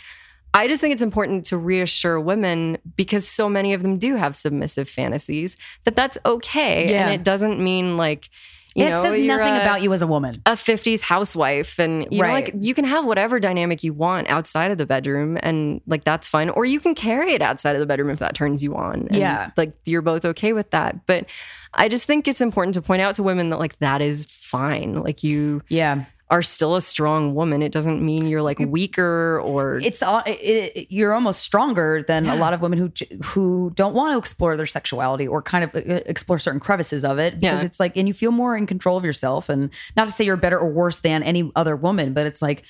I 0.54 0.68
just 0.68 0.80
think 0.80 0.92
it's 0.92 1.02
important 1.02 1.44
to 1.46 1.56
reassure 1.58 2.18
women 2.20 2.78
because 2.96 3.28
so 3.28 3.48
many 3.48 3.74
of 3.74 3.82
them 3.82 3.98
do 3.98 4.14
have 4.14 4.36
submissive 4.36 4.88
fantasies 4.88 5.56
that 5.84 5.96
that's 5.96 6.16
okay, 6.24 6.90
Yeah. 6.90 7.04
and 7.06 7.14
it 7.14 7.24
doesn't 7.24 7.58
mean 7.58 7.96
like 7.96 8.30
you 8.76 8.84
it 8.86 8.90
know 8.90 9.02
says 9.02 9.16
nothing 9.18 9.54
a- 9.54 9.60
about 9.62 9.82
you 9.82 9.92
as 9.92 10.02
a 10.02 10.06
woman. 10.06 10.34
a 10.46 10.52
50s 10.56 11.00
housewife 11.00 11.78
and 11.78 12.06
you 12.10 12.18
know 12.18 12.24
Right. 12.24 12.44
like 12.46 12.54
you 12.58 12.74
can 12.74 12.84
have 12.84 13.04
whatever 13.04 13.38
dynamic 13.38 13.84
you 13.84 13.92
want 13.92 14.28
outside 14.28 14.70
of 14.72 14.78
the 14.78 14.86
bedroom 14.86 15.38
and 15.42 15.80
like 15.86 16.02
that's 16.02 16.26
fine 16.26 16.50
or 16.50 16.64
you 16.64 16.80
can 16.80 16.94
carry 16.96 17.34
it 17.34 17.42
outside 17.42 17.76
of 17.76 17.80
the 17.80 17.86
bedroom 17.86 18.10
if 18.10 18.18
that 18.18 18.34
turns 18.34 18.64
you 18.64 18.74
on 18.74 19.06
and, 19.10 19.14
Yeah. 19.16 19.50
like 19.56 19.74
you're 19.86 20.02
both 20.02 20.24
okay 20.24 20.52
with 20.52 20.70
that 20.70 21.06
but 21.06 21.26
i 21.74 21.88
just 21.88 22.04
think 22.06 22.26
it's 22.26 22.40
important 22.40 22.74
to 22.74 22.82
point 22.82 23.00
out 23.00 23.14
to 23.14 23.22
women 23.22 23.50
that 23.50 23.60
like 23.60 23.78
that 23.78 24.02
is 24.02 24.26
fine 24.26 24.94
like 25.04 25.22
you 25.22 25.62
Yeah. 25.68 26.06
Are 26.34 26.42
still 26.42 26.74
a 26.74 26.80
strong 26.80 27.32
woman 27.34 27.62
it 27.62 27.70
doesn't 27.70 28.00
mean 28.02 28.26
you're 28.26 28.42
like 28.50 28.58
weaker 28.58 29.40
or 29.44 29.78
It's 29.78 30.02
all, 30.02 30.22
it, 30.26 30.32
it, 30.80 30.86
you're 30.90 31.12
almost 31.14 31.40
stronger 31.42 32.02
than 32.10 32.26
a 32.26 32.34
lot 32.34 32.52
of 32.54 32.60
women 32.60 32.78
who 32.78 32.90
who 33.22 33.70
don't 33.74 33.94
want 33.94 34.12
to 34.14 34.18
explore 34.18 34.56
their 34.56 34.66
sexuality 34.66 35.26
or 35.28 35.40
kind 35.42 35.62
of 35.64 35.70
uh, 35.76 36.00
explore 36.06 36.38
certain 36.40 36.60
crevices 36.60 37.04
of 37.04 37.18
it 37.18 37.38
because 37.38 37.60
Yeah. 37.60 37.64
it's 37.66 37.78
like 37.78 37.96
and 37.96 38.08
you 38.08 38.14
feel 38.14 38.32
more 38.32 38.56
in 38.56 38.66
control 38.66 38.96
of 38.96 39.04
yourself 39.04 39.48
and 39.48 39.70
not 39.96 40.06
to 40.08 40.12
say 40.12 40.24
you're 40.24 40.36
better 40.46 40.58
or 40.58 40.70
worse 40.70 40.98
than 41.00 41.22
any 41.22 41.52
other 41.54 41.76
woman 41.76 42.12
but 42.14 42.26
it's 42.26 42.42
like 42.42 42.64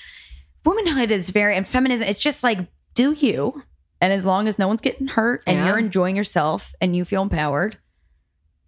womanhood 0.64 1.10
is 1.10 1.30
very 1.30 1.56
and 1.56 1.66
feminism 1.66 2.06
it's 2.06 2.22
just 2.22 2.42
like 2.42 2.58
do 2.94 3.12
you 3.12 3.62
and 4.00 4.12
as 4.12 4.24
long 4.26 4.46
as 4.48 4.58
no 4.58 4.68
one's 4.68 4.82
getting 4.82 5.06
hurt 5.06 5.42
and 5.46 5.56
Yeah. 5.56 5.66
you're 5.68 5.78
enjoying 5.78 6.16
yourself 6.16 6.74
and 6.82 6.94
you 6.94 7.04
feel 7.06 7.22
empowered 7.22 7.78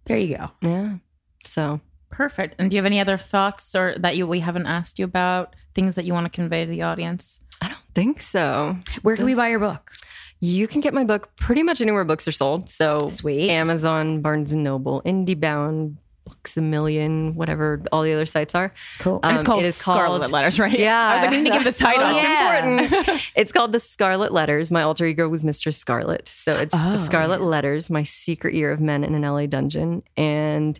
there 0.05 0.17
you 0.17 0.37
go 0.37 0.49
yeah 0.61 0.95
so 1.43 1.79
Perfect. 2.09 2.55
And 2.57 2.69
do 2.69 2.75
you 2.75 2.79
have 2.81 2.85
any 2.85 2.99
other 2.99 3.17
thoughts 3.17 3.75
or 3.75 3.95
that 3.99 4.15
you 4.17 4.25
we 4.27 4.39
haven't 4.39 4.65
asked 4.65 4.97
you 4.99 5.05
about 5.05 5.55
things 5.75 5.95
that 5.95 6.05
you 6.05 6.13
want 6.13 6.25
to 6.25 6.29
convey 6.29 6.65
to 6.65 6.71
the 6.71 6.81
audience? 6.81 7.39
I 7.61 7.67
don't 7.67 7.77
think 7.95 8.21
so. 8.21 8.77
Where 9.01 9.15
can 9.15 9.25
we 9.25 9.35
buy 9.35 9.49
your 9.49 9.59
book? 9.59 9.91
You 10.39 10.67
can 10.67 10.81
get 10.81 10.93
my 10.93 11.03
book 11.03 11.35
pretty 11.35 11.63
much 11.63 11.81
anywhere 11.81 12.03
books 12.05 12.27
are 12.27 12.31
sold. 12.31 12.69
So 12.69 13.07
Sweet. 13.07 13.49
Amazon, 13.49 14.21
Barnes 14.21 14.53
and 14.53 14.63
Noble, 14.63 15.01
IndieBound, 15.03 15.95
Books 16.25 16.57
a 16.57 16.61
Million, 16.61 17.35
whatever 17.35 17.81
all 17.91 18.03
the 18.03 18.11
other 18.13 18.25
sites 18.25 18.53
are. 18.53 18.73
Cool. 18.99 19.19
And 19.23 19.35
it's 19.37 19.43
Um, 19.43 19.45
called 19.45 19.63
it 19.63 19.67
is 19.67 19.75
Scarlett 19.77 20.23
called- 20.23 20.33
Letters, 20.33 20.59
right? 20.59 20.77
Yeah, 20.77 20.99
I 21.09 21.13
was 21.13 21.21
like, 21.21 21.31
we 21.31 21.37
need 21.37 21.51
to 21.51 21.55
give 21.57 21.63
the 21.63 21.71
title. 21.71 22.03
That's 22.03 22.21
yeah. 22.23 22.65
important. 22.99 23.21
it's 23.35 23.51
called 23.53 23.71
the 23.71 23.79
Scarlett 23.79 24.31
Letters. 24.33 24.69
My 24.69 24.81
alter 24.83 25.05
ego 25.05 25.27
was 25.29 25.43
Mistress 25.43 25.77
Scarlett, 25.77 26.27
so 26.27 26.53
it's 26.57 26.75
Oh, 26.77 26.91
the 26.91 26.97
Scarlett 26.97 27.41
Letters, 27.41 27.89
my 27.89 28.03
secret 28.03 28.53
year 28.53 28.71
of 28.71 28.79
men 28.81 29.03
in 29.05 29.15
an 29.15 29.21
LA 29.23 29.45
dungeon, 29.45 30.03
and 30.17 30.77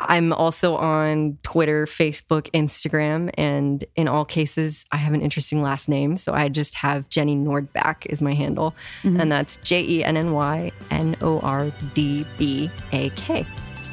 I'm 0.00 0.32
also 0.32 0.76
on 0.76 1.38
Twitter, 1.42 1.86
Facebook, 1.86 2.50
Instagram, 2.52 3.30
and 3.34 3.84
in 3.96 4.08
all 4.08 4.24
cases, 4.24 4.84
I 4.92 4.96
have 4.96 5.12
an 5.14 5.20
interesting 5.20 5.62
last 5.62 5.88
name, 5.88 6.16
so 6.16 6.32
I 6.32 6.48
just 6.48 6.74
have 6.76 7.08
Jenny 7.10 7.36
Nordbak 7.36 8.06
is 8.06 8.20
my 8.22 8.34
handle, 8.34 8.74
Mm-hmm. 9.02 9.20
and 9.20 9.30
that's 9.32 9.56
J 9.58 9.82
E 9.82 10.04
N 10.04 10.16
N 10.16 10.32
Y 10.32 10.72
N 10.90 11.16
O 11.22 11.38
R 11.40 11.70
D 11.94 12.26
B 12.38 12.70
A 12.92 13.10
K. 13.10 13.46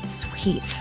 Sweet. 0.06 0.76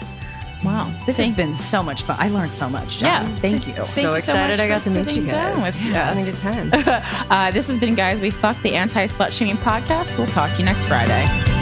Wow. 0.64 0.84
This 1.04 1.16
Thank- 1.18 1.28
has 1.28 1.36
been 1.36 1.54
so 1.54 1.82
much 1.82 2.02
fun. 2.02 2.16
I 2.18 2.28
learned 2.28 2.52
so 2.52 2.68
much. 2.68 2.98
Jen. 2.98 3.08
Yeah. 3.08 3.36
Thank 3.36 3.66
you. 3.68 3.74
Thank 3.74 3.86
so 3.86 4.00
you 4.00 4.06
so 4.06 4.14
excited 4.14 4.52
much 4.58 4.60
I 4.60 4.68
got 4.68 4.82
to 4.82 4.90
meet 4.90 5.14
you 5.16 5.26
guys. 5.26 5.62
with 5.62 5.82
Yeah, 5.82 6.10
us. 6.10 6.16
it's 6.28 6.40
gonna 6.40 6.64
be 6.64 6.70
10. 6.70 6.84
uh, 7.30 7.50
this 7.52 7.68
has 7.68 7.78
been 7.78 7.94
Guys 7.94 8.20
We 8.20 8.30
Fuck, 8.30 8.60
the 8.62 8.74
anti 8.74 9.06
slut 9.06 9.32
shaming 9.32 9.56
podcast. 9.58 10.16
We'll 10.16 10.26
talk 10.28 10.52
to 10.52 10.58
you 10.58 10.64
next 10.64 10.84
Friday. 10.84 11.55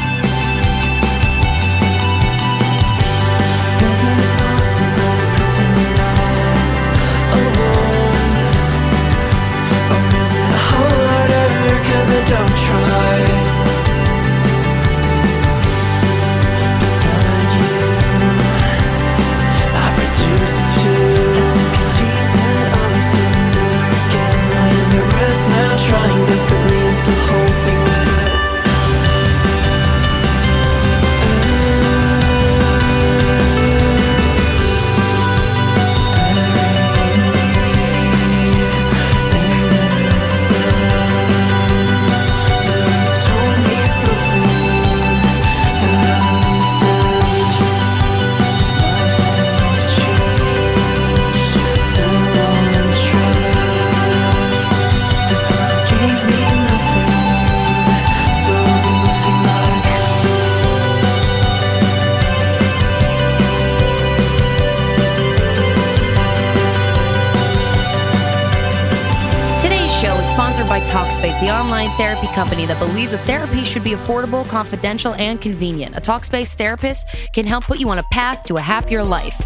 Company 72.44 72.66
that 72.66 72.78
believes 72.78 73.12
that 73.12 73.24
therapy 73.24 73.64
should 73.64 73.82
be 73.82 73.92
affordable, 73.92 74.46
confidential, 74.46 75.14
and 75.14 75.40
convenient. 75.40 75.96
A 75.96 76.00
Talkspace 76.00 76.54
therapist 76.54 77.06
can 77.32 77.46
help 77.46 77.64
put 77.64 77.78
you 77.78 77.88
on 77.88 77.98
a 77.98 78.02
path 78.12 78.44
to 78.44 78.56
a 78.56 78.60
happier 78.60 79.02
life. 79.02 79.40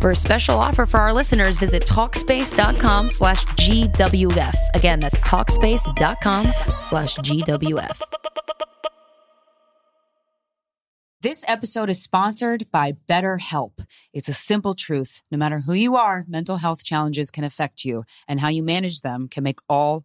For 0.00 0.12
a 0.12 0.16
special 0.16 0.56
offer 0.56 0.86
for 0.86 1.00
our 1.00 1.12
listeners, 1.12 1.56
visit 1.58 1.82
Talkspace.com 1.82 3.08
slash 3.08 3.44
GWF. 3.46 4.54
Again, 4.74 5.00
that's 5.00 5.20
Talkspace.com 5.22 6.46
slash 6.80 7.16
GWF. 7.16 8.00
This 11.20 11.44
episode 11.48 11.90
is 11.90 12.00
sponsored 12.00 12.70
by 12.70 12.92
BetterHelp. 13.08 13.84
It's 14.12 14.28
a 14.28 14.32
simple 14.32 14.76
truth. 14.76 15.24
No 15.32 15.38
matter 15.38 15.58
who 15.66 15.72
you 15.72 15.96
are, 15.96 16.24
mental 16.28 16.58
health 16.58 16.84
challenges 16.84 17.32
can 17.32 17.42
affect 17.42 17.84
you, 17.84 18.04
and 18.28 18.38
how 18.38 18.48
you 18.48 18.62
manage 18.62 19.00
them 19.00 19.26
can 19.26 19.42
make 19.42 19.58
all 19.68 20.04